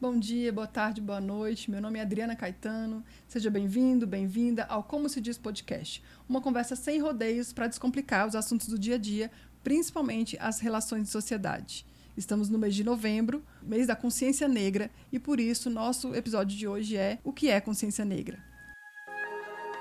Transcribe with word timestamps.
Bom 0.00 0.16
dia, 0.16 0.52
boa 0.52 0.68
tarde, 0.68 1.00
boa 1.00 1.20
noite. 1.20 1.68
Meu 1.68 1.80
nome 1.80 1.98
é 1.98 2.02
Adriana 2.02 2.36
Caetano. 2.36 3.04
Seja 3.26 3.50
bem-vindo, 3.50 4.06
bem-vinda 4.06 4.64
ao 4.66 4.84
Como 4.84 5.08
se 5.08 5.20
diz 5.20 5.36
podcast, 5.36 6.00
uma 6.28 6.40
conversa 6.40 6.76
sem 6.76 7.00
rodeios 7.00 7.52
para 7.52 7.66
descomplicar 7.66 8.28
os 8.28 8.36
assuntos 8.36 8.68
do 8.68 8.78
dia 8.78 8.94
a 8.94 8.98
dia, 8.98 9.28
principalmente 9.64 10.38
as 10.40 10.60
relações 10.60 11.02
de 11.02 11.08
sociedade. 11.08 11.84
Estamos 12.16 12.48
no 12.48 12.60
mês 12.60 12.76
de 12.76 12.84
novembro, 12.84 13.44
mês 13.60 13.88
da 13.88 13.96
consciência 13.96 14.46
negra, 14.46 14.88
e 15.10 15.18
por 15.18 15.40
isso 15.40 15.68
nosso 15.68 16.14
episódio 16.14 16.56
de 16.56 16.68
hoje 16.68 16.96
é 16.96 17.18
O 17.24 17.32
que 17.32 17.50
é 17.50 17.60
consciência 17.60 18.04
negra? 18.04 18.38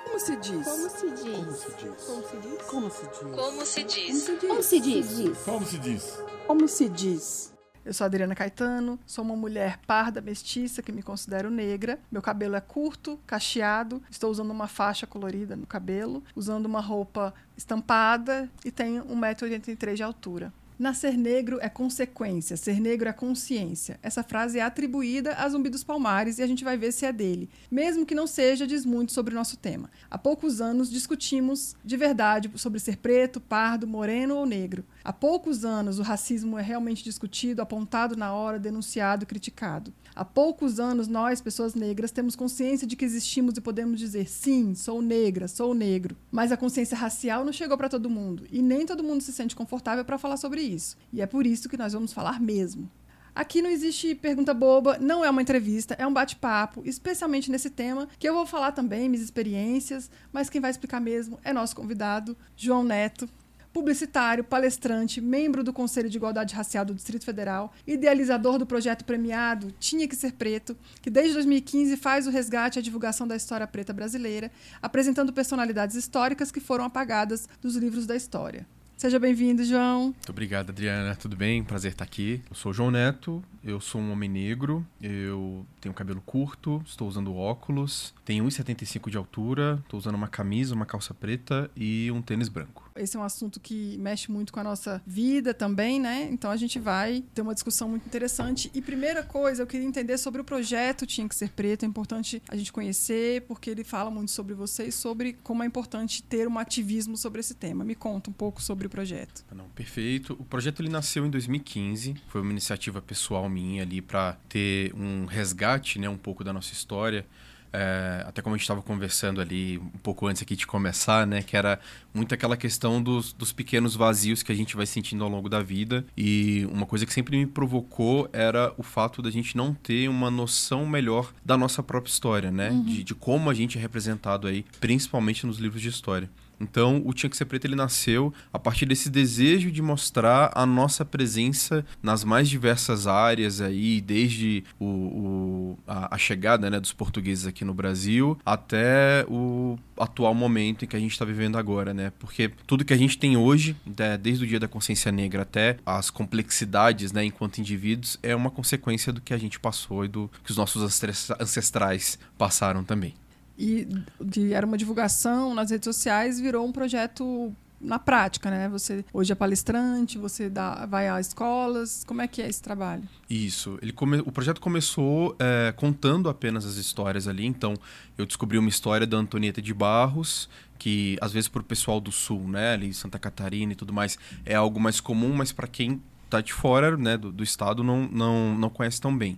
Como 0.04 0.20
se 0.20 0.36
diz? 0.38 0.68
Como 0.68 0.90
se 0.90 1.12
diz? 1.12 1.28
Como 1.36 1.54
se 1.54 2.38
diz? 2.38 2.64
Como 2.66 2.90
se 2.90 3.04
diz? 3.04 3.38
Como 3.38 3.64
se 3.64 3.84
diz? 3.84 4.28
Como 4.40 4.64
se 4.64 4.80
diz? 4.80 5.38
Como 5.46 5.64
se 5.64 5.78
diz? 5.78 6.20
Como 6.48 6.68
se 6.68 6.90
diz? 6.90 7.57
Eu 7.88 7.94
sou 7.94 8.04
Adriana 8.04 8.36
Caetano, 8.36 9.00
sou 9.06 9.24
uma 9.24 9.38
mulher 9.38 9.80
parda, 9.88 10.20
mestiça, 10.20 10.82
que 10.82 10.92
me 10.92 11.02
considero 11.02 11.50
negra. 11.50 11.98
Meu 12.11 12.21
cabelo 12.21 12.57
é 12.57 12.60
curto, 12.60 13.18
cacheado, 13.25 14.04
estou 14.11 14.30
usando 14.30 14.52
uma 14.52 14.68
faixa 14.68 15.07
colorida 15.07 15.56
no 15.56 15.66
cabelo, 15.66 16.21
usando 16.36 16.66
uma 16.66 16.82
roupa 16.82 17.34
estampada 17.56 18.52
e 18.66 18.71
tenho 18.71 19.06
1,83m 19.06 19.94
de 19.94 20.04
altura. 20.04 20.52
Nascer 20.80 21.18
negro 21.18 21.58
é 21.60 21.68
consequência, 21.70 22.56
ser 22.56 22.80
negro 22.80 23.10
é 23.10 23.14
consciência. 23.14 24.00
Essa 24.04 24.22
frase 24.22 24.60
é 24.60 24.61
atribuída 24.61 25.33
a 25.33 25.50
Zumbi 25.50 25.69
dos 25.69 25.83
Palmares 25.83 26.38
e 26.38 26.44
a 26.44 26.47
gente 26.47 26.64
vai 26.64 26.78
ver 26.78 26.92
se 26.92 27.04
é 27.04 27.11
dele. 27.11 27.50
Mesmo 27.72 28.06
que 28.06 28.14
não 28.14 28.28
seja, 28.28 28.68
diz 28.68 28.86
muito 28.86 29.11
sobre 29.11 29.33
o 29.33 29.38
nosso 29.38 29.58
tema. 29.58 29.89
Há 30.08 30.19
poucos 30.19 30.61
anos 30.61 30.92
discutimos 30.92 31.75
de 31.83 31.97
verdade 31.97 32.52
sobre 32.58 32.80
ser 32.80 32.97
preto, 32.97 33.42
pardo, 33.42 33.88
moreno 33.88 34.36
ou 34.36 34.45
negro. 34.45 34.86
Há 35.08 35.14
poucos 35.14 35.64
anos 35.64 36.00
o 36.00 36.02
racismo 36.02 36.58
é 36.58 36.61
realmente 36.61 37.02
discutido, 37.02 37.61
apontado 37.61 38.17
na 38.17 38.34
hora, 38.34 38.59
denunciado 38.59 39.25
criticado. 39.25 39.94
Há 40.14 40.25
poucos 40.25 40.81
anos 40.81 41.08
nós, 41.08 41.39
pessoas 41.39 41.73
negras, 41.73 42.11
temos 42.11 42.36
consciência 42.36 42.86
de 42.86 42.97
que 42.97 43.06
existimos 43.06 43.56
e 43.56 43.61
podemos 43.61 44.02
dizer 44.02 44.28
sim, 44.28 44.75
sou 44.75 45.02
negra, 45.02 45.47
sou 45.47 45.73
negro. 45.73 46.17
Mas 46.30 46.52
a 46.52 46.58
consciência 46.58 46.97
racial 46.97 47.45
não 47.45 47.53
chegou 47.53 47.78
para 47.78 47.88
todo 47.88 48.09
mundo 48.09 48.44
e 48.52 48.61
nem 48.61 48.85
todo 48.85 49.02
mundo 49.02 49.22
se 49.22 49.31
sente 49.31 49.55
confortável 49.55 50.03
para 50.03 50.17
falar 50.17 50.35
sobre 50.35 50.59
isso. 50.59 50.97
E 51.13 51.22
é 51.22 51.25
por 51.25 51.47
isso 51.47 51.69
que 51.69 51.78
nós 51.78 51.94
vamos 51.94 52.11
falar 52.11 52.41
mesmo. 52.41 52.91
Aqui 53.38 53.61
não 53.61 53.69
existe 53.69 54.16
pergunta 54.16 54.52
boba, 54.52 54.97
não 54.97 55.23
é 55.23 55.30
uma 55.30 55.44
entrevista, 55.44 55.95
é 56.00 56.08
um 56.08 56.11
bate-papo, 56.11 56.81
especialmente 56.83 57.52
nesse 57.52 57.69
tema, 57.69 58.09
que 58.17 58.28
eu 58.28 58.33
vou 58.33 58.47
falar 58.47 58.72
também 58.72 59.08
minhas 59.08 59.23
experiências, 59.23 60.09
mas 60.33 60.50
quem 60.50 60.59
vai 60.59 60.72
explicar 60.72 61.00
mesmo 61.00 61.39
é 61.44 61.53
nosso 61.53 61.75
convidado, 61.75 62.35
João 62.55 62.83
Neto, 62.83 63.30
publicitário, 63.78 64.44
palestrante, 64.44 65.22
membro 65.22 65.64
do 65.64 65.72
Conselho 65.72 66.09
de 66.09 66.17
Igualdade 66.17 66.56
Racial 66.56 66.83
do 66.83 66.95
Distrito 66.95 67.23
Federal, 67.23 67.72
idealizador 67.86 68.58
do 68.58 68.66
projeto 68.66 69.06
premiado 69.06 69.72
Tinha 69.80 70.08
que 70.08 70.16
Ser 70.16 70.31
Preto, 70.34 70.75
que 71.00 71.11
desde 71.11 71.34
2015 71.36 71.95
faz 71.95 72.25
o 72.25 72.31
resgate 72.31 72.80
e 72.80 72.81
a 72.81 72.84
divulgação 72.84 73.28
da 73.28 73.36
história 73.36 73.67
preta 73.67 73.94
brasileira, 73.94 74.52
apresentando 74.81 75.31
personalidades 75.31 75.95
históricas 75.95 76.52
que 76.52 76.59
foram 76.59 76.86
apagadas 76.86 77.47
dos 77.61 77.75
livros 77.75 78.08
da 78.08 78.16
história. 78.16 78.66
Seja 78.97 79.19
bem-vindo, 79.19 79.64
João. 79.64 80.06
Muito 80.06 80.31
obrigado, 80.31 80.72
Adriana. 80.72 81.16
Tudo 81.16 81.36
bem? 81.36 81.64
Prazer 81.64 81.91
estar 81.91 82.03
aqui. 82.03 82.41
Eu 82.50 82.56
sou 82.56 82.72
o 82.72 82.73
João 82.73 82.89
Neto, 82.89 83.44
eu 83.67 83.81
sou 83.81 83.99
um 83.99 84.11
homem 84.11 84.29
negro, 84.29 84.85
eu 85.01 85.65
tenho 85.81 85.93
cabelo 85.93 86.21
curto, 86.21 86.81
estou 86.85 87.07
usando 87.07 87.35
óculos, 87.35 88.13
tenho 88.23 88.45
1,75 88.45 89.09
de 89.09 89.17
altura, 89.17 89.79
estou 89.83 89.97
usando 89.97 90.15
uma 90.15 90.27
camisa, 90.27 90.73
uma 90.73 90.85
calça 90.85 91.13
preta 91.13 91.69
e 91.75 92.09
um 92.11 92.21
tênis 92.21 92.47
branco. 92.47 92.89
Esse 92.95 93.15
é 93.15 93.19
um 93.19 93.23
assunto 93.23 93.59
que 93.59 93.97
mexe 93.99 94.31
muito 94.31 94.51
com 94.51 94.59
a 94.59 94.63
nossa 94.63 95.01
vida 95.05 95.53
também, 95.53 95.99
né? 95.99 96.27
Então 96.31 96.49
a 96.49 96.57
gente 96.57 96.79
vai 96.79 97.23
ter 97.33 97.41
uma 97.41 97.53
discussão 97.53 97.89
muito 97.89 98.05
interessante. 98.05 98.71
E 98.73 98.81
primeira 98.81 99.21
coisa, 99.21 99.63
eu 99.63 99.67
queria 99.67 99.85
entender 99.85 100.17
sobre 100.17 100.41
o 100.41 100.43
projeto 100.43 101.05
Tinha 101.05 101.27
que 101.27 101.35
Ser 101.35 101.49
Preto. 101.49 101.83
É 101.83 101.88
importante 101.88 102.41
a 102.47 102.55
gente 102.55 102.71
conhecer, 102.71 103.41
porque 103.41 103.69
ele 103.69 103.83
fala 103.83 104.09
muito 104.09 104.31
sobre 104.31 104.55
você 104.55 104.85
e 104.85 104.91
sobre 104.91 105.33
como 105.43 105.61
é 105.61 105.65
importante 105.65 106.23
ter 106.23 106.47
um 106.47 106.57
ativismo 106.57 107.15
sobre 107.17 107.39
esse 107.39 107.53
tema. 107.53 107.83
Me 107.83 107.95
conta 107.95 108.29
um 108.29 108.33
pouco 108.33 108.61
sobre 108.61 108.88
o 108.88 108.89
projeto. 108.89 109.45
Não, 109.53 109.69
perfeito. 109.69 110.33
O 110.39 110.45
projeto 110.45 110.81
ele 110.81 110.89
nasceu 110.89 111.25
em 111.25 111.29
2015, 111.29 112.16
foi 112.27 112.41
uma 112.41 112.51
iniciativa 112.51 113.01
pessoal 113.01 113.47
minha 113.47 113.56
ali 113.81 114.01
para 114.01 114.38
ter 114.50 114.94
um 114.95 115.25
resgate, 115.25 116.00
né, 116.00 116.09
um 116.09 116.18
pouco 116.18 116.44
da 116.44 116.53
nossa 116.53 116.73
história. 116.73 117.25
É, 117.72 118.23
até 118.25 118.41
como 118.41 118.56
a 118.56 118.57
gente 118.57 118.63
estava 118.63 118.81
conversando 118.81 119.41
ali 119.41 119.78
um 119.78 120.00
pouco 120.01 120.25
antes 120.25 120.41
aqui 120.41 120.56
de 120.56 120.66
começar, 120.66 121.28
né? 121.28 121.44
Que 121.44 121.57
era 121.57 121.79
muito 122.13 122.34
aquela 122.34 122.56
questão 122.56 123.01
dos, 123.01 123.34
dos 123.34 123.51
pequenos 123.51 123.95
vazios 123.95 124.41
que 124.41 124.51
a 124.51 124.56
gente 124.56 124.75
vai 124.75 124.85
sentindo 124.85 125.23
ao 125.23 125.29
longo 125.29 125.50
da 125.50 125.62
vida. 125.62 126.06
E 126.16 126.68
uma 126.72 126.85
coisa 126.85 127.06
que 127.06 127.13
sempre 127.13 127.38
me 127.38 127.45
provocou 127.45 128.29
era 128.31 128.73
o 128.78 128.84
fato 128.84 129.22
da 129.22 129.29
gente 129.29 129.56
não 129.56 129.74
ter 129.74 130.07
uma 130.07 130.31
noção 130.31 130.85
melhor 130.85 131.34
da 131.45 131.57
nossa 131.57 131.84
própria 131.84 132.09
história, 132.09 132.51
né? 132.51 132.69
Uhum. 132.69 132.84
De, 132.84 133.03
de 133.03 133.13
como 133.13 133.50
a 133.50 133.53
gente 133.53 133.78
é 133.78 133.81
representado 133.81 134.47
aí, 134.47 134.66
principalmente 134.79 135.45
nos 135.45 135.57
livros 135.57 135.81
de 135.81 135.89
história. 135.89 136.29
Então, 136.59 137.01
o 137.06 137.13
Tinha 137.13 137.29
que 137.29 137.38
Ser 137.38 137.45
Preto 137.45 137.66
ele 137.66 137.75
nasceu 137.75 138.34
a 138.51 138.59
partir 138.59 138.85
desse 138.85 139.09
desejo 139.09 139.72
de 139.72 139.81
mostrar 139.81 140.51
a 140.53 140.66
nossa 140.66 141.06
presença 141.06 141.85
nas 142.01 142.23
mais 142.23 142.50
diversas 142.50 143.07
áreas 143.07 143.62
aí, 143.62 144.01
desde 144.01 144.63
o, 144.79 144.85
o 144.85 145.79
a, 145.88 146.16
a, 146.16 146.18
chegada 146.18 146.69
né, 146.69 146.79
dos 146.79 146.94
portugueses 146.94 147.45
aqui 147.45 147.63
no 147.63 147.73
Brasil 147.73 148.38
até 148.45 149.25
o 149.28 149.78
atual 149.97 150.34
momento 150.34 150.85
em 150.85 150.88
que 150.88 150.95
a 150.95 151.00
gente 151.00 151.12
está 151.12 151.25
vivendo 151.25 151.57
agora, 151.57 151.94
né? 151.94 152.12
Porque 152.19 152.51
tudo 152.66 152.85
que 152.85 152.94
a 152.94 152.97
gente 152.97 153.18
tem 153.18 153.38
hoje, 153.38 153.75
né, 153.97 154.18
desde 154.18 154.44
o 154.44 154.47
Dia 154.47 154.59
da 154.59 154.68
Consciência 154.68 155.12
Negra 155.12 155.41
até 155.44 155.78
as 155.85 156.09
complexidades, 156.09 157.12
né, 157.12 157.25
enquanto 157.25 157.59
indivíduos, 157.59 158.18
é 158.22 158.35
uma 158.35 158.50
consequência 158.50 159.12
do 159.13 159.22
que 159.22 159.34
a 159.34 159.38
gente 159.38 159.59
passou 159.59 160.06
e 160.06 160.07
do 160.07 160.29
que 160.44 160.51
os 160.51 160.57
nossos 160.57 161.01
ancestrais 161.39 162.19
passaram 162.38 162.84
também 162.84 163.13
e 163.57 163.88
de, 164.22 164.53
era 164.53 164.66
uma 164.66 164.78
divulgação 164.78 165.53
nas 165.53 165.72
redes 165.72 165.85
sociais 165.85 166.40
virou 166.40 166.66
um 166.66 166.72
projeto 166.72 167.53
na 167.79 168.00
prática, 168.00 168.50
né? 168.50 168.68
Você 168.69 169.06
hoje 169.13 169.31
é 169.31 169.35
palestrante, 169.35 170.18
você 170.18 170.50
dá, 170.50 170.85
vai 170.85 171.07
a 171.07 171.19
escolas. 171.19 172.03
Como 172.06 172.22
é 172.22 172.28
que 172.28 172.41
é 172.41 172.50
esse 172.50 172.62
trabalho? 172.62 173.03
Isso. 173.29 173.78
Ele 173.81 173.91
come, 173.91 174.19
o 174.19 174.31
projeto 174.31 174.59
começou 174.59 175.35
é, 175.40 175.72
contando 175.75 176.29
apenas 176.29 176.66
as 176.66 176.75
histórias 176.75 177.28
ali. 177.28 177.45
Então, 177.45 177.75
eu 178.18 178.25
descobri 178.25 178.57
uma 178.57 178.69
história 178.69 179.06
da 179.06 179.18
Antonieta 179.18 179.62
de 179.62 179.74
Barros, 179.74 180.50
que 180.78 181.18
às 181.22 181.31
vezes 181.31 181.47
para 181.47 181.62
o 181.62 181.63
pessoal 181.63 182.00
do 182.00 182.12
sul, 182.12 182.47
né, 182.47 182.74
ali 182.74 182.94
Santa 182.94 183.19
Catarina 183.19 183.74
e 183.74 183.75
tudo 183.75 183.94
mais, 183.94 184.18
é 184.45 184.56
algo 184.56 184.79
mais 184.79 185.00
comum, 185.00 185.34
mas 185.34 185.51
para 185.51 185.68
quem 185.68 186.01
está 186.25 186.41
de 186.41 186.53
fora, 186.53 186.97
né, 186.97 187.18
do, 187.18 187.31
do 187.31 187.44
estado, 187.44 187.84
não, 187.84 188.07
não, 188.12 188.57
não 188.57 188.69
conhece 188.69 189.00
tão 189.00 189.16
bem. 189.16 189.38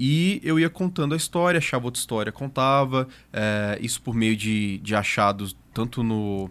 E 0.00 0.40
eu 0.44 0.60
ia 0.60 0.70
contando 0.70 1.12
a 1.12 1.16
história, 1.16 1.58
achava 1.58 1.86
outra 1.86 1.98
história, 1.98 2.30
contava, 2.30 3.08
é, 3.32 3.76
isso 3.82 4.00
por 4.00 4.14
meio 4.14 4.36
de, 4.36 4.78
de 4.78 4.94
achados 4.94 5.56
tanto 5.74 6.02
no 6.02 6.48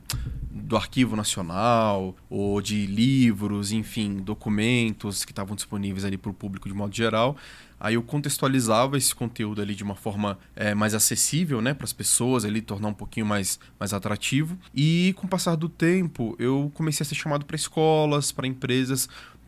do 0.50 0.76
Arquivo 0.76 1.16
Nacional 1.16 2.16
ou 2.30 2.62
de 2.62 2.86
livros, 2.86 3.72
enfim, 3.72 4.18
documentos 4.18 5.24
que 5.24 5.32
estavam 5.32 5.56
disponíveis 5.56 6.04
ali 6.04 6.18
para 6.18 6.32
o 6.32 6.34
público 6.34 6.68
de 6.68 6.76
modo 6.76 6.94
geral. 6.94 7.38
Aí 7.80 7.94
eu 7.94 8.02
contextualizava 8.02 8.98
esse 8.98 9.14
conteúdo 9.14 9.62
ali 9.62 9.76
de 9.76 9.84
uma 9.84 9.96
forma 9.96 10.38
é, 10.56 10.74
mais 10.74 10.94
acessível, 10.96 11.62
né, 11.62 11.74
para 11.74 11.86
as 11.86 11.94
pessoas 11.94 12.44
ali 12.44 12.60
tornar 12.60 12.90
um 12.90 12.94
pouquinho 12.94 13.26
mais, 13.26 13.60
mais 13.80 13.94
atrativo. 13.94 14.58
E 14.74 15.14
com 15.18 15.28
o 15.28 15.30
passar 15.30 15.56
do 15.56 15.70
tempo, 15.70 16.36
eu 16.40 16.72
comecei 16.74 17.04
a 17.04 17.08
ser 17.08 17.16
chamado 17.16 17.46
para 17.46 17.56
escolas, 17.56 18.32
para 18.32 18.48
empresas, 18.48 19.08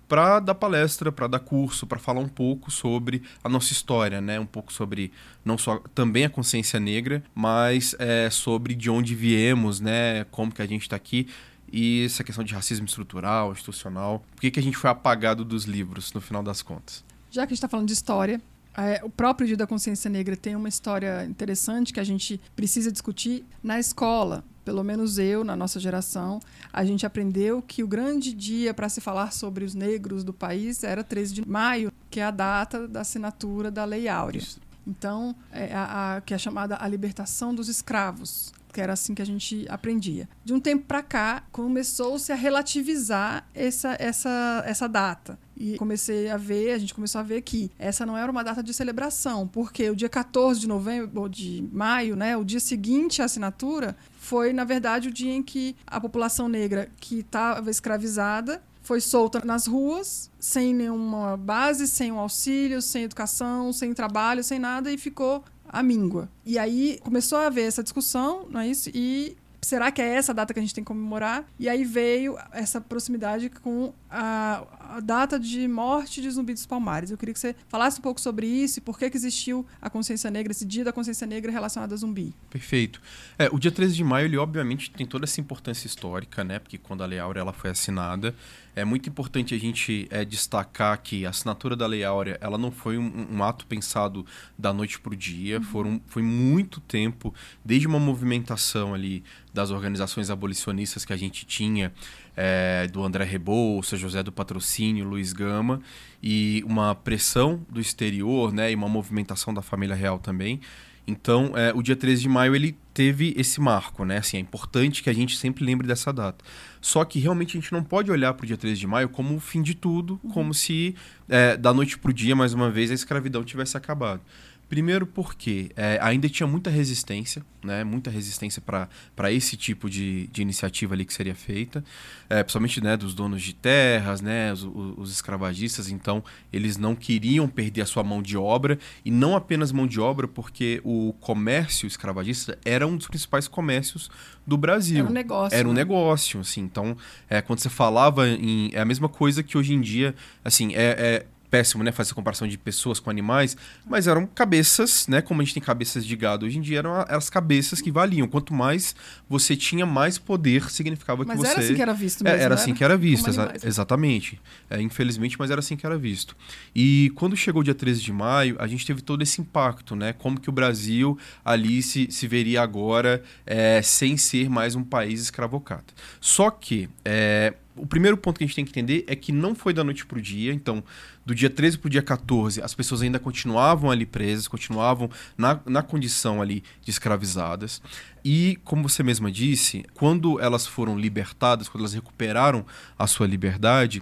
para 0.10 0.40
dar 0.40 0.56
palestra, 0.56 1.12
para 1.12 1.28
dar 1.28 1.40
curso, 1.40 1.86
para 1.86 2.00
falar 2.00 2.20
um 2.20 2.28
pouco 2.28 2.72
sobre 2.72 3.22
a 3.44 3.48
nossa 3.48 3.72
história, 3.72 4.20
né? 4.20 4.40
Um 4.40 4.46
pouco 4.46 4.74
sobre 4.74 5.14
não 5.46 5.58
só 5.58 5.78
também 5.94 6.26
a 6.26 6.30
consciência 6.30 6.80
negra, 6.80 7.24
mas 7.34 7.96
é, 8.00 8.28
sobre 8.32 8.74
de 8.74 8.90
onde 8.90 9.14
viemos, 9.14 9.80
né? 9.80 10.26
Como 10.32 10.52
que 10.52 10.64
a 10.64 10.66
gente 10.66 10.82
está 10.82 10.96
aqui 10.96 11.28
e 11.72 12.04
essa 12.04 12.24
questão 12.24 12.44
de 12.44 12.54
racismo 12.54 12.88
estrutural, 12.88 13.52
institucional. 13.52 14.26
Por 14.36 14.42
que, 14.42 14.50
que 14.50 14.60
a 14.60 14.64
gente 14.64 14.76
foi 14.76 14.90
apagado 14.90 15.46
dos 15.46 15.66
livros 15.66 16.12
no 16.12 16.20
final 16.20 16.42
das 16.42 16.64
contas? 16.64 17.04
Já 17.30 17.44
que 17.44 17.54
a 17.54 17.56
gente 17.56 17.60
está 17.60 17.70
falando 17.70 17.88
de 17.88 17.94
história, 17.94 18.42
é, 18.76 19.02
o 19.04 19.10
próprio 19.10 19.46
Dia 19.46 19.58
da 19.58 19.68
Consciência 19.68 20.10
Negra 20.10 20.36
tem 20.36 20.56
uma 20.56 20.68
história 20.68 21.24
interessante 21.26 21.94
que 21.94 22.00
a 22.00 22.04
gente 22.04 22.42
precisa 22.56 22.92
discutir 22.92 23.46
na 23.64 23.80
escola 23.80 24.44
pelo 24.70 24.84
menos 24.84 25.18
eu, 25.18 25.44
na 25.44 25.56
nossa 25.56 25.80
geração, 25.80 26.40
a 26.72 26.86
gente 26.86 27.04
aprendeu 27.04 27.60
que 27.60 27.84
o 27.84 27.88
grande 27.88 28.32
dia 28.32 28.72
para 28.72 28.88
se 28.88 29.02
falar 29.02 29.34
sobre 29.34 29.66
os 29.66 29.74
negros 29.74 30.24
do 30.24 30.32
país 30.32 30.84
era 30.84 31.04
13 31.04 31.34
de 31.34 31.50
maio, 31.50 31.92
que 32.08 32.20
é 32.20 32.24
a 32.24 32.30
data 32.30 32.88
da 32.88 33.02
assinatura 33.02 33.72
da 33.72 33.84
Lei 33.84 34.08
Áurea. 34.08 34.44
Então, 34.86 35.36
é 35.52 35.74
a, 35.74 36.18
a, 36.18 36.22
que 36.22 36.36
é 36.36 36.38
chamada 36.38 36.78
a 36.80 36.88
libertação 36.88 37.54
dos 37.56 37.68
escravos, 37.68 38.54
que 38.72 38.80
era 38.80 38.94
assim 38.94 39.16
que 39.16 39.24
a 39.24 39.26
gente 39.26 39.66
aprendia. 39.70 40.30
De 40.46 40.54
um 40.54 40.60
tempo 40.60 40.86
para 40.86 41.02
cá, 41.02 41.44
começou-se 41.52 42.32
a 42.32 42.36
relativizar 42.36 43.48
essa, 43.56 43.96
essa, 44.00 44.64
essa 44.68 44.88
data. 44.88 45.40
E 45.60 45.78
comecei 45.78 46.30
a 46.30 46.38
ver, 46.38 46.72
a 46.72 46.78
gente 46.78 46.94
começou 46.94 47.20
a 47.20 47.24
ver 47.24 47.42
que 47.42 47.70
essa 47.78 48.06
não 48.06 48.18
era 48.18 48.32
uma 48.32 48.44
data 48.44 48.64
de 48.64 48.74
celebração, 48.74 49.46
porque 49.46 49.90
o 49.90 49.96
dia 49.96 50.08
14 50.08 50.58
de 50.58 50.68
novembro, 50.68 51.20
ou 51.20 51.28
de 51.28 51.68
maio, 51.74 52.16
né, 52.16 52.38
o 52.38 52.46
dia 52.46 52.62
seguinte 52.62 53.22
à 53.22 53.26
assinatura, 53.26 53.98
foi, 54.30 54.54
na 54.54 54.64
verdade, 54.64 55.10
o 55.10 55.12
dia 55.12 55.34
em 55.34 55.42
que 55.42 55.76
a 55.88 56.00
população 56.00 56.48
negra 56.48 56.88
que 56.98 57.22
estava 57.22 57.72
escravizada 57.72 58.62
foi 58.84 59.02
solta 59.02 59.44
nas 59.44 59.66
ruas, 59.66 60.30
sem 60.40 60.72
nenhuma 60.72 61.36
base, 61.36 61.88
sem 61.88 62.12
um 62.12 62.20
auxílio, 62.20 62.80
sem 62.80 63.06
educação, 63.06 63.74
sem 63.74 63.92
trabalho, 63.92 64.44
sem 64.44 64.60
nada, 64.60 64.92
e 64.92 65.00
ficou 65.00 65.44
à 65.68 65.82
míngua. 65.82 66.30
E 66.46 66.60
aí 66.60 67.00
começou 67.02 67.40
a 67.40 67.48
haver 67.48 67.64
essa 67.64 67.82
discussão, 67.82 68.46
não 68.52 68.60
é 68.60 68.68
isso? 68.68 68.92
E 68.94 69.36
será 69.62 69.92
que 69.92 70.02
é 70.02 70.16
essa 70.16 70.32
a 70.32 70.36
data 70.36 70.54
que 70.54 70.60
a 70.60 70.62
gente 70.62 70.74
tem 70.74 70.84
que 70.84 70.88
comemorar? 70.88 71.46
E 71.60 71.68
aí 71.68 71.84
veio 71.84 72.38
essa 72.52 72.80
proximidade 72.80 73.50
com 73.50 73.94
a, 74.10 74.64
a, 74.96 75.00
data 75.00 75.40
de 75.40 75.68
morte 75.68 76.22
de 76.22 76.30
Zumbi 76.30 76.54
dos 76.54 76.66
Palmares. 76.66 77.12
Eu 77.12 77.18
queria 77.18 77.34
que 77.34 77.40
você 77.40 77.56
falasse 77.68 78.00
um 78.00 78.02
pouco 78.02 78.20
sobre 78.20 78.48
isso 78.48 78.80
e 78.80 78.82
por 78.82 78.98
que, 78.98 79.10
que 79.10 79.18
existiu 79.18 79.66
a 79.82 79.90
consciência 79.90 80.30
negra, 80.32 80.52
esse 80.52 80.66
dia 80.66 80.84
da 80.84 80.92
consciência 80.92 81.28
negra 81.28 81.52
relacionado 81.52 81.94
a 81.94 81.96
zumbi. 81.96 82.34
Perfeito. 82.50 83.02
É, 83.38 83.50
o 83.52 83.60
dia 83.60 83.72
13 83.72 83.96
de 83.96 84.04
maio, 84.04 84.26
ele 84.26 84.38
obviamente 84.38 84.92
tem 84.92 85.06
toda 85.06 85.26
essa 85.26 85.40
importância 85.40 85.88
histórica, 85.88 86.44
né? 86.44 86.60
Porque 86.60 86.78
quando 86.78 87.04
a 87.04 87.06
Lei 87.06 87.20
Áurea 87.20 87.42
ela 87.42 87.54
foi 87.54 87.70
assinada, 87.70 88.36
é 88.80 88.86
muito 88.86 89.10
importante 89.10 89.54
a 89.54 89.60
gente 89.60 90.08
é, 90.10 90.24
destacar 90.24 91.02
que 91.02 91.26
a 91.26 91.30
assinatura 91.30 91.76
da 91.76 91.86
Lei 91.86 92.04
Áurea 92.04 92.38
ela 92.42 92.58
não 92.58 92.72
foi 92.72 92.98
um, 92.98 93.28
um 93.32 93.44
ato 93.44 93.66
pensado 93.68 94.26
da 94.58 94.74
noite 94.74 95.00
para 95.00 95.14
o 95.14 95.16
dia. 95.16 95.58
Uhum. 95.58 95.64
Foram, 95.64 96.02
foi 96.08 96.22
muito 96.22 96.80
tempo, 96.80 97.34
desde 97.64 97.88
uma 97.88 98.00
movimentação 98.00 98.94
ali 98.94 99.24
das 99.54 99.72
organizações 99.72 100.30
abolicionistas 100.30 101.04
que 101.04 101.14
a 101.14 101.18
gente 101.18 101.46
tinha, 101.46 101.92
é, 102.36 102.88
do 102.88 103.04
André 103.04 103.26
Rebouça, 103.26 103.98
José 103.98 104.24
do 104.24 104.32
Patrocínio, 104.32 105.06
Luiz 105.06 105.34
Gama, 105.34 105.82
e 106.24 106.64
uma 106.66 106.96
pressão 106.96 107.66
do 107.70 107.82
exterior 107.82 108.54
né, 108.54 108.72
e 108.72 108.76
uma 108.76 108.88
movimentação 108.88 109.54
da 109.54 109.62
família 109.62 109.96
real 109.96 110.20
também. 110.20 110.62
Então, 111.10 111.54
é, 111.56 111.74
o 111.74 111.82
dia 111.82 111.96
13 111.96 112.22
de 112.22 112.30
maio 112.30 112.56
ele 112.56 112.78
teve 112.94 113.34
esse 113.36 113.60
marco, 113.60 114.06
né? 114.06 114.18
Assim, 114.18 114.38
é 114.38 114.40
importante 114.40 115.02
que 115.02 115.10
a 115.10 115.14
gente 115.14 115.36
sempre 115.36 115.66
lembre 115.66 115.88
dessa 115.88 116.14
data. 116.14 116.46
Só 116.80 117.04
que 117.04 117.20
realmente 117.20 117.58
a 117.58 117.62
gente 117.62 117.72
não 117.72 117.84
pode 117.84 118.12
olhar 118.12 118.34
para 118.36 118.44
o 118.44 118.48
dia 118.48 118.58
13 118.58 118.80
de 118.80 118.88
maio 118.88 119.10
como 119.10 119.36
o 119.36 119.40
fim 119.40 119.62
de 119.62 119.74
tudo, 119.74 120.20
uhum. 120.24 120.30
como 120.30 120.54
se 120.54 120.96
é, 121.28 121.58
da 121.58 121.74
noite 121.74 121.98
para 121.98 122.12
o 122.12 122.14
dia, 122.14 122.36
mais 122.36 122.54
uma 122.54 122.70
vez, 122.70 122.92
a 122.92 122.94
escravidão 122.94 123.44
tivesse 123.44 123.76
acabado. 123.76 124.22
Primeiro 124.70 125.08
porque 125.08 125.72
é, 125.76 125.98
ainda 126.00 126.30
tinha 126.30 126.46
muita 126.46 126.70
resistência, 126.70 127.44
né? 127.64 127.84
Muita 127.84 128.12
resistência 128.12 128.62
para 128.62 129.32
esse 129.32 129.58
tipo 129.58 129.90
de, 129.90 130.28
de 130.28 130.44
iniciativa 130.44 130.94
ali 130.94 131.06
que 131.06 131.14
seria 131.14 131.34
feita, 131.34 131.84
é, 132.30 132.44
principalmente 132.44 132.80
né, 132.80 132.96
dos 132.96 133.16
donos 133.16 133.42
de 133.42 133.56
terras, 133.56 134.22
né? 134.22 134.54
Os, 134.54 134.64
os, 134.64 135.12
escravagistas, 135.12 135.90
então 135.90 136.24
eles 136.54 136.78
não 136.78 136.96
queriam 136.96 137.48
perder 137.48 137.82
a 137.82 137.86
sua 137.88 138.04
mão 138.04 138.22
de 138.22 138.38
obra 138.38 138.78
e 139.04 139.10
não 139.10 139.36
apenas 139.36 139.72
mão 139.72 139.88
de 139.88 140.00
obra, 140.00 140.28
porque 140.28 140.80
o 140.84 141.14
comércio 141.20 141.88
escravagista 141.88 142.56
era 142.64 142.86
um 142.86 142.96
dos 142.96 143.08
principais 143.08 143.48
comércios 143.48 144.12
do 144.46 144.56
Brasil. 144.56 145.00
Era 145.00 145.10
um 145.10 145.14
negócio. 145.14 145.58
Era 145.58 145.68
um 145.68 145.74
né? 145.74 145.80
negócio, 145.80 146.42
assim. 146.42 146.62
Então, 146.62 146.96
é, 147.28 147.42
quando 147.42 147.58
você 147.58 147.70
falava 147.70 148.30
em. 148.30 148.70
É 148.72 148.82
a 148.82 148.86
mesma 148.86 149.10
coisa 149.10 149.42
que 149.42 149.58
hoje 149.58 149.74
em 149.74 149.82
dia, 149.82 150.14
assim, 150.44 150.76
é, 150.76 150.96
é 151.00 151.26
péssimo, 151.50 151.84
né, 151.84 151.92
fazer 151.92 152.14
comparação 152.14 152.48
de 152.48 152.58
pessoas 152.58 153.00
com 153.00 153.10
animais, 153.10 153.58
mas 153.86 154.08
eram 154.08 154.26
cabeças, 154.26 155.08
né, 155.08 155.22
como 155.22 155.42
a 155.42 155.44
gente 155.44 155.54
tem 155.54 155.64
cabeças 155.64 156.06
de 156.06 156.16
gado 156.16 156.46
hoje 156.46 156.58
em 156.58 156.62
dia, 156.62 156.80
eram 156.80 156.94
as 157.08 157.30
cabeças 157.30 157.82
que 157.82 157.92
valiam. 157.92 158.28
Quanto 158.28 158.54
mais 158.54 158.96
você 159.28 159.56
tinha, 159.56 159.86
mais 159.86 160.18
poder 160.18 160.70
significava 160.70 161.26
mas 161.26 161.38
que 161.38 161.38
você... 161.38 161.48
Mas 161.48 161.58
era 161.58 161.66
assim 161.66 161.76
que 161.76 161.82
era 161.82 161.94
visto 161.94 162.24
mesmo, 162.24 162.40
é, 162.40 162.44
Era 162.44 162.56
assim 162.56 162.74
que 162.74 162.84
era 162.84 162.98
visto, 162.98 163.30
exa 163.30 163.54
exatamente. 163.64 164.40
É, 164.70 164.82
infelizmente, 164.82 165.38
mas 165.40 165.50
era 165.50 165.60
assim 165.60 165.76
que 165.76 165.86
era 165.86 165.98
visto. 165.98 166.36
E 166.76 167.12
quando 167.16 167.36
chegou 167.36 167.62
o 167.62 167.64
dia 167.64 167.76
13 167.76 168.02
de 168.02 168.14
maio, 168.14 168.56
a 168.60 168.68
gente 168.68 168.86
teve 168.86 169.02
todo 169.02 169.22
esse 169.22 169.42
impacto, 169.42 169.96
né, 169.96 170.14
como 170.14 170.40
que 170.40 170.50
o 170.50 170.52
Brasil 170.52 171.18
ali 171.44 171.82
se, 171.82 172.08
se 172.12 172.28
veria 172.28 172.62
agora 172.62 173.24
é, 173.46 173.82
sem 173.82 174.18
ser 174.18 174.50
mais 174.50 174.76
um 174.76 174.84
país 174.84 175.22
escravocrata. 175.22 175.94
Só 176.20 176.52
que... 176.52 176.90
É, 177.04 177.54
o 177.80 177.88
primeiro 177.88 178.18
ponto 178.18 178.38
que 178.38 178.44
a 178.44 178.48
gente 178.48 178.56
tem 178.56 178.66
que 178.66 178.72
entender 178.72 179.06
é 179.08 179.16
que 179.16 179.32
não 179.32 179.56
foi 179.56 179.74
da 179.74 179.84
noite 179.84 180.06
para 180.06 180.18
o 180.18 180.22
dia. 180.22 180.54
Então, 180.54 180.84
do 181.30 181.36
dia 181.36 181.50
13 181.50 181.78
para 181.78 181.88
o 181.88 181.92
dia 181.92 182.02
14, 182.02 182.60
as 182.60 182.74
pessoas 182.74 183.04
ainda 183.04 183.20
continuavam 183.20 183.92
ali 183.92 184.04
presas, 184.04 184.48
continuavam 184.48 185.12
na, 185.38 185.60
na 185.64 185.84
condição 185.84 186.42
ali 186.42 186.64
de 186.82 186.90
escravizadas. 186.90 187.84
E, 188.26 188.58
como 188.64 188.90
você 188.90 189.04
mesma 189.04 189.32
disse, 189.32 189.86
quando 189.94 190.40
elas 190.40 190.66
foram 190.66 190.98
libertadas, 190.98 191.70
quando 191.70 191.82
elas 191.82 191.94
recuperaram 191.94 192.66
a 192.98 193.06
sua 193.06 193.28
liberdade, 193.28 194.02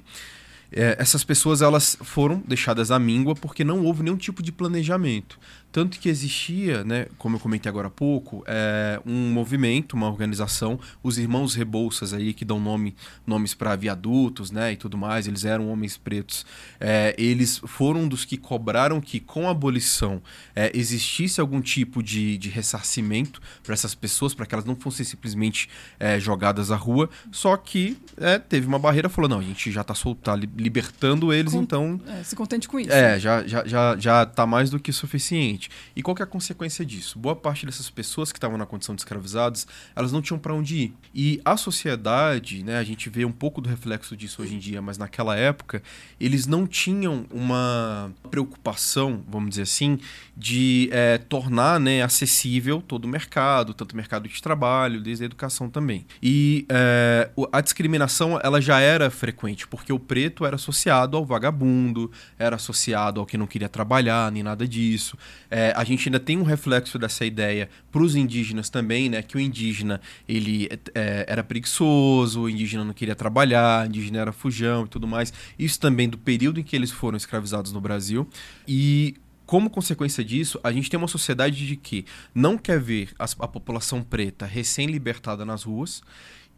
é, 0.71 0.95
essas 0.97 1.25
pessoas 1.25 1.61
elas 1.61 1.97
foram 2.01 2.41
deixadas 2.47 2.91
à 2.91 2.97
míngua 2.97 3.35
porque 3.35 3.65
não 3.65 3.83
houve 3.83 4.03
nenhum 4.03 4.15
tipo 4.15 4.41
de 4.41 4.53
planejamento. 4.53 5.37
Tanto 5.77 5.99
que 5.99 6.09
existia, 6.09 6.83
né, 6.83 7.05
como 7.19 7.35
eu 7.35 7.39
comentei 7.39 7.69
agora 7.69 7.85
há 7.85 7.91
pouco, 7.91 8.43
é, 8.47 8.99
um 9.05 9.29
movimento, 9.29 9.93
uma 9.93 10.09
organização, 10.09 10.79
os 11.03 11.19
irmãos 11.19 11.53
Rebouças 11.53 12.15
aí, 12.15 12.33
que 12.33 12.43
dão 12.43 12.59
nome, 12.59 12.95
nomes 13.27 13.53
para 13.53 13.75
viadutos 13.75 14.49
né, 14.49 14.71
e 14.71 14.75
tudo 14.75 14.97
mais, 14.97 15.27
eles 15.27 15.45
eram 15.45 15.69
homens 15.69 15.95
pretos. 15.95 16.47
É, 16.79 17.13
eles 17.15 17.61
foram 17.63 18.07
dos 18.07 18.25
que 18.25 18.37
cobraram 18.37 18.99
que 18.99 19.19
com 19.19 19.47
a 19.47 19.51
abolição 19.51 20.19
é, 20.55 20.71
existisse 20.73 21.39
algum 21.39 21.61
tipo 21.61 22.01
de, 22.01 22.39
de 22.39 22.49
ressarcimento 22.49 23.39
para 23.61 23.75
essas 23.75 23.93
pessoas, 23.93 24.33
para 24.33 24.47
que 24.47 24.55
elas 24.55 24.65
não 24.65 24.75
fossem 24.75 25.05
simplesmente 25.05 25.69
é, 25.99 26.19
jogadas 26.19 26.71
à 26.71 26.75
rua. 26.75 27.07
Só 27.31 27.55
que 27.55 27.95
é, 28.17 28.39
teve 28.39 28.65
uma 28.65 28.79
barreira, 28.79 29.09
falou: 29.09 29.29
não, 29.29 29.37
a 29.37 29.43
gente 29.43 29.71
já 29.71 29.81
está 29.81 29.93
tá 30.23 30.35
libertando 30.35 31.31
eles, 31.31 31.53
com, 31.53 31.61
então. 31.61 32.01
É, 32.07 32.23
se 32.23 32.35
contente 32.35 32.67
com 32.67 32.79
isso. 32.79 32.91
É, 32.91 33.19
já, 33.19 33.45
já, 33.45 33.63
já, 33.63 33.95
já 33.95 34.25
tá 34.25 34.47
mais 34.47 34.71
do 34.71 34.79
que 34.79 34.91
suficiente 34.91 35.66
e 35.95 36.01
qual 36.01 36.15
que 36.15 36.21
é 36.21 36.25
a 36.25 36.27
consequência 36.27 36.85
disso? 36.85 37.19
Boa 37.19 37.35
parte 37.35 37.65
dessas 37.65 37.89
pessoas 37.89 38.31
que 38.31 38.37
estavam 38.37 38.57
na 38.57 38.65
condição 38.65 38.95
de 38.95 39.01
escravizados, 39.01 39.67
elas 39.95 40.11
não 40.11 40.21
tinham 40.21 40.39
para 40.39 40.53
onde 40.53 40.75
ir. 40.77 40.93
E 41.13 41.41
a 41.43 41.57
sociedade, 41.57 42.63
né, 42.63 42.77
a 42.77 42.83
gente 42.83 43.09
vê 43.09 43.25
um 43.25 43.31
pouco 43.31 43.61
do 43.61 43.69
reflexo 43.69 44.15
disso 44.15 44.41
hoje 44.41 44.55
em 44.55 44.59
dia, 44.59 44.81
mas 44.81 44.97
naquela 44.97 45.35
época, 45.35 45.81
eles 46.19 46.45
não 46.45 46.67
tinham 46.67 47.25
uma 47.31 48.11
preocupação, 48.29 49.23
vamos 49.27 49.49
dizer 49.51 49.63
assim, 49.63 49.99
de 50.35 50.89
é, 50.91 51.17
tornar 51.17 51.79
né, 51.79 52.01
acessível 52.01 52.81
todo 52.81 53.05
o 53.05 53.07
mercado, 53.07 53.73
tanto 53.73 53.93
o 53.93 53.95
mercado 53.95 54.27
de 54.27 54.41
trabalho, 54.41 55.01
desde 55.01 55.23
a 55.23 55.25
educação 55.25 55.69
também. 55.69 56.05
E 56.21 56.65
é, 56.69 57.29
a 57.51 57.61
discriminação 57.61 58.39
ela 58.43 58.61
já 58.61 58.79
era 58.79 59.09
frequente, 59.09 59.67
porque 59.67 59.91
o 59.91 59.99
preto 59.99 60.45
era 60.45 60.55
associado 60.55 61.17
ao 61.17 61.25
vagabundo, 61.25 62.11
era 62.37 62.55
associado 62.55 63.19
ao 63.19 63.25
que 63.25 63.37
não 63.37 63.47
queria 63.47 63.69
trabalhar, 63.69 64.31
nem 64.31 64.43
nada 64.43 64.67
disso. 64.67 65.17
É, 65.49 65.56
a 65.75 65.83
gente 65.83 66.07
ainda 66.07 66.19
tem 66.19 66.37
um 66.37 66.43
reflexo 66.43 66.97
dessa 66.99 67.25
ideia 67.25 67.69
para 67.91 68.01
os 68.01 68.15
indígenas 68.15 68.69
também, 68.69 69.09
né? 69.09 69.21
Que 69.21 69.37
o 69.37 69.39
indígena 69.39 70.01
ele 70.27 70.69
é, 70.93 71.25
era 71.27 71.43
preguiçoso, 71.43 72.41
o 72.41 72.49
indígena 72.49 72.83
não 72.83 72.93
queria 72.93 73.15
trabalhar, 73.15 73.85
o 73.85 73.87
indígena 73.87 74.19
era 74.19 74.31
fujão 74.31 74.85
e 74.85 74.87
tudo 74.87 75.07
mais. 75.07 75.33
Isso 75.57 75.79
também 75.79 76.09
do 76.09 76.17
período 76.17 76.59
em 76.59 76.63
que 76.63 76.75
eles 76.75 76.91
foram 76.91 77.17
escravizados 77.17 77.71
no 77.71 77.81
Brasil. 77.81 78.27
E 78.67 79.15
como 79.45 79.69
consequência 79.69 80.23
disso, 80.23 80.59
a 80.63 80.71
gente 80.71 80.89
tem 80.89 80.97
uma 80.97 81.07
sociedade 81.07 81.65
de 81.65 81.77
que 81.77 82.05
não 82.35 82.57
quer 82.57 82.79
ver 82.79 83.09
a, 83.17 83.23
a 83.23 83.47
população 83.47 84.03
preta 84.03 84.45
recém-libertada 84.45 85.45
nas 85.45 85.63
ruas 85.63 86.01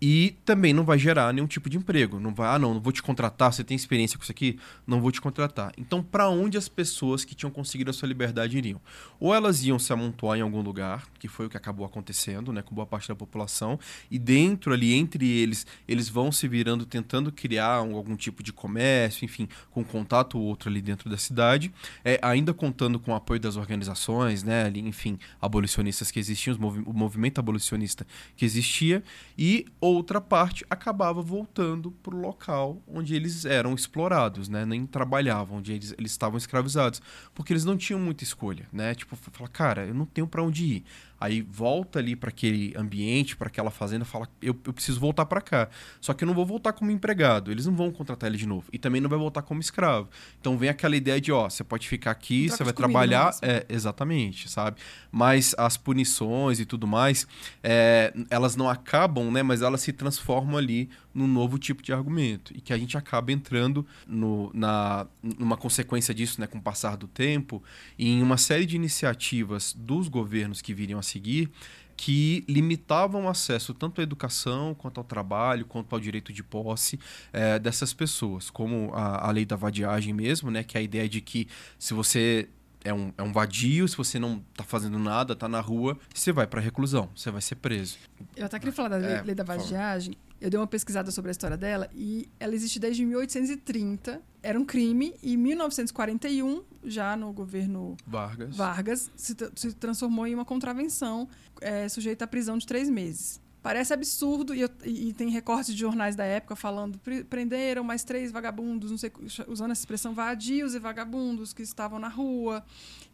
e 0.02 0.38
também 0.46 0.74
não 0.74 0.84
vai 0.84 0.98
gerar 0.98 1.34
nenhum 1.34 1.48
tipo 1.48 1.70
de 1.70 1.78
emprego. 1.78 2.20
Não 2.20 2.34
vai, 2.34 2.56
ah, 2.56 2.60
não, 2.60 2.74
não 2.74 2.82
vou 2.82 2.94
te 2.94 3.04
contratar, 3.04 3.52
você 3.52 3.64
tem 3.64 3.76
experiência 3.76 4.18
com 4.18 4.24
isso 4.24 4.32
aqui? 4.32 4.58
Não 4.88 5.02
vou 5.02 5.12
te 5.12 5.20
contratar. 5.20 5.74
Então, 5.78 6.02
para 6.02 6.30
onde 6.30 6.58
as 6.58 6.70
pessoas 6.70 7.26
que 7.26 7.36
tinham 7.36 7.52
conseguido 7.52 7.90
a 7.90 7.94
sua 7.94 8.08
liberdade 8.08 8.58
iriam? 8.58 8.80
Ou 9.20 9.34
elas 9.34 9.64
iam 9.64 9.78
se 9.78 9.92
amontoar 9.92 10.38
em 10.38 10.42
algum 10.42 10.62
lugar, 10.62 11.08
que 11.20 11.28
foi 11.28 11.46
o 11.46 11.50
que 11.50 11.58
acabou 11.58 11.86
acontecendo, 11.86 12.52
né, 12.54 12.62
com 12.62 12.74
boa 12.74 12.88
parte 12.88 13.08
da 13.08 13.16
população, 13.16 13.80
e 14.10 14.18
dentro 14.18 14.74
ali, 14.74 14.94
entre 14.94 15.28
eles, 15.28 15.68
eles 15.88 16.10
vão 16.10 16.32
se 16.32 16.48
virando, 16.48 16.86
tentando 16.86 17.32
criar 17.32 17.82
um, 17.82 17.96
algum 17.96 18.16
tipo 18.16 18.42
de 18.42 18.54
comércio, 18.54 19.26
enfim, 19.26 19.48
com 19.70 19.84
contato 19.84 20.40
ou 20.40 20.46
outro 20.46 20.70
ali 20.70 20.82
dentro 20.82 21.10
da 21.10 21.18
cidade, 21.18 21.72
é, 22.04 22.20
ainda 22.22 22.54
contando 22.54 23.00
com 23.00 23.12
o 23.12 23.16
apoio 23.16 23.40
das 23.40 23.56
organizações, 23.56 24.44
né, 24.44 24.64
ali, 24.64 24.80
enfim, 24.80 25.20
abolicionistas 25.42 26.10
que 26.10 26.20
existiam, 26.20 26.58
movi 26.58 26.82
o 26.86 26.94
movimento 26.94 27.40
abolicionista 27.40 28.08
que 28.36 28.46
existia, 28.46 29.04
e 29.38 29.66
outra 29.80 30.22
parte 30.22 30.66
acabava 30.70 31.22
voltando 31.22 31.92
para 31.92 32.16
o 32.16 32.20
local 32.20 32.82
onde 32.88 33.16
eles 33.16 33.46
eram 33.46 33.74
explorados, 33.74 34.50
né? 34.50 34.66
Nem 34.66 34.86
trabalhavam, 34.86 35.58
onde 35.58 35.74
eles, 35.74 35.94
eles 35.98 36.12
estavam 36.12 36.38
escravizados, 36.38 37.02
porque 37.34 37.54
eles 37.54 37.66
não 37.66 37.78
tinham 37.78 38.00
muita 38.00 38.24
escolha, 38.24 38.68
né? 38.72 38.96
Tipo, 38.96 39.16
falar, 39.16 39.50
cara, 39.50 39.86
eu 39.86 39.94
não 39.94 40.06
tenho 40.06 40.28
para 40.28 40.44
onde 40.44 40.66
ir. 40.66 40.84
Aí 41.20 41.42
volta 41.42 42.00
ali 42.00 42.16
para 42.16 42.30
aquele 42.30 42.74
ambiente, 42.78 43.36
para 43.36 43.48
aquela 43.48 43.70
fazenda, 43.70 44.06
fala: 44.06 44.28
eu, 44.42 44.58
eu 44.66 44.74
preciso 44.74 45.00
voltar 45.00 45.26
para 45.26 45.42
cá. 45.42 45.70
Só 46.00 46.14
que 46.14 46.24
eu 46.24 46.28
não 46.28 46.34
vou 46.34 46.46
voltar 46.46 46.74
como 46.74 46.92
empregado, 46.92 47.52
eles 47.52 47.66
não 47.66 47.76
vão 47.76 47.92
contratar 47.92 48.30
ele 48.30 48.38
de 48.38 48.48
novo. 48.48 48.68
E 48.72 48.80
também 48.80 49.02
não 49.02 49.10
vai 49.10 49.20
voltar 49.20 49.42
como 49.42 49.60
escravo. 49.60 50.10
Então 50.40 50.58
vem 50.58 50.70
aquela 50.70 50.96
ideia 50.96 51.20
de: 51.20 51.32
ó, 51.32 51.50
você 51.50 51.64
pode 51.64 51.88
ficar 51.88 52.12
aqui, 52.12 52.50
você 52.50 52.64
vai 52.64 52.74
trabalhar. 52.74 53.36
É, 53.42 53.66
exatamente, 53.70 54.50
sabe? 54.50 54.78
Mas 55.12 55.54
as 55.58 55.76
punições 55.76 56.60
e 56.60 56.66
tudo 56.66 56.88
mais, 56.88 57.28
é, 57.64 58.14
elas 58.30 58.56
não 58.56 58.70
acabam, 58.70 59.32
né? 59.32 59.44
Mas 59.44 59.62
elas 59.62 59.82
se 59.82 59.92
transformam 59.92 60.58
ali 60.58 60.90
num 61.14 61.28
novo 61.28 61.58
tipo 61.58 61.82
de 61.82 61.92
argumento. 61.92 62.56
E 62.56 62.62
que 62.62 62.74
a 62.74 62.78
gente 62.78 62.98
acaba 62.98 63.32
entrando 63.32 63.86
no, 64.08 64.52
na, 64.54 65.08
numa 65.22 65.58
consequência 65.58 66.14
disso, 66.14 66.40
né, 66.40 66.48
com 66.48 66.58
o 66.58 66.62
passar 66.62 66.96
do 66.96 67.08
tempo, 67.08 67.64
em 67.98 68.22
uma 68.22 68.38
série 68.38 68.66
de 68.66 68.76
iniciativas 68.76 69.74
dos 69.74 70.08
governos 70.08 70.62
que 70.62 70.74
viriam 70.74 71.00
a 71.00 71.04
seguir, 71.04 71.50
que 71.98 72.46
limitavam 72.48 73.26
o 73.26 73.30
acesso 73.30 73.74
tanto 73.74 74.00
à 74.00 74.04
educação, 74.04 74.74
quanto 74.74 75.00
ao 75.00 75.04
trabalho, 75.04 75.66
quanto 75.66 75.94
ao 75.94 76.00
direito 76.00 76.32
de 76.32 76.42
posse 76.42 76.98
é, 77.34 77.60
dessas 77.60 77.94
pessoas, 77.94 78.50
como 78.50 78.92
a, 78.94 79.28
a 79.28 79.32
lei 79.32 79.46
da 79.46 79.58
vadiagem 79.58 80.14
mesmo, 80.14 80.50
né, 80.50 80.64
que 80.64 80.78
é 80.78 80.80
a 80.80 80.84
ideia 80.84 81.10
de 81.10 81.20
que 81.20 81.46
se 81.78 81.94
você 81.94 82.48
é 82.84 82.94
um, 82.94 83.12
é 83.18 83.24
um 83.24 83.32
vadio, 83.32 83.88
se 83.88 83.98
você 83.98 84.18
não 84.20 84.44
tá 84.56 84.64
fazendo 84.64 84.98
nada, 84.98 85.36
tá 85.36 85.48
na 85.48 85.60
rua, 85.60 85.98
você 86.14 86.32
vai 86.32 86.48
para 86.48 86.62
reclusão, 86.62 87.10
você 87.16 87.30
vai 87.30 87.42
ser 87.42 87.56
preso. 87.56 87.98
Eu 88.36 88.46
até 88.46 88.58
queria 88.58 88.74
falar 88.74 88.90
da 88.90 88.98
lei, 88.98 89.12
É, 89.12 89.22
lei 89.22 89.36
da 89.36 89.44
vadiagem. 89.44 90.16
Eu 90.42 90.50
dei 90.50 90.58
uma 90.58 90.68
pesquisada 90.68 91.12
sobre 91.12 91.30
a 91.30 91.34
história 91.34 91.58
dela 91.58 91.90
e 91.94 92.30
ela 92.40 92.56
existe 92.56 92.80
desde 92.80 93.04
1830. 93.06 94.22
Era 94.42 94.58
um 94.58 94.64
crime 94.64 95.14
e 95.22 95.34
em 95.34 95.38
1941, 95.38 96.64
já 96.86 97.18
no 97.18 97.34
governo 97.34 97.98
Vargas. 98.08 98.56
Vargas, 98.56 99.12
se, 99.18 99.36
se 99.56 99.74
transformou 99.74 100.26
em 100.26 100.34
uma 100.34 100.46
contravenção 100.46 101.28
é, 101.60 101.90
sujeita 101.90 102.24
à 102.24 102.28
prisão 102.28 102.58
de 102.58 102.66
três 102.66 102.90
meses. 102.90 103.42
Parece 103.62 103.94
absurdo, 103.94 104.56
e, 104.56 104.62
eu- 104.62 104.70
e- 104.86 105.14
tem 105.14 105.30
recortes 105.30 105.74
de 105.74 105.80
jornais 105.80 106.16
da 106.16 106.24
época 106.24 106.56
falando 106.56 106.98
"Pre- 107.00 107.26
prenderam 107.26 107.84
mais 107.84 108.04
três 108.06 108.32
vagabundos, 108.32 108.90
não 108.92 108.98
sei, 108.98 109.12
usando 109.48 109.72
essa 109.72 109.82
expressão 109.82 110.14
vadios 110.14 110.74
e 110.76 110.80
vagabundos 110.80 111.52
que 111.52 111.62
estavam 111.62 112.00
na 112.00 112.08
rua. 112.08 112.64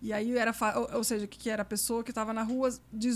E 0.01 0.13
aí 0.13 0.37
era, 0.37 0.53
ou, 0.75 0.97
ou 0.97 1.03
seja, 1.03 1.25
que, 1.25 1.39
que 1.39 1.49
era 1.49 1.63
a 1.63 1.65
pessoa 1.65 2.03
que 2.03 2.11
estava 2.11 2.31
na 2.31 2.43
rua 2.43 2.69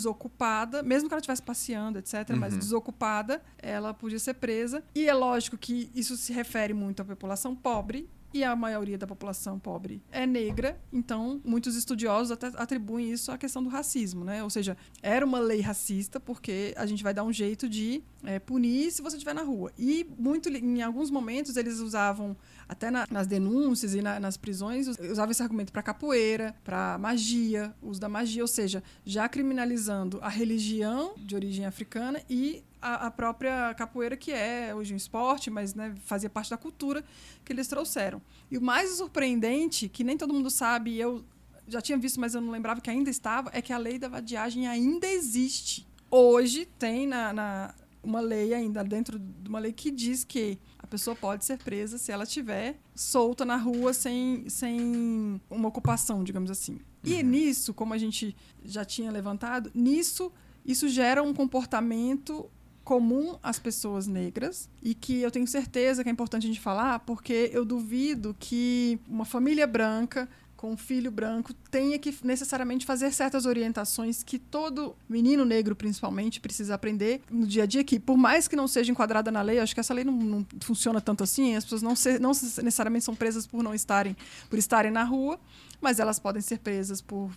desocupada, 0.03 0.81
mesmo 0.81 1.07
que 1.07 1.13
ela 1.13 1.19
estivesse 1.19 1.41
passeando, 1.43 1.99
etc., 1.99 2.29
mas 2.37 2.53
Uhum. 2.53 2.59
desocupada, 2.59 3.41
ela 3.57 3.93
podia 3.93 4.17
ser 4.19 4.33
presa. 4.35 4.83
E 4.95 5.07
é 5.07 5.13
lógico 5.13 5.57
que 5.57 5.91
isso 5.93 6.17
se 6.17 6.33
refere 6.33 6.73
muito 6.73 7.01
à 7.01 7.05
população 7.05 7.55
pobre, 7.55 8.09
e 8.33 8.43
a 8.43 8.55
maioria 8.55 8.97
da 8.97 9.07
população 9.07 9.57
pobre 9.59 10.01
é 10.11 10.25
negra, 10.25 10.79
então 10.93 11.41
muitos 11.43 11.75
estudiosos 11.75 12.31
até 12.31 12.47
atribuem 12.55 13.11
isso 13.11 13.31
à 13.31 13.37
questão 13.37 13.63
do 13.63 13.69
racismo, 13.69 14.23
né? 14.23 14.43
Ou 14.43 14.49
seja, 14.49 14.77
era 15.01 15.25
uma 15.25 15.39
lei 15.39 15.61
racista 15.61 16.19
porque 16.19 16.73
a 16.77 16.85
gente 16.85 17.03
vai 17.03 17.13
dar 17.13 17.23
um 17.23 17.33
jeito 17.33 17.67
de 17.67 18.03
é, 18.23 18.37
punir 18.37 18.91
se 18.91 19.01
você 19.01 19.15
estiver 19.15 19.33
na 19.33 19.41
rua. 19.43 19.71
E 19.77 20.05
muito, 20.17 20.49
em 20.49 20.81
alguns 20.81 21.09
momentos 21.09 21.55
eles 21.55 21.79
usavam 21.79 22.35
até 22.67 22.91
na- 22.91 23.07
nas 23.09 23.25
denúncias 23.27 23.93
e 23.95 24.01
na- 24.01 24.19
nas 24.19 24.35
prisões 24.37 24.87
us- 24.87 24.97
usavam 24.99 25.31
esse 25.31 25.41
argumento 25.41 25.71
para 25.71 25.81
capoeira, 25.81 26.53
para 26.63 26.97
magia, 26.97 27.73
uso 27.81 27.99
da 27.99 28.09
magia, 28.09 28.41
ou 28.43 28.47
seja, 28.47 28.83
já 29.05 29.27
criminalizando 29.29 30.19
a 30.21 30.29
religião 30.29 31.13
de 31.17 31.33
origem 31.35 31.65
africana 31.65 32.21
e 32.29 32.63
a, 32.81 33.07
a 33.07 33.11
própria 33.11 33.73
capoeira 33.75 34.15
que 34.17 34.31
é 34.31 34.73
hoje 34.75 34.93
um 34.93 34.97
esporte, 34.97 35.49
mas 35.49 35.73
né, 35.73 35.95
fazia 36.05 36.29
parte 36.29 36.49
da 36.49 36.57
cultura 36.57 37.03
que 37.43 37.51
eles 37.53 37.67
trouxeram. 37.67 38.21
E 38.49 38.57
o 38.57 38.61
mais 38.61 38.89
surpreendente, 38.91 39.89
que 39.89 40.03
nem 40.03 40.17
todo 40.17 40.33
mundo 40.33 40.49
sabe, 40.49 40.97
eu 40.97 41.23
já 41.67 41.81
tinha 41.81 41.97
visto, 41.97 42.19
mas 42.19 42.33
eu 42.35 42.41
não 42.41 42.51
lembrava 42.51 42.81
que 42.81 42.89
ainda 42.89 43.09
estava, 43.09 43.49
é 43.53 43.61
que 43.61 43.71
a 43.73 43.77
lei 43.77 43.99
da 43.99 44.07
vadiagem 44.07 44.67
ainda 44.67 45.07
existe. 45.07 45.85
Hoje 46.09 46.65
tem 46.79 47.05
na, 47.05 47.31
na- 47.33 47.75
uma 48.01 48.21
lei 48.21 48.53
ainda, 48.53 48.81
dentro 48.83 49.19
de 49.19 49.49
uma 49.49 49.59
lei 49.59 49.73
que 49.73 49.91
diz 49.91 50.23
que 50.23 50.57
a 50.79 50.87
pessoa 50.87 51.15
pode 51.15 51.43
ser 51.45 51.57
presa 51.57 51.97
se 51.97 52.11
ela 52.13 52.23
estiver 52.23 52.79
solta 52.95 53.43
na 53.43 53.57
rua 53.57 53.93
sem, 53.93 54.47
sem 54.49 55.39
uma 55.49 55.67
ocupação, 55.67 56.23
digamos 56.23 56.49
assim. 56.49 56.79
E 57.03 57.21
nisso, 57.21 57.73
como 57.73 57.93
a 57.93 57.97
gente 57.97 58.35
já 58.63 58.83
tinha 58.85 59.11
levantado, 59.11 59.69
nisso 59.75 60.31
isso 60.65 60.87
gera 60.89 61.21
um 61.21 61.33
comportamento 61.33 62.49
comum 62.89 63.37
às 63.43 63.59
pessoas 63.59 64.07
negras 64.07 64.67
e 64.81 64.95
que 64.95 65.21
eu 65.21 65.29
tenho 65.29 65.45
certeza 65.45 66.01
que 66.01 66.09
é 66.09 66.11
importante 66.11 66.45
a 66.45 66.47
gente 66.47 66.59
falar 66.59 66.97
porque 67.01 67.51
eu 67.53 67.63
duvido 67.63 68.35
que 68.39 68.99
uma 69.07 69.25
família 69.25 69.67
branca 69.67 70.27
com 70.57 70.71
um 70.71 70.75
filho 70.75 71.11
branco 71.11 71.53
tenha 71.69 71.99
que 71.99 72.17
necessariamente 72.23 72.87
fazer 72.87 73.13
certas 73.13 73.45
orientações 73.45 74.23
que 74.23 74.39
todo 74.39 74.95
menino 75.07 75.45
negro, 75.45 75.75
principalmente, 75.75 76.41
precisa 76.41 76.73
aprender 76.73 77.21
no 77.29 77.45
dia 77.45 77.61
a 77.61 77.65
dia, 77.67 77.83
que 77.83 77.99
por 77.99 78.17
mais 78.17 78.47
que 78.47 78.55
não 78.55 78.67
seja 78.67 78.91
enquadrada 78.91 79.29
na 79.29 79.43
lei, 79.43 79.59
acho 79.59 79.75
que 79.75 79.79
essa 79.79 79.93
lei 79.93 80.03
não, 80.03 80.13
não 80.13 80.45
funciona 80.59 80.99
tanto 80.99 81.23
assim, 81.23 81.55
as 81.55 81.63
pessoas 81.63 81.83
não, 81.83 81.93
não 82.19 82.31
necessariamente 82.31 83.05
são 83.05 83.15
presas 83.15 83.45
por 83.45 83.61
não 83.61 83.75
estarem, 83.75 84.17
por 84.49 84.57
estarem 84.57 84.89
na 84.89 85.03
rua, 85.03 85.39
mas 85.79 85.99
elas 85.99 86.17
podem 86.17 86.41
ser 86.41 86.57
presas 86.57 87.01
por 87.01 87.29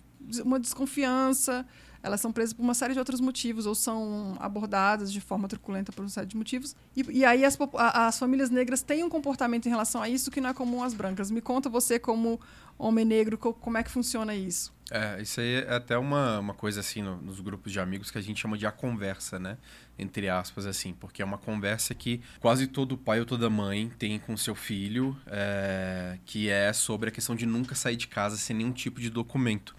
uma 0.43 0.59
desconfiança, 0.59 1.63
elas 2.03 2.19
são 2.21 2.31
presas 2.31 2.53
por 2.53 2.61
uma 2.61 2.73
série 2.73 2.93
de 2.93 2.99
outros 2.99 3.21
motivos 3.21 3.65
ou 3.65 3.73
são 3.73 4.35
abordadas 4.39 5.11
de 5.11 5.21
forma 5.21 5.47
truculenta 5.47 5.91
por 5.93 6.01
uma 6.03 6.09
série 6.09 6.27
de 6.27 6.35
motivos. 6.37 6.75
E, 6.95 7.01
e 7.19 7.25
aí 7.25 7.45
as, 7.45 7.57
as 7.75 8.19
famílias 8.19 8.49
negras 8.49 8.81
têm 8.81 9.03
um 9.03 9.09
comportamento 9.09 9.65
em 9.65 9.69
relação 9.69 10.01
a 10.01 10.09
isso 10.09 10.29
que 10.29 10.41
não 10.41 10.49
é 10.49 10.53
comum 10.53 10.83
às 10.83 10.93
brancas. 10.93 11.31
Me 11.31 11.39
conta 11.41 11.69
você, 11.69 11.97
como 11.97 12.39
homem 12.77 13.05
negro, 13.05 13.37
co- 13.37 13.53
como 13.53 13.77
é 13.77 13.83
que 13.83 13.89
funciona 13.89 14.35
isso? 14.35 14.73
É, 14.91 15.21
isso 15.21 15.39
aí 15.39 15.63
é 15.63 15.73
até 15.75 15.97
uma, 15.97 16.39
uma 16.39 16.53
coisa 16.53 16.81
assim 16.81 17.01
no- 17.01 17.17
nos 17.21 17.39
grupos 17.39 17.71
de 17.71 17.79
amigos 17.79 18.11
que 18.11 18.17
a 18.17 18.21
gente 18.21 18.39
chama 18.41 18.57
de 18.57 18.65
a 18.67 18.71
conversa, 18.71 19.39
né? 19.39 19.57
Entre 19.97 20.27
aspas, 20.27 20.65
assim, 20.65 20.93
porque 20.93 21.21
é 21.21 21.25
uma 21.25 21.37
conversa 21.37 21.95
que 21.95 22.19
quase 22.39 22.67
todo 22.67 22.97
pai 22.97 23.19
ou 23.21 23.25
toda 23.25 23.49
mãe 23.49 23.89
tem 23.97 24.19
com 24.19 24.35
seu 24.35 24.55
filho, 24.55 25.15
é, 25.27 26.17
que 26.25 26.49
é 26.49 26.73
sobre 26.73 27.09
a 27.09 27.11
questão 27.11 27.35
de 27.35 27.45
nunca 27.45 27.75
sair 27.75 27.95
de 27.95 28.07
casa 28.07 28.35
sem 28.37 28.55
nenhum 28.55 28.71
tipo 28.73 28.99
de 28.99 29.09
documento. 29.09 29.73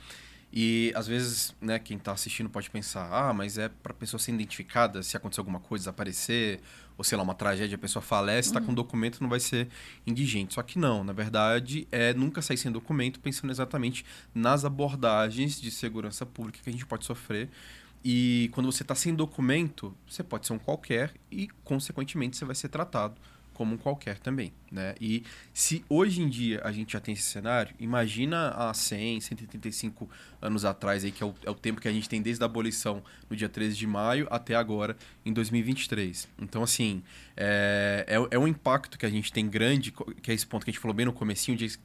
E 0.57 0.93
às 0.95 1.09
vezes, 1.09 1.53
né, 1.61 1.81
quem 1.81 1.99
tá 1.99 2.13
assistindo 2.13 2.49
pode 2.49 2.71
pensar, 2.71 3.09
ah, 3.13 3.33
mas 3.33 3.59
é 3.59 3.69
pra 3.69 3.93
pessoa 3.93 4.21
ser 4.21 4.33
identificada 4.33 5.03
se 5.03 5.17
acontecer 5.17 5.41
alguma 5.41 5.59
coisa, 5.59 5.83
desaparecer, 5.83 6.61
ou 6.97 7.03
sei 7.03 7.19
lá, 7.19 7.25
uma 7.25 7.35
tragédia, 7.35 7.75
a 7.75 7.79
pessoa 7.79 8.01
falece, 8.01 8.53
tá 8.53 8.61
com 8.61 8.73
documento, 8.73 9.21
não 9.21 9.29
vai 9.29 9.41
ser 9.41 9.67
indigente. 10.07 10.55
Só 10.55 10.63
que 10.63 10.79
não, 10.79 11.03
na 11.03 11.13
verdade, 11.13 11.89
é 11.91 12.15
nunca 12.15 12.41
sair 12.41 12.57
sem 12.57 12.71
documento, 12.71 13.19
pensando 13.19 13.51
exatamente 13.51 14.07
nas 14.33 14.65
abordagens 14.65 15.61
de 15.61 15.73
segurança 15.73 16.25
pública 16.25 16.61
que 16.63 16.71
a 16.71 16.73
gente 16.73 16.87
pode 16.87 17.05
sofrer. 17.05 17.51
E 18.05 18.49
quando 18.53 18.71
você 18.71 18.85
está 18.85 18.95
sem 18.95 19.13
documento, 19.13 19.93
você 20.09 20.23
pode 20.23 20.47
ser 20.47 20.53
um 20.53 20.59
qualquer 20.61 21.13
e, 21.33 21.49
consequentemente, 21.65 22.37
você 22.37 22.45
vai 22.45 22.55
ser 22.55 22.69
tratado 22.69 23.17
como 23.55 23.75
um 23.75 23.79
qualquer 23.79 24.19
também, 24.19 24.53
né? 24.71 24.95
E 25.01 25.23
se 25.55 25.85
hoje 25.89 26.21
em 26.21 26.29
dia 26.29 26.61
a 26.65 26.73
gente 26.73 26.93
já 26.93 27.01
tem 27.01 27.15
esse 27.15 27.23
cenário, 27.23 27.75
imagina 27.79 28.49
há 28.51 28.75
100, 28.75 29.21
135 29.21 30.11
anos 30.45 30.65
atrás, 30.65 31.05
aí, 31.05 31.11
que 31.11 31.23
é 31.23 31.27
o, 31.27 31.35
é 31.45 31.51
o 31.51 31.55
tempo 31.55 31.81
que 31.81 31.89
a 31.89 31.93
gente 31.93 32.09
tem 32.09 32.21
desde 32.21 32.45
a 32.45 32.47
abolição 32.47 33.03
no 33.29 33.35
dia 33.35 33.49
13 33.49 33.77
de 33.77 33.87
maio 33.87 34.29
até 34.31 34.55
agora, 34.55 34.97
em 35.25 35.33
2023. 35.33 36.29
Então, 36.39 36.63
assim, 36.63 37.03
é, 37.37 38.05
é, 38.07 38.37
é 38.37 38.39
um 38.39 38.47
impacto 38.47 38.99
que 38.99 39.07
a 39.07 39.11
gente 39.11 39.33
tem 39.33 39.49
grande, 39.49 39.93
que 40.23 40.31
é 40.31 40.35
esse 40.35 40.47
ponto 40.47 40.65
que 40.65 40.71
a 40.71 40.73
gente 40.73 40.81
falou 40.81 40.95
bem 40.95 41.07
no 41.07 41.13
comecinho, 41.13 41.57
de, 41.57 41.79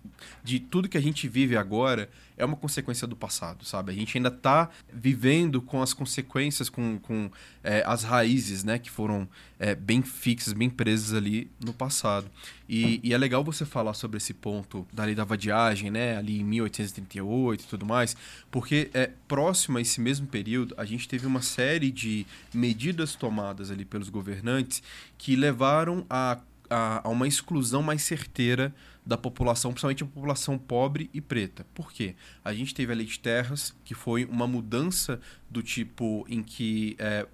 de 0.44 0.60
tudo 0.60 0.90
que 0.90 0.98
a 0.98 1.02
gente 1.02 1.28
vive 1.28 1.56
agora 1.56 2.10
é 2.38 2.46
uma 2.46 2.56
consequência 2.56 3.08
do 3.08 3.16
passado, 3.16 3.66
sabe? 3.66 3.92
A 3.92 3.96
gente 3.96 4.18
ainda 4.18 4.30
está 4.30 4.70
vivendo 4.92 5.62
com 5.62 5.82
as 5.82 5.94
consequências, 5.94 6.70
com, 6.70 6.98
com 7.00 7.30
é, 7.64 7.84
as 7.86 8.04
raízes, 8.04 8.64
né? 8.64 8.80
Que 8.80 8.90
foram 8.90 9.28
é, 9.58 9.76
bem 9.76 10.02
fixas, 10.02 10.54
bem 10.54 10.70
presas 10.70 11.14
ali 11.14 11.50
no 11.64 11.74
passado. 11.74 12.30
E, 12.70 13.00
e 13.04 13.16
é 13.16 13.18
legal 13.18 13.44
você 13.44 13.66
falar 13.66 13.96
sobre 13.96 14.18
esse 14.18 14.32
ponto 14.32 14.86
da 14.94 15.04
lei 15.04 15.16
da 15.16 15.24
vadiagem, 15.24 15.90
né? 15.90 16.16
Ali 16.16 16.40
em 16.40 16.44
1838 16.44 17.64
e 17.64 17.68
tudo 17.68 17.84
mais, 17.84 18.16
porque 18.52 18.92
é 18.94 19.10
próximo 19.28 19.80
a 19.80 19.82
esse 19.82 20.00
mesmo 20.00 20.28
período, 20.28 20.76
a 20.78 20.86
gente 20.86 21.08
teve 21.08 21.26
uma 21.26 21.42
série 21.42 21.90
de 21.90 22.28
medidas 22.54 23.16
tomadas 23.16 23.72
ali 23.72 23.84
pelos 23.84 24.10
governantes 24.10 24.84
que 25.18 25.36
levaram 25.36 26.06
a, 26.08 26.38
a, 26.70 27.08
a 27.08 27.10
uma 27.10 27.28
exclusão 27.28 27.82
mais 27.82 28.04
certeira 28.04 28.72
da 29.04 29.18
população, 29.18 29.72
principalmente 29.72 30.04
a 30.04 30.06
população 30.06 30.56
pobre 30.56 31.10
e 31.12 31.20
preta. 31.20 31.66
Por 31.74 31.92
quê? 31.92 32.16
A 32.46 32.54
gente 32.54 32.76
teve 32.76 32.94
a 32.94 32.96
lei 32.96 33.08
de 33.08 33.18
terras, 33.20 33.74
que 33.84 33.96
foi 33.96 34.26
uma 34.26 34.46
mudança 34.46 35.20
do 35.50 35.64
tipo 35.64 36.24
em 36.30 36.44
que, 36.44 36.96
é, 37.00 37.26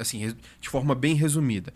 assim, 0.00 0.34
de 0.58 0.70
forma 0.70 0.94
bem 0.94 1.14
resumida, 1.14 1.74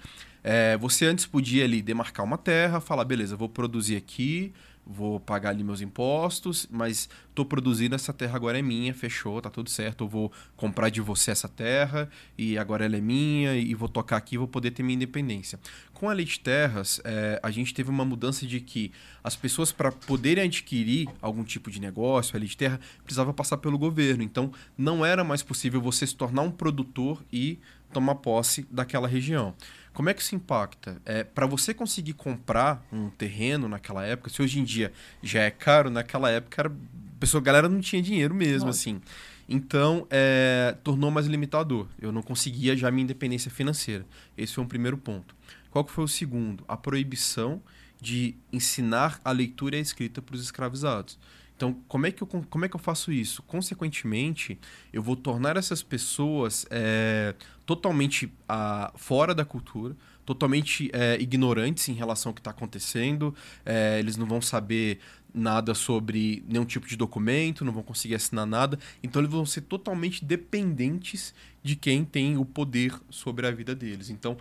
é, 0.48 0.76
você 0.76 1.06
antes 1.06 1.26
podia 1.26 1.64
ali 1.64 1.82
demarcar 1.82 2.24
uma 2.24 2.38
terra, 2.38 2.80
falar, 2.80 3.04
beleza, 3.04 3.34
vou 3.34 3.48
produzir 3.48 3.96
aqui, 3.96 4.52
vou 4.86 5.18
pagar 5.18 5.50
ali 5.50 5.64
meus 5.64 5.80
impostos, 5.80 6.68
mas 6.70 7.08
tô 7.34 7.44
produzindo 7.44 7.96
essa 7.96 8.12
terra 8.12 8.36
agora 8.36 8.56
é 8.56 8.62
minha, 8.62 8.94
fechou, 8.94 9.42
tá 9.42 9.50
tudo 9.50 9.68
certo, 9.68 10.04
eu 10.04 10.08
vou 10.08 10.32
comprar 10.56 10.88
de 10.88 11.00
você 11.00 11.32
essa 11.32 11.48
terra 11.48 12.08
e 12.38 12.56
agora 12.56 12.84
ela 12.84 12.96
é 12.96 13.00
minha 13.00 13.56
e 13.56 13.74
vou 13.74 13.88
tocar 13.88 14.18
aqui, 14.18 14.38
vou 14.38 14.46
poder 14.46 14.70
ter 14.70 14.84
minha 14.84 14.94
independência. 14.94 15.58
Com 15.92 16.08
a 16.08 16.12
lei 16.12 16.24
de 16.24 16.38
terras, 16.38 17.00
é, 17.02 17.40
a 17.42 17.50
gente 17.50 17.74
teve 17.74 17.90
uma 17.90 18.04
mudança 18.04 18.46
de 18.46 18.60
que 18.60 18.92
as 19.24 19.34
pessoas 19.34 19.72
para 19.72 19.90
poderem 19.90 20.44
adquirir 20.44 21.08
algum 21.20 21.42
tipo 21.42 21.72
de 21.72 21.80
negócio, 21.80 22.36
a 22.36 22.38
lei 22.38 22.48
de 22.48 22.56
terra, 22.56 22.78
precisava 23.02 23.34
passar 23.34 23.56
pelo 23.56 23.76
governo. 23.76 24.22
Então, 24.22 24.52
não 24.78 25.04
era 25.04 25.24
mais 25.24 25.42
possível 25.42 25.80
você 25.80 26.06
se 26.06 26.14
tornar 26.14 26.42
um 26.42 26.52
produtor 26.52 27.20
e 27.32 27.58
tomar 27.92 28.16
posse 28.16 28.66
daquela 28.70 29.08
região. 29.08 29.54
Como 29.96 30.10
é 30.10 30.14
que 30.14 30.20
isso 30.20 30.34
impacta? 30.34 31.00
É, 31.06 31.24
para 31.24 31.46
você 31.46 31.72
conseguir 31.72 32.12
comprar 32.12 32.86
um 32.92 33.08
terreno 33.08 33.66
naquela 33.66 34.04
época, 34.04 34.28
se 34.28 34.42
hoje 34.42 34.60
em 34.60 34.62
dia 34.62 34.92
já 35.22 35.40
é 35.40 35.50
caro, 35.50 35.88
naquela 35.88 36.30
época 36.30 36.60
era, 36.60 36.68
a 36.68 37.18
pessoa, 37.18 37.40
a 37.40 37.42
galera 37.42 37.66
não 37.66 37.80
tinha 37.80 38.02
dinheiro 38.02 38.34
mesmo, 38.34 38.66
Lógico. 38.66 38.90
assim. 38.90 39.00
Então, 39.48 40.06
é, 40.10 40.76
tornou 40.84 41.10
mais 41.10 41.26
limitador. 41.26 41.88
Eu 41.98 42.12
não 42.12 42.20
conseguia 42.20 42.76
já 42.76 42.90
minha 42.90 43.04
independência 43.04 43.50
financeira. 43.50 44.04
Esse 44.36 44.52
foi 44.52 44.64
um 44.64 44.68
primeiro 44.68 44.98
ponto. 44.98 45.34
Qual 45.70 45.82
que 45.82 45.90
foi 45.90 46.04
o 46.04 46.08
segundo? 46.08 46.62
A 46.68 46.76
proibição 46.76 47.62
de 47.98 48.34
ensinar 48.52 49.18
a 49.24 49.32
leitura 49.32 49.76
e 49.76 49.78
a 49.78 49.82
escrita 49.82 50.20
para 50.20 50.34
os 50.34 50.42
escravizados. 50.42 51.18
Então, 51.56 51.74
como 51.88 52.06
é 52.06 52.12
que 52.12 52.22
eu, 52.22 52.26
como 52.26 52.64
é 52.66 52.68
que 52.68 52.76
eu 52.76 52.80
faço 52.80 53.10
isso? 53.10 53.42
Consequentemente, 53.42 54.58
eu 54.92 55.02
vou 55.02 55.16
tornar 55.16 55.56
essas 55.56 55.82
pessoas 55.82 56.66
é, 56.70 57.34
totalmente 57.64 58.30
ah, 58.46 58.92
fora 58.94 59.34
da 59.34 59.44
cultura, 59.44 59.96
totalmente 60.26 60.90
é, 60.92 61.16
ignorantes 61.18 61.88
em 61.88 61.94
relação 61.94 62.30
ao 62.30 62.34
que 62.34 62.40
está 62.40 62.50
acontecendo. 62.50 63.34
É, 63.64 63.98
eles 63.98 64.18
não 64.18 64.26
vão 64.26 64.42
saber 64.42 64.98
nada 65.32 65.74
sobre 65.74 66.42
nenhum 66.46 66.64
tipo 66.64 66.86
de 66.86 66.96
documento, 66.96 67.64
não 67.64 67.72
vão 67.72 67.82
conseguir 67.82 68.16
assinar 68.16 68.46
nada. 68.46 68.78
Então 69.02 69.20
eles 69.22 69.30
vão 69.30 69.46
ser 69.46 69.62
totalmente 69.62 70.24
dependentes 70.24 71.34
de 71.62 71.74
quem 71.74 72.04
tem 72.04 72.36
o 72.36 72.44
poder 72.44 72.94
sobre 73.08 73.46
a 73.46 73.50
vida 73.50 73.74
deles. 73.74 74.10
Então 74.10 74.36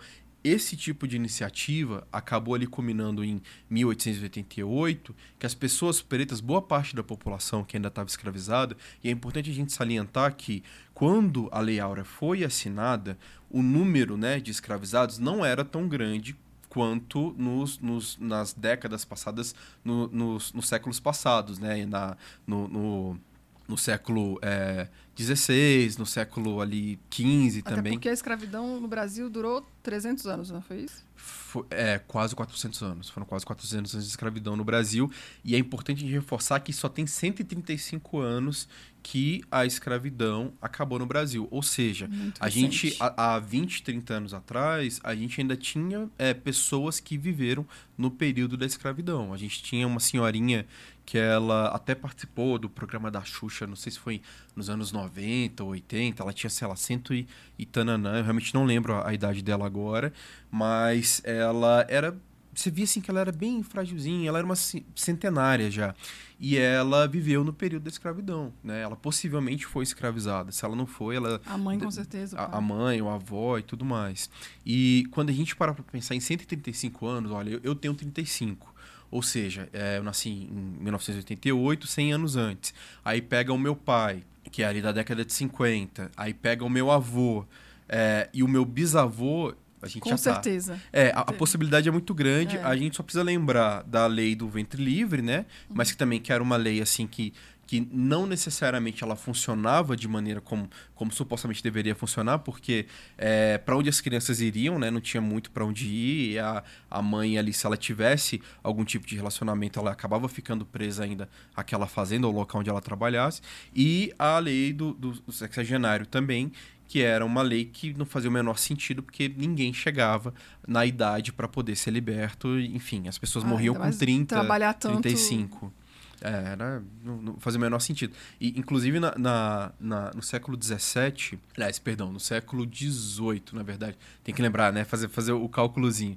esse 0.48 0.76
tipo 0.76 1.08
de 1.08 1.16
iniciativa 1.16 2.06
acabou 2.12 2.54
ali 2.54 2.66
culminando 2.66 3.24
em 3.24 3.42
1888, 3.68 5.14
que 5.38 5.46
as 5.46 5.54
pessoas 5.54 6.00
pretas, 6.00 6.40
boa 6.40 6.62
parte 6.62 6.94
da 6.94 7.02
população 7.02 7.64
que 7.64 7.76
ainda 7.76 7.88
estava 7.88 8.08
escravizada, 8.08 8.76
e 9.02 9.08
é 9.08 9.10
importante 9.10 9.50
a 9.50 9.54
gente 9.54 9.72
salientar 9.72 10.36
que 10.36 10.62
quando 10.94 11.48
a 11.50 11.60
Lei 11.60 11.80
Áurea 11.80 12.04
foi 12.04 12.44
assinada, 12.44 13.18
o 13.50 13.62
número 13.62 14.16
né, 14.16 14.38
de 14.38 14.50
escravizados 14.50 15.18
não 15.18 15.44
era 15.44 15.64
tão 15.64 15.88
grande 15.88 16.36
quanto 16.68 17.34
nos, 17.38 17.78
nos, 17.78 18.16
nas 18.18 18.52
décadas 18.52 19.04
passadas, 19.04 19.54
no, 19.84 20.06
nos, 20.08 20.52
nos 20.52 20.68
séculos 20.68 21.00
passados, 21.00 21.58
né? 21.58 21.86
Na, 21.86 22.16
no, 22.46 22.68
no, 22.68 23.20
no 23.68 23.76
século 23.76 24.38
é, 24.42 24.88
16, 25.16 25.96
no 25.96 26.04
século 26.06 26.60
ali 26.60 26.98
15 27.10 27.60
Até 27.60 27.74
também. 27.74 27.92
porque 27.94 28.08
a 28.08 28.12
escravidão 28.12 28.80
no 28.80 28.86
Brasil 28.86 29.30
durou 29.30 29.66
300 29.82 30.26
anos, 30.26 30.50
não 30.50 30.60
foi 30.60 30.80
isso? 30.80 31.04
Foi, 31.16 31.64
é, 31.70 31.98
quase 31.98 32.36
400 32.36 32.82
anos. 32.82 33.08
Foram 33.08 33.26
quase 33.26 33.44
400 33.46 33.94
anos 33.94 34.04
de 34.04 34.10
escravidão 34.10 34.54
no 34.56 34.64
Brasil. 34.64 35.10
E 35.42 35.54
é 35.54 35.58
importante 35.58 35.98
a 35.98 36.00
gente 36.06 36.12
reforçar 36.12 36.60
que 36.60 36.72
só 36.72 36.88
tem 36.88 37.06
135 37.06 38.18
anos 38.20 38.68
que 39.02 39.42
a 39.50 39.64
escravidão 39.64 40.52
acabou 40.60 40.98
no 40.98 41.06
Brasil. 41.06 41.48
Ou 41.50 41.62
seja, 41.62 42.06
Muito 42.08 42.42
a 42.42 42.48
gente, 42.48 42.86
recente. 42.88 43.02
há 43.02 43.36
há 43.36 43.38
20, 43.38 43.82
30 43.82 44.14
anos 44.14 44.34
atrás, 44.34 45.00
a 45.02 45.14
gente 45.14 45.40
ainda 45.40 45.56
tinha 45.56 46.10
é, 46.18 46.34
pessoas 46.34 47.00
que 47.00 47.16
viveram 47.16 47.66
no 47.96 48.10
período 48.10 48.56
da 48.56 48.66
escravidão. 48.66 49.32
A 49.32 49.36
gente 49.36 49.62
tinha 49.62 49.86
uma 49.86 50.00
senhorinha 50.00 50.66
que 51.06 51.16
ela 51.16 51.68
até 51.68 51.94
participou 51.94 52.58
do 52.58 52.68
programa 52.68 53.10
da 53.12 53.22
Xuxa, 53.22 53.64
não 53.64 53.76
sei 53.76 53.92
se 53.92 53.98
foi 53.98 54.20
nos 54.56 54.68
anos 54.68 54.90
90 54.90 55.62
ou 55.62 55.70
80, 55.70 56.20
ela 56.20 56.32
tinha, 56.32 56.50
sei 56.50 56.66
lá, 56.66 56.74
cento 56.74 57.14
e, 57.14 57.28
e 57.56 57.64
tananã, 57.64 58.18
eu 58.18 58.24
realmente 58.24 58.52
não 58.52 58.64
lembro 58.64 58.92
a, 58.92 59.08
a 59.08 59.14
idade 59.14 59.40
dela 59.40 59.64
agora, 59.64 60.12
mas 60.50 61.22
ela 61.24 61.86
era 61.88 62.14
você 62.52 62.70
via 62.70 62.84
assim 62.84 63.02
que 63.02 63.10
ela 63.10 63.20
era 63.20 63.30
bem 63.30 63.62
frágilzinha, 63.62 64.28
ela 64.28 64.38
era 64.38 64.46
uma 64.46 64.56
centenária 64.56 65.70
já. 65.70 65.94
E 66.40 66.56
ela 66.56 67.06
viveu 67.06 67.44
no 67.44 67.52
período 67.52 67.82
da 67.82 67.90
escravidão, 67.90 68.52
né? 68.64 68.80
Ela 68.80 68.96
possivelmente 68.96 69.66
foi 69.66 69.82
escravizada. 69.82 70.50
Se 70.52 70.64
ela 70.64 70.74
não 70.74 70.86
foi, 70.86 71.16
ela 71.16 71.40
A 71.44 71.58
mãe, 71.58 71.78
com 71.78 71.90
certeza. 71.90 72.38
a, 72.38 72.56
a 72.56 72.60
mãe, 72.60 73.00
o 73.02 73.10
avó 73.10 73.58
e 73.58 73.62
tudo 73.62 73.84
mais. 73.84 74.30
E 74.64 75.06
quando 75.10 75.28
a 75.28 75.32
gente 75.32 75.54
para 75.54 75.74
pra 75.74 75.84
pensar 75.84 76.14
em 76.14 76.20
135 76.20 77.06
anos, 77.06 77.30
olha, 77.30 77.50
eu, 77.50 77.60
eu 77.62 77.74
tenho 77.74 77.94
35. 77.94 78.74
Ou 79.10 79.22
seja, 79.22 79.68
é, 79.72 79.98
eu 79.98 80.02
nasci 80.02 80.28
em 80.30 80.78
1988, 80.80 81.86
100 81.86 82.12
anos 82.12 82.36
antes. 82.36 82.74
Aí 83.04 83.22
pega 83.22 83.52
o 83.52 83.58
meu 83.58 83.76
pai, 83.76 84.22
que 84.50 84.62
é 84.62 84.66
ali 84.66 84.82
da 84.82 84.92
década 84.92 85.24
de 85.24 85.32
50. 85.32 86.10
Aí 86.16 86.34
pega 86.34 86.64
o 86.64 86.68
meu 86.68 86.90
avô. 86.90 87.44
é, 87.88 88.28
e 88.34 88.42
o 88.42 88.48
meu 88.48 88.64
bisavô, 88.64 89.54
a 89.80 89.86
gente 89.86 90.00
Com 90.00 90.10
já 90.10 90.16
tá. 90.16 90.34
certeza. 90.34 90.80
É, 90.92 91.10
a, 91.10 91.20
a 91.20 91.32
possibilidade 91.32 91.88
é 91.88 91.92
muito 91.92 92.12
grande. 92.14 92.56
É. 92.56 92.64
A 92.64 92.76
gente 92.76 92.96
só 92.96 93.02
precisa 93.02 93.22
lembrar 93.22 93.82
da 93.84 94.06
lei 94.06 94.34
do 94.34 94.48
ventre 94.48 94.82
livre, 94.82 95.22
né? 95.22 95.46
Mas 95.68 95.90
que 95.92 95.96
também 95.96 96.20
que 96.20 96.32
era 96.32 96.42
uma 96.42 96.56
lei 96.56 96.80
assim 96.80 97.06
que, 97.06 97.32
que 97.66 97.86
não 97.90 98.26
necessariamente 98.26 99.02
ela 99.02 99.16
funcionava 99.16 99.96
de 99.96 100.06
maneira 100.06 100.40
como, 100.40 100.70
como 100.94 101.10
supostamente 101.10 101.62
deveria 101.62 101.94
funcionar, 101.94 102.38
porque 102.38 102.86
é, 103.18 103.58
para 103.58 103.76
onde 103.76 103.88
as 103.88 104.00
crianças 104.00 104.40
iriam, 104.40 104.78
né? 104.78 104.90
Não 104.90 105.00
tinha 105.00 105.20
muito 105.20 105.50
para 105.50 105.64
onde 105.64 105.86
ir. 105.86 106.32
E 106.34 106.38
a, 106.38 106.62
a 106.90 107.02
mãe 107.02 107.36
ali, 107.38 107.52
se 107.52 107.66
ela 107.66 107.76
tivesse 107.76 108.40
algum 108.62 108.84
tipo 108.84 109.06
de 109.06 109.16
relacionamento, 109.16 109.78
ela 109.80 109.90
acabava 109.90 110.28
ficando 110.28 110.64
presa 110.64 111.02
ainda 111.04 111.28
àquela 111.56 111.86
fazenda 111.86 112.26
ou 112.26 112.32
local 112.32 112.60
onde 112.60 112.70
ela 112.70 112.80
trabalhasse. 112.80 113.40
E 113.74 114.12
a 114.18 114.38
lei 114.38 114.72
do, 114.72 114.92
do, 114.94 115.10
do 115.12 115.32
sexagenário 115.32 116.06
também, 116.06 116.52
que 116.88 117.02
era 117.02 117.26
uma 117.26 117.42
lei 117.42 117.64
que 117.64 117.92
não 117.94 118.06
fazia 118.06 118.30
o 118.30 118.32
menor 118.32 118.58
sentido, 118.58 119.02
porque 119.02 119.28
ninguém 119.36 119.72
chegava 119.74 120.32
na 120.68 120.86
idade 120.86 121.32
para 121.32 121.48
poder 121.48 121.74
ser 121.74 121.90
liberto. 121.90 122.60
Enfim, 122.60 123.08
as 123.08 123.18
pessoas 123.18 123.44
Ah, 123.44 123.48
morriam 123.48 123.74
com 123.74 123.80
mais 123.80 123.96
30, 123.96 124.36
trabalhar 124.36 124.72
tanto- 124.74 125.02
35. 125.02 125.72
É, 126.20 126.28
era, 126.52 126.82
não, 127.04 127.16
não 127.22 127.36
fazia 127.40 127.58
o 127.58 127.60
menor 127.60 127.78
sentido. 127.80 128.14
E, 128.40 128.58
inclusive, 128.58 128.98
na, 128.98 129.14
na- 129.18 129.72
na- 129.78 130.10
no 130.14 130.22
século 130.22 130.56
XVII, 130.62 131.38
aliás, 131.56 131.78
perdão, 131.78 132.12
no 132.12 132.20
século 132.20 132.64
XVIII, 132.66 133.42
na 133.52 133.62
verdade, 133.62 133.96
tem 134.24 134.34
que 134.34 134.40
lembrar, 134.42 134.72
né? 134.72 134.84
Fazer, 134.84 135.08
fazer 135.08 135.32
o 135.32 135.48
cálculozinho. 135.48 136.16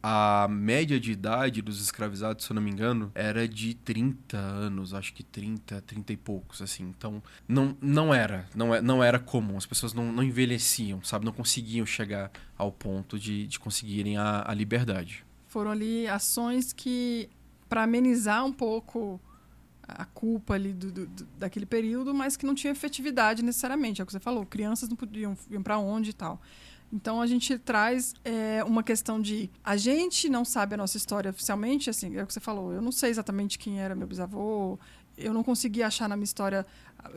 A 0.00 0.46
média 0.48 1.00
de 1.00 1.10
idade 1.10 1.60
dos 1.60 1.80
escravizados, 1.82 2.44
se 2.44 2.52
eu 2.52 2.54
não 2.54 2.62
me 2.62 2.70
engano, 2.70 3.10
era 3.16 3.48
de 3.48 3.74
30 3.74 4.36
anos, 4.38 4.94
acho 4.94 5.12
que 5.12 5.24
30, 5.24 5.80
30 5.82 6.12
e 6.12 6.16
poucos, 6.16 6.62
assim. 6.62 6.84
Então, 6.84 7.20
não, 7.48 7.76
não 7.80 8.14
era, 8.14 8.46
não, 8.54 8.72
é- 8.72 8.80
não 8.80 9.02
era 9.02 9.18
comum. 9.18 9.56
As 9.56 9.66
pessoas 9.66 9.92
não, 9.92 10.12
não 10.12 10.22
envelheciam, 10.22 11.02
sabe? 11.02 11.24
Não 11.24 11.32
conseguiam 11.32 11.84
chegar 11.84 12.30
ao 12.56 12.70
ponto 12.70 13.18
de, 13.18 13.46
de 13.48 13.58
conseguirem 13.58 14.16
a, 14.16 14.44
a 14.48 14.54
liberdade. 14.54 15.24
Foram 15.48 15.72
ali 15.72 16.06
ações 16.06 16.72
que, 16.72 17.28
para 17.68 17.82
amenizar 17.82 18.44
um 18.44 18.52
pouco 18.52 19.20
a 19.88 20.04
culpa 20.04 20.54
ali 20.54 20.72
do, 20.72 20.90
do- 20.92 21.26
daquele 21.38 21.66
período, 21.66 22.14
mas 22.14 22.36
que 22.36 22.44
não 22.46 22.54
tinha 22.54 22.72
efetividade 22.72 23.42
necessariamente. 23.42 24.00
É 24.00 24.04
o 24.04 24.06
que 24.06 24.12
você 24.12 24.20
falou, 24.20 24.44
crianças 24.44 24.88
não 24.88 24.96
podiam 24.96 25.36
iam 25.50 25.62
para 25.62 25.78
onde 25.78 26.10
e 26.10 26.12
tal. 26.12 26.40
Então 26.92 27.20
a 27.20 27.26
gente 27.26 27.58
traz 27.58 28.14
é, 28.24 28.64
uma 28.64 28.82
questão 28.82 29.20
de 29.20 29.50
a 29.62 29.76
gente 29.76 30.28
não 30.28 30.42
sabe 30.44 30.74
a 30.74 30.76
nossa 30.78 30.96
história 30.96 31.30
oficialmente, 31.30 31.90
assim, 31.90 32.16
é 32.16 32.22
o 32.22 32.26
que 32.26 32.32
você 32.32 32.40
falou. 32.40 32.72
Eu 32.72 32.80
não 32.80 32.90
sei 32.92 33.10
exatamente 33.10 33.58
quem 33.58 33.78
era 33.78 33.94
meu 33.94 34.06
bisavô, 34.06 34.78
eu 35.18 35.32
não 35.34 35.42
consegui 35.42 35.82
achar 35.82 36.08
na 36.08 36.16
minha 36.16 36.24
história, 36.24 36.64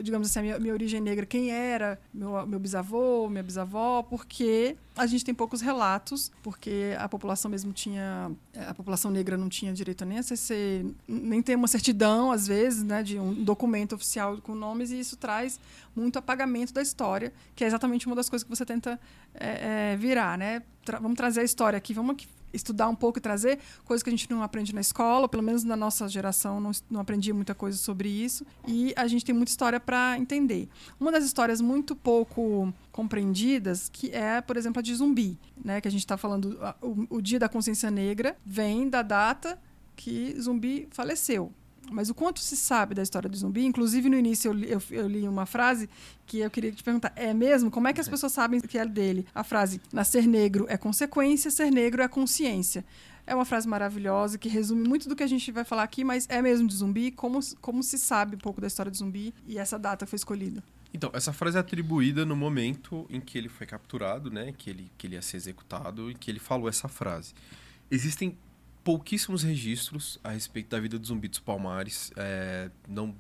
digamos 0.02 0.28
assim, 0.30 0.40
a 0.40 0.42
minha, 0.42 0.60
minha 0.60 0.74
origem 0.74 1.00
negra, 1.00 1.26
quem 1.26 1.52
era 1.52 2.00
meu, 2.14 2.46
meu 2.48 2.60
bisavô, 2.60 3.30
minha 3.30 3.44
bisavó, 3.44 4.04
porque 4.04 4.76
a 4.96 5.06
gente 5.06 5.24
tem 5.24 5.34
poucos 5.34 5.62
relatos, 5.62 6.32
porque 6.44 6.96
a 6.98 7.08
população 7.08 7.50
mesmo 7.50 7.72
tinha. 7.72 8.32
A 8.68 8.74
população 8.74 9.10
negra 9.12 9.38
não 9.38 9.50
tinha 9.50 9.72
direito 9.74 10.04
nem 10.06 10.18
a 10.20 10.24
CC, 10.24 10.86
nem 11.08 11.42
ter 11.42 11.56
uma 11.56 11.68
certidão, 11.68 12.32
às 12.32 12.48
vezes, 12.48 12.84
né, 12.84 13.02
de 13.04 13.20
um 13.20 13.34
documento 13.44 13.94
oficial 13.96 14.38
com 14.38 14.54
nomes, 14.56 14.92
e 14.92 15.00
isso 15.00 15.16
traz 15.16 15.60
muito 15.96 16.18
apagamento 16.20 16.74
da 16.74 16.82
história, 16.82 17.32
que 17.56 17.64
é 17.64 17.68
exatamente 17.68 18.08
uma 18.08 18.16
das 18.16 18.30
coisas 18.30 18.44
que 18.44 18.50
você 18.50 18.66
tenta 18.66 19.00
é, 19.34 19.94
é, 19.94 19.98
virar, 19.98 20.38
né? 20.38 20.64
Tra- 20.84 21.00
vamos 21.00 21.16
trazer 21.18 21.42
a 21.42 21.44
história 21.44 21.78
aqui, 21.78 21.94
vamos 21.94 22.14
aqui 22.14 22.28
estudar 22.54 22.88
um 22.88 22.96
pouco 22.96 23.20
e 23.20 23.22
trazer 23.22 23.60
coisas 23.86 24.04
que 24.04 24.10
a 24.10 24.12
gente 24.12 24.30
não 24.30 24.44
aprende 24.44 24.74
na 24.74 24.82
escola, 24.82 25.28
pelo 25.28 25.44
menos 25.44 25.64
na 25.64 25.76
nossa 25.76 26.08
geração 26.08 26.60
não, 26.60 26.72
não 26.90 27.02
aprendia 27.02 27.34
muita 27.34 27.54
coisa 27.56 27.78
sobre 27.78 28.10
isso, 28.10 28.46
e 28.68 28.94
a 28.96 29.08
gente 29.08 29.26
tem 29.26 29.34
muita 29.34 29.52
história 29.52 29.80
para 29.80 30.18
entender. 30.18 30.68
Uma 31.00 31.12
das 31.12 31.24
histórias 31.24 31.62
muito 31.62 31.96
pouco 31.96 32.74
compreendidas, 32.92 33.90
que 33.90 34.12
é, 34.12 34.42
por 34.42 34.58
exemplo, 34.58 34.80
a 34.80 34.84
de 34.84 34.94
zumbi, 34.96 35.38
né? 35.64 35.82
Que 35.82 35.88
a 35.88 35.92
gente 35.92 36.02
está 36.02 36.18
falando, 36.18 36.58
o, 36.82 37.18
o 37.18 37.22
Dia 37.22 37.40
da 37.40 37.50
Consciência 37.50 37.90
Negra 37.92 38.38
vem 38.46 38.90
da 38.90 39.02
data 39.02 39.60
que 39.96 40.36
zumbi 40.40 40.88
faleceu. 40.92 41.54
Mas 41.90 42.10
o 42.10 42.14
quanto 42.14 42.40
se 42.40 42.56
sabe 42.56 42.96
da 42.96 43.02
história 43.02 43.30
do 43.30 43.36
zumbi? 43.36 43.66
Inclusive, 43.66 44.10
no 44.10 44.18
início, 44.18 44.50
eu 44.50 44.54
li, 44.54 44.72
eu, 44.72 44.82
eu 44.92 45.08
li 45.08 45.28
uma 45.28 45.46
frase 45.46 45.90
que 46.26 46.40
eu 46.40 46.50
queria 46.50 46.72
te 46.72 46.84
perguntar: 46.84 47.12
é 47.16 47.34
mesmo? 47.34 47.72
Como 47.72 47.88
é 47.88 47.94
que 47.94 48.00
as 48.00 48.08
pessoas 48.08 48.32
sabem 48.32 48.62
que 48.62 48.78
é 48.78 48.86
dele? 48.86 49.26
A 49.34 49.44
frase: 49.44 49.82
nascer 49.92 50.28
negro 50.28 50.66
é 50.70 50.78
consequência, 50.78 51.52
ser 51.52 51.72
negro 51.72 52.02
é 52.02 52.08
consciência. 52.08 52.86
É 53.26 53.36
uma 53.36 53.46
frase 53.46 53.68
maravilhosa 53.68 54.38
que 54.38 54.50
resume 54.50 54.88
muito 54.88 55.08
do 55.08 55.16
que 55.16 55.24
a 55.24 55.28
gente 55.28 55.52
vai 55.52 55.64
falar 55.64 55.84
aqui, 55.84 56.04
mas 56.04 56.28
é 56.30 56.42
mesmo 56.42 56.68
de 56.68 56.76
zumbi? 56.76 57.12
Como, 57.12 57.40
como 57.60 57.84
se 57.84 57.98
sabe 57.98 58.36
um 58.36 58.40
pouco 58.40 58.60
da 58.60 58.68
história 58.68 58.92
de 58.92 58.98
zumbi 58.98 59.34
e 59.48 59.58
essa 59.58 59.78
data 59.78 60.06
foi 60.06 60.18
escolhida? 60.18 60.64
Então, 60.94 61.10
essa 61.14 61.32
frase 61.32 61.56
é 61.56 61.60
atribuída 61.60 62.26
no 62.26 62.36
momento 62.36 63.06
em 63.10 63.22
que 63.22 63.38
ele 63.38 63.48
foi 63.48 63.66
capturado, 63.66 64.30
né? 64.30 64.54
Que 64.58 64.70
ele, 64.70 64.92
que 64.98 65.08
ele 65.08 65.16
ia 65.16 65.22
ser 65.22 65.38
executado 65.38 66.12
e 66.12 66.16
que 66.16 66.30
ele 66.30 66.40
falou 66.40 66.68
essa 66.68 66.88
frase. 66.88 67.34
Existem 67.90 68.38
pouquíssimos 68.84 69.44
registros 69.44 70.20
a 70.24 70.32
respeito 70.32 70.70
da 70.70 70.80
vida 70.80 70.98
do 70.98 71.06
Zumbi 71.06 71.28
dos 71.28 71.40
Palmares. 71.40 72.12
é, 72.16 72.70
não, 72.88 73.16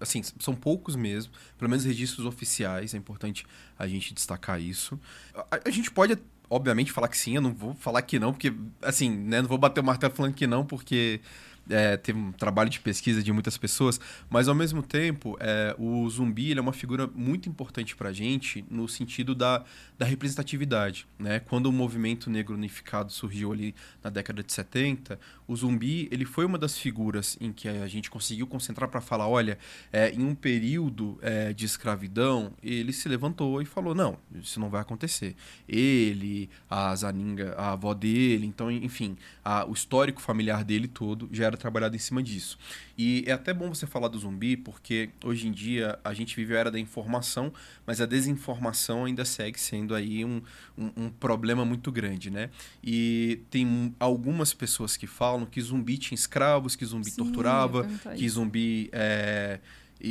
assim, 0.00 0.22
são 0.38 0.54
poucos 0.54 0.96
mesmo. 0.96 1.32
Pelo 1.58 1.70
menos 1.70 1.84
registros 1.84 2.26
oficiais. 2.26 2.94
É 2.94 2.98
importante 2.98 3.46
a 3.78 3.86
gente 3.86 4.14
destacar 4.14 4.60
isso. 4.60 4.98
A, 5.34 5.60
a 5.66 5.70
gente 5.70 5.90
pode, 5.90 6.18
obviamente, 6.48 6.92
falar 6.92 7.08
que 7.08 7.16
sim. 7.16 7.36
Eu 7.36 7.42
não 7.42 7.54
vou 7.54 7.74
falar 7.74 8.02
que 8.02 8.18
não, 8.18 8.32
porque, 8.32 8.52
assim, 8.82 9.10
né? 9.10 9.40
Não 9.40 9.48
vou 9.48 9.58
bater 9.58 9.80
o 9.80 9.84
martelo 9.84 10.14
falando 10.14 10.34
que 10.34 10.46
não, 10.46 10.64
porque 10.64 11.20
é, 11.68 11.96
teve 11.96 12.18
um 12.18 12.32
trabalho 12.32 12.70
de 12.70 12.80
pesquisa 12.80 13.22
de 13.22 13.32
muitas 13.32 13.56
pessoas, 13.56 14.00
mas 14.30 14.48
ao 14.48 14.54
mesmo 14.54 14.82
tempo, 14.82 15.36
é, 15.40 15.74
o 15.78 16.08
zumbi 16.08 16.56
é 16.56 16.60
uma 16.60 16.72
figura 16.72 17.06
muito 17.06 17.48
importante 17.48 17.96
para 17.96 18.10
a 18.10 18.12
gente 18.12 18.64
no 18.70 18.88
sentido 18.88 19.34
da, 19.34 19.64
da 19.98 20.06
representatividade. 20.06 21.06
Né? 21.18 21.40
Quando 21.40 21.66
o 21.66 21.72
movimento 21.72 22.30
negro 22.30 22.54
unificado 22.54 23.12
surgiu 23.12 23.52
ali 23.52 23.74
na 24.02 24.10
década 24.10 24.42
de 24.42 24.52
70, 24.52 25.18
o 25.48 25.54
zumbi 25.54 26.08
ele 26.10 26.24
foi 26.24 26.44
uma 26.44 26.58
das 26.58 26.76
figuras 26.78 27.36
em 27.40 27.52
que 27.52 27.68
a 27.68 27.86
gente 27.86 28.10
conseguiu 28.10 28.46
concentrar 28.46 28.88
para 28.88 29.00
falar, 29.00 29.28
olha, 29.28 29.58
é, 29.92 30.10
em 30.10 30.24
um 30.24 30.34
período 30.34 31.18
é, 31.22 31.52
de 31.52 31.64
escravidão, 31.64 32.52
ele 32.62 32.92
se 32.92 33.08
levantou 33.08 33.62
e 33.62 33.64
falou, 33.64 33.94
não, 33.94 34.18
isso 34.34 34.58
não 34.58 34.68
vai 34.68 34.80
acontecer. 34.80 35.36
Ele, 35.68 36.50
a 36.68 36.94
Zaninga, 36.94 37.54
a 37.56 37.72
avó 37.72 37.94
dele, 37.94 38.46
então, 38.46 38.70
enfim, 38.70 39.16
a, 39.44 39.64
o 39.64 39.72
histórico 39.72 40.20
familiar 40.20 40.64
dele 40.64 40.88
todo 40.88 41.28
já 41.32 41.46
era 41.46 41.56
trabalhado 41.56 41.94
em 41.94 42.00
cima 42.00 42.22
disso. 42.22 42.58
E 42.98 43.24
é 43.26 43.32
até 43.32 43.52
bom 43.52 43.68
você 43.68 43.86
falar 43.86 44.08
do 44.08 44.18
zumbi, 44.18 44.56
porque 44.56 45.10
hoje 45.22 45.46
em 45.46 45.52
dia 45.52 45.98
a 46.02 46.14
gente 46.14 46.34
vive 46.34 46.56
a 46.56 46.60
era 46.60 46.70
da 46.70 46.80
informação, 46.80 47.52
mas 47.86 48.00
a 48.00 48.06
desinformação 48.06 49.04
ainda 49.04 49.24
segue 49.24 49.60
sendo 49.60 49.94
aí 49.94 50.24
um, 50.24 50.42
um, 50.78 51.04
um 51.04 51.08
problema 51.10 51.64
muito 51.64 51.90
grande, 51.90 52.30
né? 52.30 52.50
E 52.82 53.40
tem 53.50 53.94
algumas 53.98 54.52
pessoas 54.52 54.96
que 54.96 55.06
falam 55.06 55.46
que 55.46 55.60
zumbi 55.60 55.98
tinha 55.98 56.16
escravos, 56.16 56.76
que 56.76 56.84
zumbi 56.84 57.10
Sim, 57.10 57.16
torturava, 57.16 57.86
que 58.16 58.28
zumbi 58.28 58.88
é, 58.92 59.58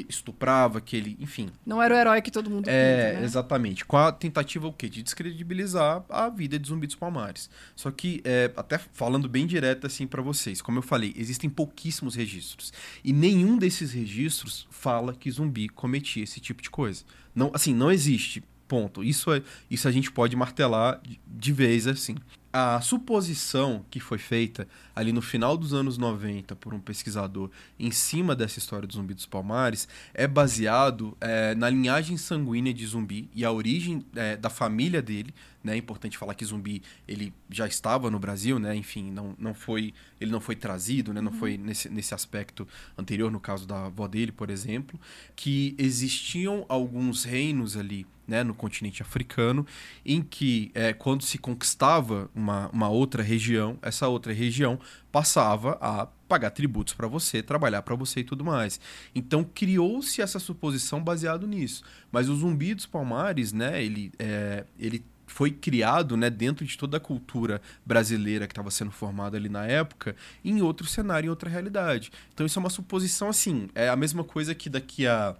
estuprava, 0.10 0.82
que 0.82 0.95
ele, 0.95 1.15
enfim. 1.19 1.49
Não 1.65 1.82
era 1.82 1.93
o 1.93 1.97
herói 1.97 2.21
que 2.21 2.32
todo 2.32 2.49
mundo 2.49 2.67
É, 2.67 3.08
pinta, 3.08 3.19
né? 3.19 3.25
exatamente. 3.25 3.86
Com 3.86 3.97
a 3.97 4.12
tentativa 4.12 4.67
o 4.67 4.73
quê? 4.73 4.89
De 4.89 5.04
descredibilizar 5.04 6.04
a 6.10 6.30
vida 6.30 6.58
de 6.58 6.67
Zumbi 6.67 6.88
dos 6.88 6.95
Palmares. 6.95 7.49
Só 7.75 7.91
que, 7.91 8.21
é, 8.23 8.51
até 8.58 8.78
falando 8.78 9.30
bem 9.30 9.45
direto 9.45 9.86
assim 9.86 10.08
para 10.08 10.21
vocês, 10.21 10.62
como 10.62 10.80
eu 10.80 10.82
falei, 10.82 11.13
existem 11.15 11.49
pouquíssimos 11.49 12.15
registros. 12.15 12.73
E 13.04 13.13
nenhum 13.13 13.58
desses 13.58 13.91
registros 13.93 14.67
fala 14.71 15.13
que 15.13 15.30
Zumbi 15.30 15.69
cometia 15.69 16.23
esse 16.23 16.39
tipo 16.39 16.62
de 16.62 16.69
coisa. 16.69 17.04
Não, 17.34 17.51
assim, 17.54 17.73
não 17.73 17.91
existe. 17.91 18.43
Ponto. 18.67 19.04
Isso, 19.04 19.32
é, 19.32 19.43
isso 19.69 19.88
a 19.88 19.91
gente 19.91 20.12
pode 20.12 20.36
martelar 20.36 20.99
de, 21.28 21.54
vez 21.54 21.86
assim 21.86 22.15
a 22.58 22.80
suposição 22.80 23.86
que 23.91 23.99
foi 23.99 24.17
feita 24.17 24.65
ali 24.95 25.12
no 25.12 25.21
final 25.21 25.58
dos 25.58 25.73
anos 25.73 25.97
90 25.97 26.56
por 26.56 26.73
um 26.73 26.80
pesquisador 26.80 27.51
em 27.78 27.91
cima 27.91 28.34
dessa 28.34 28.60
história 28.60 28.88
do 28.88 28.93
zumbi 28.93 29.13
dos 29.13 29.25
palmares 29.25 29.89
é 30.13 30.25
baseado 30.25 31.17
é, 31.19 31.54
na 31.54 31.69
linhagem 31.69 32.15
sanguínea 32.15 32.73
de 32.73 32.88
zumbi 32.88 33.30
e 33.36 33.43
a 33.43 33.51
origem 33.51 34.06
é, 34.15 34.38
da 34.38 34.49
família 34.49 35.01
dele. 35.01 35.36
Né? 35.62 35.73
É 35.73 35.78
importante 35.78 36.17
falar 36.17 36.34
que 36.34 36.45
zumbi 36.45 36.82
ele 37.06 37.34
já 37.49 37.67
estava 37.67 38.10
no 38.10 38.19
Brasil, 38.19 38.58
né? 38.58 38.73
enfim, 38.73 39.12
não, 39.12 39.36
não 39.38 39.54
foi, 39.54 39.93
ele 40.21 40.32
não 40.32 40.39
foi 40.39 40.56
trazido, 40.56 41.13
né? 41.13 41.19
não 41.19 41.34
uhum. 41.34 41.38
foi 41.38 41.58
nesse, 41.58 41.89
nesse 41.89 42.13
aspecto 42.13 42.65
anterior, 42.97 43.30
no 43.30 43.39
caso 43.41 43.67
da 43.67 43.88
avó 43.88 44.08
dele, 44.08 44.32
por 44.32 44.49
exemplo, 44.49 44.97
que 45.36 45.75
existiam 45.78 46.65
alguns 46.69 47.25
reinos 47.25 47.75
ali 47.75 48.08
né, 48.28 48.44
no 48.44 48.54
continente 48.54 49.02
africano, 49.02 49.66
em 50.06 50.22
que 50.22 50.72
é, 50.74 50.94
quando 50.94 51.24
se 51.24 51.38
conquistava 51.38 52.30
uma, 52.34 52.70
uma 52.70 52.90
outra 52.90 53.22
região, 53.22 53.78
essa 53.82 54.08
outra 54.08 54.34
região 54.34 54.80
passava 55.12 55.78
a 55.82 56.08
pagar 56.28 56.50
tributos 56.50 56.94
para 56.94 57.08
você, 57.08 57.42
trabalhar 57.42 57.82
para 57.82 57.96
você 57.96 58.22
e 58.22 58.24
tudo 58.24 58.44
mais. 58.44 58.80
Então 59.14 59.44
criou-se 59.44 60.22
essa 60.22 60.40
suposição 60.40 61.04
baseado 61.04 61.48
nisso. 61.48 61.84
Mas 62.12 62.30
o 62.30 62.36
Zumbi 62.36 62.74
dos 62.74 62.86
Palmares, 62.86 63.54
né, 63.54 63.84
ele, 63.84 64.12
é, 64.18 64.66
ele 64.80 65.06
foi 65.28 65.52
criado 65.52 66.16
né, 66.16 66.30
dentro 66.30 66.66
de 66.66 66.78
toda 66.78 66.98
a 66.98 67.00
cultura 67.00 67.62
brasileira 67.86 68.48
que 68.48 68.52
estava 68.52 68.72
sendo 68.72 68.92
formada 68.92 69.38
ali 69.38 69.50
na 69.50 69.66
época, 69.66 70.16
em 70.44 70.62
outro 70.62 70.88
cenário, 70.88 71.28
em 71.28 71.30
outra 71.30 71.50
realidade. 71.50 72.12
Então 72.34 72.46
isso 72.46 72.58
é 72.60 72.62
uma 72.62 72.70
suposição 72.70 73.30
assim, 73.30 73.70
é 73.76 73.90
a 73.90 73.96
mesma 73.96 74.24
coisa 74.24 74.54
que 74.56 74.70
daqui 74.70 75.08
a 75.08 75.36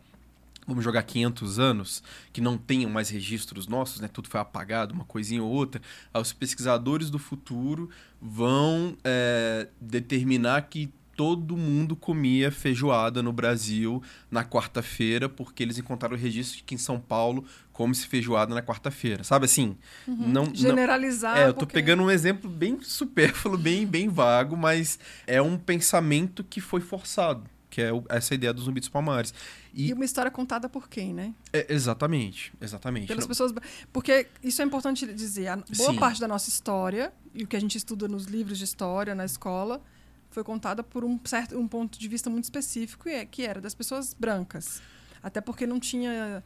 vamos 0.68 0.84
jogar 0.84 1.04
500 1.04 1.60
anos, 1.60 2.04
que 2.34 2.42
não 2.42 2.58
tenham 2.58 2.90
mais 2.90 3.10
registros 3.10 3.68
nossos, 3.68 4.00
né? 4.00 4.08
tudo 4.08 4.30
foi 4.30 4.40
apagado, 4.40 4.94
uma 4.94 5.06
coisinha 5.06 5.44
ou 5.44 5.50
outra, 5.50 5.82
os 6.14 6.34
pesquisadores 6.34 7.10
do 7.10 7.20
futuro 7.20 7.90
vão 8.22 8.98
é, 9.04 9.68
determinar 9.80 10.62
que 10.64 10.92
todo 11.16 11.56
mundo 11.56 11.96
comia 11.96 12.52
feijoada 12.52 13.24
no 13.24 13.32
Brasil 13.32 14.04
na 14.30 14.44
quarta-feira, 14.44 15.30
porque 15.30 15.64
eles 15.64 15.78
encontraram 15.78 16.16
o 16.16 16.20
registro 16.20 16.58
de 16.58 16.64
que 16.64 16.76
em 16.76 16.78
São 16.78 17.00
Paulo 17.00 17.46
come-se 17.72 18.06
feijoada 18.06 18.54
na 18.54 18.62
quarta-feira. 18.62 19.24
Sabe 19.24 19.46
assim? 19.46 19.78
Uhum. 20.06 20.28
Não, 20.28 20.54
Generalizar. 20.54 21.36
Não... 21.36 21.42
É, 21.42 21.48
eu 21.48 21.54
tô 21.54 21.60
porque... 21.60 21.74
pegando 21.74 22.04
um 22.04 22.12
exemplo 22.12 22.50
bem 22.50 22.80
supérfluo, 22.84 23.58
bem, 23.58 23.86
bem 23.88 24.10
vago, 24.10 24.58
mas 24.58 25.00
é 25.26 25.42
um 25.42 25.58
pensamento 25.58 26.44
que 26.44 26.60
foi 26.60 26.82
forçado 26.82 27.50
que 27.70 27.82
é 27.82 27.90
essa 28.10 28.34
ideia 28.34 28.54
dos 28.54 28.66
zumbis 28.66 28.82
dos 28.82 28.90
palmares. 28.90 29.34
E, 29.74 29.90
e, 29.90 29.94
uma 29.94 30.06
história 30.06 30.32
contada 30.32 30.70
por 30.70 30.88
quem, 30.88 31.14
né? 31.14 31.34
É, 31.52 31.74
exatamente, 31.74 32.54
exatamente. 32.62 33.08
Pelas 33.08 33.24
Não. 33.24 33.28
pessoas. 33.28 33.54
Porque 33.92 34.28
isso 34.44 34.62
é 34.62 34.66
importante 34.66 35.06
dizer. 35.14 35.48
A 35.48 35.58
boa 35.58 35.94
Sim. 35.94 36.00
parte 36.00 36.20
da 36.20 36.28
nossa 36.28 36.50
história, 36.50 37.14
e 37.34 37.44
o 37.44 37.48
que 37.48 37.56
a 37.56 37.60
gente 37.60 37.78
estuda 37.78 38.08
nos 38.08 38.26
livros 38.26 38.58
de 38.58 38.64
história, 38.64 39.14
na 39.14 39.26
escola, 39.26 39.82
foi 40.30 40.44
contada 40.44 40.84
por 40.84 41.04
um 41.04 41.20
certo 41.24 41.58
um 41.58 41.68
ponto 41.68 42.00
de 42.00 42.08
vista 42.08 42.30
muito 42.30 42.46
específico, 42.46 43.10
é, 43.10 43.26
que 43.26 43.44
era 43.44 43.60
das 43.60 43.74
pessoas 43.74 44.14
brancas. 44.14 44.82
Até 45.22 45.42
porque 45.42 45.66
não 45.66 45.80
tinha 45.80 46.44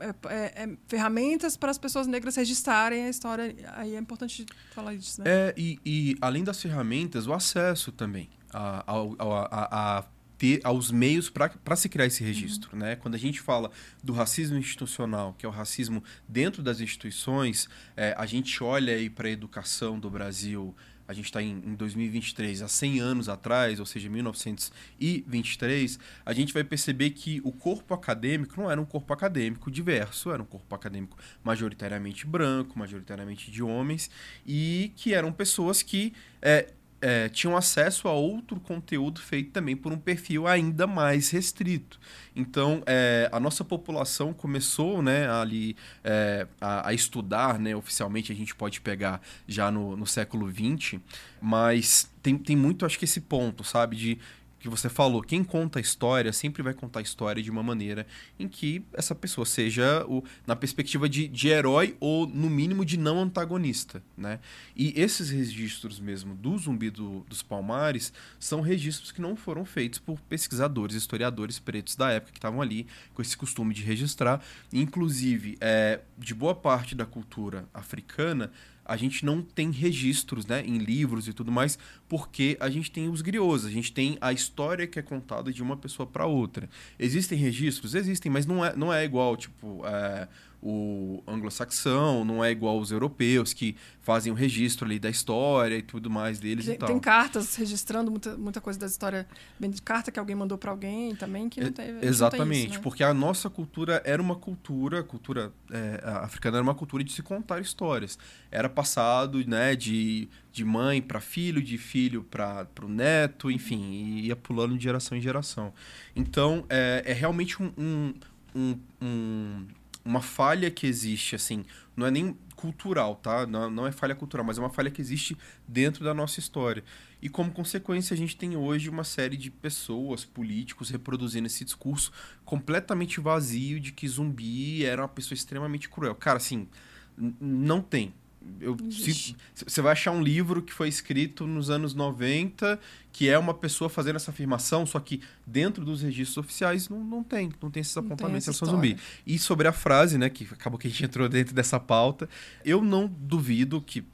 é, 0.00 0.08
é, 0.08 0.64
é, 0.64 0.76
ferramentas 0.88 1.56
para 1.56 1.70
as 1.70 1.78
pessoas 1.78 2.06
negras 2.06 2.36
registrarem 2.36 3.04
a 3.04 3.08
história. 3.08 3.54
Aí 3.74 3.94
é 3.94 3.98
importante 3.98 4.44
falar 4.74 4.94
disso, 4.96 5.22
né? 5.22 5.30
É, 5.30 5.54
e, 5.56 5.78
e 5.84 6.16
além 6.20 6.42
das 6.42 6.60
ferramentas, 6.60 7.26
o 7.26 7.32
acesso 7.32 7.92
também 7.92 8.28
a, 8.54 8.84
a, 8.86 9.98
a, 9.98 10.04
ter 10.38 10.60
aos 10.64 10.90
meios 10.90 11.30
para 11.30 11.76
se 11.76 11.88
criar 11.88 12.06
esse 12.06 12.22
registro. 12.24 12.70
Uhum. 12.72 12.80
Né? 12.80 12.96
Quando 12.96 13.14
a 13.14 13.18
gente 13.18 13.40
fala 13.40 13.70
do 14.02 14.12
racismo 14.12 14.56
institucional, 14.56 15.34
que 15.38 15.46
é 15.46 15.48
o 15.48 15.52
racismo 15.52 16.02
dentro 16.28 16.62
das 16.62 16.80
instituições, 16.80 17.68
é, 17.96 18.14
a 18.16 18.26
gente 18.26 18.62
olha 18.62 18.94
para 19.10 19.28
a 19.28 19.30
educação 19.30 19.98
do 19.98 20.10
Brasil, 20.10 20.74
a 21.06 21.12
gente 21.12 21.26
está 21.26 21.42
em, 21.42 21.62
em 21.64 21.74
2023, 21.74 22.62
há 22.62 22.68
100 22.68 23.00
anos 23.00 23.28
atrás, 23.28 23.78
ou 23.78 23.84
seja, 23.86 24.08
1923, 24.08 25.98
a 26.24 26.32
gente 26.32 26.52
vai 26.52 26.64
perceber 26.64 27.10
que 27.10 27.40
o 27.44 27.52
corpo 27.52 27.92
acadêmico 27.92 28.58
não 28.60 28.70
era 28.70 28.80
um 28.80 28.86
corpo 28.86 29.12
acadêmico 29.12 29.70
diverso, 29.70 30.30
era 30.32 30.42
um 30.42 30.46
corpo 30.46 30.74
acadêmico 30.74 31.18
majoritariamente 31.42 32.26
branco, 32.26 32.78
majoritariamente 32.78 33.50
de 33.50 33.62
homens, 33.62 34.10
e 34.46 34.92
que 34.96 35.12
eram 35.12 35.30
pessoas 35.30 35.82
que 35.82 36.14
é, 36.40 36.72
é, 37.06 37.28
tinham 37.28 37.54
acesso 37.54 38.08
a 38.08 38.12
outro 38.12 38.58
conteúdo 38.58 39.20
feito 39.20 39.50
também 39.50 39.76
por 39.76 39.92
um 39.92 39.98
perfil 39.98 40.46
ainda 40.46 40.86
mais 40.86 41.28
restrito. 41.28 42.00
Então, 42.34 42.82
é, 42.86 43.28
a 43.30 43.38
nossa 43.38 43.62
população 43.62 44.32
começou 44.32 45.02
né, 45.02 45.28
ali 45.30 45.76
é, 46.02 46.46
a, 46.58 46.88
a, 46.88 46.94
estudar, 46.94 47.58
né, 47.58 47.76
oficialmente 47.76 48.32
a 48.32 48.34
gente 48.34 48.54
pode 48.54 48.80
pegar 48.80 49.20
já 49.46 49.70
no, 49.70 49.94
no 49.94 50.06
século 50.06 50.50
XX, 50.50 50.98
mas 51.42 52.10
tem, 52.22 52.38
tem 52.38 52.56
muito, 52.56 52.86
acho 52.86 52.98
que 52.98 53.04
esse 53.04 53.20
ponto, 53.20 53.62
sabe, 53.62 53.96
de 53.96 54.18
que 54.64 54.68
você 54.70 54.88
falou, 54.88 55.20
quem 55.20 55.44
conta 55.44 55.78
a 55.78 55.82
história 55.82 56.32
sempre 56.32 56.62
vai 56.62 56.72
contar 56.72 57.00
a 57.00 57.02
história 57.02 57.42
de 57.42 57.50
uma 57.50 57.62
maneira 57.62 58.06
em 58.38 58.48
que 58.48 58.82
essa 58.94 59.14
pessoa 59.14 59.44
seja 59.44 60.06
o, 60.08 60.24
na 60.46 60.56
perspectiva 60.56 61.06
de, 61.06 61.28
de 61.28 61.48
herói 61.48 61.94
ou, 62.00 62.26
no 62.26 62.48
mínimo, 62.48 62.82
de 62.82 62.96
não 62.96 63.20
antagonista. 63.20 64.02
Né? 64.16 64.40
E 64.74 64.98
esses 64.98 65.28
registros 65.28 66.00
mesmo 66.00 66.34
do 66.34 66.56
Zumbi 66.56 66.88
do, 66.88 67.20
dos 67.28 67.42
Palmares 67.42 68.10
são 68.40 68.62
registros 68.62 69.12
que 69.12 69.20
não 69.20 69.36
foram 69.36 69.66
feitos 69.66 69.98
por 69.98 70.18
pesquisadores, 70.18 70.96
historiadores 70.96 71.58
pretos 71.58 71.94
da 71.94 72.10
época 72.10 72.32
que 72.32 72.38
estavam 72.38 72.62
ali 72.62 72.86
com 73.12 73.20
esse 73.20 73.36
costume 73.36 73.74
de 73.74 73.82
registrar. 73.82 74.42
Inclusive, 74.72 75.58
é, 75.60 76.00
de 76.16 76.34
boa 76.34 76.54
parte 76.54 76.94
da 76.94 77.04
cultura 77.04 77.68
africana, 77.74 78.50
a 78.84 78.96
gente 78.96 79.24
não 79.24 79.42
tem 79.42 79.70
registros 79.70 80.46
né, 80.46 80.62
em 80.64 80.78
livros 80.78 81.26
e 81.26 81.32
tudo 81.32 81.50
mais, 81.50 81.78
porque 82.08 82.56
a 82.60 82.68
gente 82.68 82.90
tem 82.90 83.08
os 83.08 83.22
griots, 83.22 83.64
a 83.64 83.70
gente 83.70 83.92
tem 83.92 84.18
a 84.20 84.32
história 84.32 84.86
que 84.86 84.98
é 84.98 85.02
contada 85.02 85.52
de 85.52 85.62
uma 85.62 85.76
pessoa 85.76 86.06
para 86.06 86.26
outra. 86.26 86.68
Existem 86.98 87.38
registros? 87.38 87.94
Existem, 87.94 88.30
mas 88.30 88.46
não 88.46 88.64
é, 88.64 88.76
não 88.76 88.92
é 88.92 89.04
igual, 89.04 89.36
tipo, 89.36 89.82
é, 89.86 90.28
o 90.66 91.22
anglo-saxão, 91.28 92.24
não 92.24 92.42
é 92.42 92.50
igual 92.50 92.78
os 92.78 92.90
europeus 92.90 93.52
que 93.52 93.76
fazem 94.00 94.32
o 94.32 94.34
registro 94.34 94.86
ali 94.86 94.98
da 94.98 95.10
história 95.10 95.76
e 95.76 95.82
tudo 95.82 96.08
mais 96.08 96.40
deles 96.40 96.64
tem, 96.64 96.74
e 96.74 96.78
tal. 96.78 96.88
Tem 96.88 96.98
cartas 96.98 97.54
registrando 97.54 98.10
muita, 98.10 98.34
muita 98.38 98.62
coisa 98.62 98.78
da 98.78 98.86
história, 98.86 99.28
bem 99.60 99.68
de 99.70 99.82
carta 99.82 100.10
que 100.10 100.18
alguém 100.18 100.34
mandou 100.34 100.56
para 100.56 100.70
alguém 100.70 101.14
também 101.16 101.50
que 101.50 101.60
não 101.60 101.70
tem. 101.70 101.98
Exatamente, 102.00 102.38
não 102.38 102.48
tem 102.48 102.64
isso, 102.64 102.74
né? 102.76 102.80
porque 102.82 103.04
a 103.04 103.12
nossa 103.12 103.50
cultura 103.50 104.00
era 104.06 104.22
uma 104.22 104.36
cultura, 104.36 105.00
a 105.00 105.02
cultura 105.02 105.52
é, 105.70 106.00
africana 106.22 106.56
era 106.56 106.62
uma 106.62 106.74
cultura 106.74 107.04
de 107.04 107.12
se 107.12 107.22
contar 107.22 107.60
histórias. 107.60 108.18
Era 108.50 108.68
passado, 108.68 109.46
né, 109.46 109.76
de, 109.76 110.30
de 110.50 110.64
mãe 110.64 111.02
para 111.02 111.20
filho, 111.20 111.62
de 111.62 111.76
filho 111.76 112.24
para 112.24 112.66
o 112.82 112.88
neto, 112.88 113.50
enfim, 113.50 114.20
ia 114.22 114.34
pulando 114.34 114.78
de 114.78 114.82
geração 114.82 115.18
em 115.18 115.20
geração. 115.20 115.74
Então, 116.16 116.64
é, 116.70 117.02
é 117.04 117.12
realmente 117.12 117.62
um, 117.62 117.70
um, 117.76 118.14
um, 118.54 118.78
um 119.02 119.66
uma 120.04 120.20
falha 120.20 120.70
que 120.70 120.86
existe, 120.86 121.34
assim, 121.34 121.64
não 121.96 122.06
é 122.06 122.10
nem 122.10 122.36
cultural, 122.54 123.16
tá? 123.16 123.46
Não, 123.46 123.70
não 123.70 123.86
é 123.86 123.92
falha 123.92 124.14
cultural, 124.14 124.44
mas 124.44 124.58
é 124.58 124.60
uma 124.60 124.70
falha 124.70 124.90
que 124.90 125.00
existe 125.00 125.36
dentro 125.66 126.04
da 126.04 126.12
nossa 126.12 126.38
história. 126.38 126.84
E 127.22 127.28
como 127.28 127.50
consequência, 127.50 128.12
a 128.12 128.16
gente 128.16 128.36
tem 128.36 128.56
hoje 128.56 128.90
uma 128.90 129.04
série 129.04 129.36
de 129.36 129.50
pessoas, 129.50 130.24
políticos, 130.24 130.90
reproduzindo 130.90 131.46
esse 131.46 131.64
discurso 131.64 132.12
completamente 132.44 133.20
vazio 133.20 133.80
de 133.80 133.92
que 133.92 134.06
zumbi 134.06 134.84
era 134.84 135.02
uma 135.02 135.08
pessoa 135.08 135.34
extremamente 135.34 135.88
cruel. 135.88 136.14
Cara, 136.14 136.36
assim, 136.36 136.68
não 137.16 137.80
tem. 137.80 138.12
Eu 138.60 138.76
se- 138.90 139.34
você 139.66 139.80
vai 139.82 139.92
achar 139.92 140.10
um 140.12 140.22
livro 140.22 140.62
que 140.62 140.72
foi 140.72 140.88
escrito 140.88 141.46
nos 141.46 141.70
anos 141.70 141.94
90, 141.94 142.78
que 143.12 143.28
é 143.28 143.38
uma 143.38 143.54
pessoa 143.54 143.88
fazendo 143.88 144.16
essa 144.16 144.30
afirmação, 144.30 144.84
só 144.86 144.98
que 145.00 145.20
dentro 145.46 145.84
dos 145.84 146.02
registros 146.02 146.36
oficiais 146.38 146.88
não, 146.88 147.02
não 147.02 147.22
tem, 147.22 147.50
não 147.62 147.70
tem 147.70 147.80
esses 147.80 147.96
apontamentos 147.96 148.46
em 148.48 148.50
essa 148.50 148.64
relação 148.64 148.68
ao 148.68 148.74
zumbi. 148.74 149.00
E 149.26 149.38
sobre 149.38 149.68
a 149.68 149.72
frase, 149.72 150.18
né, 150.18 150.28
que 150.28 150.44
acabou 150.50 150.78
que 150.78 150.86
a 150.86 150.90
gente 150.90 151.04
entrou 151.04 151.28
dentro 151.28 151.54
dessa 151.54 151.78
pauta, 151.80 152.28
eu 152.64 152.82
não 152.82 153.06
duvido 153.06 153.80
que 153.80 154.04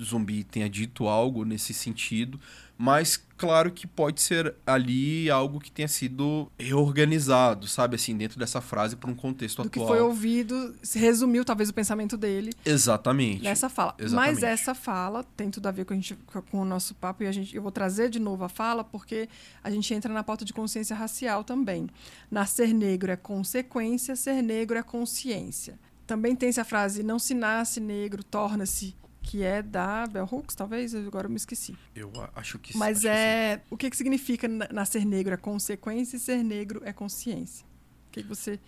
zumbi 0.00 0.44
tenha 0.44 0.70
dito 0.70 1.08
algo 1.08 1.44
nesse 1.44 1.74
sentido, 1.74 2.38
mas 2.78 3.20
claro 3.36 3.72
que 3.72 3.86
pode 3.88 4.20
ser 4.20 4.54
ali 4.64 5.28
algo 5.28 5.58
que 5.58 5.70
tenha 5.70 5.88
sido 5.88 6.50
reorganizado, 6.56 7.66
sabe, 7.66 7.96
assim, 7.96 8.16
dentro 8.16 8.38
dessa 8.38 8.60
frase 8.60 8.94
para 8.94 9.10
um 9.10 9.14
contexto 9.14 9.62
Do 9.62 9.68
que 9.68 9.80
atual. 9.80 9.96
foi 9.96 10.00
ouvido, 10.00 10.74
resumiu 10.94 11.44
talvez 11.44 11.68
o 11.68 11.74
pensamento 11.74 12.16
dele 12.16 12.52
Exatamente. 12.64 13.42
nessa 13.42 13.68
fala. 13.68 13.94
Exatamente. 13.98 14.34
Mas 14.34 14.42
essa 14.42 14.74
fala 14.74 15.24
tem 15.36 15.50
tudo 15.50 15.66
a 15.66 15.72
ver 15.72 15.84
com, 15.84 15.92
a 15.92 15.96
gente, 15.96 16.16
com 16.50 16.60
o 16.60 16.64
nosso 16.64 16.94
papo 16.94 17.24
e 17.24 17.26
a 17.26 17.32
gente, 17.32 17.54
eu 17.54 17.62
vou 17.62 17.72
trazer 17.72 18.08
de 18.08 18.20
novo 18.20 18.44
a 18.44 18.48
fala 18.48 18.84
porque 18.84 19.28
a 19.62 19.70
gente 19.70 19.92
entra 19.92 20.12
na 20.12 20.22
pauta 20.22 20.44
de 20.44 20.52
consciência 20.52 20.94
racial 20.94 21.42
também. 21.42 21.88
Nascer 22.30 22.72
negro 22.72 23.10
é 23.10 23.16
consequência, 23.16 24.14
ser 24.14 24.40
negro 24.40 24.78
é 24.78 24.82
consciência. 24.82 25.78
Também 26.06 26.34
tem-se 26.34 26.60
a 26.60 26.64
frase 26.64 27.02
não 27.02 27.18
se 27.18 27.34
nasce 27.34 27.80
negro, 27.80 28.22
torna-se, 28.22 28.94
que 29.28 29.42
é 29.42 29.60
da 29.60 30.06
Bell 30.06 30.26
Hooks, 30.30 30.54
talvez, 30.54 30.94
agora 30.94 31.26
eu 31.26 31.30
me 31.30 31.36
esqueci. 31.36 31.76
Eu 31.94 32.10
acho 32.34 32.58
que 32.58 32.74
Mas 32.78 32.96
acho 32.98 33.06
que 33.06 33.08
sim. 33.08 33.14
é. 33.14 33.60
O 33.68 33.76
que, 33.76 33.90
que 33.90 33.96
significa 33.96 34.48
na- 34.48 34.68
nascer 34.72 35.04
negro 35.04 35.34
é 35.34 35.36
consequência 35.36 36.16
e 36.16 36.18
ser 36.18 36.42
negro 36.42 36.80
é 36.82 36.94
consciência? 36.94 37.66
O 38.08 38.10
que, 38.12 38.22
que 38.22 38.28
você 38.28 38.58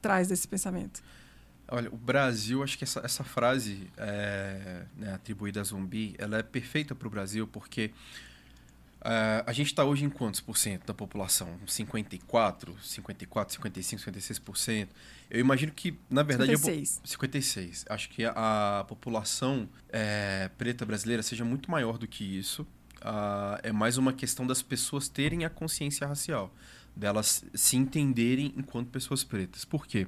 traz 0.00 0.26
desse 0.26 0.48
pensamento? 0.48 1.00
Olha, 1.68 1.88
o 1.88 1.96
Brasil, 1.96 2.64
acho 2.64 2.76
que 2.76 2.82
essa, 2.82 2.98
essa 3.04 3.22
frase 3.22 3.88
é, 3.96 4.82
né, 4.96 5.14
atribuída 5.14 5.60
a 5.60 5.64
zumbi, 5.64 6.16
ela 6.18 6.38
é 6.38 6.42
perfeita 6.42 6.96
para 6.96 7.06
o 7.06 7.10
Brasil 7.10 7.46
porque 7.46 7.92
é, 9.04 9.42
a 9.46 9.52
gente 9.52 9.68
está 9.68 9.84
hoje 9.84 10.04
em 10.04 10.10
quantos 10.10 10.40
por 10.40 10.56
cento 10.56 10.86
da 10.86 10.94
população? 10.94 11.58
Uns 11.62 11.72
54, 11.72 12.76
54, 12.82 13.54
55, 13.54 14.02
56%. 14.02 14.88
Eu 15.30 15.40
imagino 15.40 15.72
que, 15.72 15.98
na 16.10 16.22
verdade... 16.22 16.52
a 16.52 16.58
po- 16.58 16.64
56. 16.66 17.00
56. 17.04 17.84
Acho 17.88 18.08
que 18.10 18.24
a, 18.24 18.80
a 18.80 18.84
população 18.84 19.68
é, 19.88 20.50
preta 20.56 20.84
brasileira 20.84 21.22
seja 21.22 21.44
muito 21.44 21.70
maior 21.70 21.98
do 21.98 22.06
que 22.06 22.24
isso. 22.24 22.66
Ah, 23.00 23.58
é 23.62 23.72
mais 23.72 23.98
uma 23.98 24.12
questão 24.12 24.46
das 24.46 24.62
pessoas 24.62 25.08
terem 25.08 25.44
a 25.44 25.50
consciência 25.50 26.06
racial, 26.06 26.54
delas 26.94 27.44
se 27.52 27.76
entenderem 27.76 28.54
enquanto 28.56 28.90
pessoas 28.90 29.24
pretas. 29.24 29.64
Por 29.64 29.86
quê? 29.86 30.06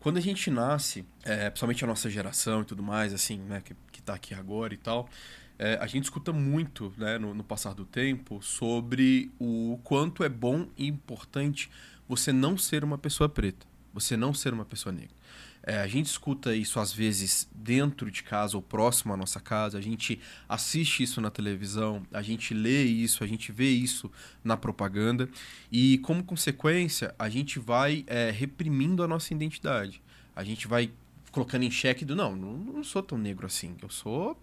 Quando 0.00 0.16
a 0.18 0.20
gente 0.20 0.50
nasce, 0.50 1.04
é, 1.24 1.50
principalmente 1.50 1.84
a 1.84 1.86
nossa 1.86 2.08
geração 2.08 2.62
e 2.62 2.64
tudo 2.64 2.82
mais, 2.82 3.12
assim, 3.12 3.38
né, 3.40 3.60
que, 3.62 3.74
que 3.92 4.00
tá 4.00 4.14
aqui 4.14 4.32
agora 4.32 4.72
e 4.72 4.76
tal, 4.76 5.10
é, 5.58 5.78
a 5.80 5.86
gente 5.86 6.04
escuta 6.04 6.32
muito, 6.32 6.92
né, 6.96 7.18
no, 7.18 7.34
no 7.34 7.44
passar 7.44 7.74
do 7.74 7.84
tempo, 7.84 8.42
sobre 8.42 9.30
o 9.38 9.78
quanto 9.82 10.22
é 10.22 10.28
bom 10.28 10.68
e 10.76 10.86
importante 10.86 11.70
você 12.08 12.32
não 12.32 12.56
ser 12.56 12.84
uma 12.84 12.98
pessoa 12.98 13.28
preta, 13.28 13.66
você 13.92 14.16
não 14.16 14.32
ser 14.34 14.52
uma 14.52 14.64
pessoa 14.64 14.92
negra. 14.92 15.16
É, 15.68 15.80
a 15.80 15.86
gente 15.88 16.06
escuta 16.06 16.54
isso 16.54 16.78
às 16.78 16.92
vezes 16.92 17.48
dentro 17.52 18.08
de 18.08 18.22
casa 18.22 18.56
ou 18.56 18.62
próximo 18.62 19.12
à 19.12 19.16
nossa 19.16 19.40
casa, 19.40 19.76
a 19.76 19.80
gente 19.80 20.20
assiste 20.48 21.02
isso 21.02 21.20
na 21.20 21.28
televisão, 21.28 22.06
a 22.12 22.22
gente 22.22 22.54
lê 22.54 22.84
isso, 22.84 23.24
a 23.24 23.26
gente 23.26 23.50
vê 23.50 23.68
isso 23.68 24.08
na 24.44 24.56
propaganda 24.56 25.28
e, 25.72 25.98
como 25.98 26.22
consequência, 26.22 27.12
a 27.18 27.28
gente 27.28 27.58
vai 27.58 28.04
é, 28.06 28.30
reprimindo 28.30 29.02
a 29.02 29.08
nossa 29.08 29.34
identidade. 29.34 30.00
A 30.36 30.44
gente 30.44 30.68
vai 30.68 30.92
colocando 31.36 31.64
em 31.64 31.70
xeque 31.70 32.02
do 32.02 32.16
não, 32.16 32.34
não, 32.34 32.54
não 32.56 32.82
sou 32.82 33.02
tão 33.02 33.18
negro 33.18 33.44
assim, 33.44 33.76
eu 33.82 33.90
sou 33.90 34.34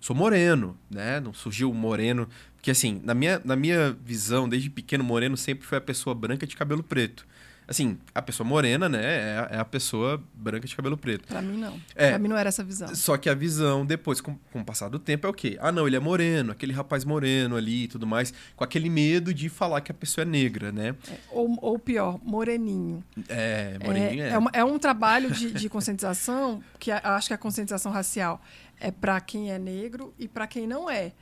sou 0.00 0.16
moreno, 0.16 0.76
né? 0.90 1.20
Não 1.20 1.32
surgiu 1.32 1.72
moreno, 1.72 2.26
porque 2.56 2.72
assim, 2.72 3.00
na 3.04 3.14
minha, 3.14 3.40
na 3.44 3.54
minha 3.54 3.96
visão, 4.04 4.48
desde 4.48 4.68
pequeno, 4.68 5.04
moreno 5.04 5.36
sempre 5.36 5.64
foi 5.64 5.78
a 5.78 5.80
pessoa 5.80 6.12
branca 6.12 6.46
de 6.46 6.56
cabelo 6.56 6.82
preto. 6.82 7.24
Assim, 7.70 7.96
a 8.12 8.20
pessoa 8.20 8.44
morena, 8.44 8.88
né, 8.88 9.00
é 9.00 9.38
a, 9.38 9.56
é 9.56 9.58
a 9.60 9.64
pessoa 9.64 10.20
branca 10.34 10.66
de 10.66 10.74
cabelo 10.74 10.96
preto. 10.96 11.28
Pra 11.28 11.40
mim, 11.40 11.56
não. 11.56 11.80
É. 11.94 12.10
Pra 12.10 12.18
mim 12.18 12.26
não 12.26 12.36
era 12.36 12.48
essa 12.48 12.64
visão. 12.64 12.92
Só 12.96 13.16
que 13.16 13.30
a 13.30 13.34
visão, 13.34 13.86
depois, 13.86 14.20
com, 14.20 14.36
com 14.52 14.60
o 14.60 14.64
passar 14.64 14.88
do 14.88 14.98
tempo, 14.98 15.24
é 15.24 15.30
o 15.30 15.32
quê? 15.32 15.56
Ah, 15.60 15.70
não, 15.70 15.86
ele 15.86 15.94
é 15.94 16.00
moreno, 16.00 16.50
aquele 16.50 16.72
rapaz 16.72 17.04
moreno 17.04 17.54
ali 17.54 17.84
e 17.84 17.88
tudo 17.88 18.08
mais, 18.08 18.34
com 18.56 18.64
aquele 18.64 18.90
medo 18.90 19.32
de 19.32 19.48
falar 19.48 19.80
que 19.82 19.92
a 19.92 19.94
pessoa 19.94 20.22
é 20.22 20.24
negra, 20.24 20.72
né? 20.72 20.96
É, 21.08 21.14
Ou, 21.30 21.56
ou 21.62 21.78
pior, 21.78 22.18
moreninho. 22.24 23.04
É, 23.28 23.78
moreninho 23.84 24.24
é. 24.24 24.30
É, 24.30 24.38
uma- 24.38 24.50
é 24.52 24.64
um 24.64 24.76
trabalho 24.76 25.30
de, 25.30 25.52
de 25.52 25.68
conscientização, 25.68 26.60
que 26.76 26.90
a- 26.90 27.00
acho 27.14 27.28
que 27.28 27.34
a 27.34 27.38
conscientização 27.38 27.92
racial 27.92 28.42
é 28.80 28.90
para 28.90 29.20
quem 29.20 29.52
é 29.52 29.58
negro 29.60 30.12
e 30.18 30.26
para 30.26 30.48
quem 30.48 30.66
não 30.66 30.90
é. 30.90 31.12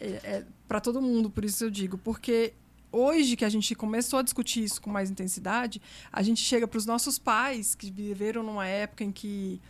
É, 0.00 0.06
é 0.24 0.44
para 0.66 0.80
todo 0.80 1.02
mundo, 1.02 1.28
por 1.28 1.44
isso 1.44 1.64
eu 1.64 1.70
digo. 1.70 1.98
Porque 1.98 2.54
hoje 2.90 3.36
que 3.36 3.44
a 3.44 3.48
gente 3.48 3.74
começou 3.74 4.18
a 4.18 4.22
discutir 4.22 4.64
isso 4.64 4.80
com 4.80 4.90
mais 4.90 5.10
intensidade, 5.10 5.80
a 6.12 6.22
gente 6.22 6.40
chega 6.42 6.66
para 6.66 6.78
os 6.78 6.86
nossos 6.86 7.18
pais, 7.18 7.74
que 7.74 7.90
viveram 7.90 8.42
numa 8.42 8.66
época 8.66 9.04
em 9.04 9.12
que 9.12 9.60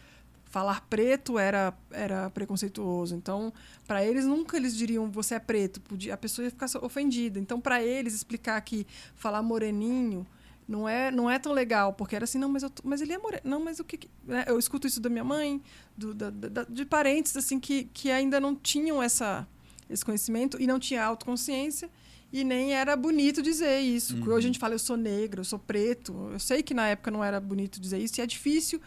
falar 0.45 0.81
preto 0.89 1.39
era, 1.39 1.75
era 1.91 2.31
preconceituoso. 2.31 3.15
Então, 3.15 3.53
para 3.87 4.05
eles, 4.05 4.25
nunca 4.25 4.57
eles 4.57 4.75
diriam 4.77 5.11
você 5.11 5.35
é 5.35 5.39
preto. 5.39 5.81
Podia, 5.81 6.15
a 6.15 6.17
pessoa 6.17 6.45
ia 6.45 6.51
ficar 6.51 6.67
ofendida. 6.81 7.39
Então, 7.39 7.61
para 7.61 7.83
eles, 7.83 8.15
explicar 8.15 8.61
que 8.63 8.87
falar 9.15 9.43
moreninho 9.43 10.27
não 10.67 10.89
é, 10.89 11.11
não 11.11 11.31
é 11.31 11.39
tão 11.39 11.53
legal, 11.53 11.93
porque 11.95 12.15
era 12.17 12.25
assim, 12.25 12.39
não, 12.39 12.49
mas, 12.49 12.63
eu 12.63 12.71
mas 12.85 13.01
ele 13.01 13.13
é 13.13 13.19
moreno. 13.19 13.43
Não, 13.45 13.61
mas 13.63 13.79
o 13.81 13.85
que. 13.85 13.97
que- 13.99 14.11
né? 14.27 14.45
Eu 14.47 14.59
escuto 14.59 14.87
isso 14.87 15.01
da 15.01 15.09
minha 15.09 15.25
mãe, 15.25 15.61
do, 15.97 16.15
da- 16.15 16.31
da- 16.31 16.65
de 16.65 16.85
parentes 16.85 17.37
assim 17.37 17.59
que, 17.59 17.85
que 17.85 18.11
ainda 18.11 18.39
não 18.39 18.55
tinham 18.55 19.03
essa, 19.03 19.47
esse 19.89 20.05
conhecimento 20.05 20.61
e 20.61 20.67
não 20.67 20.79
tinha 20.79 21.05
autoconsciência. 21.05 21.91
E 22.31 22.45
nem 22.45 22.75
era 22.75 22.95
bonito 22.95 23.41
dizer 23.41 23.81
isso. 23.81 24.15
Uhum. 24.17 24.25
Hoje 24.29 24.47
a 24.47 24.49
gente 24.49 24.59
fala, 24.59 24.75
eu 24.75 24.79
sou 24.79 24.97
negro, 24.99 25.41
eu 25.41 25.45
sou 25.45 25.59
preto. 25.59 26.29
Eu 26.33 26.39
sei 26.39 26.63
que 26.63 26.75
na 26.75 26.87
época 26.89 27.11
não 27.11 27.25
era 27.25 27.41
bonito 27.41 27.81
dizer 27.81 27.99
isso, 27.99 28.21
e 28.21 28.23
é 28.23 28.27
difícil 28.27 28.81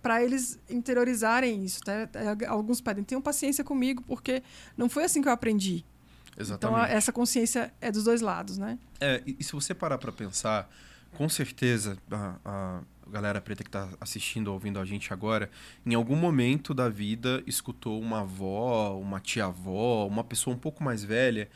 para 0.00 0.22
eles 0.24 0.58
interiorizarem 0.70 1.64
isso. 1.64 1.80
Tá? 1.80 2.08
Alguns 2.48 2.80
pedem, 2.80 3.04
tenham 3.04 3.20
paciência 3.20 3.62
comigo, 3.62 4.02
porque 4.06 4.42
não 4.76 4.88
foi 4.88 5.04
assim 5.04 5.20
que 5.20 5.28
eu 5.28 5.32
aprendi. 5.32 5.84
Então, 6.32 6.42
Exatamente. 6.44 6.80
a- 6.80 6.88
essa 6.88 7.12
consciência 7.12 7.74
é 7.80 7.90
dos 7.92 8.04
dois 8.04 8.20
lados, 8.22 8.56
né? 8.56 8.78
É, 9.00 9.22
e, 9.26 9.36
e 9.38 9.44
se 9.44 9.52
você 9.52 9.74
parar 9.74 9.98
pra 9.98 10.10
pensar, 10.12 10.70
com 11.16 11.28
certeza 11.28 11.98
a, 12.10 12.36
a 12.44 12.80
galera 13.10 13.40
preta 13.40 13.64
que 13.64 13.70
tá 13.70 13.88
assistindo 14.00 14.48
ou 14.48 14.54
ouvindo 14.54 14.78
a 14.78 14.84
gente 14.84 15.12
agora, 15.12 15.50
em 15.84 15.94
algum 15.94 16.14
momento 16.14 16.72
da 16.72 16.88
vida 16.88 17.42
escutou 17.46 18.00
uma 18.00 18.20
avó, 18.20 18.96
uma 18.98 19.18
tia-avó, 19.18 20.06
uma 20.06 20.22
pessoa 20.22 20.54
um 20.54 20.58
pouco 20.58 20.82
mais 20.84 21.02
velha 21.02 21.48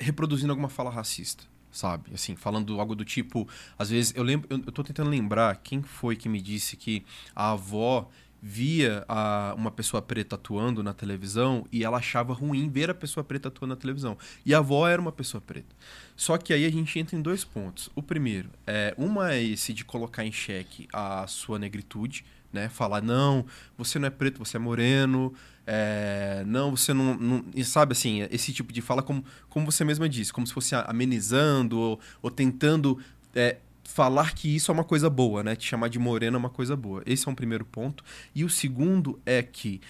reproduzindo 0.00 0.52
alguma 0.52 0.68
fala 0.68 0.90
racista. 0.90 1.44
Sabe? 1.70 2.10
Assim, 2.12 2.34
falando 2.34 2.80
algo 2.80 2.96
do 2.96 3.04
tipo. 3.04 3.46
Às 3.78 3.90
vezes, 3.90 4.12
eu 4.16 4.24
lembro. 4.24 4.48
Eu, 4.50 4.60
eu 4.66 4.72
tô 4.72 4.82
tentando 4.82 5.08
lembrar 5.08 5.54
quem 5.56 5.82
foi 5.82 6.16
que 6.16 6.28
me 6.28 6.40
disse 6.40 6.76
que 6.76 7.04
a 7.34 7.52
avó 7.52 8.08
via 8.42 9.04
a, 9.08 9.54
uma 9.56 9.70
pessoa 9.70 10.00
preta 10.00 10.36
atuando 10.36 10.82
na 10.82 10.94
televisão 10.94 11.66
e 11.70 11.84
ela 11.84 11.98
achava 11.98 12.32
ruim 12.32 12.70
ver 12.70 12.90
a 12.90 12.94
pessoa 12.94 13.22
preta 13.22 13.48
atuando 13.48 13.74
na 13.74 13.80
televisão. 13.80 14.16
E 14.44 14.54
a 14.54 14.58
avó 14.58 14.88
era 14.88 15.00
uma 15.00 15.12
pessoa 15.12 15.40
preta. 15.40 15.74
Só 16.16 16.38
que 16.38 16.52
aí 16.52 16.64
a 16.64 16.70
gente 16.70 16.98
entra 16.98 17.16
em 17.16 17.22
dois 17.22 17.44
pontos. 17.44 17.90
O 17.94 18.02
primeiro, 18.02 18.50
é, 18.66 18.94
uma 18.96 19.32
é 19.32 19.42
esse 19.42 19.72
de 19.72 19.84
colocar 19.84 20.24
em 20.24 20.32
xeque 20.32 20.88
a 20.92 21.26
sua 21.26 21.58
negritude, 21.58 22.24
né? 22.52 22.68
Falar, 22.68 23.02
não, 23.02 23.44
você 23.76 23.98
não 23.98 24.08
é 24.08 24.10
preto, 24.10 24.38
você 24.38 24.56
é 24.56 24.60
moreno, 24.60 25.32
é, 25.66 26.42
não, 26.46 26.76
você 26.76 26.92
não, 26.92 27.14
não- 27.16 27.44
E 27.54 27.64
sabe 27.64 27.92
assim, 27.92 28.26
esse 28.30 28.52
tipo 28.52 28.72
de 28.72 28.80
fala, 28.80 29.02
como, 29.02 29.24
como 29.48 29.70
você 29.70 29.84
mesma 29.84 30.08
disse, 30.08 30.32
como 30.32 30.46
se 30.46 30.52
fosse 30.52 30.74
amenizando 30.74 31.78
ou, 31.78 32.00
ou 32.22 32.30
tentando 32.30 32.98
é, 33.34 33.58
falar 33.84 34.34
que 34.34 34.54
isso 34.54 34.70
é 34.70 34.74
uma 34.74 34.84
coisa 34.84 35.10
boa, 35.10 35.42
né? 35.42 35.56
Te 35.56 35.66
chamar 35.66 35.88
de 35.88 35.98
moreno 35.98 36.36
é 36.36 36.38
uma 36.38 36.50
coisa 36.50 36.76
boa. 36.76 37.02
Esse 37.06 37.28
é 37.28 37.30
um 37.30 37.34
primeiro 37.34 37.64
ponto. 37.64 38.04
E 38.34 38.44
o 38.44 38.48
segundo 38.50 39.20
é 39.26 39.42
que 39.42 39.80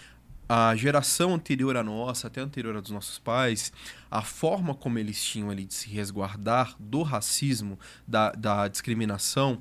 a 0.49 0.75
geração 0.75 1.35
anterior 1.35 1.77
à 1.77 1.83
nossa, 1.83 2.27
até 2.27 2.41
anterior 2.41 2.77
à 2.77 2.81
dos 2.81 2.91
nossos 2.91 3.19
pais, 3.19 3.73
a 4.11 4.21
forma 4.21 4.75
como 4.75 4.99
eles 4.99 5.23
tinham 5.23 5.49
ali 5.49 5.65
de 5.65 5.75
se 5.75 5.89
resguardar 5.89 6.75
do 6.77 7.03
racismo, 7.03 7.79
da, 8.07 8.33
da 8.33 8.67
discriminação, 8.67 9.61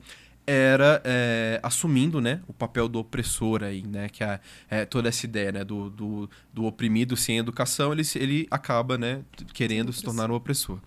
era 0.49 1.01
é, 1.03 1.59
assumindo 1.61 2.19
né, 2.19 2.41
o 2.47 2.53
papel 2.53 2.87
do 2.87 2.97
opressor 2.99 3.63
aí, 3.63 3.83
né? 3.85 4.09
Que 4.09 4.23
é, 4.23 4.39
é 4.69 4.85
toda 4.85 5.07
essa 5.09 5.25
ideia 5.25 5.51
né, 5.51 5.63
do, 5.63 5.89
do, 5.89 6.29
do 6.53 6.65
oprimido 6.65 7.15
sem 7.15 7.37
educação, 7.37 7.91
ele, 7.93 8.01
ele 8.15 8.47
acaba 8.49 8.97
né, 8.97 9.21
querendo 9.53 9.93
se 9.93 10.01
tornar 10.01 10.31
um 10.31 10.33
opressor. 10.33 10.79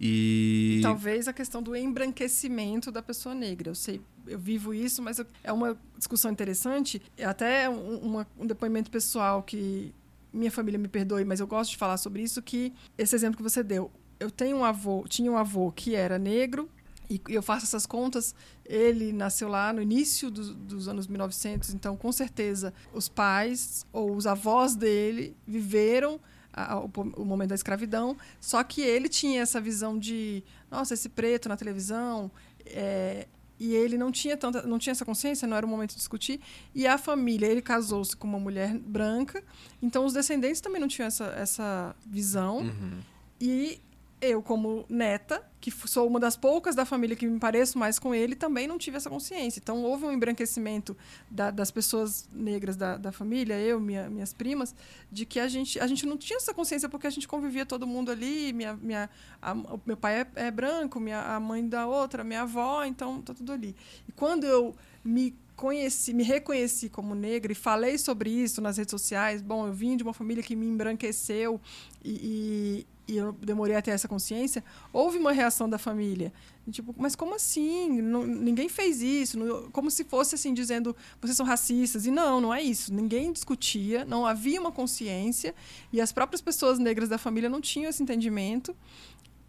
E. 0.00 0.78
Talvez 0.82 1.26
a 1.26 1.32
questão 1.32 1.60
do 1.62 1.74
embranquecimento 1.74 2.92
da 2.92 3.02
pessoa 3.02 3.34
negra. 3.34 3.70
Eu 3.70 3.74
sei, 3.74 4.00
eu 4.26 4.38
vivo 4.38 4.72
isso, 4.72 5.02
mas 5.02 5.20
é 5.42 5.52
uma 5.52 5.76
discussão 5.96 6.30
interessante. 6.30 7.02
É 7.16 7.24
até 7.24 7.68
um, 7.68 7.96
uma- 7.98 8.26
um 8.38 8.46
depoimento 8.46 8.90
pessoal 8.90 9.42
que 9.42 9.92
minha 10.32 10.50
família 10.50 10.78
me 10.78 10.88
perdoe, 10.88 11.24
mas 11.24 11.40
eu 11.40 11.46
gosto 11.46 11.70
de 11.72 11.76
falar 11.76 11.96
sobre 11.96 12.22
isso, 12.22 12.40
que 12.40 12.72
esse 12.96 13.14
exemplo 13.16 13.36
que 13.36 13.42
você 13.42 13.62
deu. 13.62 13.90
Eu 14.20 14.30
tenho 14.30 14.56
um 14.58 14.64
avô, 14.64 15.04
tinha 15.08 15.30
um 15.30 15.36
avô 15.36 15.70
que 15.72 15.94
era 15.94 16.18
negro, 16.18 16.68
e 17.08 17.20
eu 17.28 17.42
faço 17.42 17.64
essas 17.64 17.86
contas, 17.86 18.34
ele 18.64 19.12
nasceu 19.12 19.48
lá 19.48 19.72
no 19.72 19.80
início 19.80 20.30
do, 20.30 20.54
dos 20.54 20.88
anos 20.88 21.06
1900, 21.06 21.72
então 21.72 21.96
com 21.96 22.12
certeza 22.12 22.72
os 22.92 23.08
pais 23.08 23.86
ou 23.92 24.14
os 24.14 24.26
avós 24.26 24.74
dele 24.74 25.34
viveram 25.46 26.20
a, 26.52 26.78
o, 26.78 26.90
o, 27.16 27.24
momento 27.24 27.50
da 27.50 27.54
escravidão, 27.54 28.16
só 28.40 28.62
que 28.62 28.82
ele 28.82 29.08
tinha 29.08 29.40
essa 29.40 29.60
visão 29.60 29.98
de, 29.98 30.42
nossa, 30.70 30.94
esse 30.94 31.08
preto 31.08 31.48
na 31.48 31.56
televisão, 31.56 32.30
é, 32.66 33.26
e 33.58 33.74
ele 33.74 33.98
não 33.98 34.12
tinha 34.12 34.36
tanta, 34.36 34.62
não 34.62 34.78
tinha 34.78 34.92
essa 34.92 35.04
consciência, 35.04 35.48
não 35.48 35.56
era 35.56 35.66
o 35.66 35.68
momento 35.68 35.90
de 35.90 35.96
discutir. 35.96 36.40
E 36.74 36.86
a 36.86 36.96
família, 36.96 37.46
ele 37.46 37.60
casou-se 37.60 38.16
com 38.16 38.28
uma 38.28 38.38
mulher 38.38 38.78
branca, 38.78 39.42
então 39.82 40.04
os 40.04 40.12
descendentes 40.12 40.60
também 40.60 40.80
não 40.80 40.86
tinham 40.88 41.08
essa, 41.08 41.26
essa 41.36 41.96
visão. 42.06 42.58
Uhum. 42.58 43.00
E 43.40 43.80
eu, 44.20 44.42
como 44.42 44.84
neta, 44.88 45.44
que 45.60 45.70
sou 45.70 46.06
uma 46.06 46.18
das 46.18 46.36
poucas 46.36 46.74
da 46.74 46.84
família 46.84 47.16
que 47.16 47.26
me 47.26 47.38
pareço 47.38 47.78
mais 47.78 47.98
com 47.98 48.14
ele, 48.14 48.34
também 48.34 48.66
não 48.66 48.78
tive 48.78 48.96
essa 48.96 49.08
consciência. 49.08 49.60
Então, 49.60 49.82
houve 49.82 50.04
um 50.04 50.12
embranquecimento 50.12 50.96
da, 51.30 51.50
das 51.50 51.70
pessoas 51.70 52.28
negras 52.32 52.76
da, 52.76 52.96
da 52.96 53.12
família, 53.12 53.58
eu, 53.60 53.80
minha, 53.80 54.08
minhas 54.08 54.32
primas, 54.32 54.74
de 55.10 55.24
que 55.24 55.38
a 55.38 55.48
gente, 55.48 55.78
a 55.78 55.86
gente 55.86 56.06
não 56.06 56.16
tinha 56.16 56.36
essa 56.36 56.52
consciência 56.52 56.88
porque 56.88 57.06
a 57.06 57.10
gente 57.10 57.28
convivia 57.28 57.64
todo 57.64 57.86
mundo 57.86 58.10
ali. 58.10 58.52
Minha, 58.52 58.74
minha, 58.76 59.10
a, 59.40 59.54
meu 59.86 59.96
pai 59.96 60.20
é, 60.20 60.26
é, 60.34 60.50
branco, 60.50 60.98
minha, 60.98 61.20
a 61.20 61.40
mãe 61.40 61.66
da 61.66 61.86
outra, 61.86 62.24
minha 62.24 62.42
avó, 62.42 62.84
então 62.84 63.22
tá 63.22 63.34
tudo 63.34 63.52
ali. 63.52 63.74
E 64.08 64.12
quando 64.12 64.44
eu 64.44 64.74
me 65.04 65.34
conheci, 65.56 66.14
me 66.14 66.22
reconheci 66.22 66.88
como 66.88 67.16
negra 67.16 67.50
e 67.50 67.54
falei 67.54 67.98
sobre 67.98 68.30
isso 68.30 68.60
nas 68.60 68.78
redes 68.78 68.92
sociais, 68.92 69.42
bom, 69.42 69.66
eu 69.66 69.72
vim 69.72 69.96
de 69.96 70.04
uma 70.04 70.14
família 70.14 70.42
que 70.42 70.54
me 70.54 70.66
embranqueceu 70.66 71.60
e, 72.04 72.84
e 72.84 72.97
e 73.08 73.16
eu 73.16 73.32
demorei 73.32 73.74
a 73.74 73.80
ter 73.80 73.92
essa 73.92 74.06
consciência, 74.06 74.62
houve 74.92 75.16
uma 75.16 75.32
reação 75.32 75.68
da 75.68 75.78
família. 75.78 76.30
Tipo, 76.70 76.94
mas 76.98 77.16
como 77.16 77.34
assim? 77.34 78.02
Não, 78.02 78.26
ninguém 78.26 78.68
fez 78.68 79.00
isso. 79.00 79.38
Não, 79.38 79.70
como 79.70 79.90
se 79.90 80.04
fosse 80.04 80.34
assim, 80.34 80.52
dizendo, 80.52 80.94
vocês 81.18 81.34
são 81.34 81.46
racistas. 81.46 82.04
E 82.04 82.10
não, 82.10 82.38
não 82.38 82.52
é 82.52 82.62
isso. 82.62 82.92
Ninguém 82.92 83.32
discutia, 83.32 84.04
não 84.04 84.26
havia 84.26 84.60
uma 84.60 84.70
consciência. 84.70 85.54
E 85.90 86.02
as 86.02 86.12
próprias 86.12 86.42
pessoas 86.42 86.78
negras 86.78 87.08
da 87.08 87.16
família 87.16 87.48
não 87.48 87.62
tinham 87.62 87.88
esse 87.88 88.02
entendimento, 88.02 88.76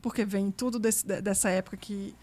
porque 0.02 0.24
vem 0.24 0.50
tudo 0.50 0.80
desse, 0.80 1.06
dessa 1.06 1.50
época 1.50 1.76
que 1.76 2.16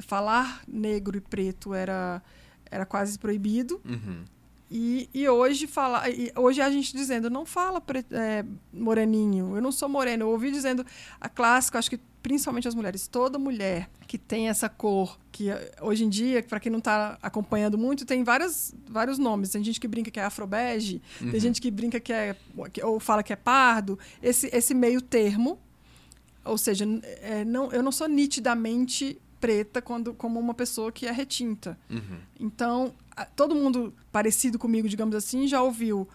falar 0.00 0.62
negro 0.66 1.18
e 1.18 1.20
preto 1.20 1.74
era, 1.74 2.22
era 2.70 2.86
quase 2.86 3.18
proibido. 3.18 3.78
Uhum. 3.84 4.24
E, 4.70 5.08
e 5.14 5.28
hoje 5.28 5.66
fala, 5.66 6.02
hoje 6.34 6.60
a 6.60 6.68
gente 6.68 6.94
dizendo, 6.96 7.30
não 7.30 7.46
fala 7.46 7.80
pre, 7.80 8.04
é, 8.10 8.44
moreninho, 8.72 9.54
eu 9.54 9.62
não 9.62 9.70
sou 9.70 9.88
moreno. 9.88 10.24
Eu 10.24 10.30
ouvi 10.30 10.50
dizendo, 10.50 10.84
a 11.20 11.28
clássica, 11.28 11.78
acho 11.78 11.90
que 11.90 12.00
principalmente 12.20 12.66
as 12.66 12.74
mulheres, 12.74 13.06
toda 13.06 13.38
mulher 13.38 13.88
que 14.08 14.18
tem 14.18 14.48
essa 14.48 14.68
cor, 14.68 15.16
que 15.30 15.46
hoje 15.80 16.04
em 16.04 16.08
dia, 16.08 16.42
para 16.42 16.58
quem 16.58 16.72
não 16.72 16.80
está 16.80 17.16
acompanhando 17.22 17.78
muito, 17.78 18.04
tem 18.04 18.24
várias, 18.24 18.74
vários 18.90 19.16
nomes. 19.16 19.50
Tem 19.50 19.62
gente 19.62 19.78
que 19.78 19.86
brinca 19.86 20.10
que 20.10 20.18
é 20.18 20.24
afrobege, 20.24 21.00
uhum. 21.20 21.30
tem 21.30 21.38
gente 21.38 21.60
que 21.60 21.70
brinca 21.70 22.00
que 22.00 22.12
é, 22.12 22.34
ou 22.82 22.98
fala 22.98 23.22
que 23.22 23.32
é 23.32 23.36
pardo. 23.36 23.96
Esse, 24.20 24.50
esse 24.52 24.74
meio 24.74 25.00
termo, 25.00 25.60
ou 26.44 26.58
seja, 26.58 26.84
é, 27.22 27.44
não, 27.44 27.70
eu 27.70 27.82
não 27.82 27.92
sou 27.92 28.08
nitidamente 28.08 29.20
preta 29.40 29.82
quando, 29.82 30.14
como 30.14 30.38
uma 30.38 30.54
pessoa 30.54 30.90
que 30.90 31.06
é 31.06 31.12
retinta. 31.12 31.78
Uhum. 31.90 32.18
Então, 32.40 32.94
todo 33.34 33.54
mundo 33.54 33.94
parecido 34.10 34.58
comigo, 34.58 34.88
digamos 34.88 35.14
assim, 35.14 35.46
já 35.46 35.62
ouviu 35.62 36.08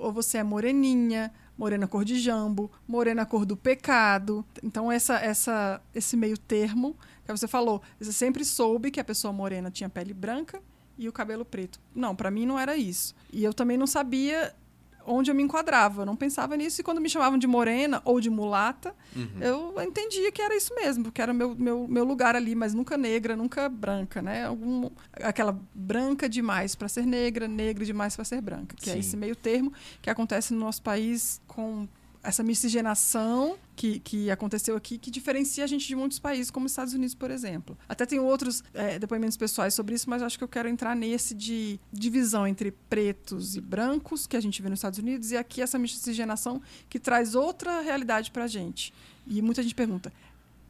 ou 0.00 0.12
você 0.12 0.38
é 0.38 0.42
moreninha, 0.42 1.32
morena 1.56 1.86
cor 1.86 2.04
de 2.04 2.18
jambo, 2.18 2.70
morena 2.86 3.26
cor 3.26 3.44
do 3.44 3.56
pecado. 3.56 4.44
Então 4.62 4.90
essa 4.90 5.16
essa 5.18 5.80
esse 5.94 6.16
meio 6.16 6.38
termo 6.38 6.96
que 7.24 7.30
você 7.30 7.46
falou, 7.46 7.82
você 8.00 8.12
sempre 8.12 8.44
soube 8.44 8.90
que 8.90 9.00
a 9.00 9.04
pessoa 9.04 9.32
morena 9.32 9.70
tinha 9.70 9.88
pele 9.88 10.14
branca 10.14 10.62
e 10.96 11.08
o 11.08 11.12
cabelo 11.12 11.44
preto. 11.44 11.78
Não, 11.94 12.16
para 12.16 12.30
mim 12.30 12.46
não 12.46 12.58
era 12.58 12.76
isso. 12.76 13.14
E 13.30 13.44
eu 13.44 13.52
também 13.52 13.76
não 13.76 13.86
sabia 13.86 14.54
onde 15.08 15.30
eu 15.30 15.34
me 15.34 15.42
enquadrava. 15.42 16.02
Eu 16.02 16.06
não 16.06 16.16
pensava 16.16 16.56
nisso. 16.56 16.80
E 16.80 16.84
quando 16.84 17.00
me 17.00 17.08
chamavam 17.08 17.38
de 17.38 17.46
morena 17.46 18.00
ou 18.04 18.20
de 18.20 18.30
mulata, 18.30 18.94
uhum. 19.16 19.40
eu 19.40 19.74
entendia 19.82 20.30
que 20.30 20.42
era 20.42 20.56
isso 20.56 20.74
mesmo, 20.74 21.04
porque 21.04 21.20
era 21.20 21.32
meu, 21.32 21.54
meu, 21.54 21.86
meu 21.88 22.04
lugar 22.04 22.36
ali, 22.36 22.54
mas 22.54 22.74
nunca 22.74 22.96
negra, 22.96 23.36
nunca 23.36 23.68
branca, 23.68 24.20
né? 24.22 24.44
Algum, 24.46 24.90
aquela 25.12 25.58
branca 25.74 26.28
demais 26.28 26.74
para 26.74 26.88
ser 26.88 27.06
negra, 27.06 27.48
negra 27.48 27.84
demais 27.84 28.14
para 28.14 28.24
ser 28.24 28.40
branca, 28.40 28.76
que 28.76 28.90
é 28.90 28.92
Sim. 28.92 28.98
é 28.98 29.00
esse 29.00 29.16
meio 29.16 29.34
termo 29.34 29.72
que 30.02 30.10
acontece 30.10 30.52
no 30.52 30.60
nosso 30.60 30.82
país 30.82 31.40
com 31.46 31.88
essa 32.22 32.42
miscigenação 32.42 33.56
que, 33.78 34.00
que 34.00 34.28
aconteceu 34.28 34.76
aqui 34.76 34.98
que 34.98 35.08
diferencia 35.08 35.62
a 35.62 35.66
gente 35.68 35.86
de 35.86 35.94
muitos 35.94 36.18
países, 36.18 36.50
como 36.50 36.66
os 36.66 36.72
Estados 36.72 36.94
Unidos, 36.94 37.14
por 37.14 37.30
exemplo. 37.30 37.78
Até 37.88 38.04
tenho 38.04 38.24
outros 38.24 38.64
é, 38.74 38.98
depoimentos 38.98 39.36
pessoais 39.36 39.72
sobre 39.72 39.94
isso, 39.94 40.10
mas 40.10 40.20
acho 40.20 40.36
que 40.36 40.42
eu 40.42 40.48
quero 40.48 40.68
entrar 40.68 40.96
nesse 40.96 41.32
de 41.32 41.78
divisão 41.92 42.44
entre 42.44 42.72
pretos 42.72 43.54
e 43.54 43.60
brancos, 43.60 44.26
que 44.26 44.36
a 44.36 44.40
gente 44.40 44.60
vê 44.60 44.68
nos 44.68 44.80
Estados 44.80 44.98
Unidos, 44.98 45.30
e 45.30 45.36
aqui 45.36 45.62
essa 45.62 45.78
miscigenação 45.78 46.60
que 46.90 46.98
traz 46.98 47.36
outra 47.36 47.80
realidade 47.80 48.32
para 48.32 48.44
a 48.44 48.48
gente. 48.48 48.92
E 49.24 49.40
muita 49.40 49.62
gente 49.62 49.76
pergunta: 49.76 50.12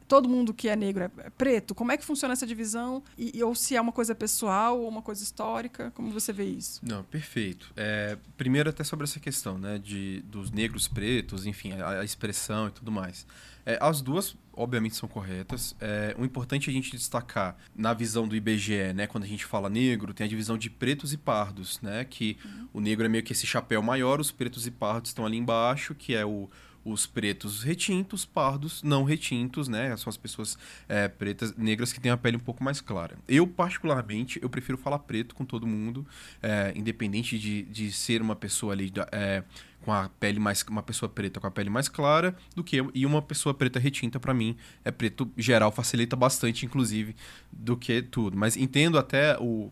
todo 0.09 0.27
mundo 0.27 0.53
que 0.53 0.67
é 0.67 0.75
negro 0.75 1.03
é, 1.03 1.11
é 1.19 1.29
preto? 1.29 1.75
Como 1.75 1.91
é 1.91 1.97
que 1.97 2.03
funciona 2.03 2.33
essa 2.33 2.45
divisão? 2.45 3.03
E, 3.17 3.41
ou 3.43 3.53
se 3.53 3.75
é 3.75 3.81
uma 3.81 3.91
coisa 3.91 4.15
pessoal 4.15 4.81
ou 4.81 4.89
uma 4.89 5.03
coisa 5.03 5.23
histórica? 5.23 5.91
Como 5.91 6.11
você 6.11 6.33
vê 6.33 6.45
isso? 6.45 6.81
Não, 6.83 7.03
perfeito. 7.03 7.71
É, 7.77 8.17
primeiro 8.35 8.69
até 8.69 8.83
sobre 8.83 9.03
essa 9.05 9.19
questão, 9.19 9.57
né, 9.57 9.77
de 9.77 10.21
dos 10.21 10.49
negros 10.51 10.87
pretos, 10.87 11.45
enfim, 11.45 11.73
a, 11.73 11.99
a 11.99 12.03
expressão 12.03 12.67
e 12.67 12.71
tudo 12.71 12.91
mais. 12.91 13.25
É, 13.65 13.77
as 13.79 14.01
duas, 14.01 14.35
obviamente, 14.51 14.95
são 14.95 15.07
corretas. 15.07 15.75
É, 15.79 16.15
o 16.17 16.25
importante 16.25 16.69
é 16.69 16.71
a 16.71 16.73
gente 16.73 16.89
destacar 16.91 17.55
na 17.75 17.93
visão 17.93 18.27
do 18.27 18.35
IBGE, 18.35 18.93
né? 18.95 19.05
Quando 19.05 19.25
a 19.25 19.27
gente 19.27 19.45
fala 19.45 19.69
negro, 19.69 20.11
tem 20.11 20.25
a 20.25 20.27
divisão 20.27 20.57
de 20.57 20.71
pretos 20.71 21.13
e 21.13 21.17
pardos, 21.17 21.79
né? 21.81 22.03
Que 22.03 22.35
uhum. 22.43 22.67
o 22.73 22.79
negro 22.79 23.05
é 23.05 23.09
meio 23.09 23.23
que 23.23 23.31
esse 23.31 23.45
chapéu 23.45 23.83
maior, 23.83 24.19
os 24.19 24.31
pretos 24.31 24.65
e 24.65 24.71
pardos 24.71 25.11
estão 25.11 25.23
ali 25.23 25.37
embaixo, 25.37 25.93
que 25.93 26.15
é 26.15 26.25
o 26.25 26.49
os 26.83 27.05
pretos 27.05 27.63
retintos, 27.63 28.25
pardos 28.25 28.81
não 28.83 29.03
retintos, 29.03 29.67
né? 29.67 29.95
São 29.97 30.09
as 30.09 30.17
pessoas 30.17 30.57
é, 30.87 31.07
pretas, 31.07 31.55
negras 31.55 31.91
que 31.91 31.99
têm 31.99 32.11
a 32.11 32.17
pele 32.17 32.37
um 32.37 32.41
pouco 32.41 32.63
mais 32.63 32.81
clara. 32.81 33.17
Eu, 33.27 33.45
particularmente, 33.45 34.39
eu 34.41 34.49
prefiro 34.49 34.77
falar 34.77 34.99
preto 34.99 35.35
com 35.35 35.45
todo 35.45 35.67
mundo, 35.67 36.05
é, 36.41 36.73
independente 36.75 37.37
de, 37.37 37.63
de 37.63 37.91
ser 37.91 38.21
uma 38.21 38.35
pessoa 38.35 38.73
ali 38.73 38.91
é, 39.11 39.43
com 39.81 39.93
a 39.93 40.09
pele 40.19 40.39
mais 40.39 40.61
uma 40.63 40.83
pessoa 40.83 41.09
preta 41.09 41.39
com 41.39 41.47
a 41.47 41.51
pele 41.51 41.69
mais 41.69 41.87
clara 41.87 42.35
do 42.55 42.63
que 42.63 42.77
e 42.93 43.05
uma 43.05 43.21
pessoa 43.21 43.53
preta 43.53 43.79
retinta 43.79 44.19
para 44.19 44.33
mim 44.33 44.57
é 44.83 44.91
preto 44.91 45.31
geral 45.37 45.71
facilita 45.71 46.15
bastante 46.15 46.65
inclusive 46.65 47.15
do 47.51 47.77
que 47.77 48.01
tudo 48.01 48.37
mas 48.37 48.57
entendo 48.57 48.97
até 48.97 49.37
o 49.39 49.71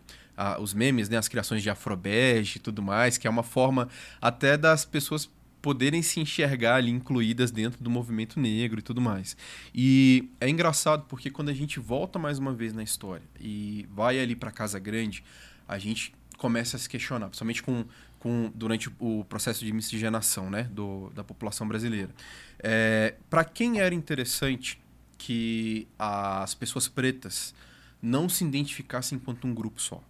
os 0.59 0.73
memes 0.73 1.09
né 1.09 1.17
as 1.17 1.27
criações 1.27 1.61
de 1.61 1.69
afrobege 1.69 2.57
e 2.57 2.59
tudo 2.59 2.81
mais 2.81 3.17
que 3.17 3.27
é 3.27 3.29
uma 3.29 3.43
forma 3.43 3.89
até 4.21 4.55
das 4.55 4.85
pessoas 4.85 5.29
poderem 5.61 6.01
se 6.01 6.19
enxergar 6.19 6.75
ali 6.75 6.91
incluídas 6.91 7.51
dentro 7.51 7.83
do 7.83 7.89
movimento 7.89 8.39
negro 8.39 8.79
e 8.79 8.83
tudo 8.83 9.01
mais. 9.01 9.35
E 9.73 10.29
é 10.39 10.49
engraçado 10.49 11.05
porque 11.07 11.29
quando 11.29 11.49
a 11.49 11.53
gente 11.53 11.79
volta 11.79 12.19
mais 12.19 12.39
uma 12.39 12.53
vez 12.53 12.73
na 12.73 12.83
história 12.83 13.23
e 13.39 13.87
vai 13.91 14.19
ali 14.19 14.35
para 14.35 14.51
Casa 14.51 14.79
Grande, 14.79 15.23
a 15.67 15.77
gente 15.77 16.13
começa 16.37 16.77
a 16.77 16.79
se 16.79 16.87
questionar, 16.87 17.27
principalmente 17.27 17.63
com, 17.63 17.85
com 18.19 18.51
durante 18.53 18.89
o 18.99 19.25
processo 19.25 19.65
de 19.65 19.73
miscigenação 19.73 20.49
né, 20.49 20.63
do, 20.63 21.11
da 21.15 21.23
população 21.23 21.67
brasileira. 21.67 22.13
É, 22.59 23.15
para 23.29 23.43
quem 23.43 23.79
era 23.79 23.93
interessante 23.93 24.79
que 25.17 25.87
as 25.97 26.53
pessoas 26.53 26.87
pretas 26.87 27.53
não 28.01 28.29
se 28.29 28.45
identificassem 28.45 29.17
enquanto 29.17 29.47
um 29.47 29.53
grupo 29.53 29.81
só 29.81 30.03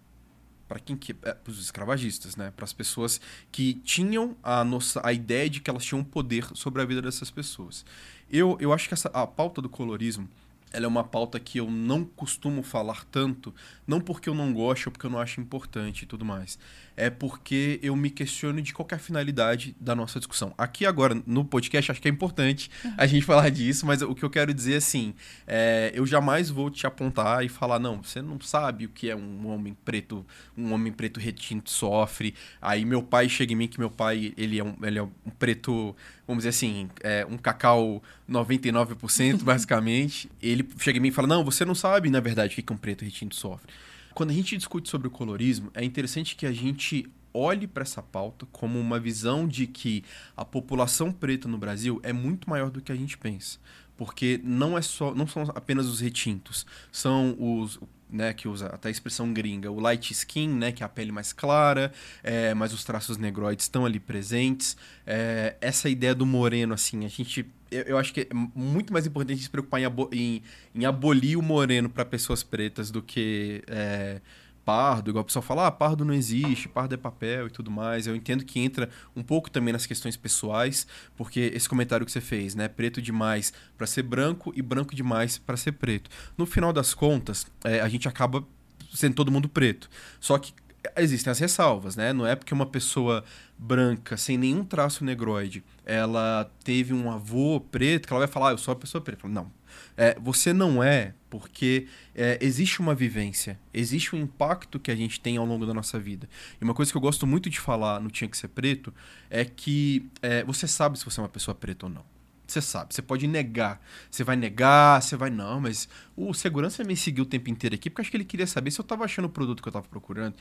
para 0.68 0.78
quem 0.78 0.96
que 0.96 1.16
é, 1.22 1.36
os 1.46 1.58
escravagistas, 1.58 2.36
né, 2.36 2.52
para 2.54 2.64
as 2.64 2.72
pessoas 2.72 3.20
que 3.50 3.74
tinham 3.84 4.36
a 4.42 4.62
nossa 4.62 5.00
a 5.02 5.12
ideia 5.12 5.48
de 5.48 5.60
que 5.60 5.70
elas 5.70 5.84
tinham 5.84 6.04
poder 6.04 6.44
sobre 6.54 6.82
a 6.82 6.84
vida 6.84 7.00
dessas 7.00 7.30
pessoas. 7.30 7.84
Eu, 8.30 8.58
eu 8.60 8.72
acho 8.72 8.86
que 8.86 8.94
essa 8.94 9.08
a 9.08 9.26
pauta 9.26 9.62
do 9.62 9.68
colorismo 9.68 10.28
ela 10.72 10.84
é 10.84 10.88
uma 10.88 11.04
pauta 11.04 11.40
que 11.40 11.58
eu 11.58 11.70
não 11.70 12.04
costumo 12.04 12.62
falar 12.62 13.04
tanto, 13.06 13.54
não 13.86 14.00
porque 14.00 14.28
eu 14.28 14.34
não 14.34 14.52
gosto 14.52 14.86
ou 14.86 14.92
porque 14.92 15.06
eu 15.06 15.10
não 15.10 15.18
acho 15.18 15.40
importante 15.40 16.02
e 16.02 16.06
tudo 16.06 16.24
mais. 16.24 16.58
É 17.00 17.10
porque 17.10 17.78
eu 17.80 17.94
me 17.94 18.10
questiono 18.10 18.60
de 18.60 18.74
qual 18.74 18.88
é 18.90 18.98
finalidade 18.98 19.74
da 19.80 19.94
nossa 19.94 20.18
discussão. 20.18 20.52
Aqui 20.58 20.84
agora, 20.84 21.16
no 21.24 21.44
podcast, 21.44 21.92
acho 21.92 22.02
que 22.02 22.08
é 22.08 22.10
importante 22.10 22.68
a 22.96 23.06
gente 23.06 23.24
falar 23.24 23.48
disso, 23.50 23.86
mas 23.86 24.02
o 24.02 24.16
que 24.16 24.24
eu 24.24 24.28
quero 24.28 24.52
dizer 24.52 24.74
assim, 24.74 25.14
é, 25.46 25.92
eu 25.94 26.04
jamais 26.04 26.50
vou 26.50 26.68
te 26.68 26.88
apontar 26.88 27.44
e 27.44 27.48
falar, 27.48 27.78
não, 27.78 28.02
você 28.02 28.20
não 28.20 28.40
sabe 28.40 28.86
o 28.86 28.88
que 28.88 29.08
é 29.08 29.14
um 29.14 29.46
homem 29.46 29.76
preto, 29.84 30.26
um 30.56 30.72
homem 30.72 30.92
preto 30.92 31.20
retinto 31.20 31.70
sofre. 31.70 32.34
Aí 32.60 32.84
meu 32.84 33.00
pai 33.00 33.28
chega 33.28 33.52
em 33.52 33.56
mim 33.56 33.68
que 33.68 33.78
meu 33.78 33.90
pai, 33.90 34.34
ele 34.36 34.58
é 34.58 34.64
um, 34.64 34.74
ele 34.82 34.98
é 34.98 35.02
um 35.02 35.10
preto, 35.38 35.94
vamos 36.26 36.42
dizer 36.42 36.48
assim, 36.48 36.90
é 37.00 37.24
um 37.24 37.38
cacau 37.38 38.02
99% 38.28 39.42
basicamente. 39.46 40.28
ele 40.42 40.68
chega 40.78 40.98
em 40.98 41.00
mim 41.00 41.08
e 41.08 41.12
fala, 41.12 41.28
não, 41.28 41.44
você 41.44 41.64
não 41.64 41.76
sabe, 41.76 42.10
na 42.10 42.18
verdade, 42.18 42.58
o 42.58 42.62
que 42.62 42.72
um 42.72 42.76
preto 42.76 43.04
retinto 43.04 43.36
sofre. 43.36 43.72
Quando 44.18 44.30
a 44.30 44.34
gente 44.34 44.56
discute 44.56 44.90
sobre 44.90 45.06
o 45.06 45.12
colorismo, 45.12 45.70
é 45.72 45.84
interessante 45.84 46.34
que 46.34 46.44
a 46.44 46.50
gente 46.50 47.08
olhe 47.32 47.68
para 47.68 47.84
essa 47.84 48.02
pauta 48.02 48.46
como 48.50 48.76
uma 48.76 48.98
visão 48.98 49.46
de 49.46 49.64
que 49.64 50.02
a 50.36 50.44
população 50.44 51.12
preta 51.12 51.46
no 51.46 51.56
Brasil 51.56 52.00
é 52.02 52.12
muito 52.12 52.50
maior 52.50 52.68
do 52.68 52.80
que 52.80 52.90
a 52.90 52.96
gente 52.96 53.16
pensa. 53.16 53.60
porque 53.96 54.40
não 54.42 54.76
é 54.76 54.82
só 54.82 55.14
não 55.14 55.24
são 55.24 55.44
apenas 55.54 55.86
os 55.86 56.00
retintos, 56.00 56.66
são 56.90 57.36
os 57.38 57.78
né, 58.10 58.32
que 58.32 58.48
usa 58.48 58.66
até 58.66 58.88
a 58.88 58.90
expressão 58.90 59.32
gringa, 59.32 59.70
o 59.70 59.80
light 59.80 60.10
skin, 60.12 60.48
né, 60.48 60.72
que 60.72 60.82
é 60.82 60.86
a 60.86 60.88
pele 60.88 61.12
mais 61.12 61.32
clara, 61.32 61.92
é, 62.22 62.54
mas 62.54 62.72
os 62.72 62.84
traços 62.84 63.16
negroides 63.16 63.64
estão 63.64 63.84
ali 63.84 64.00
presentes. 64.00 64.76
É, 65.06 65.56
essa 65.60 65.88
ideia 65.88 66.14
do 66.14 66.24
moreno, 66.24 66.74
assim, 66.74 67.04
a 67.04 67.08
gente, 67.08 67.46
eu, 67.70 67.82
eu, 67.82 67.98
acho 67.98 68.12
que 68.12 68.22
é 68.22 68.34
muito 68.54 68.92
mais 68.92 69.06
importante 69.06 69.32
a 69.32 69.34
gente 69.36 69.44
se 69.44 69.50
preocupar 69.50 69.80
em, 69.80 69.84
abo 69.84 70.08
em, 70.12 70.42
em 70.74 70.84
abolir 70.84 71.38
o 71.38 71.42
moreno 71.42 71.88
para 71.88 72.04
pessoas 72.04 72.42
pretas 72.42 72.90
do 72.90 73.02
que 73.02 73.62
é, 73.66 74.20
pardo, 74.68 75.10
igual 75.10 75.22
o 75.22 75.24
pessoal 75.24 75.42
fala, 75.42 75.66
ah, 75.66 75.70
pardo 75.70 76.04
não 76.04 76.12
existe, 76.12 76.68
pardo 76.68 76.92
é 76.94 76.98
papel 76.98 77.46
e 77.46 77.50
tudo 77.50 77.70
mais. 77.70 78.06
Eu 78.06 78.14
entendo 78.14 78.44
que 78.44 78.60
entra 78.60 78.90
um 79.16 79.22
pouco 79.22 79.50
também 79.50 79.72
nas 79.72 79.86
questões 79.86 80.14
pessoais, 80.14 80.86
porque 81.16 81.50
esse 81.54 81.66
comentário 81.66 82.04
que 82.04 82.12
você 82.12 82.20
fez, 82.20 82.54
né, 82.54 82.68
preto 82.68 83.00
demais 83.00 83.50
para 83.78 83.86
ser 83.86 84.02
branco 84.02 84.52
e 84.54 84.60
branco 84.60 84.94
demais 84.94 85.38
para 85.38 85.56
ser 85.56 85.72
preto. 85.72 86.10
No 86.36 86.44
final 86.44 86.70
das 86.70 86.92
contas, 86.92 87.46
é, 87.64 87.80
a 87.80 87.88
gente 87.88 88.06
acaba 88.06 88.46
sendo 88.92 89.14
todo 89.14 89.32
mundo 89.32 89.48
preto. 89.48 89.88
Só 90.20 90.36
que 90.36 90.52
existem 90.98 91.30
as 91.30 91.38
ressalvas, 91.38 91.96
né? 91.96 92.12
Não 92.12 92.26
é 92.26 92.36
porque 92.36 92.52
uma 92.52 92.66
pessoa 92.66 93.24
branca, 93.56 94.18
sem 94.18 94.36
nenhum 94.36 94.64
traço 94.64 95.02
negroide, 95.02 95.64
ela 95.86 96.50
teve 96.62 96.92
um 96.92 97.10
avô 97.10 97.58
preto, 97.58 98.06
que 98.06 98.12
ela 98.12 98.20
vai 98.20 98.28
falar, 98.28 98.50
ah, 98.50 98.52
eu 98.52 98.58
sou 98.58 98.74
uma 98.74 98.80
pessoa 98.80 99.00
preta. 99.00 99.26
Não, 99.26 99.50
é, 99.96 100.16
você 100.20 100.52
não 100.52 100.82
é 100.82 101.14
porque 101.30 101.86
é, 102.14 102.38
existe 102.40 102.80
uma 102.80 102.94
vivência, 102.94 103.58
existe 103.72 104.14
um 104.16 104.18
impacto 104.18 104.78
que 104.78 104.90
a 104.90 104.96
gente 104.96 105.20
tem 105.20 105.36
ao 105.36 105.44
longo 105.44 105.66
da 105.66 105.74
nossa 105.74 105.98
vida. 105.98 106.28
E 106.60 106.64
uma 106.64 106.74
coisa 106.74 106.90
que 106.90 106.96
eu 106.96 107.00
gosto 107.00 107.26
muito 107.26 107.50
de 107.50 107.60
falar 107.60 108.00
no 108.00 108.10
Tinha 108.10 108.28
Que 108.28 108.36
Ser 108.36 108.48
Preto 108.48 108.92
é 109.28 109.44
que 109.44 110.08
é, 110.22 110.42
você 110.44 110.66
sabe 110.66 110.98
se 110.98 111.04
você 111.04 111.20
é 111.20 111.22
uma 111.22 111.28
pessoa 111.28 111.54
preta 111.54 111.86
ou 111.86 111.92
não. 111.92 112.04
Você 112.46 112.62
sabe, 112.62 112.94
você 112.94 113.02
pode 113.02 113.26
negar. 113.26 113.78
Você 114.10 114.24
vai 114.24 114.34
negar, 114.34 115.02
você 115.02 115.16
vai, 115.16 115.28
não, 115.28 115.60
mas 115.60 115.86
o 116.16 116.32
segurança 116.32 116.82
me 116.82 116.96
seguiu 116.96 117.24
o 117.24 117.26
tempo 117.26 117.50
inteiro 117.50 117.74
aqui 117.74 117.90
porque 117.90 118.00
acho 118.00 118.10
que 118.10 118.16
ele 118.16 118.24
queria 118.24 118.46
saber 118.46 118.70
se 118.70 118.80
eu 118.80 118.82
estava 118.82 119.04
achando 119.04 119.26
o 119.26 119.28
produto 119.28 119.62
que 119.62 119.68
eu 119.68 119.70
estava 119.70 119.86
procurando. 119.86 120.34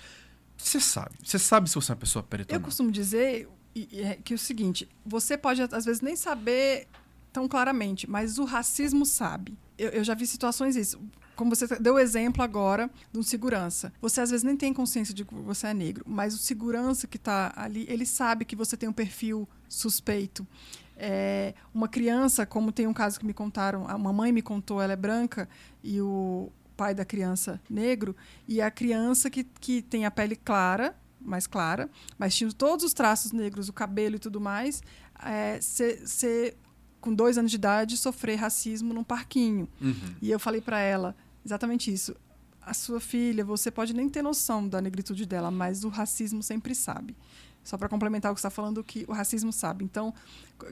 Você 0.57 0.79
sabe, 0.79 1.11
você 1.21 1.37
sabe 1.37 1.69
se 1.69 1.75
você 1.75 1.91
é 1.91 1.93
uma 1.93 1.99
pessoa 1.99 2.23
preta 2.23 2.53
eu 2.53 2.55
ou 2.55 2.59
não. 2.59 2.63
Eu 2.63 2.65
costumo 2.65 2.91
dizer 2.91 3.49
é, 3.93 4.15
que 4.23 4.33
é 4.33 4.35
o 4.35 4.39
seguinte: 4.39 4.87
você 5.05 5.37
pode 5.37 5.61
às 5.61 5.85
vezes 5.85 6.01
nem 6.01 6.15
saber 6.15 6.87
tão 7.37 7.47
claramente, 7.47 8.09
mas 8.09 8.39
o 8.39 8.45
racismo 8.45 9.05
sabe. 9.05 9.55
Eu, 9.77 9.89
eu 9.89 10.03
já 10.03 10.15
vi 10.15 10.25
situações 10.25 10.75
isso. 10.75 10.99
Como 11.35 11.55
você 11.55 11.67
deu 11.79 11.93
o 11.93 11.99
exemplo 11.99 12.41
agora 12.41 12.89
de 13.13 13.19
um 13.19 13.21
segurança. 13.21 13.93
Você 14.01 14.21
às 14.21 14.31
vezes 14.31 14.43
nem 14.43 14.57
tem 14.57 14.73
consciência 14.73 15.13
de 15.13 15.23
que 15.23 15.35
você 15.35 15.67
é 15.67 15.73
negro, 15.73 16.03
mas 16.07 16.33
o 16.33 16.39
segurança 16.39 17.05
que 17.05 17.17
está 17.17 17.53
ali, 17.55 17.85
ele 17.87 18.07
sabe 18.07 18.43
que 18.43 18.55
você 18.55 18.75
tem 18.75 18.89
um 18.89 18.93
perfil 18.93 19.47
suspeito. 19.69 20.47
É, 20.97 21.53
uma 21.71 21.87
criança, 21.87 22.43
como 22.43 22.71
tem 22.71 22.87
um 22.87 22.93
caso 22.93 23.19
que 23.19 23.25
me 23.25 23.35
contaram, 23.35 23.87
a 23.87 23.99
mamãe 23.99 24.31
me 24.31 24.41
contou, 24.41 24.81
ela 24.81 24.93
é 24.93 24.95
branca 24.95 25.47
e 25.83 26.01
o 26.01 26.51
pai 26.75 26.95
da 26.95 27.05
criança 27.05 27.61
negro, 27.69 28.15
e 28.47 28.59
a 28.59 28.71
criança 28.71 29.29
que, 29.29 29.43
que 29.43 29.83
tem 29.83 30.05
a 30.05 30.11
pele 30.11 30.35
clara, 30.35 30.95
mais 31.21 31.45
clara, 31.45 31.87
mas 32.17 32.35
tinha 32.35 32.51
todos 32.51 32.83
os 32.83 32.93
traços 32.93 33.31
negros, 33.31 33.69
o 33.69 33.73
cabelo 33.73 34.15
e 34.15 34.19
tudo 34.19 34.41
mais, 34.41 34.81
é, 35.23 35.59
ser 35.61 36.57
com 37.07 37.13
dois 37.13 37.37
anos 37.37 37.49
de 37.49 37.55
idade, 37.55 37.95
sofrer 37.95 38.35
racismo 38.35 38.93
num 38.93 39.03
parquinho. 39.03 39.69
Uhum. 39.79 40.15
E 40.21 40.29
eu 40.29 40.37
falei 40.37 40.59
para 40.59 40.77
ela 40.79 41.15
exatamente 41.45 41.91
isso. 41.91 42.13
A 42.61 42.73
sua 42.73 42.99
filha, 42.99 43.45
você 43.45 43.71
pode 43.71 43.93
nem 43.93 44.09
ter 44.09 44.21
noção 44.21 44.67
da 44.67 44.81
negritude 44.81 45.25
dela, 45.25 45.49
mas 45.49 45.85
o 45.85 45.87
racismo 45.87 46.43
sempre 46.43 46.75
sabe. 46.75 47.15
Só 47.63 47.77
para 47.77 47.87
complementar 47.87 48.31
o 48.31 48.35
que 48.35 48.41
você 48.41 48.47
está 48.47 48.53
falando, 48.53 48.83
que 48.83 49.05
o 49.07 49.13
racismo 49.13 49.53
sabe. 49.53 49.85
Então, 49.85 50.13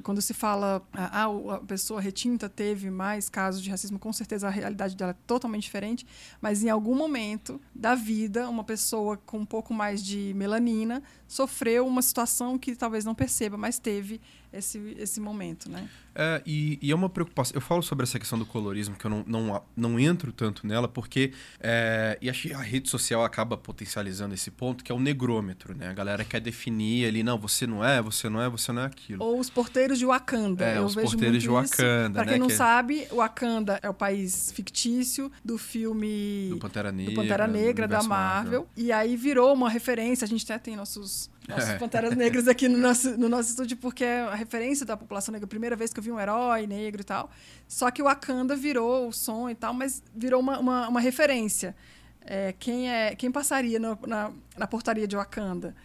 quando 0.03 0.21
se 0.21 0.33
fala, 0.33 0.81
ah, 0.93 1.25
a 1.55 1.59
pessoa 1.59 2.01
retinta 2.01 2.49
teve 2.49 2.89
mais 2.89 3.29
casos 3.29 3.61
de 3.61 3.69
racismo, 3.69 3.97
com 3.97 4.11
certeza 4.11 4.47
a 4.47 4.49
realidade 4.49 4.95
dela 4.95 5.11
é 5.11 5.17
totalmente 5.27 5.63
diferente, 5.63 6.05
mas 6.41 6.63
em 6.63 6.69
algum 6.69 6.95
momento 6.95 7.61
da 7.73 7.95
vida, 7.95 8.49
uma 8.49 8.63
pessoa 8.63 9.17
com 9.17 9.39
um 9.39 9.45
pouco 9.45 9.73
mais 9.73 10.03
de 10.03 10.33
melanina 10.35 11.01
sofreu 11.27 11.85
uma 11.85 12.01
situação 12.01 12.57
que 12.57 12.75
talvez 12.75 13.05
não 13.05 13.15
perceba, 13.15 13.57
mas 13.57 13.77
teve 13.79 14.21
esse, 14.57 14.95
esse 14.97 15.19
momento, 15.19 15.69
né? 15.69 15.87
É, 16.17 16.41
e, 16.45 16.79
e, 16.81 16.91
é 16.91 16.95
uma 16.95 17.09
preocupação. 17.09 17.53
Eu 17.55 17.61
falo 17.61 17.81
sobre 17.81 18.03
essa 18.03 18.17
questão 18.17 18.39
do 18.39 18.45
colorismo, 18.45 18.95
que 18.95 19.05
eu 19.05 19.09
não, 19.09 19.23
não, 19.27 19.63
não 19.75 19.99
entro 19.99 20.31
tanto 20.31 20.65
nela, 20.65 20.87
porque. 20.87 21.33
É, 21.59 22.17
e 22.21 22.29
acho 22.29 22.47
que 22.47 22.53
a 22.53 22.61
rede 22.61 22.89
social 22.89 23.23
acaba 23.23 23.57
potencializando 23.57 24.33
esse 24.33 24.49
ponto, 24.49 24.83
que 24.83 24.91
é 24.91 24.95
o 24.95 24.99
negrômetro, 24.99 25.75
né? 25.75 25.89
A 25.89 25.93
galera 25.93 26.23
quer 26.23 26.39
definir 26.39 27.05
ali, 27.05 27.21
não, 27.21 27.37
você 27.37 27.67
não 27.67 27.83
é, 27.83 28.01
você 28.01 28.29
não 28.29 28.41
é, 28.41 28.49
você 28.49 28.71
não 28.71 28.83
é 28.83 28.85
aquilo. 28.85 29.21
Ou 29.21 29.39
os 29.39 29.49
porteiros 29.49 29.99
de 29.99 30.05
Wakanda. 30.05 30.65
É, 30.65 30.77
eu 30.77 30.85
os 30.85 30.95
porteiros 30.95 31.43
de 31.43 31.49
Wakanda. 31.49 32.13
Para 32.13 32.25
né? 32.25 32.31
quem 32.31 32.39
não 32.39 32.47
que... 32.47 32.53
sabe, 32.53 33.07
Wakanda 33.11 33.79
é 33.83 33.89
o 33.89 33.93
país 33.93 34.53
fictício 34.53 35.29
do 35.43 35.57
filme. 35.57 36.47
Do 36.49 36.57
Pantera 36.57 36.91
Negra. 36.93 37.13
Do 37.13 37.21
Pantera 37.21 37.47
Negra, 37.47 37.87
da 37.87 38.03
Marvel. 38.03 38.61
Marvel. 38.61 38.69
E 38.77 38.91
aí 38.91 39.17
virou 39.17 39.53
uma 39.53 39.69
referência, 39.69 40.23
a 40.23 40.27
gente 40.27 40.43
até 40.45 40.57
tem 40.57 40.77
nossos 40.77 41.29
nossos 41.47 41.69
é. 41.69 41.77
Panteras 41.77 42.15
Negras 42.15 42.47
aqui 42.47 42.67
no 42.67 42.77
nosso, 42.77 43.17
no 43.17 43.29
nosso 43.29 43.49
estúdio, 43.49 43.77
porque 43.77 44.03
é 44.03 44.21
a 44.21 44.35
referência 44.35 44.85
da 44.85 44.97
população 44.97 45.31
negra. 45.31 45.47
Primeira 45.47 45.75
vez 45.75 45.93
que 45.93 45.99
eu 45.99 46.03
vi 46.03 46.11
um 46.11 46.19
herói 46.19 46.65
negro 46.67 47.01
e 47.01 47.03
tal. 47.03 47.29
Só 47.67 47.91
que 47.91 48.01
o 48.01 48.05
Wakanda 48.05 48.55
virou 48.55 49.07
o 49.07 49.13
som 49.13 49.49
e 49.49 49.55
tal, 49.55 49.73
mas 49.73 50.01
virou 50.15 50.39
uma, 50.39 50.59
uma, 50.59 50.87
uma 50.87 50.99
referência. 50.99 51.75
É, 52.21 52.53
quem, 52.53 52.89
é, 52.89 53.15
quem 53.15 53.31
passaria 53.31 53.79
no, 53.79 53.97
na, 54.07 54.31
na 54.57 54.67
portaria 54.67 55.07
de 55.07 55.15
Wakanda? 55.15 55.75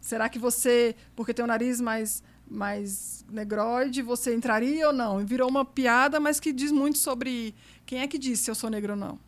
Será 0.00 0.28
que 0.28 0.38
você, 0.38 0.94
porque 1.16 1.34
tem 1.34 1.44
o 1.44 1.48
nariz 1.48 1.80
mais, 1.80 2.22
mais 2.48 3.24
negroide, 3.28 4.00
você 4.00 4.34
entraria 4.34 4.86
ou 4.86 4.92
não? 4.92 5.24
Virou 5.26 5.48
uma 5.48 5.64
piada, 5.64 6.20
mas 6.20 6.38
que 6.38 6.52
diz 6.52 6.70
muito 6.70 6.98
sobre 6.98 7.54
quem 7.84 8.00
é 8.00 8.06
que 8.06 8.18
disse 8.18 8.44
se 8.44 8.50
eu 8.50 8.54
sou 8.54 8.70
negro 8.70 8.92
ou 8.92 8.98
não. 8.98 9.18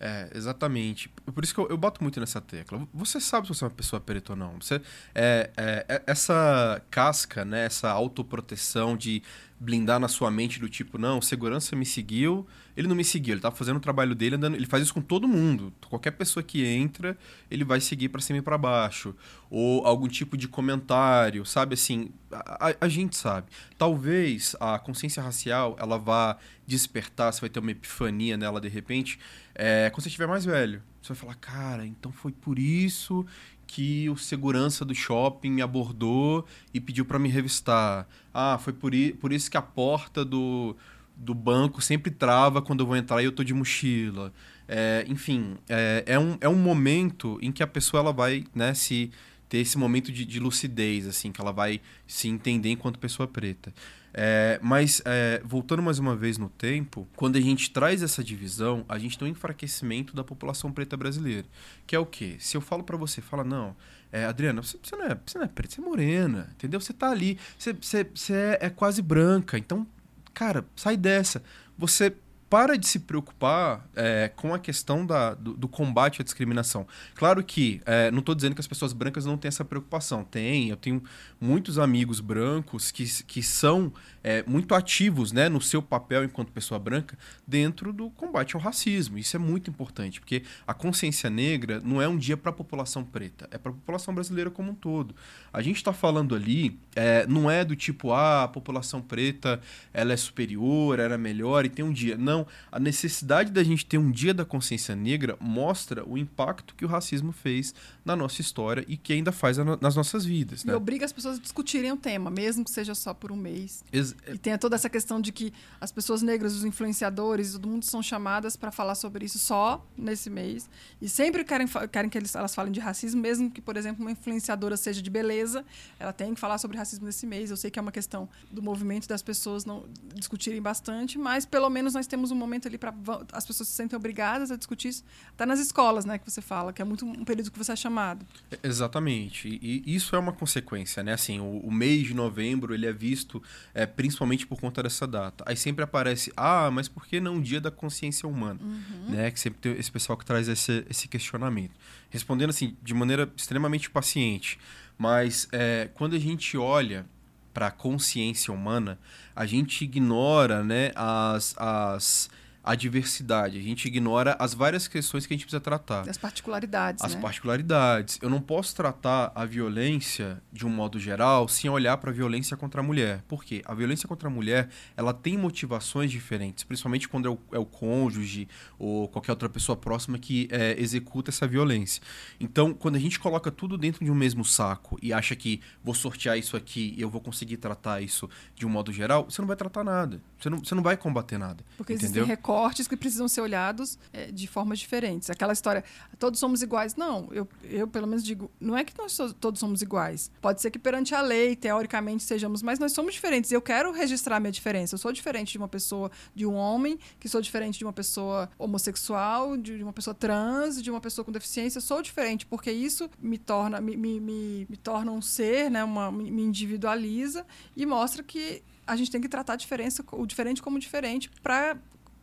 É, 0.00 0.30
exatamente. 0.32 1.08
Por 1.34 1.42
isso 1.42 1.52
que 1.52 1.60
eu, 1.60 1.68
eu 1.68 1.76
boto 1.76 2.02
muito 2.02 2.20
nessa 2.20 2.40
tecla. 2.40 2.86
Você 2.94 3.20
sabe 3.20 3.46
se 3.46 3.54
você 3.54 3.64
é 3.64 3.66
uma 3.66 3.74
pessoa 3.74 4.00
preta 4.00 4.32
ou 4.32 4.36
não. 4.36 4.54
Você, 4.60 4.80
é, 5.14 5.50
é, 5.56 5.86
é 5.88 6.02
essa 6.06 6.80
casca, 6.90 7.44
né, 7.44 7.64
essa 7.66 7.90
autoproteção 7.90 8.96
de 8.96 9.22
blindar 9.60 9.98
na 9.98 10.06
sua 10.06 10.30
mente 10.30 10.60
do 10.60 10.68
tipo, 10.68 10.98
não, 10.98 11.20
segurança 11.20 11.74
me 11.74 11.84
seguiu, 11.84 12.46
ele 12.76 12.86
não 12.86 12.94
me 12.94 13.02
seguiu, 13.02 13.34
ele 13.34 13.40
tá 13.40 13.50
fazendo 13.50 13.78
o 13.78 13.80
trabalho 13.80 14.14
dele, 14.14 14.36
andando, 14.36 14.54
ele 14.54 14.66
faz 14.66 14.84
isso 14.84 14.94
com 14.94 15.00
todo 15.00 15.26
mundo. 15.26 15.72
Qualquer 15.88 16.12
pessoa 16.12 16.42
que 16.42 16.64
entra, 16.64 17.18
ele 17.50 17.64
vai 17.64 17.80
seguir 17.80 18.08
para 18.08 18.20
cima 18.20 18.38
e 18.38 18.42
para 18.42 18.56
baixo. 18.56 19.14
Ou 19.50 19.84
algum 19.84 20.06
tipo 20.06 20.36
de 20.36 20.46
comentário, 20.46 21.44
sabe 21.44 21.74
assim, 21.74 22.10
a, 22.30 22.74
a, 22.80 22.88
gente 22.88 23.16
sabe. 23.16 23.48
Talvez 23.76 24.54
a 24.60 24.78
consciência 24.78 25.22
racial, 25.22 25.76
ela 25.80 25.98
vá 25.98 26.36
despertar, 26.66 27.32
você 27.32 27.40
vai 27.40 27.50
ter 27.50 27.58
uma 27.58 27.72
epifania 27.72 28.36
nela 28.36 28.60
de 28.60 28.68
repente, 28.68 29.18
é, 29.54 29.90
quando 29.90 30.02
você 30.02 30.08
estiver 30.08 30.28
mais 30.28 30.44
velho. 30.44 30.80
Você 31.08 31.14
vai 31.14 31.20
falar, 31.20 31.34
cara, 31.36 31.86
então 31.86 32.12
foi 32.12 32.32
por 32.32 32.58
isso 32.58 33.24
que 33.66 34.10
o 34.10 34.16
segurança 34.16 34.84
do 34.84 34.94
shopping 34.94 35.50
me 35.50 35.62
abordou 35.62 36.44
e 36.72 36.80
pediu 36.80 37.04
para 37.04 37.18
me 37.18 37.30
revistar. 37.30 38.06
Ah, 38.32 38.58
foi 38.58 38.74
por, 38.74 38.92
por 39.18 39.32
isso 39.32 39.50
que 39.50 39.56
a 39.56 39.62
porta 39.62 40.22
do, 40.22 40.76
do 41.16 41.34
banco 41.34 41.80
sempre 41.80 42.10
trava 42.10 42.60
quando 42.60 42.80
eu 42.80 42.86
vou 42.86 42.94
entrar 42.94 43.22
e 43.22 43.24
eu 43.24 43.32
tô 43.32 43.42
de 43.42 43.54
mochila. 43.54 44.34
É, 44.66 45.06
enfim, 45.08 45.56
é, 45.66 46.04
é, 46.06 46.18
um, 46.18 46.36
é 46.42 46.48
um 46.48 46.56
momento 46.56 47.38
em 47.40 47.50
que 47.50 47.62
a 47.62 47.66
pessoa 47.66 48.02
ela 48.02 48.12
vai 48.12 48.44
né, 48.54 48.74
se 48.74 49.10
ter 49.48 49.58
esse 49.58 49.78
momento 49.78 50.12
de, 50.12 50.24
de 50.24 50.38
lucidez, 50.38 51.06
assim, 51.06 51.32
que 51.32 51.40
ela 51.40 51.52
vai 51.52 51.80
se 52.06 52.28
entender 52.28 52.70
enquanto 52.70 52.98
pessoa 52.98 53.26
preta. 53.26 53.72
É, 54.12 54.58
mas, 54.62 55.02
é, 55.04 55.40
voltando 55.44 55.82
mais 55.82 55.98
uma 55.98 56.16
vez 56.16 56.38
no 56.38 56.48
tempo, 56.48 57.06
quando 57.14 57.36
a 57.36 57.40
gente 57.40 57.70
traz 57.70 58.02
essa 58.02 58.22
divisão, 58.24 58.84
a 58.88 58.98
gente 58.98 59.18
tem 59.18 59.28
um 59.28 59.30
enfraquecimento 59.30 60.14
da 60.14 60.24
população 60.24 60.72
preta 60.72 60.96
brasileira. 60.96 61.46
Que 61.86 61.94
é 61.94 61.98
o 61.98 62.06
quê? 62.06 62.36
Se 62.38 62.56
eu 62.56 62.60
falo 62.60 62.82
para 62.82 62.96
você, 62.96 63.20
fala, 63.20 63.44
não, 63.44 63.76
é, 64.10 64.24
Adriana, 64.24 64.62
você, 64.62 64.78
você, 64.82 64.96
não 64.96 65.04
é, 65.04 65.18
você 65.24 65.38
não 65.38 65.44
é 65.44 65.48
preta, 65.48 65.74
você 65.74 65.80
é 65.80 65.84
morena, 65.84 66.48
entendeu? 66.54 66.80
Você 66.80 66.92
tá 66.92 67.10
ali, 67.10 67.38
você, 67.58 67.72
você, 67.72 68.04
você 68.04 68.32
é, 68.32 68.58
é 68.62 68.70
quase 68.70 69.02
branca, 69.02 69.58
então, 69.58 69.86
cara, 70.34 70.64
sai 70.74 70.96
dessa. 70.96 71.42
Você 71.76 72.12
para 72.48 72.78
de 72.78 72.86
se 72.86 73.00
preocupar 73.00 73.86
é, 73.94 74.28
com 74.34 74.54
a 74.54 74.58
questão 74.58 75.04
da, 75.04 75.34
do, 75.34 75.54
do, 75.54 75.68
combate 75.68 76.22
à 76.22 76.24
discriminação. 76.24 76.86
Claro 77.14 77.44
que 77.44 77.80
é, 77.84 78.10
não 78.10 78.20
estou 78.20 78.34
dizendo 78.34 78.54
que 78.54 78.60
as 78.60 78.66
pessoas 78.66 78.92
brancas 78.92 79.26
não 79.26 79.36
têm 79.36 79.48
essa 79.48 79.64
preocupação. 79.64 80.24
Tem, 80.24 80.70
eu 80.70 80.76
tenho 80.76 81.02
muitos 81.38 81.78
amigos 81.78 82.20
brancos 82.20 82.90
que, 82.90 83.04
que 83.24 83.42
são 83.42 83.92
é, 84.24 84.42
muito 84.46 84.74
ativos 84.74 85.30
né, 85.30 85.48
no 85.48 85.60
seu 85.60 85.82
papel 85.82 86.24
enquanto 86.24 86.50
pessoa 86.50 86.78
branca 86.78 87.18
dentro 87.46 87.92
do 87.92 88.08
combate 88.10 88.56
ao 88.56 88.62
racismo. 88.62 89.18
Isso 89.18 89.36
é 89.36 89.38
muito 89.38 89.68
importante, 89.68 90.18
porque 90.18 90.42
a 90.66 90.72
consciência 90.72 91.28
negra 91.28 91.80
não 91.84 92.00
é 92.00 92.08
um 92.08 92.16
dia 92.16 92.36
para 92.36 92.50
a 92.50 92.52
população 92.52 93.04
preta, 93.04 93.46
é 93.50 93.58
para 93.58 93.72
a 93.72 93.74
população 93.74 94.14
brasileira 94.14 94.50
como 94.50 94.72
um 94.72 94.74
todo. 94.74 95.14
A 95.52 95.60
gente 95.60 95.76
está 95.76 95.92
falando 95.92 96.34
ali, 96.34 96.78
é, 96.96 97.26
não 97.26 97.50
é 97.50 97.64
do 97.64 97.76
tipo, 97.76 98.12
ah, 98.12 98.44
a 98.44 98.48
população 98.48 99.02
preta 99.02 99.60
ela 99.92 100.12
é 100.12 100.16
superior, 100.16 100.98
era 100.98 101.14
é 101.14 101.18
melhor 101.18 101.64
e 101.64 101.68
tem 101.68 101.84
um 101.84 101.92
dia. 101.92 102.16
Não 102.16 102.37
Então, 102.38 102.46
a 102.70 102.78
necessidade 102.78 103.50
da 103.50 103.62
gente 103.64 103.84
ter 103.84 103.98
um 103.98 104.10
dia 104.10 104.32
da 104.32 104.44
consciência 104.44 104.94
negra 104.94 105.36
mostra 105.40 106.08
o 106.08 106.16
impacto 106.16 106.74
que 106.74 106.84
o 106.84 106.88
racismo 106.88 107.32
fez 107.32 107.74
na 108.04 108.14
nossa 108.14 108.40
história 108.40 108.84
e 108.86 108.96
que 108.96 109.12
ainda 109.12 109.32
faz 109.32 109.58
nas 109.58 109.96
nossas 109.96 110.24
vidas. 110.24 110.64
Né? 110.64 110.72
E 110.72 110.76
obriga 110.76 111.04
as 111.04 111.12
pessoas 111.12 111.38
a 111.38 111.40
discutirem 111.40 111.90
o 111.92 111.96
tema, 111.96 112.30
mesmo 112.30 112.64
que 112.64 112.70
seja 112.70 112.94
só 112.94 113.12
por 113.12 113.32
um 113.32 113.36
mês. 113.36 113.82
Ex 113.92 114.14
e 114.26 114.38
tenha 114.38 114.58
toda 114.58 114.76
essa 114.76 114.88
questão 114.88 115.20
de 115.20 115.32
que 115.32 115.52
as 115.80 115.90
pessoas 115.90 116.22
negras, 116.22 116.54
os 116.54 116.64
influenciadores, 116.64 117.52
todo 117.52 117.68
mundo 117.68 117.84
são 117.84 118.02
chamadas 118.02 118.56
para 118.56 118.70
falar 118.70 118.94
sobre 118.94 119.24
isso 119.24 119.38
só 119.38 119.84
nesse 119.96 120.30
mês. 120.30 120.68
E 121.00 121.08
sempre 121.08 121.44
querem, 121.44 121.66
querem 121.90 122.10
que 122.10 122.16
eles, 122.16 122.34
elas 122.34 122.54
falem 122.54 122.72
de 122.72 122.80
racismo, 122.80 123.20
mesmo 123.20 123.50
que, 123.50 123.60
por 123.60 123.76
exemplo, 123.76 124.02
uma 124.02 124.12
influenciadora 124.12 124.76
seja 124.76 125.02
de 125.02 125.10
beleza, 125.10 125.64
ela 125.98 126.12
tem 126.12 126.34
que 126.34 126.40
falar 126.40 126.58
sobre 126.58 126.76
racismo 126.76 127.06
nesse 127.06 127.26
mês. 127.26 127.50
Eu 127.50 127.56
sei 127.56 127.70
que 127.70 127.78
é 127.78 127.82
uma 127.82 127.92
questão 127.92 128.28
do 128.50 128.62
movimento 128.62 129.08
das 129.08 129.22
pessoas 129.22 129.64
não 129.64 129.84
discutirem 130.14 130.62
bastante, 130.62 131.18
mas 131.18 131.44
pelo 131.44 131.68
menos 131.68 131.94
nós 131.94 132.06
temos 132.06 132.27
um 132.30 132.36
momento 132.36 132.68
ali 132.68 132.78
para 132.78 132.94
as 133.32 133.46
pessoas 133.46 133.68
se 133.68 133.74
sentem 133.74 133.96
obrigadas 133.96 134.50
a 134.50 134.56
discutir 134.56 134.88
isso. 134.88 135.04
Está 135.30 135.46
nas 135.46 135.58
escolas, 135.58 136.04
né, 136.04 136.18
que 136.18 136.30
você 136.30 136.40
fala, 136.40 136.72
que 136.72 136.82
é 136.82 136.84
muito 136.84 137.06
um 137.06 137.24
período 137.24 137.50
que 137.50 137.58
você 137.58 137.72
é 137.72 137.76
chamado. 137.76 138.26
Exatamente. 138.62 139.48
E, 139.62 139.82
isso 139.86 140.14
é 140.14 140.18
uma 140.18 140.32
consequência, 140.32 141.02
né? 141.02 141.12
Assim, 141.12 141.40
o, 141.40 141.58
o 141.58 141.72
mês 141.72 142.06
de 142.06 142.14
novembro 142.14 142.74
ele 142.74 142.86
é 142.86 142.92
visto 142.92 143.42
é, 143.74 143.86
principalmente 143.86 144.46
por 144.46 144.60
conta 144.60 144.82
dessa 144.82 145.06
data. 145.06 145.44
Aí 145.46 145.56
sempre 145.56 145.84
aparece, 145.84 146.32
ah, 146.36 146.70
mas 146.70 146.88
por 146.88 147.06
que 147.06 147.20
não 147.20 147.36
o 147.36 147.42
dia 147.42 147.60
da 147.60 147.70
consciência 147.70 148.28
humana? 148.28 148.60
Uhum. 148.62 149.10
Né? 149.10 149.30
Que 149.30 149.40
sempre 149.40 149.60
tem 149.60 149.72
esse 149.72 149.90
pessoal 149.90 150.16
que 150.16 150.24
traz 150.24 150.48
esse, 150.48 150.84
esse 150.88 151.08
questionamento. 151.08 151.72
Respondendo 152.10 152.50
assim, 152.50 152.76
de 152.82 152.94
maneira 152.94 153.30
extremamente 153.36 153.90
paciente. 153.90 154.58
Mas 154.96 155.48
é, 155.52 155.88
quando 155.94 156.16
a 156.16 156.18
gente 156.18 156.56
olha 156.56 157.06
para 157.52 157.68
a 157.68 157.70
consciência 157.70 158.52
humana, 158.52 158.98
a 159.34 159.46
gente 159.46 159.84
ignora 159.84 160.62
né, 160.62 160.92
as, 160.94 161.54
as 161.58 162.30
a 162.68 162.74
diversidade, 162.74 163.58
a 163.58 163.62
gente 163.62 163.88
ignora 163.88 164.36
as 164.38 164.52
várias 164.52 164.86
questões 164.86 165.24
que 165.24 165.32
a 165.32 165.36
gente 165.36 165.46
precisa 165.46 165.58
tratar. 165.58 166.06
As 166.06 166.18
particularidades. 166.18 167.02
As 167.02 167.14
né? 167.14 167.20
particularidades. 167.22 168.18
Eu 168.20 168.28
não 168.28 168.42
posso 168.42 168.76
tratar 168.76 169.32
a 169.34 169.46
violência 169.46 170.42
de 170.52 170.66
um 170.66 170.68
modo 170.68 171.00
geral 171.00 171.48
sem 171.48 171.70
olhar 171.70 171.96
para 171.96 172.10
a 172.10 172.12
violência 172.12 172.58
contra 172.58 172.82
a 172.82 172.84
mulher. 172.84 173.24
Por 173.26 173.42
quê? 173.42 173.62
A 173.64 173.72
violência 173.72 174.06
contra 174.06 174.28
a 174.28 174.30
mulher 174.30 174.68
ela 174.98 175.14
tem 175.14 175.38
motivações 175.38 176.10
diferentes, 176.10 176.62
principalmente 176.62 177.08
quando 177.08 177.26
é 177.26 177.30
o, 177.30 177.38
é 177.52 177.58
o 177.58 177.64
cônjuge 177.64 178.46
ou 178.78 179.08
qualquer 179.08 179.32
outra 179.32 179.48
pessoa 179.48 179.74
próxima 179.74 180.18
que 180.18 180.46
é, 180.52 180.78
executa 180.78 181.30
essa 181.30 181.46
violência. 181.46 182.02
Então, 182.38 182.74
quando 182.74 182.96
a 182.96 183.00
gente 183.00 183.18
coloca 183.18 183.50
tudo 183.50 183.78
dentro 183.78 184.04
de 184.04 184.10
um 184.10 184.14
mesmo 184.14 184.44
saco 184.44 184.98
e 185.00 185.10
acha 185.10 185.34
que 185.34 185.62
vou 185.82 185.94
sortear 185.94 186.36
isso 186.36 186.54
aqui 186.54 186.94
e 186.98 187.00
eu 187.00 187.08
vou 187.08 187.22
conseguir 187.22 187.56
tratar 187.56 188.02
isso 188.02 188.28
de 188.54 188.66
um 188.66 188.68
modo 188.68 188.92
geral, 188.92 189.24
você 189.24 189.40
não 189.40 189.46
vai 189.46 189.56
tratar 189.56 189.82
nada. 189.82 190.20
Você 190.38 190.50
não, 190.50 190.58
você 190.58 190.74
não 190.74 190.82
vai 190.82 190.98
combater 190.98 191.38
nada. 191.38 191.64
Porque 191.78 191.94
entendeu? 191.94 192.24
existem 192.24 192.36
recortes 192.58 192.88
que 192.88 192.96
precisam 192.96 193.28
ser 193.28 193.40
olhados 193.40 193.98
é, 194.12 194.32
de 194.32 194.48
formas 194.48 194.80
diferentes. 194.80 195.30
Aquela 195.30 195.52
história, 195.52 195.84
todos 196.18 196.40
somos 196.40 196.60
iguais. 196.60 196.96
Não, 196.96 197.28
eu, 197.30 197.48
eu 197.62 197.86
pelo 197.86 198.06
menos 198.06 198.24
digo, 198.24 198.50
não 198.60 198.76
é 198.76 198.84
que 198.84 198.92
nós 198.98 199.16
todos 199.38 199.60
somos 199.60 199.80
iguais. 199.80 200.30
Pode 200.40 200.60
ser 200.60 200.70
que 200.70 200.78
perante 200.78 201.14
a 201.14 201.20
lei, 201.20 201.54
teoricamente, 201.54 202.24
sejamos, 202.24 202.60
mas 202.62 202.80
nós 202.80 202.92
somos 202.92 203.14
diferentes. 203.14 203.52
Eu 203.52 203.62
quero 203.62 203.92
registrar 203.92 204.40
minha 204.40 204.50
diferença. 204.50 204.94
Eu 204.94 204.98
sou 204.98 205.12
diferente 205.12 205.52
de 205.52 205.58
uma 205.58 205.68
pessoa, 205.68 206.10
de 206.34 206.44
um 206.44 206.54
homem, 206.54 206.98
que 207.20 207.28
sou 207.28 207.40
diferente 207.40 207.78
de 207.78 207.84
uma 207.84 207.92
pessoa 207.92 208.50
homossexual, 208.58 209.56
de 209.56 209.80
uma 209.82 209.92
pessoa 209.92 210.14
trans, 210.14 210.82
de 210.82 210.90
uma 210.90 211.00
pessoa 211.00 211.24
com 211.24 211.30
deficiência. 211.30 211.78
Eu 211.78 211.82
sou 211.82 212.02
diferente, 212.02 212.44
porque 212.44 212.72
isso 212.72 213.08
me 213.20 213.38
torna, 213.38 213.80
me, 213.80 213.96
me, 213.96 214.18
me, 214.18 214.66
me 214.68 214.76
torna 214.76 215.12
um 215.12 215.22
ser, 215.22 215.70
né? 215.70 215.84
Uma, 215.84 216.10
me 216.10 216.42
individualiza 216.42 217.46
e 217.76 217.86
mostra 217.86 218.22
que 218.22 218.62
a 218.88 218.96
gente 218.96 219.10
tem 219.10 219.20
que 219.20 219.28
tratar 219.28 219.52
a 219.52 219.56
diferença, 219.56 220.02
o 220.12 220.26
diferente 220.26 220.62
como 220.62 220.78
diferente 220.78 221.30
para 221.42 221.76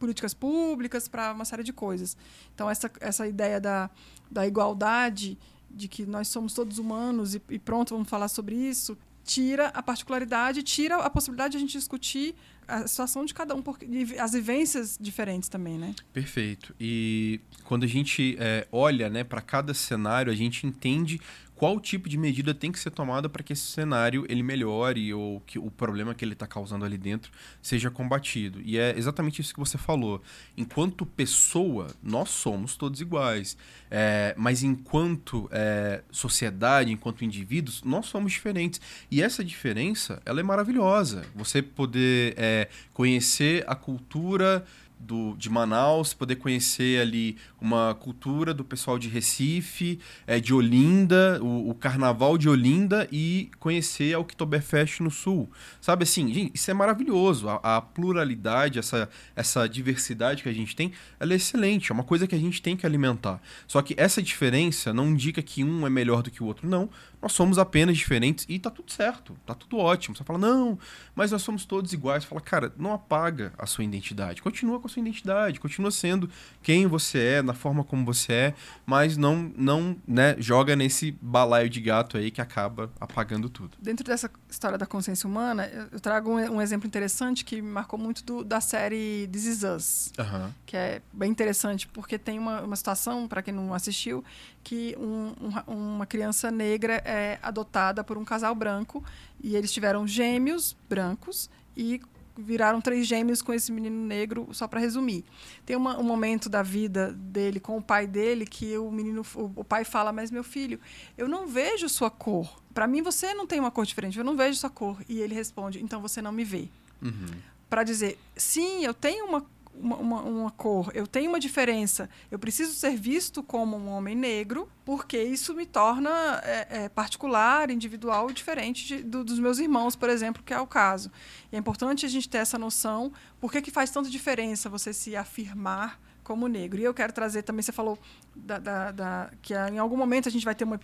políticas 0.06 0.34
públicas, 0.34 1.08
para 1.08 1.34
uma 1.34 1.46
série 1.46 1.64
de 1.64 1.74
coisas. 1.74 2.16
Então, 2.54 2.70
essa, 2.70 2.92
essa 3.00 3.28
ideia 3.28 3.60
da, 3.60 3.90
da 4.30 4.46
igualdade, 4.46 5.38
de 5.70 5.88
que 5.88 6.06
nós 6.06 6.28
somos 6.28 6.54
todos 6.54 6.80
humanos 6.80 7.36
e, 7.36 7.42
e 7.50 7.60
pronto, 7.60 7.94
vamos 7.94 8.10
falar 8.10 8.28
sobre 8.28 8.56
isso, 8.56 8.98
tira 9.24 9.68
a 9.70 9.82
particularidade, 9.82 10.64
tira 10.64 10.98
a 10.98 11.10
possibilidade 11.10 11.52
de 11.52 11.58
a 11.58 11.60
gente 11.60 11.78
discutir 11.78 12.36
a 12.68 12.88
situação 12.88 13.26
de 13.26 13.34
cada 13.34 13.56
um, 13.56 13.62
porque, 13.62 13.88
as 14.20 14.34
vivências 14.34 14.98
diferentes 15.00 15.50
também, 15.50 15.78
né? 15.78 15.96
Perfeito. 16.14 16.76
E 16.80 17.40
quando 17.64 17.84
a 17.84 17.88
gente 17.88 18.36
é, 18.40 18.68
olha 18.72 19.10
né, 19.10 19.24
para 19.24 19.42
cada 19.42 19.74
cenário, 19.74 20.32
a 20.32 20.36
gente 20.36 20.66
entende 20.66 21.20
qual 21.56 21.80
tipo 21.80 22.10
de 22.10 22.18
medida 22.18 22.54
tem 22.54 22.72
que 22.72 22.80
ser 22.80 22.92
tomada 22.92 23.30
para 23.30 23.42
que 23.42 23.54
esse 23.54 23.64
cenário 23.64 24.26
ele 24.28 24.44
melhore 24.44 25.14
ou 25.14 25.40
que 25.42 25.58
o 25.58 25.72
problema 25.72 26.14
que 26.14 26.24
ele 26.24 26.34
está 26.34 26.46
causando 26.46 26.84
ali 26.84 26.98
dentro 26.98 27.32
seja 27.62 27.90
combatido. 27.90 28.62
E 28.62 28.78
é 28.78 28.94
exatamente 28.98 29.42
isso 29.42 29.54
que 29.54 29.60
você 29.60 29.78
falou. 29.78 30.22
Enquanto 30.58 31.06
pessoa, 31.06 31.88
nós 32.04 32.30
somos 32.30 32.76
todos 32.76 33.00
iguais. 33.00 33.58
É, 33.90 34.36
mas 34.38 34.64
enquanto 34.64 35.48
é, 35.52 36.04
sociedade, 36.12 36.92
enquanto 36.92 37.24
indivíduos, 37.24 37.82
nós 37.84 38.08
somos 38.08 38.34
diferentes. 38.34 38.82
E 39.10 39.22
essa 39.22 39.44
diferença, 39.44 40.22
ela 40.26 40.42
é 40.42 40.44
maravilhosa. 40.44 41.26
Você 41.34 41.62
poder 41.62 42.34
é, 42.36 42.55
conhecer 42.94 43.64
a 43.68 43.76
cultura 43.76 44.66
do, 45.00 45.36
de 45.38 45.50
Manaus, 45.50 46.14
poder 46.14 46.36
conhecer 46.36 47.00
ali 47.00 47.38
uma 47.62 47.96
cultura 47.96 48.54
do 48.54 48.64
pessoal 48.64 48.98
de 48.98 49.08
Recife, 49.08 50.00
é, 50.26 50.40
de 50.40 50.54
Olinda, 50.54 51.40
o, 51.42 51.70
o, 51.70 51.76
carnaval 51.76 52.38
de 52.38 52.50
Olinda 52.50 53.08
e 53.12 53.50
conhecer 53.60 54.14
a 54.14 54.20
Oktoberfest 54.20 55.02
no 55.02 55.12
Sul. 55.12 55.50
Sabe 55.80 56.04
assim, 56.04 56.34
gente, 56.34 56.52
isso 56.56 56.70
é 56.72 56.74
maravilhoso. 56.74 57.50
A, 57.50 57.78
a, 57.78 57.82
pluralidade, 57.82 58.80
essa, 58.80 59.10
essa 59.36 59.68
diversidade 59.68 60.44
que 60.44 60.50
a 60.50 60.54
gente 60.54 60.76
tem, 60.76 60.92
ela 61.20 61.34
é 61.34 61.36
excelente. 61.36 61.92
É 61.92 61.94
uma 61.94 62.04
coisa 62.04 62.28
que 62.28 62.36
a 62.36 62.40
gente 62.40 62.62
tem 62.62 62.76
que 62.76 62.86
alimentar. 62.86 63.42
Só 63.68 63.82
que 63.82 63.94
essa 63.98 64.22
diferença 64.22 64.94
não 64.94 65.10
indica 65.10 65.42
que 65.42 65.64
um 65.64 65.86
é 65.86 65.90
melhor 65.90 66.24
do 66.24 66.32
que 66.32 66.42
o 66.42 66.46
outro. 66.46 66.68
Não. 66.68 66.90
Nós 67.26 67.34
somos 67.34 67.58
apenas 67.58 67.98
diferentes 67.98 68.46
e 68.48 68.60
tá 68.60 68.70
tudo 68.70 68.92
certo. 68.92 69.36
Tá 69.48 69.56
tudo 69.56 69.80
ótimo. 69.80 70.16
Você 70.16 70.24
fala, 70.24 70.38
não, 70.38 70.78
mas 71.16 71.32
nós 71.32 71.42
somos 71.42 71.66
todos 71.66 71.92
iguais. 71.92 72.22
Você 72.22 72.30
fala, 72.30 72.40
cara, 72.40 72.72
não 72.78 72.94
apaga 72.94 73.52
a 73.58 73.66
sua 73.66 73.84
identidade. 73.84 74.44
Continua 74.44 74.80
com 74.80 74.86
a 74.86 74.90
sua 74.92 75.00
identidade. 75.00 75.60
Continua 75.60 75.90
sendo 75.90 76.30
quem 76.62 76.86
você 76.86 77.18
é, 77.18 77.42
na 77.42 77.56
forma 77.56 77.84
como 77.84 78.06
você 78.06 78.32
é, 78.32 78.54
mas 78.86 79.18
não, 79.18 79.52
não 79.58 79.98
né, 80.08 80.36
joga 80.38 80.76
nesse 80.76 81.18
balaio 81.20 81.68
de 81.68 81.82
gato 81.82 82.16
aí 82.16 82.30
que 82.30 82.42
acaba 82.42 82.92
apagando 83.00 83.50
tudo. 83.50 83.76
Dentro 83.82 84.06
dessa 84.06 84.30
história 84.48 84.78
da 84.78 84.86
consciência 84.86 85.28
humana, 85.28 85.66
eu 85.92 86.00
trago 86.00 86.30
um, 86.30 86.36
um 86.36 86.62
exemplo 86.62 86.86
interessante 86.86 87.44
que 87.44 87.60
me 87.60 87.72
marcou 87.72 87.98
muito 87.98 88.24
do, 88.24 88.44
da 88.44 88.62
série 88.62 89.28
This 89.32 89.46
Is 89.46 89.64
Us, 89.64 90.14
uhum. 90.20 90.52
que 90.64 90.78
é 90.78 91.02
bem 91.12 91.32
interessante 91.32 91.88
porque 91.88 92.20
tem 92.20 92.38
uma, 92.38 92.62
uma 92.62 92.76
situação, 92.76 93.28
para 93.28 93.42
quem 93.42 93.52
não 93.52 93.74
assistiu, 93.74 94.24
que 94.66 94.98
um, 94.98 95.32
um, 95.68 95.94
uma 95.96 96.06
criança 96.08 96.50
negra 96.50 96.96
é 97.06 97.38
adotada 97.42 98.04
por 98.04 98.18
um 98.18 98.26
casal 98.26 98.56
branco 98.56 99.04
e 99.42 99.56
eles 99.56 99.72
tiveram 99.72 100.08
gêmeos 100.08 100.76
brancos 100.90 101.52
e 101.78 102.02
viraram 102.36 102.82
três 102.82 103.06
gêmeos 103.06 103.44
com 103.44 103.54
esse 103.54 103.72
menino 103.72 103.96
negro, 104.06 104.50
só 104.52 104.68
para 104.68 104.80
resumir. 104.80 105.24
Tem 105.66 105.76
uma, 105.76 106.00
um 106.00 106.04
momento 106.04 106.50
da 106.50 106.64
vida 106.64 107.14
dele 107.14 107.60
com 107.60 107.78
o 107.78 107.82
pai 107.82 108.08
dele 108.08 108.44
que 108.44 108.76
o 108.76 108.90
menino, 108.90 109.22
o, 109.36 109.52
o 109.58 109.64
pai 109.64 109.86
fala: 109.86 110.12
"Mas 110.12 110.32
meu 110.32 110.44
filho, 110.44 110.80
eu 111.16 111.28
não 111.28 111.48
vejo 111.48 111.88
sua 111.88 112.10
cor. 112.10 112.60
Para 112.74 112.88
mim 112.88 113.04
você 113.04 113.36
não 113.36 113.46
tem 113.46 113.60
uma 113.60 113.72
cor 113.72 113.86
diferente. 113.86 114.18
Eu 114.18 114.26
não 114.26 114.36
vejo 114.36 114.58
sua 114.58 114.70
cor." 114.70 114.98
E 115.08 115.22
ele 115.22 115.36
responde: 115.36 115.82
"Então 115.82 116.02
você 116.02 116.24
não 116.24 116.32
me 116.32 116.44
vê." 116.44 116.68
Uhum. 117.04 117.28
Para 117.70 117.84
dizer: 117.84 118.18
"Sim, 118.36 118.84
eu 118.84 118.96
tenho 118.96 119.26
uma 119.26 119.46
uma, 119.80 119.98
uma, 119.98 120.22
uma, 120.22 120.52
cor, 120.52 120.92
eu 120.94 121.06
tenho 121.06 121.30
uma 121.30 121.40
diferença, 121.40 122.10
eu 122.32 122.40
preciso 122.40 122.74
ser 122.74 122.96
visto 122.96 123.44
como 123.44 123.78
um 123.78 123.90
homem 123.90 124.16
negro, 124.16 124.70
porque 124.84 125.22
isso 125.22 125.54
me 125.54 125.66
torna 125.66 126.10
é, 126.44 126.68
é, 126.84 126.90
particular, 126.90 127.70
individual, 127.70 128.32
diferente 128.32 128.86
de, 128.86 129.04
do, 129.04 129.24
dos 129.24 129.40
meus 129.40 129.60
irmãos, 129.60 129.96
por 129.96 130.10
exemplo, 130.10 130.44
que 130.44 130.54
é 130.54 130.60
o 130.60 130.68
caso. 130.68 131.12
E 131.52 131.56
é 131.56 131.60
importante 131.60 132.06
a 132.06 132.10
gente 132.10 132.30
ter 132.30 132.40
essa 132.40 132.58
noção, 132.58 133.12
por 133.40 133.52
que 133.52 133.72
faz 133.72 133.90
tanta 133.90 134.10
diferença 134.10 134.70
você 134.70 134.94
se 134.94 135.16
afirmar 135.16 136.00
como 136.24 136.48
negro. 136.48 136.82
E 136.82 136.84
eu 136.84 136.94
quero 136.94 137.14
trazer 137.14 137.44
também, 137.44 137.62
você 137.62 137.72
falou 137.72 137.98
da, 138.36 138.60
da, 138.60 138.92
da, 138.92 139.32
que 139.42 139.54
em 139.54 139.78
algum 139.78 139.96
momento 139.96 140.28
a 140.28 140.32
gente 140.32 140.44
vai 140.44 140.56
ter 140.56 140.64
uma 140.64 140.80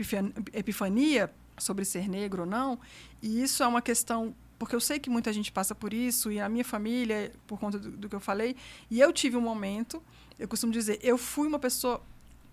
epifania 0.54 1.30
sobre 1.58 1.84
ser 1.84 2.08
negro 2.08 2.44
ou 2.44 2.48
não, 2.48 2.80
e 3.22 3.42
isso 3.42 3.62
é 3.62 3.68
uma 3.68 3.82
questão 3.82 4.34
porque 4.62 4.76
eu 4.76 4.80
sei 4.80 5.00
que 5.00 5.10
muita 5.10 5.34
gente 5.34 5.52
passa 5.52 5.74
por 5.74 5.92
isso, 5.92 6.32
e 6.32 6.40
a 6.40 6.48
minha 6.48 6.64
família, 6.64 7.32
por 7.48 7.60
conta 7.60 7.80
do, 7.80 7.90
do 7.90 8.08
que 8.08 8.16
eu 8.16 8.20
falei, 8.20 8.56
e 8.92 9.00
eu 9.02 9.12
tive 9.12 9.36
um 9.36 9.42
momento, 9.42 10.04
eu 10.38 10.48
costumo 10.48 10.72
dizer, 10.72 11.00
eu 11.02 11.18
fui 11.18 11.48
uma 11.48 11.58
pessoa 11.58 12.00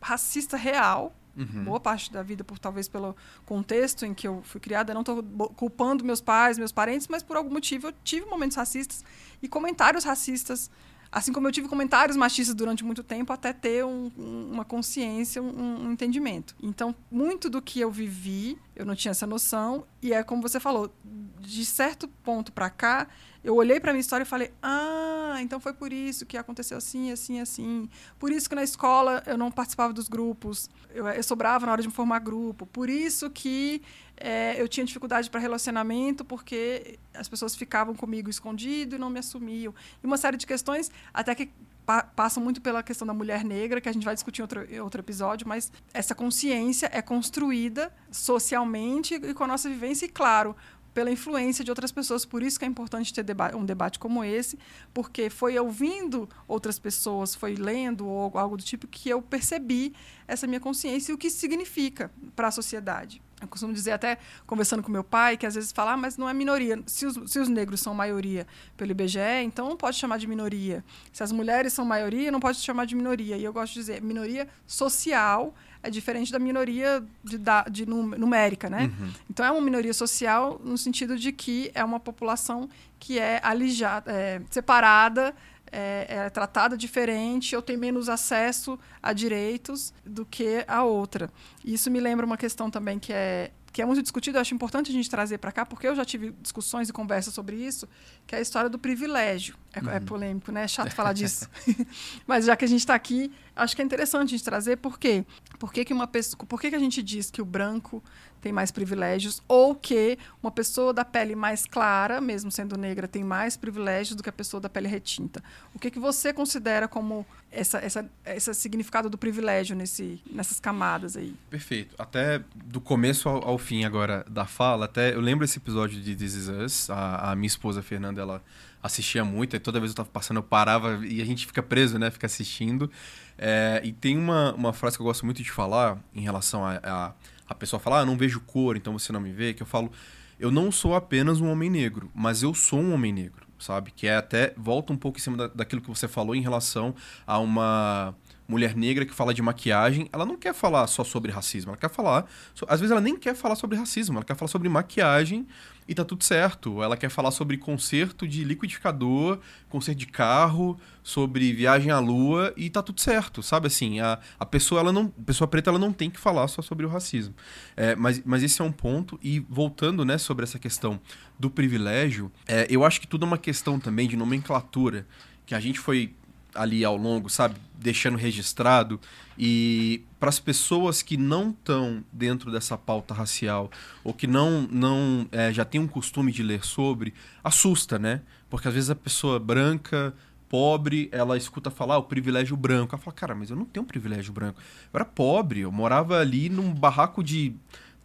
racista 0.00 0.56
real, 0.56 1.14
Uhum. 1.36 1.64
boa 1.64 1.78
parte 1.78 2.10
da 2.12 2.20
vida, 2.20 2.42
por 2.42 2.58
talvez 2.58 2.88
pelo 2.88 3.14
contexto 3.46 4.04
em 4.04 4.12
que 4.12 4.26
eu 4.26 4.42
fui 4.42 4.58
criada. 4.60 4.90
Eu 4.90 4.94
não 4.94 5.02
estou 5.02 5.22
culpando 5.50 6.02
meus 6.04 6.20
pais, 6.20 6.58
meus 6.58 6.72
parentes, 6.72 7.06
mas 7.06 7.22
por 7.22 7.36
algum 7.36 7.50
motivo 7.50 7.86
eu 7.88 7.92
tive 8.02 8.26
momentos 8.26 8.56
racistas 8.56 9.04
e 9.40 9.46
comentários 9.46 10.02
racistas 10.02 10.68
Assim 11.10 11.32
como 11.32 11.48
eu 11.48 11.52
tive 11.52 11.68
comentários 11.68 12.16
machistas 12.16 12.54
durante 12.54 12.84
muito 12.84 13.02
tempo, 13.02 13.32
até 13.32 13.52
ter 13.52 13.84
um, 13.84 14.10
uma 14.52 14.64
consciência, 14.64 15.42
um, 15.42 15.86
um, 15.86 15.92
entendimento. 15.92 16.54
Então, 16.62 16.94
muito 17.10 17.48
do 17.48 17.62
que 17.62 17.80
eu 17.80 17.90
vivi, 17.90 18.58
eu 18.76 18.84
não 18.84 18.94
tinha 18.94 19.12
essa 19.12 19.26
noção. 19.26 19.84
E 20.02 20.12
é 20.12 20.22
como 20.22 20.42
você 20.42 20.60
falou, 20.60 20.92
de 21.40 21.64
certo 21.64 22.08
ponto 22.22 22.52
para 22.52 22.68
cá, 22.68 23.08
eu 23.48 23.56
olhei 23.56 23.80
para 23.80 23.92
minha 23.92 24.00
história 24.00 24.24
e 24.24 24.26
falei: 24.26 24.52
"Ah, 24.62 25.38
então 25.40 25.58
foi 25.58 25.72
por 25.72 25.92
isso 25.92 26.26
que 26.26 26.36
aconteceu 26.36 26.76
assim, 26.76 27.10
assim, 27.10 27.40
assim. 27.40 27.88
Por 28.18 28.30
isso 28.30 28.48
que 28.48 28.54
na 28.54 28.62
escola 28.62 29.22
eu 29.26 29.38
não 29.38 29.50
participava 29.50 29.92
dos 29.92 30.08
grupos. 30.08 30.68
Eu, 30.94 31.06
eu 31.08 31.22
sobrava 31.22 31.64
na 31.64 31.72
hora 31.72 31.82
de 31.82 31.88
formar 31.90 32.18
grupo. 32.18 32.66
Por 32.66 32.90
isso 32.90 33.30
que 33.30 33.80
é, 34.16 34.60
eu 34.60 34.68
tinha 34.68 34.84
dificuldade 34.84 35.30
para 35.30 35.40
relacionamento 35.40 36.24
porque 36.24 36.98
as 37.14 37.28
pessoas 37.28 37.56
ficavam 37.56 37.94
comigo 37.94 38.28
escondido 38.28 38.96
e 38.96 38.98
não 38.98 39.08
me 39.08 39.18
assumiam. 39.18 39.74
E 40.02 40.06
uma 40.06 40.18
série 40.18 40.36
de 40.36 40.46
questões 40.46 40.90
até 41.12 41.34
que 41.34 41.50
pa 41.86 42.02
passam 42.02 42.42
muito 42.42 42.60
pela 42.60 42.82
questão 42.82 43.06
da 43.06 43.14
mulher 43.14 43.42
negra, 43.42 43.80
que 43.80 43.88
a 43.88 43.92
gente 43.92 44.04
vai 44.04 44.12
discutir 44.12 44.42
em 44.42 44.44
outro, 44.44 44.66
em 44.70 44.78
outro 44.78 45.00
episódio, 45.00 45.48
mas 45.48 45.72
essa 45.94 46.14
consciência 46.14 46.90
é 46.92 47.00
construída 47.00 47.90
socialmente 48.10 49.14
e 49.14 49.32
com 49.32 49.44
a 49.44 49.46
nossa 49.46 49.70
vivência, 49.70 50.04
e 50.04 50.08
claro, 50.10 50.54
pela 50.92 51.10
influência 51.10 51.64
de 51.64 51.70
outras 51.70 51.92
pessoas. 51.92 52.24
Por 52.24 52.42
isso 52.42 52.58
que 52.58 52.64
é 52.64 52.68
importante 52.68 53.12
ter 53.12 53.22
deba 53.22 53.54
um 53.56 53.64
debate 53.64 53.98
como 53.98 54.24
esse, 54.24 54.58
porque 54.92 55.30
foi 55.30 55.58
ouvindo 55.58 56.28
outras 56.46 56.78
pessoas, 56.78 57.34
foi 57.34 57.54
lendo 57.54 58.06
ou 58.06 58.36
algo 58.38 58.56
do 58.56 58.62
tipo 58.62 58.86
que 58.86 59.08
eu 59.08 59.22
percebi 59.22 59.94
essa 60.26 60.46
minha 60.46 60.60
consciência 60.60 61.12
e 61.12 61.14
o 61.14 61.18
que 61.18 61.30
significa 61.30 62.10
para 62.34 62.48
a 62.48 62.50
sociedade. 62.50 63.22
Eu 63.40 63.46
costumo 63.46 63.72
dizer, 63.72 63.92
até 63.92 64.18
conversando 64.46 64.82
com 64.82 64.90
meu 64.90 65.04
pai, 65.04 65.36
que 65.36 65.46
às 65.46 65.54
vezes 65.54 65.70
fala, 65.70 65.92
ah, 65.92 65.96
mas 65.96 66.16
não 66.16 66.28
é 66.28 66.34
minoria. 66.34 66.82
Se 66.86 67.06
os, 67.06 67.30
se 67.30 67.38
os 67.38 67.48
negros 67.48 67.80
são 67.80 67.94
maioria 67.94 68.46
pelo 68.76 68.90
IBGE, 68.90 69.44
então 69.44 69.68
não 69.68 69.76
pode 69.76 69.96
chamar 69.96 70.18
de 70.18 70.26
minoria. 70.26 70.84
Se 71.12 71.22
as 71.22 71.30
mulheres 71.30 71.72
são 71.72 71.84
maioria, 71.84 72.32
não 72.32 72.40
pode 72.40 72.58
chamar 72.58 72.84
de 72.84 72.96
minoria. 72.96 73.36
E 73.36 73.44
eu 73.44 73.52
gosto 73.52 73.74
de 73.74 73.80
dizer, 73.80 74.02
minoria 74.02 74.48
social 74.66 75.54
é 75.82 75.90
diferente 75.90 76.32
da 76.32 76.38
minoria 76.38 77.02
de, 77.22 77.38
de 77.70 77.86
numérica, 77.86 78.68
né? 78.68 78.90
Uhum. 78.98 79.10
Então 79.30 79.44
é 79.44 79.50
uma 79.50 79.60
minoria 79.60 79.94
social 79.94 80.60
no 80.64 80.76
sentido 80.76 81.16
de 81.16 81.32
que 81.32 81.70
é 81.74 81.84
uma 81.84 82.00
população 82.00 82.68
que 82.98 83.18
é 83.18 83.40
alijada, 83.42 84.10
é, 84.10 84.40
separada 84.50 85.34
é, 85.70 86.06
é, 86.08 86.30
tratada 86.30 86.76
diferente 86.76 87.54
ou 87.54 87.62
tem 87.62 87.76
menos 87.76 88.08
acesso 88.08 88.78
a 89.02 89.12
direitos 89.12 89.92
do 90.04 90.24
que 90.24 90.64
a 90.66 90.82
outra. 90.82 91.30
Isso 91.64 91.90
me 91.90 92.00
lembra 92.00 92.24
uma 92.26 92.36
questão 92.36 92.70
também 92.70 92.98
que 92.98 93.12
é 93.12 93.50
que 93.78 93.82
é 93.82 93.86
muito 93.86 94.02
discutido, 94.02 94.38
eu 94.38 94.40
acho 94.40 94.52
importante 94.52 94.90
a 94.90 94.92
gente 94.92 95.08
trazer 95.08 95.38
para 95.38 95.52
cá, 95.52 95.64
porque 95.64 95.86
eu 95.86 95.94
já 95.94 96.04
tive 96.04 96.34
discussões 96.42 96.88
e 96.88 96.92
conversas 96.92 97.32
sobre 97.32 97.54
isso, 97.54 97.88
que 98.26 98.34
é 98.34 98.38
a 98.38 98.40
história 98.40 98.68
do 98.68 98.76
privilégio. 98.76 99.54
É, 99.72 99.78
é 99.78 99.82
uhum. 99.82 99.90
é 99.90 100.00
polêmico, 100.00 100.50
né? 100.50 100.64
É 100.64 100.66
chato 100.66 100.90
falar 100.90 101.12
disso. 101.14 101.48
Mas 102.26 102.44
já 102.44 102.56
que 102.56 102.64
a 102.64 102.68
gente 102.68 102.80
está 102.80 102.96
aqui, 102.96 103.32
acho 103.54 103.76
que 103.76 103.80
é 103.80 103.84
interessante 103.84 104.30
a 104.30 104.36
gente 104.36 104.42
trazer 104.42 104.78
por 104.78 104.98
quê? 104.98 105.24
Por 105.60 105.72
que, 105.72 105.84
que 105.84 105.92
uma 105.94 106.08
pessoa, 106.08 106.44
por 106.44 106.60
que, 106.60 106.70
que 106.70 106.74
a 106.74 106.78
gente 106.80 107.00
diz 107.00 107.30
que 107.30 107.40
o 107.40 107.44
branco 107.44 108.02
tem 108.40 108.52
mais 108.52 108.70
privilégios 108.70 109.42
ou 109.48 109.74
que 109.74 110.18
uma 110.42 110.50
pessoa 110.50 110.92
da 110.92 111.04
pele 111.04 111.34
mais 111.34 111.66
clara, 111.66 112.20
mesmo 112.20 112.50
sendo 112.50 112.76
negra, 112.76 113.08
tem 113.08 113.24
mais 113.24 113.56
privilégios 113.56 114.16
do 114.16 114.22
que 114.22 114.28
a 114.28 114.32
pessoa 114.32 114.60
da 114.60 114.68
pele 114.68 114.88
retinta. 114.88 115.42
O 115.74 115.78
que, 115.78 115.90
que 115.90 115.98
você 115.98 116.32
considera 116.32 116.86
como 116.86 117.26
essa, 117.50 117.78
essa, 117.78 118.10
esse 118.26 118.54
significado 118.54 119.08
do 119.08 119.18
privilégio 119.18 119.74
nesse, 119.74 120.20
nessas 120.30 120.60
camadas 120.60 121.16
aí? 121.16 121.34
Perfeito. 121.50 121.94
Até 121.98 122.42
do 122.54 122.80
começo 122.80 123.28
ao, 123.28 123.46
ao 123.48 123.58
fim 123.58 123.84
agora 123.84 124.24
da 124.28 124.46
fala, 124.46 124.84
até 124.84 125.14
eu 125.14 125.20
lembro 125.20 125.44
esse 125.44 125.58
episódio 125.58 126.00
de 126.00 126.14
This 126.14 126.34
Is 126.34 126.48
Us, 126.48 126.90
a, 126.90 127.32
a 127.32 127.36
minha 127.36 127.46
esposa 127.46 127.82
Fernanda, 127.82 128.20
ela 128.20 128.42
assistia 128.82 129.24
muito, 129.24 129.56
e 129.56 129.58
toda 129.58 129.80
vez 129.80 129.90
eu 129.90 129.92
estava 129.92 130.08
passando 130.08 130.38
eu 130.38 130.42
parava 130.42 131.04
e 131.04 131.20
a 131.20 131.24
gente 131.24 131.46
fica 131.46 131.62
preso, 131.62 131.98
né? 131.98 132.10
Fica 132.10 132.26
assistindo. 132.26 132.90
É, 133.36 133.80
e 133.84 133.92
tem 133.92 134.16
uma, 134.16 134.52
uma 134.54 134.72
frase 134.72 134.96
que 134.96 135.02
eu 135.02 135.06
gosto 135.06 135.24
muito 135.24 135.42
de 135.42 135.50
falar 135.50 135.98
em 136.14 136.20
relação 136.20 136.64
a, 136.64 136.80
a 136.82 137.12
a 137.48 137.54
pessoa 137.54 137.80
fala, 137.80 138.00
ah, 138.00 138.06
não 138.06 138.16
vejo 138.16 138.40
cor, 138.40 138.76
então 138.76 138.96
você 138.98 139.12
não 139.12 139.20
me 139.20 139.32
vê, 139.32 139.54
que 139.54 139.62
eu 139.62 139.66
falo, 139.66 139.90
eu 140.38 140.50
não 140.50 140.70
sou 140.70 140.94
apenas 140.94 141.40
um 141.40 141.50
homem 141.50 141.70
negro, 141.70 142.10
mas 142.14 142.42
eu 142.42 142.54
sou 142.54 142.80
um 142.80 142.92
homem 142.92 143.12
negro, 143.12 143.46
sabe? 143.58 143.90
Que 143.90 144.06
é 144.06 144.16
até, 144.16 144.52
volta 144.56 144.92
um 144.92 144.96
pouco 144.96 145.18
em 145.18 145.20
cima 145.20 145.36
da, 145.36 145.46
daquilo 145.48 145.80
que 145.80 145.88
você 145.88 146.06
falou 146.06 146.34
em 146.34 146.42
relação 146.42 146.94
a 147.26 147.38
uma 147.38 148.14
mulher 148.48 148.74
negra 148.74 149.04
que 149.04 149.12
fala 149.12 149.34
de 149.34 149.42
maquiagem, 149.42 150.08
ela 150.10 150.24
não 150.24 150.36
quer 150.36 150.54
falar 150.54 150.86
só 150.86 151.04
sobre 151.04 151.30
racismo, 151.30 151.70
ela 151.70 151.76
quer 151.76 151.90
falar. 151.90 152.24
Às 152.66 152.80
vezes 152.80 152.90
ela 152.90 153.00
nem 153.00 153.14
quer 153.14 153.34
falar 153.34 153.54
sobre 153.54 153.76
racismo, 153.76 154.16
ela 154.16 154.24
quer 154.24 154.34
falar 154.34 154.48
sobre 154.48 154.70
maquiagem 154.70 155.46
e 155.86 155.94
tá 155.94 156.02
tudo 156.02 156.24
certo. 156.24 156.82
Ela 156.82 156.96
quer 156.96 157.10
falar 157.10 157.30
sobre 157.30 157.58
conserto 157.58 158.26
de 158.26 158.44
liquidificador, 158.44 159.38
conserto 159.68 159.98
de 159.98 160.06
carro, 160.06 160.80
sobre 161.02 161.52
viagem 161.52 161.90
à 161.90 161.98
lua 161.98 162.54
e 162.56 162.70
tá 162.70 162.82
tudo 162.82 163.00
certo, 163.02 163.42
sabe? 163.42 163.66
Assim, 163.66 164.00
a, 164.00 164.18
a 164.40 164.46
pessoa, 164.46 164.80
ela 164.80 164.92
não. 164.92 165.08
Pessoa 165.08 165.46
preta 165.46 165.68
ela 165.68 165.78
não 165.78 165.92
tem 165.92 166.08
que 166.08 166.18
falar 166.18 166.48
só 166.48 166.62
sobre 166.62 166.86
o 166.86 166.88
racismo. 166.88 167.34
É, 167.76 167.94
mas, 167.94 168.22
mas 168.24 168.42
esse 168.42 168.62
é 168.62 168.64
um 168.64 168.72
ponto. 168.72 169.20
E 169.22 169.40
voltando, 169.40 170.06
né, 170.06 170.16
sobre 170.16 170.44
essa 170.44 170.58
questão 170.58 170.98
do 171.38 171.50
privilégio, 171.50 172.32
é, 172.46 172.66
eu 172.70 172.82
acho 172.82 172.98
que 172.98 173.06
tudo 173.06 173.24
é 173.24 173.26
uma 173.26 173.38
questão 173.38 173.78
também 173.78 174.08
de 174.08 174.16
nomenclatura. 174.16 175.06
Que 175.44 175.54
a 175.54 175.60
gente 175.60 175.78
foi 175.78 176.14
ali 176.54 176.84
ao 176.84 176.96
longo, 176.96 177.28
sabe? 177.28 177.56
Deixando 177.74 178.16
registrado. 178.16 179.00
E 179.38 180.02
para 180.18 180.28
as 180.28 180.40
pessoas 180.40 181.02
que 181.02 181.16
não 181.16 181.50
estão 181.50 182.02
dentro 182.12 182.50
dessa 182.50 182.76
pauta 182.76 183.14
racial 183.14 183.70
ou 184.02 184.12
que 184.12 184.26
não, 184.26 184.62
não 184.70 185.28
é, 185.30 185.52
já 185.52 185.64
tem 185.64 185.80
um 185.80 185.86
costume 185.86 186.32
de 186.32 186.42
ler 186.42 186.64
sobre, 186.64 187.14
assusta, 187.42 187.98
né? 187.98 188.22
Porque 188.50 188.66
às 188.66 188.74
vezes 188.74 188.90
a 188.90 188.94
pessoa 188.96 189.38
branca, 189.38 190.14
pobre, 190.48 191.08
ela 191.12 191.36
escuta 191.36 191.70
falar 191.70 191.94
ah, 191.94 191.98
o 191.98 192.02
privilégio 192.04 192.56
branco. 192.56 192.94
Ela 192.94 193.02
fala, 193.02 193.14
cara, 193.14 193.34
mas 193.34 193.50
eu 193.50 193.56
não 193.56 193.64
tenho 193.64 193.84
um 193.84 193.86
privilégio 193.86 194.32
branco. 194.32 194.60
Eu 194.92 194.98
era 194.98 195.04
pobre, 195.04 195.60
eu 195.60 195.70
morava 195.70 196.18
ali 196.18 196.48
num 196.48 196.72
barraco 196.72 197.22
de 197.22 197.54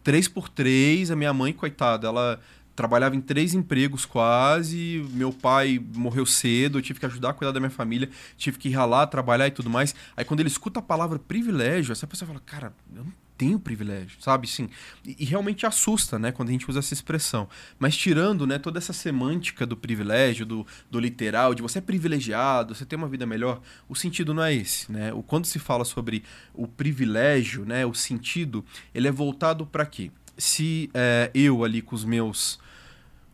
3 0.02 0.28
por 0.28 0.48
3 0.48 1.10
a 1.10 1.16
minha 1.16 1.32
mãe, 1.32 1.52
coitada, 1.52 2.06
ela 2.06 2.40
trabalhava 2.74 3.16
em 3.16 3.20
três 3.20 3.54
empregos 3.54 4.04
quase. 4.04 5.04
Meu 5.10 5.32
pai 5.32 5.82
morreu 5.94 6.26
cedo, 6.26 6.78
eu 6.78 6.82
tive 6.82 7.00
que 7.00 7.06
ajudar 7.06 7.30
a 7.30 7.34
cuidar 7.34 7.52
da 7.52 7.60
minha 7.60 7.70
família, 7.70 8.08
tive 8.36 8.58
que 8.58 8.70
ralar, 8.70 9.06
trabalhar 9.06 9.46
e 9.46 9.50
tudo 9.50 9.70
mais. 9.70 9.94
Aí 10.16 10.24
quando 10.24 10.40
ele 10.40 10.48
escuta 10.48 10.80
a 10.80 10.82
palavra 10.82 11.18
privilégio, 11.18 11.92
essa 11.92 12.06
pessoa 12.06 12.26
fala: 12.26 12.40
Cara, 12.44 12.72
eu 12.94 13.04
não 13.04 13.12
tenho 13.36 13.58
privilégio, 13.58 14.16
sabe? 14.20 14.46
Sim. 14.46 14.68
E, 15.04 15.16
e, 15.18 15.24
realmente 15.24 15.66
assusta, 15.66 16.18
né, 16.18 16.32
quando 16.32 16.48
a 16.48 16.52
gente 16.52 16.68
usa 16.68 16.78
essa 16.78 16.94
expressão. 16.94 17.48
Mas 17.78 17.96
tirando, 17.96 18.46
né, 18.46 18.58
toda 18.58 18.78
essa 18.78 18.92
semântica 18.92 19.66
do 19.66 19.76
privilégio, 19.76 20.46
do, 20.46 20.66
do 20.90 21.00
literal, 21.00 21.54
de 21.54 21.62
você 21.62 21.78
é 21.78 21.82
privilegiado, 21.82 22.74
você 22.74 22.84
tem 22.84 22.96
uma 22.96 23.08
vida 23.08 23.26
melhor, 23.26 23.60
o 23.88 23.94
sentido 23.94 24.32
não 24.32 24.42
é 24.42 24.54
esse, 24.54 24.90
né? 24.90 25.12
O, 25.12 25.22
quando 25.22 25.46
se 25.46 25.58
fala 25.58 25.84
sobre 25.84 26.22
o 26.52 26.66
privilégio, 26.66 27.64
né, 27.64 27.84
o 27.84 27.94
sentido, 27.94 28.64
ele 28.94 29.08
é 29.08 29.12
voltado 29.12 29.66
para 29.66 29.84
quê? 29.84 30.10
Se 30.38 30.90
é, 30.94 31.30
eu 31.34 31.64
ali 31.64 31.80
com 31.80 31.94
os 31.94 32.04
meus 32.04 32.58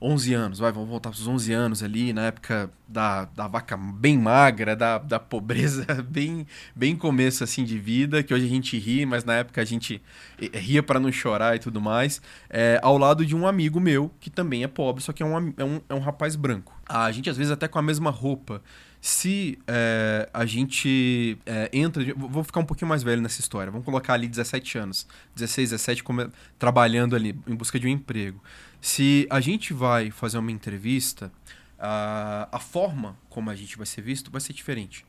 11 0.03 0.35
anos, 0.35 0.59
vai, 0.59 0.73
vamos 0.73 0.89
voltar 0.89 1.11
para 1.11 1.19
os 1.19 1.27
11 1.27 1.53
anos 1.53 1.83
ali, 1.83 2.13
na 2.13 2.27
época 2.27 2.71
da, 2.89 3.27
da 3.27 3.47
vaca 3.47 3.77
bem 3.77 4.17
magra, 4.19 4.75
da, 4.75 4.97
da 4.97 5.19
pobreza 5.19 5.85
bem, 6.09 6.47
bem 6.75 6.97
começo 6.97 7.45
assim 7.45 7.65
de 7.65 7.79
vida, 7.79 8.23
que 8.23 8.33
hoje 8.33 8.47
a 8.47 8.49
gente 8.49 8.79
ri, 8.79 9.05
mas 9.05 9.25
na 9.25 9.35
época 9.35 9.61
a 9.61 9.65
gente 9.65 10.03
eh, 10.41 10.59
ria 10.59 10.83
para 10.83 10.99
não 10.99 11.13
chorar 11.13 11.55
e 11.55 11.59
tudo 11.59 11.81
mais, 11.81 12.23
é, 12.49 12.81
ao 12.83 12.97
lado 12.97 13.27
de 13.27 13.37
um 13.37 13.47
amigo 13.47 13.79
meu 13.79 14.11
que 14.21 14.31
também 14.31 14.65
é 14.65 14.69
pobre, 14.69 15.03
só 15.03 15.13
que 15.13 15.23
é 15.23 15.27
um, 15.27 15.53
é 15.57 15.65
um, 15.65 15.81
é 15.89 15.95
um 15.95 16.01
rapaz 16.01 16.35
branco. 16.35 16.81
A 16.89 17.13
gente 17.13 17.29
às 17.29 17.37
vezes 17.37 17.53
até 17.53 17.69
com 17.69 17.79
a 17.79 17.83
mesma 17.83 18.11
roupa. 18.11 18.63
Se 19.01 19.59
é, 19.67 20.29
a 20.33 20.45
gente 20.45 21.39
é, 21.47 21.71
entra. 21.73 22.05
Vou 22.15 22.45
ficar 22.45 22.61
um 22.61 22.65
pouquinho 22.65 22.89
mais 22.89 23.03
velho 23.03 23.23
nessa 23.23 23.41
história. 23.41 23.71
Vamos 23.71 23.85
colocar 23.85 24.13
ali 24.13 24.29
17 24.29 24.77
anos, 24.77 25.07
16, 25.35 25.71
17, 25.71 26.05
como, 26.05 26.31
trabalhando 26.59 27.17
ali 27.17 27.35
em 27.47 27.55
busca 27.55 27.81
de 27.81 27.87
um 27.87 27.91
emprego. 27.91 28.43
Se 28.81 29.27
a 29.31 29.41
gente 29.41 29.73
vai 29.73 30.11
fazer 30.11 30.37
uma 30.37 30.53
entrevista, 30.53 31.33
a, 31.79 32.49
a 32.53 32.59
forma 32.59 33.17
como 33.31 33.49
a 33.49 33.55
gente 33.55 33.77
vai 33.77 33.87
ser 33.87 34.03
visto 34.03 34.31
vai 34.31 34.41
ser 34.41 34.53
diferente. 34.53 35.07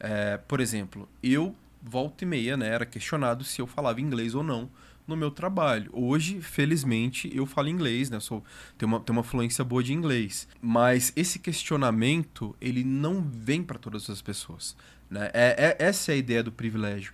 É, 0.00 0.38
por 0.38 0.60
exemplo, 0.60 1.08
eu, 1.22 1.54
volta 1.82 2.24
e 2.24 2.26
meia, 2.26 2.56
né, 2.56 2.68
era 2.68 2.86
questionado 2.86 3.44
se 3.44 3.60
eu 3.60 3.66
falava 3.66 4.00
inglês 4.00 4.34
ou 4.34 4.42
não 4.42 4.70
no 5.06 5.16
meu 5.16 5.30
trabalho. 5.30 5.90
Hoje, 5.92 6.40
felizmente, 6.40 7.30
eu 7.34 7.46
falo 7.46 7.68
inglês, 7.68 8.10
né? 8.10 8.20
Sou, 8.20 8.42
tenho, 8.78 8.90
uma, 8.90 9.00
tenho 9.00 9.18
uma 9.18 9.22
fluência 9.22 9.64
boa 9.64 9.82
de 9.82 9.92
inglês. 9.92 10.48
Mas 10.60 11.12
esse 11.14 11.38
questionamento, 11.38 12.56
ele 12.60 12.84
não 12.84 13.22
vem 13.22 13.62
para 13.62 13.78
todas 13.78 14.08
as 14.08 14.22
pessoas. 14.22 14.76
Né? 15.10 15.30
É, 15.32 15.76
é, 15.78 15.86
essa 15.86 16.12
é 16.12 16.14
a 16.14 16.18
ideia 16.18 16.42
do 16.42 16.52
privilégio. 16.52 17.12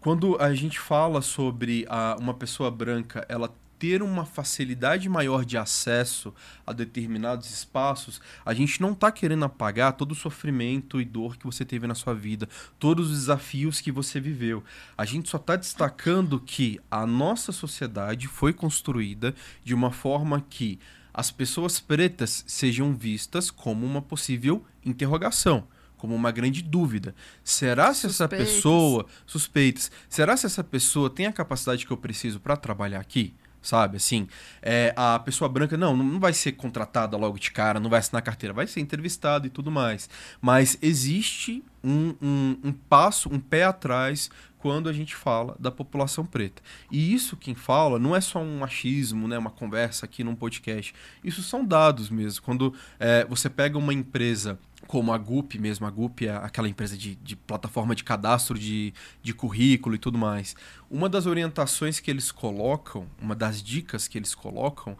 Quando 0.00 0.36
a 0.40 0.54
gente 0.54 0.78
fala 0.78 1.22
sobre 1.22 1.86
a, 1.88 2.16
uma 2.18 2.34
pessoa 2.34 2.70
branca, 2.70 3.24
ela 3.28 3.54
ter 3.82 4.00
uma 4.00 4.24
facilidade 4.24 5.08
maior 5.08 5.44
de 5.44 5.58
acesso 5.58 6.32
a 6.64 6.72
determinados 6.72 7.50
espaços, 7.50 8.20
a 8.46 8.54
gente 8.54 8.80
não 8.80 8.92
está 8.92 9.10
querendo 9.10 9.44
apagar 9.44 9.94
todo 9.94 10.12
o 10.12 10.14
sofrimento 10.14 11.00
e 11.00 11.04
dor 11.04 11.36
que 11.36 11.44
você 11.44 11.64
teve 11.64 11.84
na 11.88 11.96
sua 11.96 12.14
vida, 12.14 12.48
todos 12.78 13.10
os 13.10 13.18
desafios 13.18 13.80
que 13.80 13.90
você 13.90 14.20
viveu. 14.20 14.62
A 14.96 15.04
gente 15.04 15.28
só 15.28 15.36
está 15.36 15.56
destacando 15.56 16.38
que 16.38 16.78
a 16.88 17.04
nossa 17.04 17.50
sociedade 17.50 18.28
foi 18.28 18.52
construída 18.52 19.34
de 19.64 19.74
uma 19.74 19.90
forma 19.90 20.40
que 20.48 20.78
as 21.12 21.32
pessoas 21.32 21.80
pretas 21.80 22.44
sejam 22.46 22.94
vistas 22.94 23.50
como 23.50 23.84
uma 23.84 24.00
possível 24.00 24.64
interrogação 24.84 25.66
como 25.96 26.16
uma 26.16 26.32
grande 26.32 26.62
dúvida. 26.62 27.14
Será 27.44 27.94
se 27.94 28.08
essa 28.08 28.26
pessoa 28.28 29.06
suspeitas? 29.24 29.88
Será 30.08 30.36
se 30.36 30.46
essa 30.46 30.64
pessoa 30.64 31.08
tem 31.08 31.26
a 31.26 31.32
capacidade 31.32 31.86
que 31.86 31.92
eu 31.92 31.96
preciso 31.96 32.40
para 32.40 32.56
trabalhar 32.56 32.98
aqui? 32.98 33.32
Sabe? 33.62 33.96
Assim, 33.96 34.28
é, 34.60 34.92
a 34.96 35.18
pessoa 35.18 35.48
branca 35.48 35.76
não, 35.76 35.96
não 35.96 36.18
vai 36.20 36.32
ser 36.32 36.52
contratada 36.52 37.16
logo 37.16 37.38
de 37.38 37.50
cara, 37.50 37.78
não 37.78 37.88
vai 37.88 38.00
assinar 38.00 38.22
carteira, 38.22 38.52
vai 38.52 38.66
ser 38.66 38.80
entrevistado 38.80 39.46
e 39.46 39.50
tudo 39.50 39.70
mais. 39.70 40.08
Mas 40.40 40.76
existe 40.82 41.62
um, 41.82 42.14
um, 42.20 42.58
um 42.64 42.72
passo, 42.72 43.28
um 43.32 43.38
pé 43.38 43.64
atrás 43.64 44.30
quando 44.62 44.88
a 44.88 44.92
gente 44.92 45.16
fala 45.16 45.56
da 45.58 45.72
população 45.72 46.24
preta. 46.24 46.62
E 46.88 47.12
isso 47.12 47.36
quem 47.36 47.52
fala 47.52 47.98
não 47.98 48.14
é 48.14 48.20
só 48.20 48.38
um 48.38 48.60
machismo, 48.60 49.26
né, 49.26 49.36
uma 49.36 49.50
conversa 49.50 50.06
aqui 50.06 50.22
num 50.22 50.36
podcast. 50.36 50.94
Isso 51.24 51.42
são 51.42 51.64
dados 51.64 52.08
mesmo. 52.08 52.40
Quando 52.42 52.72
é, 53.00 53.24
você 53.24 53.50
pega 53.50 53.76
uma 53.76 53.92
empresa 53.92 54.56
como 54.86 55.12
a 55.12 55.18
GUP 55.18 55.58
mesmo, 55.58 55.84
a 55.84 55.90
GUP 55.90 56.28
é 56.28 56.36
aquela 56.36 56.68
empresa 56.68 56.96
de, 56.96 57.16
de 57.16 57.34
plataforma 57.34 57.92
de 57.96 58.04
cadastro 58.04 58.56
de, 58.56 58.94
de 59.20 59.34
currículo 59.34 59.96
e 59.96 59.98
tudo 59.98 60.16
mais. 60.16 60.54
Uma 60.88 61.08
das 61.08 61.26
orientações 61.26 61.98
que 61.98 62.08
eles 62.08 62.30
colocam, 62.30 63.08
uma 63.20 63.34
das 63.34 63.60
dicas 63.60 64.06
que 64.06 64.16
eles 64.16 64.32
colocam 64.32 64.96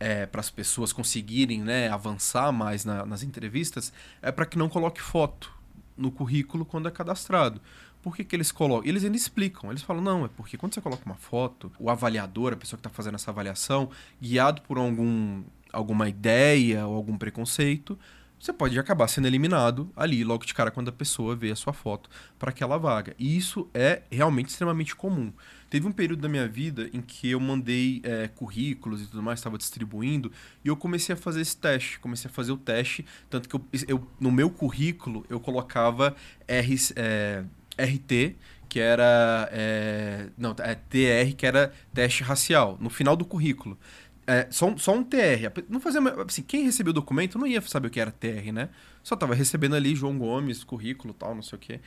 é, 0.00 0.26
para 0.26 0.40
as 0.40 0.50
pessoas 0.50 0.92
conseguirem 0.92 1.62
né, 1.62 1.88
avançar 1.88 2.50
mais 2.50 2.84
na, 2.84 3.06
nas 3.06 3.22
entrevistas 3.22 3.92
é 4.20 4.32
para 4.32 4.44
que 4.44 4.58
não 4.58 4.68
coloque 4.68 5.00
foto 5.00 5.54
no 5.96 6.10
currículo 6.10 6.64
quando 6.64 6.88
é 6.88 6.90
cadastrado. 6.90 7.60
Por 8.04 8.14
que, 8.14 8.22
que 8.22 8.36
eles 8.36 8.52
colocam? 8.52 8.86
Eles 8.86 9.02
ainda 9.02 9.16
explicam. 9.16 9.70
Eles 9.70 9.80
falam, 9.80 10.02
não, 10.02 10.26
é 10.26 10.28
porque 10.28 10.58
quando 10.58 10.74
você 10.74 10.80
coloca 10.82 11.02
uma 11.06 11.14
foto, 11.14 11.72
o 11.78 11.88
avaliador, 11.88 12.52
a 12.52 12.56
pessoa 12.56 12.76
que 12.76 12.86
está 12.86 12.94
fazendo 12.94 13.14
essa 13.14 13.30
avaliação, 13.30 13.88
guiado 14.20 14.60
por 14.60 14.76
algum, 14.76 15.42
alguma 15.72 16.06
ideia 16.06 16.86
ou 16.86 16.94
algum 16.96 17.16
preconceito, 17.16 17.98
você 18.38 18.52
pode 18.52 18.78
acabar 18.78 19.08
sendo 19.08 19.26
eliminado 19.26 19.90
ali 19.96 20.22
logo 20.22 20.44
de 20.44 20.52
cara 20.52 20.70
quando 20.70 20.90
a 20.90 20.92
pessoa 20.92 21.34
vê 21.34 21.50
a 21.50 21.56
sua 21.56 21.72
foto 21.72 22.10
para 22.38 22.50
aquela 22.50 22.76
vaga. 22.76 23.16
E 23.18 23.38
isso 23.38 23.70
é 23.72 24.02
realmente 24.10 24.48
extremamente 24.48 24.94
comum. 24.94 25.32
Teve 25.70 25.86
um 25.86 25.92
período 25.92 26.20
da 26.20 26.28
minha 26.28 26.46
vida 26.46 26.90
em 26.92 27.00
que 27.00 27.30
eu 27.30 27.40
mandei 27.40 28.02
é, 28.04 28.28
currículos 28.28 29.00
e 29.00 29.06
tudo 29.06 29.22
mais, 29.22 29.38
estava 29.38 29.56
distribuindo, 29.56 30.30
e 30.62 30.68
eu 30.68 30.76
comecei 30.76 31.14
a 31.14 31.16
fazer 31.16 31.40
esse 31.40 31.56
teste. 31.56 31.98
Comecei 31.98 32.30
a 32.30 32.34
fazer 32.34 32.52
o 32.52 32.58
teste, 32.58 33.06
tanto 33.30 33.48
que 33.48 33.56
eu, 33.56 33.64
eu 33.88 34.06
no 34.20 34.30
meu 34.30 34.50
currículo 34.50 35.24
eu 35.30 35.40
colocava 35.40 36.14
R, 36.46 36.76
é, 36.96 37.44
RT, 37.76 38.36
que 38.68 38.80
era. 38.80 39.48
É, 39.52 40.28
não, 40.36 40.54
é 40.58 40.74
TR, 40.74 41.34
que 41.36 41.46
era 41.46 41.72
teste 41.92 42.22
racial, 42.22 42.76
no 42.80 42.90
final 42.90 43.16
do 43.16 43.24
currículo. 43.24 43.78
É, 44.26 44.46
só, 44.50 44.74
só 44.76 44.94
um 44.94 45.04
TR. 45.04 45.52
Não 45.68 45.80
fazia, 45.80 46.00
assim, 46.26 46.42
quem 46.42 46.64
recebeu 46.64 46.90
o 46.90 46.94
documento 46.94 47.38
não 47.38 47.46
ia 47.46 47.60
saber 47.60 47.88
o 47.88 47.90
que 47.90 48.00
era 48.00 48.10
TR, 48.10 48.52
né? 48.52 48.70
Só 49.02 49.14
tava 49.16 49.34
recebendo 49.34 49.76
ali 49.76 49.94
João 49.94 50.18
Gomes, 50.18 50.64
currículo 50.64 51.12
tal, 51.12 51.34
não 51.34 51.42
sei 51.42 51.56
o 51.56 51.60
quê. 51.60 51.80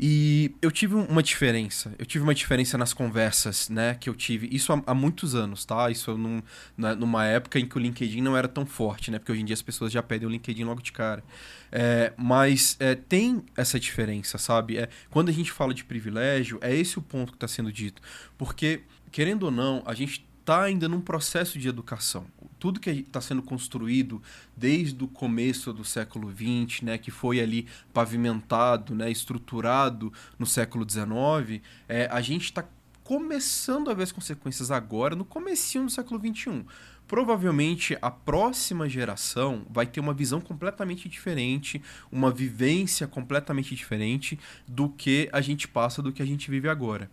E 0.00 0.54
eu 0.62 0.70
tive 0.70 0.94
uma 0.94 1.20
diferença. 1.24 1.92
Eu 1.98 2.06
tive 2.06 2.22
uma 2.22 2.34
diferença 2.34 2.78
nas 2.78 2.94
conversas, 2.94 3.68
né? 3.68 3.96
Que 3.96 4.08
eu 4.08 4.14
tive. 4.14 4.48
Isso 4.52 4.72
há, 4.72 4.80
há 4.86 4.94
muitos 4.94 5.34
anos, 5.34 5.64
tá? 5.64 5.90
Isso 5.90 6.16
num, 6.16 6.40
na, 6.76 6.94
numa 6.94 7.26
época 7.26 7.58
em 7.58 7.66
que 7.66 7.76
o 7.76 7.80
LinkedIn 7.80 8.20
não 8.20 8.36
era 8.36 8.46
tão 8.46 8.64
forte, 8.64 9.10
né? 9.10 9.18
Porque 9.18 9.32
hoje 9.32 9.40
em 9.40 9.44
dia 9.44 9.54
as 9.54 9.62
pessoas 9.62 9.90
já 9.90 10.00
pedem 10.00 10.28
o 10.28 10.30
LinkedIn 10.30 10.62
logo 10.62 10.80
de 10.80 10.92
cara. 10.92 11.24
É, 11.72 12.12
mas 12.16 12.76
é, 12.78 12.94
tem 12.94 13.42
essa 13.56 13.80
diferença, 13.80 14.38
sabe? 14.38 14.78
É, 14.78 14.88
quando 15.10 15.30
a 15.30 15.32
gente 15.32 15.50
fala 15.50 15.74
de 15.74 15.82
privilégio, 15.82 16.60
é 16.62 16.72
esse 16.72 16.96
o 16.96 17.02
ponto 17.02 17.32
que 17.32 17.36
está 17.36 17.48
sendo 17.48 17.72
dito. 17.72 18.00
Porque, 18.36 18.82
querendo 19.10 19.44
ou 19.44 19.50
não, 19.50 19.82
a 19.84 19.94
gente 19.94 20.27
está 20.48 20.62
ainda 20.62 20.88
num 20.88 21.02
processo 21.02 21.58
de 21.58 21.68
educação. 21.68 22.24
Tudo 22.58 22.80
que 22.80 22.88
está 22.88 23.20
sendo 23.20 23.42
construído 23.42 24.22
desde 24.56 25.04
o 25.04 25.06
começo 25.06 25.74
do 25.74 25.84
século 25.84 26.32
XX, 26.32 26.80
né, 26.80 26.96
que 26.96 27.10
foi 27.10 27.38
ali 27.38 27.68
pavimentado, 27.92 28.94
né, 28.94 29.10
estruturado 29.10 30.10
no 30.38 30.46
século 30.46 30.88
XIX, 30.88 31.62
é, 31.86 32.08
a 32.10 32.22
gente 32.22 32.44
está 32.44 32.64
começando 33.04 33.90
a 33.90 33.94
ver 33.94 34.04
as 34.04 34.12
consequências 34.12 34.70
agora, 34.70 35.14
no 35.14 35.24
comecinho 35.24 35.84
do 35.84 35.90
século 35.90 36.18
XXI 36.18 36.64
provavelmente 37.08 37.96
a 38.02 38.10
próxima 38.10 38.86
geração 38.86 39.66
vai 39.70 39.86
ter 39.86 39.98
uma 39.98 40.12
visão 40.12 40.42
completamente 40.42 41.08
diferente, 41.08 41.82
uma 42.12 42.30
vivência 42.30 43.06
completamente 43.06 43.74
diferente 43.74 44.38
do 44.68 44.90
que 44.90 45.28
a 45.32 45.40
gente 45.40 45.66
passa, 45.66 46.02
do 46.02 46.12
que 46.12 46.22
a 46.22 46.26
gente 46.26 46.50
vive 46.50 46.68
agora. 46.68 47.10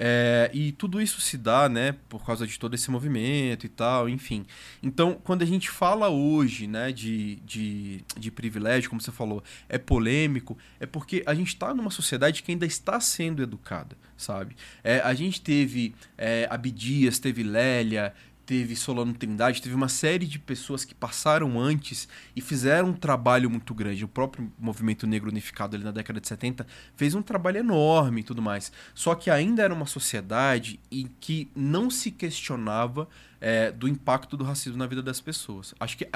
É, 0.00 0.48
e 0.54 0.70
tudo 0.70 1.02
isso 1.02 1.20
se 1.20 1.36
dá, 1.36 1.68
né, 1.68 1.96
por 2.08 2.24
causa 2.24 2.46
de 2.46 2.56
todo 2.56 2.72
esse 2.74 2.88
movimento 2.88 3.66
e 3.66 3.68
tal, 3.68 4.08
enfim. 4.08 4.46
Então, 4.80 5.18
quando 5.24 5.42
a 5.42 5.44
gente 5.44 5.68
fala 5.68 6.08
hoje, 6.08 6.68
né, 6.68 6.92
de, 6.92 7.36
de, 7.44 8.04
de 8.16 8.30
privilégio, 8.30 8.88
como 8.88 9.02
você 9.02 9.10
falou, 9.10 9.42
é 9.68 9.76
polêmico, 9.76 10.56
é 10.78 10.86
porque 10.86 11.24
a 11.26 11.34
gente 11.34 11.48
está 11.48 11.74
numa 11.74 11.90
sociedade 11.90 12.44
que 12.44 12.52
ainda 12.52 12.64
está 12.64 13.00
sendo 13.00 13.42
educada, 13.42 13.96
sabe? 14.16 14.56
É, 14.84 15.00
a 15.00 15.12
gente 15.14 15.40
teve 15.40 15.92
é, 16.16 16.46
Abdias, 16.48 17.18
teve 17.18 17.42
Lélia, 17.42 18.14
teve 18.48 18.74
Solano 18.74 19.12
Trindade, 19.12 19.60
teve 19.60 19.74
uma 19.74 19.90
série 19.90 20.24
de 20.24 20.38
pessoas 20.38 20.82
que 20.82 20.94
passaram 20.94 21.60
antes 21.60 22.08
e 22.34 22.40
fizeram 22.40 22.88
um 22.88 22.92
trabalho 22.94 23.50
muito 23.50 23.74
grande. 23.74 24.06
O 24.06 24.08
próprio 24.08 24.50
movimento 24.58 25.06
negro 25.06 25.28
unificado 25.28 25.76
ali 25.76 25.84
na 25.84 25.90
década 25.90 26.18
de 26.18 26.26
70 26.26 26.66
fez 26.96 27.14
um 27.14 27.20
trabalho 27.20 27.58
enorme 27.58 28.22
e 28.22 28.24
tudo 28.24 28.40
mais. 28.40 28.72
Só 28.94 29.14
que 29.14 29.30
ainda 29.30 29.62
era 29.62 29.74
uma 29.74 29.84
sociedade 29.84 30.80
em 30.90 31.10
que 31.20 31.50
não 31.54 31.90
se 31.90 32.10
questionava 32.10 33.06
é, 33.38 33.70
do 33.70 33.86
impacto 33.86 34.34
do 34.34 34.44
racismo 34.44 34.78
na 34.78 34.86
vida 34.86 35.02
das 35.02 35.20
pessoas. 35.20 35.74
Acho 35.78 35.98
que, 35.98 36.08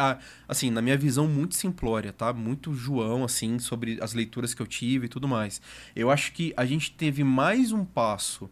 assim, 0.48 0.70
na 0.70 0.80
minha 0.80 0.96
visão 0.96 1.28
muito 1.28 1.54
simplória, 1.54 2.14
tá? 2.14 2.32
Muito 2.32 2.74
João, 2.74 3.24
assim, 3.24 3.58
sobre 3.58 3.98
as 4.00 4.14
leituras 4.14 4.54
que 4.54 4.62
eu 4.62 4.66
tive 4.66 5.04
e 5.04 5.08
tudo 5.08 5.28
mais. 5.28 5.60
Eu 5.94 6.10
acho 6.10 6.32
que 6.32 6.54
a 6.56 6.64
gente 6.64 6.92
teve 6.92 7.22
mais 7.22 7.72
um 7.72 7.84
passo 7.84 8.50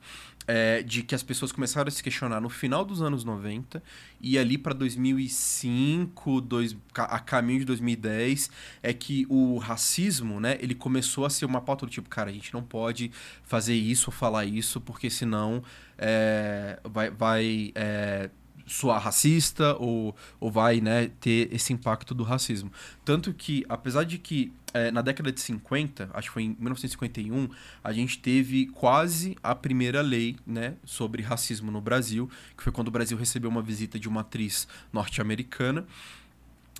é, 0.52 0.82
de 0.82 1.04
que 1.04 1.14
as 1.14 1.22
pessoas 1.22 1.52
começaram 1.52 1.86
a 1.86 1.90
se 1.92 2.02
questionar 2.02 2.40
no 2.40 2.48
final 2.48 2.84
dos 2.84 3.00
anos 3.00 3.22
90 3.22 3.80
e 4.20 4.36
ali 4.36 4.58
para 4.58 4.74
2005, 4.74 6.40
dois, 6.40 6.76
a 6.92 7.20
caminho 7.20 7.60
de 7.60 7.66
2010, 7.66 8.50
é 8.82 8.92
que 8.92 9.24
o 9.28 9.58
racismo, 9.58 10.40
né, 10.40 10.58
ele 10.60 10.74
começou 10.74 11.24
a 11.24 11.30
ser 11.30 11.44
uma 11.44 11.60
pauta 11.60 11.86
do 11.86 11.92
tipo, 11.92 12.08
cara, 12.08 12.30
a 12.30 12.32
gente 12.32 12.52
não 12.52 12.64
pode 12.64 13.12
fazer 13.44 13.74
isso 13.74 14.10
ou 14.10 14.12
falar 14.12 14.44
isso, 14.44 14.80
porque 14.80 15.08
senão 15.08 15.62
é, 15.96 16.80
vai, 16.82 17.10
vai 17.10 17.70
é, 17.76 18.28
soar 18.70 19.02
racista 19.02 19.76
ou, 19.78 20.14
ou 20.38 20.50
vai 20.50 20.80
né, 20.80 21.10
ter 21.20 21.52
esse 21.52 21.72
impacto 21.72 22.14
do 22.14 22.22
racismo. 22.22 22.70
Tanto 23.04 23.34
que, 23.34 23.64
apesar 23.68 24.04
de 24.04 24.16
que 24.16 24.52
é, 24.72 24.90
na 24.92 25.02
década 25.02 25.32
de 25.32 25.40
50, 25.40 26.10
acho 26.14 26.28
que 26.28 26.34
foi 26.34 26.44
em 26.44 26.56
1951, 26.58 27.48
a 27.82 27.92
gente 27.92 28.18
teve 28.18 28.66
quase 28.66 29.36
a 29.42 29.54
primeira 29.54 30.00
lei 30.00 30.36
né, 30.46 30.74
sobre 30.84 31.22
racismo 31.22 31.72
no 31.72 31.80
Brasil, 31.80 32.30
que 32.56 32.62
foi 32.62 32.72
quando 32.72 32.88
o 32.88 32.92
Brasil 32.92 33.18
recebeu 33.18 33.50
uma 33.50 33.62
visita 33.62 33.98
de 33.98 34.08
uma 34.08 34.20
atriz 34.20 34.68
norte-americana 34.92 35.84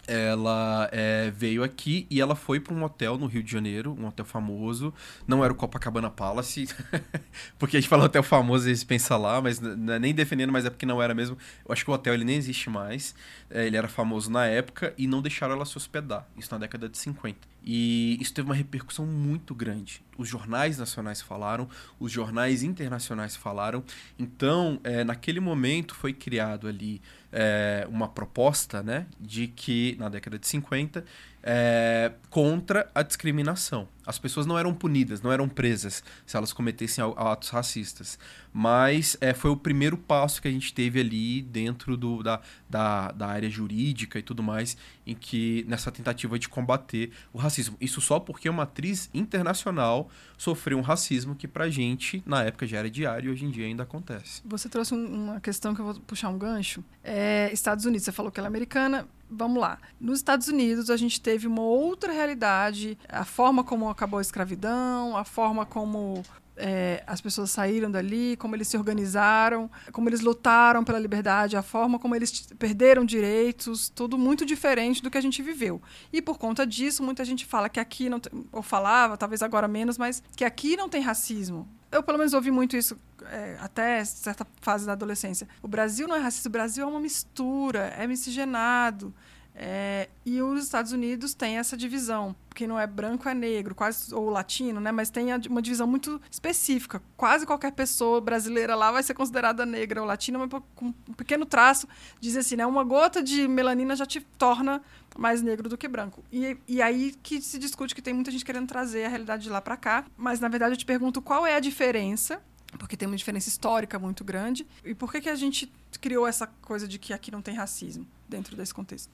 ela 0.07 0.89
é, 0.93 1.31
veio 1.31 1.63
aqui 1.63 2.07
e 2.11 2.21
ela 2.21 2.35
foi 2.35 2.61
para 2.61 2.75
um 2.75 2.83
hotel 2.83 3.19
no 3.19 3.27
Rio 3.27 3.43
de 3.43 3.51
Janeiro, 3.51 3.97
um 3.99 4.07
hotel 4.07 4.25
famoso. 4.25 4.93
Não 5.27 5.45
era 5.45 5.53
o 5.53 5.57
Copacabana 5.57 6.11
Palace, 6.11 6.69
porque 7.59 7.77
a 7.77 7.81
gente 7.81 7.89
fala 7.89 8.05
hotel 8.05 8.23
famoso 8.23 8.67
e 8.69 8.71
eles 8.71 8.85
pensam 8.85 9.21
lá, 9.21 9.41
mas 9.41 9.63
é 9.63 9.99
nem 9.99 10.15
defendendo, 10.15 10.53
mas 10.53 10.65
é 10.65 10.71
porque 10.71 10.87
não 10.87 11.03
era 11.03 11.15
mesmo. 11.15 11.37
Eu 11.67 11.73
acho 11.73 11.85
que 11.85 11.91
o 11.91 11.95
hotel 11.95 12.15
ele 12.15 12.25
nem 12.25 12.37
existe 12.37 12.71
mais. 12.71 13.15
É, 13.51 13.67
ele 13.67 13.77
era 13.77 13.89
famoso 13.89 14.31
na 14.31 14.47
época 14.47 14.95
e 14.97 15.07
não 15.07 15.23
deixaram 15.23 15.55
ela 15.55 15.65
se 15.65 15.77
hospedar. 15.77 16.27
Isso 16.37 16.49
na 16.53 16.59
década 16.59 16.89
de 16.89 16.99
50. 16.99 17.50
E 17.63 18.17
isso 18.21 18.33
teve 18.33 18.49
uma 18.49 18.55
repercussão 18.55 19.07
muito 19.07 19.55
grande. 19.55 20.03
Os 20.17 20.29
jornais 20.29 20.79
nacionais 20.79 21.21
falaram, 21.21 21.69
os 21.99 22.11
jornais 22.11 22.63
internacionais 22.63 23.37
falaram. 23.37 23.85
Então, 24.19 24.81
é, 24.83 25.05
naquele 25.05 25.41
momento 25.41 25.95
foi 25.95 26.13
criado 26.13 26.67
ali 26.67 27.01
é, 27.33 27.87
uma 27.91 28.09
proposta 28.09 28.83
né, 28.83 29.07
de 29.21 29.47
que, 29.49 29.97
na 29.99 30.09
década 30.09 30.39
de 30.39 30.47
50, 30.47 31.05
é, 31.43 32.13
contra 32.29 32.91
a 32.95 33.03
discriminação. 33.03 33.89
As 34.07 34.19
pessoas 34.19 34.45
não 34.45 34.59
eram 34.59 34.75
punidas, 34.75 35.23
não 35.23 35.31
eram 35.31 35.49
presas 35.49 36.03
se 36.27 36.37
elas 36.37 36.53
cometessem 36.53 37.05
atos 37.17 37.51
racistas. 37.51 38.19
Mas 38.53 39.17
é, 39.21 39.33
foi 39.33 39.51
o 39.51 39.57
primeiro 39.57 39.97
passo 39.97 40.43
que 40.43 40.49
a 40.49 40.51
gente 40.51 40.75
teve 40.75 40.99
ali 40.99 41.43
dentro 41.43 41.97
do, 41.97 42.23
da, 42.23 42.41
da, 42.69 43.13
da, 43.13 43.29
área 43.29 43.49
jurídica 43.49 44.19
e 44.19 44.23
tudo 44.23 44.43
mais, 44.43 44.77
em 45.07 45.15
que 45.15 45.65
nessa 45.69 45.93
tentativa 45.93 46.39
de 46.39 46.49
combater 46.49 47.13
o 47.33 47.39
racismo. 47.39 47.77
Isso 47.81 48.01
só 48.01 48.19
porque 48.19 48.49
uma 48.49 48.65
atriz 48.65 49.09
internacional 49.15 50.11
sofreu 50.37 50.79
um 50.79 50.83
racismo 50.83 51.37
que 51.37 51.47
pra 51.47 51.71
gente, 51.71 52.23
na 52.27 52.43
época, 52.43 52.67
já 52.67 52.79
era 52.79 52.91
diário 52.91 53.29
e 53.29 53.33
hoje 53.33 53.45
em 53.45 53.51
dia 53.51 53.67
ainda 53.67 53.85
acontece. 53.85 54.43
Você 54.45 54.69
trouxe 54.69 54.93
um, 54.93 55.25
uma 55.25 55.41
questão 55.41 55.73
que 55.75 55.81
eu 55.81 55.85
vou 55.85 55.95
puxar 56.01 56.31
um 56.31 56.39
gancho. 56.39 56.83
É, 57.05 57.49
Estados 57.53 57.85
Unidos, 57.85 58.05
você 58.05 58.13
falou 58.13 58.33
que 58.33 58.41
ela 58.41 58.49
é 58.49 58.51
americana, 58.51 59.07
vamos 59.31 59.61
lá. 59.61 59.79
Nos 60.01 60.19
Estados 60.19 60.49
Unidos, 60.49 60.91
a 60.91 60.97
gente 60.97 61.21
teve 61.21 61.47
uma 61.47 61.63
outra 61.63 62.13
realidade, 62.13 62.99
a 63.09 63.25
forma 63.25 63.63
como 63.63 63.89
acabou 63.89 64.19
a 64.19 64.23
escravidão, 64.23 65.17
a 65.17 65.25
forma 65.25 65.65
como 65.65 66.23
é, 66.61 67.03
as 67.07 67.21
pessoas 67.21 67.51
saíram 67.51 67.91
dali, 67.91 68.37
como 68.37 68.55
eles 68.55 68.69
se 68.69 68.77
organizaram, 68.77 69.71
como 69.93 70.09
eles 70.09 70.21
lutaram 70.21 70.85
pela 70.85 70.99
liberdade, 70.99 71.57
a 71.57 71.63
forma 71.63 71.99
como 71.99 72.15
eles 72.15 72.49
perderam 72.59 73.05
direitos, 73.05 73.89
tudo 73.89 74.19
muito 74.19 74.45
diferente 74.45 75.03
do 75.03 75.11
que 75.11 75.19
a 75.19 75.21
gente 75.21 75.43
viveu. 75.43 75.81
E 76.13 76.21
por 76.21 76.39
conta 76.39 76.67
disso, 76.67 77.03
muita 77.03 77.25
gente 77.25 77.47
fala 77.47 77.69
que 77.69 77.81
aqui 77.81 78.09
não 78.09 78.21
tem, 78.21 78.47
ou 78.53 78.63
falava, 78.63 79.17
talvez 79.17 79.43
agora 79.43 79.67
menos, 79.67 79.97
mas 79.97 80.23
que 80.37 80.45
aqui 80.45 80.77
não 80.77 80.89
tem 80.89 81.01
racismo. 81.01 81.67
Eu, 81.91 82.03
pelo 82.03 82.19
menos, 82.19 82.33
ouvi 82.35 82.53
muito 82.53 82.77
isso 82.77 82.97
é, 83.27 83.57
até 83.61 84.05
certa 84.05 84.47
fase 84.61 84.87
da 84.87 84.93
adolescência. 84.93 85.49
O 85.61 85.67
Brasil 85.67 86.07
não 86.07 86.15
é 86.15 86.21
racista, 86.21 86.49
o 86.49 86.53
Brasil 86.53 86.85
é 86.85 86.87
uma 86.87 87.01
mistura, 87.01 87.93
é 87.99 88.07
miscigenado. 88.07 89.13
É, 89.55 90.09
e 90.25 90.41
os 90.41 90.65
Estados 90.65 90.93
Unidos 90.93 91.35
têm 91.35 91.59
essa 91.59 91.77
divisão. 91.77 92.35
Quem 92.55 92.67
não 92.67 92.79
é 92.79 92.87
branco 92.87 93.29
é 93.29 93.35
negro, 93.35 93.75
quase 93.75 94.15
ou 94.15 94.31
latino, 94.31 94.81
né? 94.81 94.91
Mas 94.91 95.11
tem 95.11 95.29
uma 95.49 95.61
divisão 95.61 95.87
muito 95.87 96.21
específica. 96.31 97.03
Quase 97.17 97.45
qualquer 97.45 97.73
pessoa 97.73 98.21
brasileira 98.21 98.75
lá 98.75 98.91
vai 98.91 99.03
ser 99.03 99.15
considerada 99.15 99.67
negra 99.67 100.01
ou 100.01 100.07
latina, 100.07 100.39
mas 100.39 100.49
com 100.75 100.87
um 100.87 101.13
pequeno 101.15 101.45
traço 101.45 101.87
diz 102.21 102.37
assim, 102.37 102.57
né? 102.57 102.65
Uma 102.67 102.85
gota 102.85 103.23
de 103.23 103.47
melanina 103.47 103.95
já 103.95 104.07
te 104.07 104.21
torna 104.39 104.81
mais 105.19 105.43
negro 105.43 105.69
do 105.69 105.77
que 105.77 105.89
branco. 105.89 106.25
E, 106.33 106.57
e 106.67 106.81
aí 106.81 107.15
que 107.23 107.41
se 107.41 107.59
discute 107.59 107.95
que 107.95 108.03
tem 108.03 108.15
muita 108.15 108.31
gente 108.31 108.45
querendo 108.45 108.67
trazer 108.67 109.05
a 109.05 109.09
realidade 109.09 109.43
de 109.43 109.51
lá 109.51 109.61
para 109.61 109.77
cá. 109.77 110.05
Mas 110.17 110.41
na 110.41 110.49
verdade 110.49 110.75
eu 110.75 110.79
te 110.79 110.87
pergunto 110.87 111.21
qual 111.21 111.47
é 111.47 111.55
a 111.55 111.61
diferença 111.61 112.41
porque 112.79 112.97
tem 112.97 113.09
uma 113.09 113.17
diferença 113.17 113.49
histórica 113.49 113.99
muito 113.99 114.25
grande. 114.25 114.67
E 114.85 114.95
por 114.95 115.11
que, 115.11 115.21
que 115.21 115.29
a 115.29 115.35
gente 115.35 115.71
criou 116.01 116.27
essa 116.27 116.47
coisa 116.47 116.87
de 116.87 116.99
que 116.99 117.13
aqui 117.13 117.31
não 117.31 117.43
tem 117.43 117.55
racismo 117.55 118.07
dentro 118.29 118.57
desse 118.57 118.73
contexto? 118.73 119.11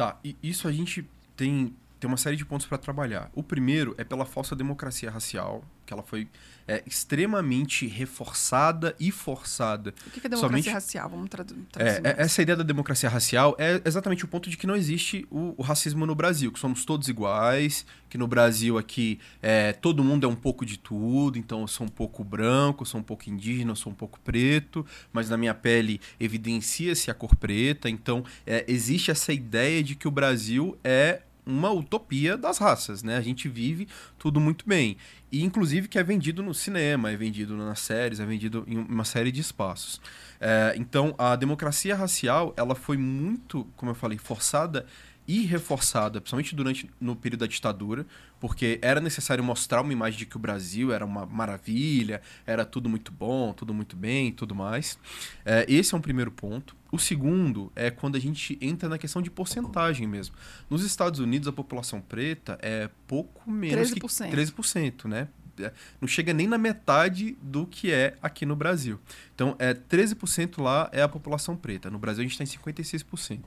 Tá, 0.00 0.18
e 0.24 0.34
isso 0.42 0.66
a 0.66 0.72
gente 0.72 1.06
tem, 1.36 1.76
tem 2.00 2.08
uma 2.08 2.16
série 2.16 2.34
de 2.34 2.46
pontos 2.46 2.66
para 2.66 2.78
trabalhar. 2.78 3.30
O 3.34 3.42
primeiro 3.42 3.94
é 3.98 4.04
pela 4.04 4.24
falsa 4.24 4.56
democracia 4.56 5.10
racial, 5.10 5.62
que 5.84 5.92
ela 5.92 6.02
foi 6.02 6.26
é, 6.66 6.82
extremamente 6.86 7.86
reforçada 7.86 8.96
e 8.98 9.10
forçada. 9.10 9.92
O 10.06 10.10
que 10.10 10.18
é 10.18 10.30
democracia 10.30 10.48
Somente... 10.48 10.70
racial? 10.70 11.10
Vamos 11.10 11.28
traduzir. 11.28 11.66
É, 11.76 12.00
é, 12.02 12.14
essa 12.16 12.40
ideia 12.40 12.56
da 12.56 12.62
democracia 12.62 13.08
racial 13.08 13.54
é 13.58 13.82
exatamente 13.84 14.24
o 14.24 14.28
ponto 14.28 14.48
de 14.48 14.56
que 14.56 14.66
não 14.66 14.74
existe 14.74 15.26
o, 15.30 15.54
o 15.58 15.62
racismo 15.62 16.06
no 16.06 16.14
Brasil, 16.14 16.50
que 16.50 16.58
somos 16.58 16.86
todos 16.86 17.08
iguais, 17.08 17.84
que 18.08 18.16
no 18.16 18.26
Brasil 18.26 18.78
aqui 18.78 19.20
é, 19.42 19.72
todo 19.74 20.02
mundo 20.02 20.24
é 20.24 20.28
um 20.28 20.34
pouco 20.34 20.64
de 20.64 20.78
tudo, 20.78 21.38
então 21.38 21.60
eu 21.60 21.68
sou 21.68 21.86
um 21.86 21.90
pouco 21.90 22.24
branco, 22.24 22.82
eu 22.82 22.86
sou 22.86 23.00
um 23.00 23.04
pouco 23.04 23.28
indígena, 23.28 23.72
eu 23.72 23.76
sou 23.76 23.92
um 23.92 23.94
pouco 23.94 24.18
preto, 24.20 24.86
mas 25.12 25.28
na 25.28 25.36
minha 25.36 25.54
pele 25.54 26.00
evidencia-se 26.18 27.10
a 27.10 27.14
cor 27.14 27.36
preta, 27.36 27.90
então 27.90 28.24
é, 28.46 28.64
existe 28.66 29.10
essa 29.10 29.34
ideia 29.34 29.82
de 29.82 29.94
que 29.94 30.08
o 30.08 30.10
Brasil 30.10 30.78
é 30.82 31.22
uma 31.44 31.70
utopia 31.70 32.36
das 32.36 32.58
raças, 32.58 33.02
né? 33.02 33.16
A 33.16 33.20
gente 33.20 33.48
vive 33.48 33.88
tudo 34.18 34.40
muito 34.40 34.64
bem. 34.66 34.96
E, 35.32 35.44
inclusive, 35.44 35.88
que 35.88 35.98
é 35.98 36.02
vendido 36.02 36.42
no 36.42 36.52
cinema, 36.52 37.10
é 37.10 37.16
vendido 37.16 37.56
nas 37.56 37.80
séries, 37.80 38.20
é 38.20 38.26
vendido 38.26 38.64
em 38.66 38.76
uma 38.76 39.04
série 39.04 39.30
de 39.30 39.40
espaços. 39.40 40.00
É, 40.40 40.74
então, 40.76 41.14
a 41.18 41.36
democracia 41.36 41.94
racial, 41.94 42.52
ela 42.56 42.74
foi 42.74 42.96
muito, 42.96 43.66
como 43.76 43.90
eu 43.90 43.94
falei, 43.94 44.18
forçada 44.18 44.86
e 45.30 45.46
reforçada, 45.46 46.20
principalmente 46.20 46.56
durante 46.56 46.90
no 47.00 47.14
período 47.14 47.42
da 47.42 47.46
ditadura, 47.46 48.04
porque 48.40 48.80
era 48.82 49.00
necessário 49.00 49.44
mostrar 49.44 49.80
uma 49.80 49.92
imagem 49.92 50.18
de 50.18 50.26
que 50.26 50.34
o 50.34 50.40
Brasil 50.40 50.92
era 50.92 51.04
uma 51.04 51.24
maravilha, 51.24 52.20
era 52.44 52.64
tudo 52.64 52.88
muito 52.88 53.12
bom, 53.12 53.52
tudo 53.52 53.72
muito 53.72 53.94
bem 53.94 54.28
e 54.28 54.32
tudo 54.32 54.56
mais. 54.56 54.98
É, 55.44 55.64
esse 55.68 55.94
é 55.94 55.96
um 55.96 56.00
primeiro 56.00 56.32
ponto. 56.32 56.74
O 56.90 56.98
segundo 56.98 57.70
é 57.76 57.92
quando 57.92 58.16
a 58.16 58.18
gente 58.18 58.58
entra 58.60 58.88
na 58.88 58.98
questão 58.98 59.22
de 59.22 59.30
porcentagem 59.30 60.04
mesmo. 60.04 60.34
Nos 60.68 60.82
Estados 60.84 61.20
Unidos, 61.20 61.46
a 61.46 61.52
população 61.52 62.00
preta 62.00 62.58
é 62.60 62.90
pouco 63.06 63.48
menos 63.48 63.88
13%. 63.92 64.30
que 64.30 64.36
13%, 64.36 65.04
né? 65.04 65.28
É, 65.60 65.72
não 66.00 66.08
chega 66.08 66.32
nem 66.32 66.48
na 66.48 66.58
metade 66.58 67.38
do 67.40 67.68
que 67.68 67.92
é 67.92 68.16
aqui 68.20 68.44
no 68.44 68.56
Brasil. 68.56 68.98
Então, 69.32 69.54
é 69.60 69.74
13% 69.74 70.60
lá 70.60 70.88
é 70.90 71.02
a 71.02 71.08
população 71.08 71.56
preta. 71.56 71.88
No 71.88 72.00
Brasil, 72.00 72.22
a 72.22 72.26
gente 72.26 72.32
está 72.32 72.42
em 72.42 72.74
56%. 72.74 73.44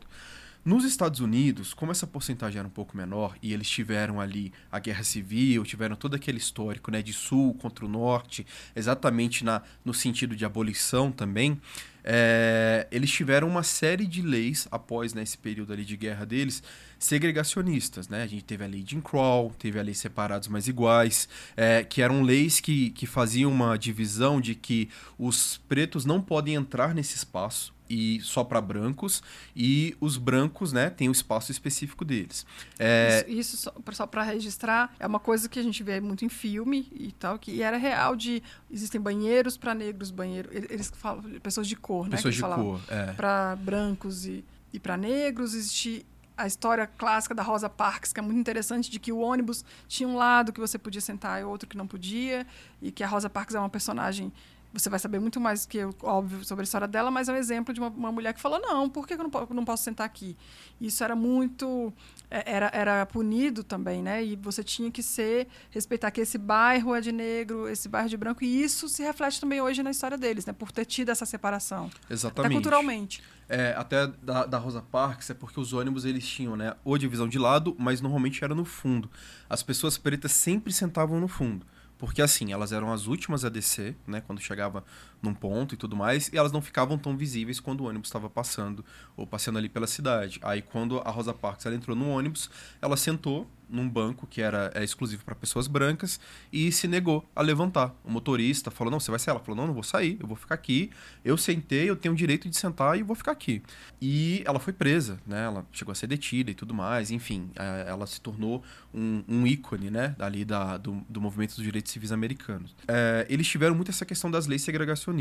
Nos 0.66 0.86
Estados 0.86 1.20
Unidos, 1.20 1.74
como 1.74 1.92
essa 1.92 2.08
porcentagem 2.08 2.60
era 2.60 2.68
um 2.68 2.72
pouco 2.72 2.96
menor 2.96 3.36
e 3.42 3.52
eles 3.52 3.70
tiveram 3.70 4.22
ali 4.22 4.54
a 4.72 4.80
guerra 4.80 5.04
civil, 5.04 5.66
tiveram 5.66 5.94
todo 5.94 6.16
aquele 6.16 6.38
histórico 6.38 6.90
né, 6.90 7.02
de 7.02 7.12
sul 7.12 7.54
contra 7.56 7.86
o 7.86 7.88
norte, 7.90 8.48
exatamente 8.74 9.44
na, 9.44 9.62
no 9.84 9.94
sentido 9.94 10.38
de 10.38 10.46
abolição 10.46 11.12
também, 11.12 11.60
é, 12.02 12.88
eles 12.92 13.12
tiveram 13.12 13.48
uma 13.48 13.64
série 13.64 14.06
de 14.06 14.22
leis 14.22 14.66
após 14.72 15.14
né, 15.14 15.24
esse 15.24 15.38
período 15.38 15.74
ali 15.74 15.84
de 15.84 15.98
guerra 15.98 16.26
deles 16.26 16.64
segregacionistas, 16.98 18.08
né? 18.08 18.24
A 18.24 18.28
gente 18.28 18.46
teve 18.46 18.64
a 18.64 18.68
lei 18.68 18.84
Jim 18.88 19.02
Crow, 19.02 19.54
teve 19.60 19.78
a 19.78 19.84
lei 19.84 19.94
Separados 19.94 20.48
Mais 20.48 20.70
Iguais, 20.70 21.28
é, 21.56 21.84
que 21.84 22.02
eram 22.02 22.22
leis 22.22 22.62
que, 22.62 22.92
que 22.92 23.06
faziam 23.06 23.52
uma 23.52 23.78
divisão 23.78 24.40
de 24.40 24.56
que 24.56 24.90
os 25.18 25.62
pretos 25.68 26.06
não 26.06 26.22
podem 26.22 26.56
entrar 26.56 26.94
nesse 26.94 27.18
espaço, 27.18 27.74
e 27.94 28.20
só 28.22 28.44
para 28.44 28.60
brancos 28.60 29.22
e 29.56 29.96
os 30.02 30.18
brancos, 30.18 30.74
né, 30.74 30.90
têm 30.90 31.08
o 31.08 31.10
um 31.10 31.12
espaço 31.12 31.52
específico 31.52 32.04
deles. 32.04 32.46
É... 32.80 33.26
Isso, 33.28 33.58
isso, 33.58 33.72
só 33.92 34.08
para 34.08 34.24
registrar 34.24 34.94
é 35.00 35.06
uma 35.06 35.20
coisa 35.20 35.48
que 35.48 35.60
a 35.60 35.64
gente 35.64 35.84
vê 35.84 36.02
muito 36.02 36.26
em 36.26 36.30
filme 36.30 36.88
e 36.92 37.12
tal, 37.12 37.38
que 37.38 37.62
era 37.62 37.78
real 37.78 38.16
de 38.16 38.42
existem 38.72 39.00
banheiros 39.00 39.58
para 39.58 39.76
negros, 39.76 40.10
banheiro 40.10 40.50
eles 40.52 40.92
falam 40.96 41.22
pessoas 41.42 41.68
de 41.68 41.76
cor, 41.76 42.10
né, 42.10 42.18
pessoas 42.18 42.36
de 42.36 42.42
cor, 42.42 42.82
é. 42.90 43.14
para 43.14 43.56
brancos 43.58 44.26
e, 44.26 44.44
e 44.72 44.80
para 44.80 44.98
negros 44.98 45.54
existe 45.54 46.06
a 46.36 46.48
história 46.48 46.88
clássica 46.88 47.36
da 47.36 47.44
Rosa 47.44 47.70
Parks, 47.70 48.12
que 48.12 48.20
é 48.20 48.24
muito 48.24 48.40
interessante, 48.40 48.90
de 48.90 49.00
que 49.00 49.12
o 49.12 49.20
ônibus 49.20 49.64
tinha 49.88 50.10
um 50.10 50.16
lado 50.16 50.52
que 50.52 50.60
você 50.60 50.80
podia 50.80 51.00
sentar 51.00 51.40
e 51.40 51.44
outro 51.44 51.70
que 51.70 51.78
não 51.78 51.86
podia, 51.86 52.48
e 52.82 52.92
que 52.92 53.04
a 53.04 53.08
Rosa 53.08 53.30
Parks 53.30 53.54
é 53.54 53.60
uma 53.60 53.70
personagem 53.70 54.34
você 54.74 54.90
vai 54.90 54.98
saber 54.98 55.20
muito 55.20 55.40
mais 55.40 55.66
que 55.66 55.78
eu, 55.78 55.96
óbvio, 56.02 56.44
sobre 56.44 56.64
a 56.64 56.66
história 56.66 56.88
dela, 56.88 57.12
mas 57.12 57.30
é 57.30 57.34
um 57.34 57.36
exemplo 57.36 57.74
de 57.74 57.80
uma, 57.80 57.90
uma 57.90 58.12
mulher 58.12 58.34
que 58.34 58.42
falou: 58.42 58.60
não, 58.60 58.90
por 58.90 59.08
que 59.08 59.14
eu 59.14 59.18
não, 59.20 59.48
não 59.52 59.64
posso 59.64 59.84
sentar 59.84 60.06
aqui? 60.06 60.36
Isso 60.82 61.04
era 61.04 61.16
muito. 61.16 61.94
É, 62.30 62.52
era, 62.52 62.72
era 62.74 63.06
punido 63.06 63.64
também, 63.64 64.02
né? 64.02 64.24
E 64.26 64.36
você 64.36 64.64
tinha 64.64 64.90
que 64.90 65.04
ser, 65.04 65.48
respeitar 65.70 66.10
que 66.10 66.22
esse 66.22 66.40
bairro 66.40 66.96
é 66.96 67.02
de 67.02 67.12
negro, 67.12 67.70
esse 67.70 67.88
bairro 67.88 68.08
é 68.08 68.10
de 68.10 68.18
branco, 68.18 68.44
e 68.44 68.64
isso 68.64 68.90
se 68.90 69.04
reflete 69.04 69.40
também 69.40 69.62
hoje 69.62 69.84
na 69.84 69.92
história 69.92 70.18
deles, 70.18 70.46
né? 70.46 70.54
Por 70.54 70.72
ter 70.72 70.86
tido 70.86 71.10
essa 71.10 71.26
separação. 71.26 71.92
Exatamente. 72.10 72.48
Até 72.48 72.56
culturalmente. 72.56 73.24
É, 73.48 73.76
até 73.78 74.08
da, 74.08 74.46
da 74.46 74.58
Rosa 74.58 74.82
Parks 74.82 75.30
é 75.30 75.34
porque 75.36 75.60
os 75.60 75.74
ônibus 75.74 76.06
eles 76.06 76.26
tinham, 76.26 76.56
né? 76.56 76.76
Ou 76.84 76.98
divisão 76.98 77.28
de 77.28 77.38
lado, 77.38 77.76
mas 77.78 78.02
normalmente 78.02 78.44
era 78.44 78.56
no 78.56 78.66
fundo. 78.66 79.10
As 79.48 79.62
pessoas 79.62 79.98
pretas 79.98 80.32
sempre 80.32 80.74
sentavam 80.74 81.20
no 81.20 81.28
fundo. 81.28 81.64
Porque 82.04 82.22
assim, 82.22 82.52
elas 82.52 82.74
eram 82.74 82.92
as 82.92 83.08
últimas 83.08 83.46
a 83.46 83.50
descer, 83.50 83.96
né? 84.06 84.20
Quando 84.20 84.42
chegava 84.42 84.84
num 85.24 85.34
ponto 85.34 85.74
e 85.74 85.78
tudo 85.78 85.96
mais, 85.96 86.30
e 86.34 86.38
elas 86.38 86.52
não 86.52 86.62
ficavam 86.62 86.98
tão 86.98 87.16
visíveis 87.16 87.60
quando 87.60 87.82
o 87.82 87.88
ônibus 87.88 88.10
estava 88.10 88.30
passando 88.30 88.84
ou 89.16 89.26
passeando 89.26 89.58
ali 89.58 89.70
pela 89.70 89.88
cidade. 89.88 90.40
Aí 90.44 90.62
quando 90.62 91.00
a 91.00 91.10
Rosa 91.10 91.34
Parks 91.34 91.66
ela 91.66 91.76
entrou 91.76 91.96
no 91.96 92.10
ônibus, 92.10 92.50
ela 92.82 92.98
sentou 92.98 93.50
num 93.70 93.90
banco 93.90 94.28
que 94.28 94.42
era 94.42 94.72
é, 94.76 94.84
exclusivo 94.84 95.24
para 95.26 95.34
pessoas 95.34 95.68
brancas 95.68 96.20
e 96.52 96.72
se 96.72 96.88
negou 96.88 97.28
a 97.36 97.42
levantar. 97.42 97.96
O 98.04 98.12
motorista 98.12 98.70
falou: 98.70 98.92
"Não, 98.92 99.00
você 99.00 99.10
vai 99.10 99.20
sair". 99.20 99.32
Ela 99.32 99.40
falou: 99.40 99.56
"Não, 99.56 99.68
não 99.68 99.74
vou 99.74 99.82
sair, 99.82 100.18
eu 100.20 100.28
vou 100.28 100.38
ficar 100.38 100.54
aqui. 100.54 100.92
Eu 101.26 101.38
sentei, 101.38 101.90
eu 101.90 101.96
tenho 101.96 102.14
o 102.14 102.18
direito 102.18 102.48
de 102.48 102.56
sentar 102.56 102.98
e 103.00 103.02
vou 103.02 103.16
ficar 103.16 103.32
aqui". 103.32 103.64
E 104.00 104.44
ela 104.46 104.60
foi 104.60 104.74
presa, 104.74 105.20
né? 105.26 105.46
Ela 105.46 105.66
chegou 105.72 105.92
a 105.92 105.96
ser 105.96 106.06
detida 106.08 106.52
e 106.52 106.54
tudo 106.54 106.74
mais, 106.74 107.10
enfim, 107.10 107.50
ela 107.88 108.06
se 108.06 108.22
tornou 108.22 108.64
um, 108.94 109.24
um 109.28 109.48
ícone, 109.48 109.90
né, 109.90 110.16
ali 110.20 110.46
da, 110.46 110.78
do, 110.78 111.04
do 111.10 111.20
movimento 111.20 111.56
dos 111.56 111.64
direitos 111.64 111.92
civis 111.92 112.12
americanos. 112.12 112.76
É, 112.88 113.26
eles 113.30 113.48
tiveram 113.48 113.74
muito 113.74 113.90
essa 113.90 114.06
questão 114.06 114.30
das 114.30 114.46
leis 114.46 114.62
segregacionistas. 114.62 115.13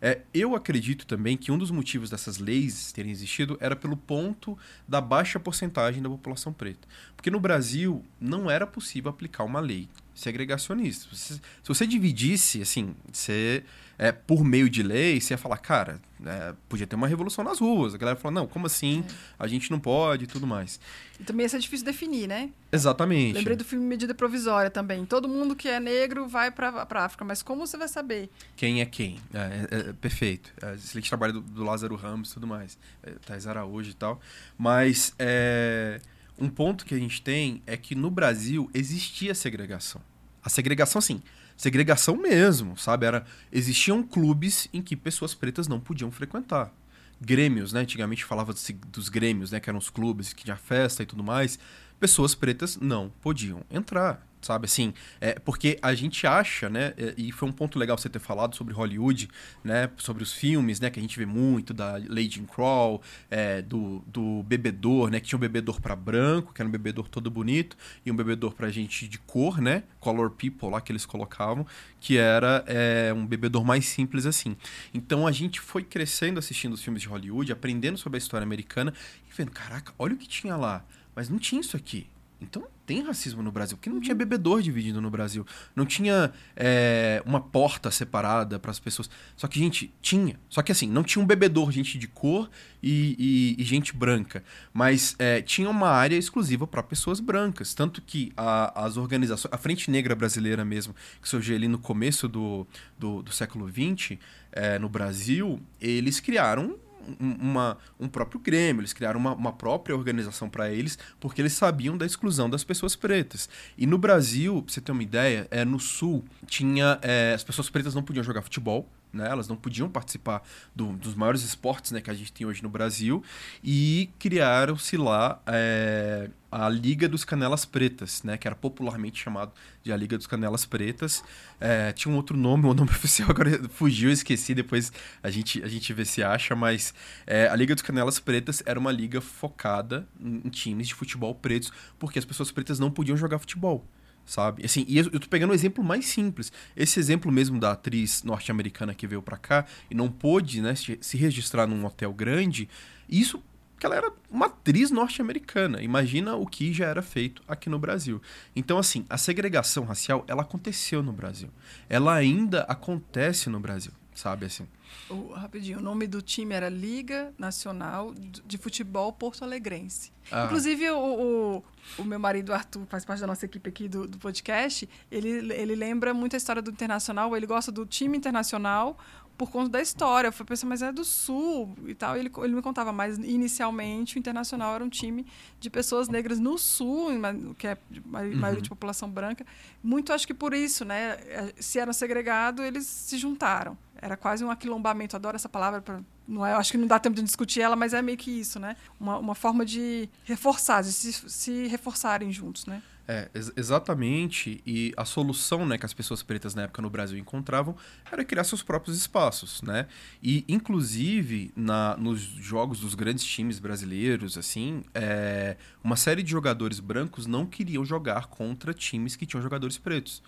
É, 0.00 0.20
eu 0.32 0.54
acredito 0.54 1.06
também 1.06 1.36
que 1.36 1.50
um 1.50 1.58
dos 1.58 1.70
motivos 1.70 2.10
dessas 2.10 2.38
leis 2.38 2.92
terem 2.92 3.10
existido 3.10 3.56
era 3.60 3.74
pelo 3.74 3.96
ponto 3.96 4.56
da 4.86 5.00
baixa 5.00 5.40
porcentagem 5.40 6.02
da 6.02 6.08
população 6.08 6.52
preta. 6.52 6.86
Porque 7.16 7.30
no 7.30 7.40
Brasil 7.40 8.04
não 8.20 8.50
era 8.50 8.66
possível 8.66 9.10
aplicar 9.10 9.44
uma 9.44 9.60
lei 9.60 9.88
segregacionista. 10.14 11.14
Se, 11.14 11.34
se 11.34 11.40
você 11.66 11.86
dividisse, 11.86 12.62
assim, 12.62 12.94
você, 13.12 13.64
é, 13.98 14.12
por 14.12 14.44
meio 14.44 14.70
de 14.70 14.82
lei, 14.82 15.20
você 15.20 15.34
ia 15.34 15.38
falar, 15.38 15.58
cara, 15.58 16.00
é, 16.24 16.54
podia 16.68 16.86
ter 16.86 16.96
uma 16.96 17.06
revolução 17.06 17.44
nas 17.44 17.58
ruas. 17.58 17.94
A 17.94 17.98
galera 17.98 18.18
falou, 18.18 18.34
não, 18.34 18.46
como 18.46 18.66
assim? 18.66 19.04
É. 19.06 19.14
A 19.38 19.46
gente 19.46 19.70
não 19.70 19.78
pode 19.80 20.24
e 20.24 20.26
tudo 20.26 20.46
mais. 20.46 20.78
E 21.18 21.24
também 21.24 21.46
isso 21.46 21.56
é 21.56 21.58
difícil 21.58 21.84
definir, 21.84 22.26
né? 22.28 22.50
Exatamente. 22.72 23.34
Lembrei 23.34 23.56
do 23.56 23.64
filme 23.64 23.84
Medida 23.84 24.14
Provisória 24.14 24.70
também. 24.70 25.04
Todo 25.04 25.28
mundo 25.28 25.54
que 25.54 25.68
é 25.68 25.78
negro 25.80 26.26
vai 26.28 26.50
para 26.50 26.86
a 26.88 27.04
África, 27.04 27.24
mas 27.24 27.42
como 27.42 27.66
você 27.66 27.76
vai 27.76 27.88
saber? 27.88 28.30
Quem 28.56 28.80
é 28.80 28.86
quem? 28.86 29.18
É, 29.32 29.38
é, 29.38 29.90
é 29.90 29.92
perfeito. 29.92 30.52
É, 30.62 30.74
excelente 30.74 31.08
trabalho 31.08 31.34
do, 31.34 31.40
do 31.40 31.64
Lázaro 31.64 31.94
Ramos 31.96 32.30
e 32.30 32.34
tudo 32.34 32.46
mais. 32.46 32.78
É, 33.02 33.10
Thais 33.26 33.46
Araújo 33.46 33.90
e 33.90 33.94
tal. 33.94 34.20
Mas... 34.56 35.12
É, 35.18 36.00
um 36.38 36.48
ponto 36.48 36.84
que 36.84 36.94
a 36.94 36.98
gente 36.98 37.22
tem 37.22 37.62
é 37.66 37.76
que 37.76 37.94
no 37.94 38.10
Brasil 38.10 38.70
existia 38.74 39.34
segregação. 39.34 40.00
A 40.42 40.48
segregação, 40.48 41.00
sim, 41.00 41.22
segregação 41.56 42.16
mesmo, 42.16 42.76
sabe? 42.76 43.06
Era, 43.06 43.24
existiam 43.52 44.02
clubes 44.02 44.68
em 44.72 44.82
que 44.82 44.96
pessoas 44.96 45.34
pretas 45.34 45.68
não 45.68 45.80
podiam 45.80 46.10
frequentar. 46.10 46.72
Grêmios, 47.20 47.72
né? 47.72 47.80
Antigamente 47.80 48.24
falava 48.24 48.52
dos, 48.52 48.68
dos 48.88 49.08
grêmios, 49.08 49.50
né? 49.52 49.60
Que 49.60 49.70
eram 49.70 49.78
os 49.78 49.88
clubes 49.88 50.32
que 50.32 50.44
tinha 50.44 50.56
festa 50.56 51.02
e 51.02 51.06
tudo 51.06 51.22
mais 51.22 51.58
pessoas 52.04 52.34
pretas 52.34 52.76
não 52.76 53.10
podiam 53.22 53.62
entrar 53.70 54.22
sabe 54.44 54.66
assim 54.66 54.92
é 55.20 55.38
porque 55.38 55.78
a 55.80 55.94
gente 55.94 56.26
acha 56.26 56.68
né 56.68 56.92
é, 56.98 57.14
e 57.16 57.32
foi 57.32 57.48
um 57.48 57.52
ponto 57.52 57.78
legal 57.78 57.96
você 57.96 58.10
ter 58.10 58.18
falado 58.18 58.54
sobre 58.54 58.74
Hollywood 58.74 59.28
né 59.64 59.90
sobre 59.96 60.22
os 60.22 60.32
filmes 60.32 60.78
né 60.78 60.90
que 60.90 60.98
a 60.98 61.02
gente 61.02 61.18
vê 61.18 61.24
muito 61.24 61.72
da 61.72 61.92
Lady 61.92 62.40
Crawl 62.42 63.00
é, 63.30 63.62
do, 63.62 64.04
do 64.06 64.42
bebedor 64.42 65.10
né 65.10 65.18
que 65.18 65.28
tinha 65.28 65.38
um 65.38 65.40
bebedor 65.40 65.80
para 65.80 65.96
branco 65.96 66.52
que 66.52 66.60
era 66.60 66.68
um 66.68 66.72
bebedor 66.72 67.08
todo 67.08 67.30
bonito 67.30 67.76
e 68.04 68.12
um 68.12 68.16
bebedor 68.16 68.52
para 68.54 68.68
gente 68.70 69.08
de 69.08 69.18
cor 69.18 69.62
né 69.62 69.84
color 69.98 70.30
people 70.32 70.68
lá 70.68 70.80
que 70.80 70.92
eles 70.92 71.06
colocavam 71.06 71.66
que 71.98 72.18
era 72.18 72.62
é, 72.66 73.14
um 73.14 73.26
bebedor 73.26 73.64
mais 73.64 73.86
simples 73.86 74.26
assim. 74.26 74.54
Então 74.92 75.26
a 75.26 75.32
gente 75.32 75.58
foi 75.58 75.82
crescendo 75.82 76.38
assistindo 76.38 76.74
os 76.74 76.82
filmes 76.82 77.00
de 77.00 77.08
Hollywood 77.08 77.50
aprendendo 77.50 77.96
sobre 77.96 78.18
a 78.18 78.20
história 78.20 78.44
americana 78.44 78.92
e 79.26 79.32
vendo 79.34 79.50
caraca 79.50 79.94
olha 79.98 80.14
o 80.14 80.18
que 80.18 80.28
tinha 80.28 80.54
lá 80.54 80.84
mas 81.14 81.28
não 81.28 81.38
tinha 81.38 81.60
isso 81.60 81.76
aqui 81.76 82.06
então 82.44 82.66
tem 82.86 83.02
racismo 83.02 83.42
no 83.42 83.50
Brasil, 83.50 83.78
porque 83.78 83.88
não 83.88 84.00
tinha 84.00 84.14
bebedor 84.14 84.60
dividido 84.60 85.00
no 85.00 85.10
Brasil. 85.10 85.46
Não 85.74 85.86
tinha 85.86 86.32
é, 86.54 87.22
uma 87.24 87.40
porta 87.40 87.90
separada 87.90 88.58
para 88.58 88.70
as 88.70 88.78
pessoas. 88.78 89.08
Só 89.34 89.48
que, 89.48 89.58
gente, 89.58 89.92
tinha. 90.02 90.38
Só 90.50 90.60
que 90.60 90.70
assim, 90.70 90.86
não 90.86 91.02
tinha 91.02 91.22
um 91.22 91.26
bebedor, 91.26 91.72
gente 91.72 91.98
de 91.98 92.06
cor 92.06 92.50
e, 92.82 93.56
e, 93.58 93.62
e 93.62 93.64
gente 93.64 93.96
branca. 93.96 94.44
Mas 94.72 95.16
é, 95.18 95.40
tinha 95.40 95.70
uma 95.70 95.88
área 95.88 96.16
exclusiva 96.16 96.66
para 96.66 96.82
pessoas 96.82 97.20
brancas. 97.20 97.72
Tanto 97.72 98.02
que 98.02 98.32
a, 98.36 98.84
as 98.84 98.98
organizações. 98.98 99.52
A 99.52 99.56
Frente 99.56 99.90
Negra 99.90 100.14
Brasileira 100.14 100.64
mesmo, 100.64 100.94
que 101.22 101.28
surgiu 101.28 101.56
ali 101.56 101.68
no 101.68 101.78
começo 101.78 102.28
do, 102.28 102.66
do, 102.98 103.22
do 103.22 103.32
século 103.32 103.66
XX, 103.66 104.18
é, 104.52 104.78
no 104.78 104.90
Brasil, 104.90 105.58
eles 105.80 106.20
criaram 106.20 106.76
uma, 107.20 107.78
um 107.98 108.08
próprio 108.08 108.40
Grêmio, 108.40 108.80
eles 108.80 108.92
criaram 108.92 109.18
uma, 109.18 109.32
uma 109.34 109.52
própria 109.52 109.96
organização 109.96 110.48
para 110.48 110.70
eles, 110.70 110.98
porque 111.20 111.40
eles 111.40 111.52
sabiam 111.52 111.96
da 111.96 112.06
exclusão 112.06 112.48
das 112.48 112.64
pessoas 112.64 112.96
pretas. 112.96 113.48
E 113.76 113.86
no 113.86 113.98
Brasil, 113.98 114.62
pra 114.62 114.72
você 114.72 114.80
ter 114.80 114.92
uma 114.92 115.02
ideia, 115.02 115.46
é, 115.50 115.64
no 115.64 115.78
Sul, 115.78 116.24
tinha. 116.46 116.98
É, 117.02 117.32
as 117.34 117.44
pessoas 117.44 117.70
pretas 117.70 117.94
não 117.94 118.02
podiam 118.02 118.24
jogar 118.24 118.42
futebol, 118.42 118.88
né? 119.14 119.28
Elas 119.28 119.48
não 119.48 119.56
podiam 119.56 119.88
participar 119.88 120.42
do, 120.74 120.92
dos 120.92 121.14
maiores 121.14 121.42
esportes 121.42 121.92
né, 121.92 122.00
que 122.00 122.10
a 122.10 122.14
gente 122.14 122.32
tem 122.32 122.46
hoje 122.46 122.62
no 122.62 122.68
Brasil. 122.68 123.22
E 123.62 124.10
criaram-se 124.18 124.96
lá 124.96 125.40
é, 125.46 126.30
a 126.50 126.68
Liga 126.68 127.08
dos 127.08 127.24
Canelas 127.24 127.64
Pretas, 127.64 128.22
né? 128.22 128.36
Que 128.36 128.46
era 128.46 128.54
popularmente 128.54 129.22
chamado 129.22 129.52
de 129.82 129.92
a 129.92 129.96
Liga 129.96 130.16
dos 130.16 130.26
Canelas 130.26 130.64
Pretas. 130.64 131.22
É, 131.60 131.92
tinha 131.92 132.12
um 132.12 132.16
outro 132.16 132.36
nome, 132.36 132.66
o 132.66 132.70
um 132.70 132.74
nome 132.74 132.90
oficial 132.90 133.30
agora 133.30 133.68
fugiu, 133.70 134.10
esqueci, 134.10 134.54
depois 134.54 134.92
a 135.22 135.30
gente, 135.30 135.62
a 135.62 135.68
gente 135.68 135.92
vê 135.92 136.04
se 136.04 136.22
acha, 136.22 136.54
mas 136.54 136.94
é, 137.26 137.48
a 137.48 137.56
Liga 137.56 137.74
dos 137.74 137.82
Canelas 137.82 138.18
Pretas 138.18 138.62
era 138.66 138.78
uma 138.78 138.92
liga 138.92 139.20
focada 139.20 140.06
em, 140.20 140.42
em 140.44 140.48
times 140.48 140.88
de 140.88 140.94
futebol 140.94 141.34
pretos, 141.34 141.72
porque 141.98 142.18
as 142.18 142.24
pessoas 142.24 142.52
pretas 142.52 142.78
não 142.78 142.90
podiam 142.90 143.16
jogar 143.16 143.38
futebol 143.38 143.86
sabe? 144.26 144.64
Assim, 144.64 144.84
e 144.88 144.98
eu, 144.98 145.10
tô 145.10 145.28
pegando 145.28 145.50
um 145.50 145.54
exemplo 145.54 145.82
mais 145.82 146.06
simples. 146.06 146.52
Esse 146.76 146.98
exemplo 146.98 147.30
mesmo 147.30 147.58
da 147.58 147.72
atriz 147.72 148.22
norte-americana 148.22 148.94
que 148.94 149.06
veio 149.06 149.22
para 149.22 149.36
cá 149.36 149.66
e 149.90 149.94
não 149.94 150.10
pôde, 150.10 150.60
né, 150.60 150.74
se 150.74 151.16
registrar 151.16 151.66
num 151.66 151.84
hotel 151.84 152.12
grande, 152.12 152.68
isso 153.08 153.42
que 153.78 153.86
ela 153.86 153.96
era 153.96 154.12
uma 154.30 154.46
atriz 154.46 154.90
norte-americana. 154.90 155.82
Imagina 155.82 156.36
o 156.36 156.46
que 156.46 156.72
já 156.72 156.86
era 156.86 157.02
feito 157.02 157.42
aqui 157.46 157.68
no 157.68 157.78
Brasil. 157.78 158.20
Então, 158.54 158.78
assim, 158.78 159.04
a 159.10 159.18
segregação 159.18 159.84
racial, 159.84 160.24
ela 160.26 160.42
aconteceu 160.42 161.02
no 161.02 161.12
Brasil. 161.12 161.50
Ela 161.88 162.14
ainda 162.14 162.62
acontece 162.62 163.50
no 163.50 163.60
Brasil, 163.60 163.92
sabe 164.14 164.46
assim? 164.46 164.66
O, 165.10 165.32
rapidinho, 165.32 165.78
o 165.78 165.82
nome 165.82 166.06
do 166.06 166.22
time 166.22 166.54
era 166.54 166.68
Liga 166.68 167.32
Nacional 167.38 168.14
de 168.14 168.56
Futebol 168.56 169.12
Porto 169.12 169.44
Alegrense. 169.44 170.12
Ah. 170.30 170.44
Inclusive, 170.46 170.90
o, 170.90 170.98
o, 170.98 171.64
o, 171.98 172.04
meu 172.04 172.18
marido 172.18 172.52
Arthur, 172.54 172.86
faz 172.86 173.04
parte 173.04 173.20
da 173.20 173.26
nossa 173.26 173.44
equipe 173.44 173.68
aqui 173.68 173.88
do, 173.88 174.08
do 174.08 174.18
podcast, 174.18 174.88
ele, 175.10 175.52
ele 175.52 175.74
lembra 175.74 176.14
muito 176.14 176.34
a 176.34 176.38
história 176.38 176.62
do 176.62 176.70
Internacional, 176.70 177.36
ele 177.36 177.46
gosta 177.46 177.70
do 177.70 177.84
time 177.84 178.16
internacional 178.16 178.96
por 179.36 179.50
conta 179.50 179.70
da 179.70 179.80
história. 179.80 180.28
Eu 180.28 180.32
fui 180.32 180.46
pensar, 180.46 180.66
mas 180.66 180.82
é 180.82 180.92
do 180.92 181.04
Sul 181.04 181.76
e 181.86 181.94
tal. 181.94 182.16
E 182.16 182.20
ele, 182.20 182.30
ele 182.38 182.54
me 182.54 182.62
contava, 182.62 182.92
mas 182.92 183.18
inicialmente 183.18 184.16
o 184.16 184.18
Internacional 184.18 184.74
era 184.74 184.84
um 184.84 184.88
time 184.88 185.26
de 185.60 185.68
pessoas 185.70 186.08
negras 186.08 186.38
no 186.38 186.56
Sul, 186.56 187.10
que 187.58 187.66
é 187.66 187.76
maioria 188.04 188.56
uhum. 188.56 188.62
de 188.62 188.68
população 188.68 189.08
branca. 189.08 189.44
Muito 189.82 190.12
acho 190.12 190.26
que 190.26 190.34
por 190.34 190.54
isso, 190.54 190.84
né? 190.84 191.18
É, 191.26 191.52
se 191.58 191.78
eram 191.78 191.92
segregados, 191.92 192.64
eles 192.64 192.86
se 192.86 193.18
juntaram. 193.18 193.76
Era 194.00 194.16
quase 194.16 194.44
um 194.44 194.50
aquilombamento. 194.50 195.16
Adoro 195.16 195.36
essa 195.36 195.48
palavra. 195.48 195.80
Pra, 195.80 196.00
não 196.26 196.44
é, 196.44 196.52
acho 196.54 196.72
que 196.72 196.78
não 196.78 196.86
dá 196.86 196.98
tempo 196.98 197.16
de 197.16 197.22
discutir 197.22 197.60
ela, 197.60 197.76
mas 197.76 197.94
é 197.94 198.02
meio 198.02 198.18
que 198.18 198.30
isso, 198.30 198.58
né? 198.58 198.76
Uma, 198.98 199.18
uma 199.18 199.34
forma 199.34 199.64
de 199.64 200.08
reforçar, 200.24 200.82
de 200.82 200.92
se, 200.92 201.12
se 201.12 201.66
reforçarem 201.66 202.32
juntos, 202.32 202.66
né? 202.66 202.82
É, 203.06 203.28
ex 203.34 203.52
exatamente. 203.56 204.62
E 204.66 204.92
a 204.96 205.04
solução 205.04 205.66
né, 205.66 205.76
que 205.76 205.84
as 205.84 205.92
pessoas 205.92 206.22
pretas 206.22 206.54
na 206.54 206.62
época 206.62 206.80
no 206.80 206.88
Brasil 206.88 207.18
encontravam 207.18 207.76
era 208.10 208.24
criar 208.24 208.44
seus 208.44 208.62
próprios 208.62 208.96
espaços, 208.96 209.62
né? 209.62 209.86
E, 210.22 210.44
inclusive, 210.48 211.52
na, 211.54 211.96
nos 211.96 212.20
jogos 212.20 212.80
dos 212.80 212.94
grandes 212.94 213.24
times 213.24 213.58
brasileiros, 213.58 214.38
assim, 214.38 214.82
é, 214.94 215.56
uma 215.82 215.96
série 215.96 216.22
de 216.22 216.30
jogadores 216.30 216.80
brancos 216.80 217.26
não 217.26 217.44
queriam 217.44 217.84
jogar 217.84 218.26
contra 218.26 218.72
times 218.72 219.16
que 219.16 219.26
tinham 219.26 219.42
jogadores 219.42 219.76
pretos. 219.76 220.22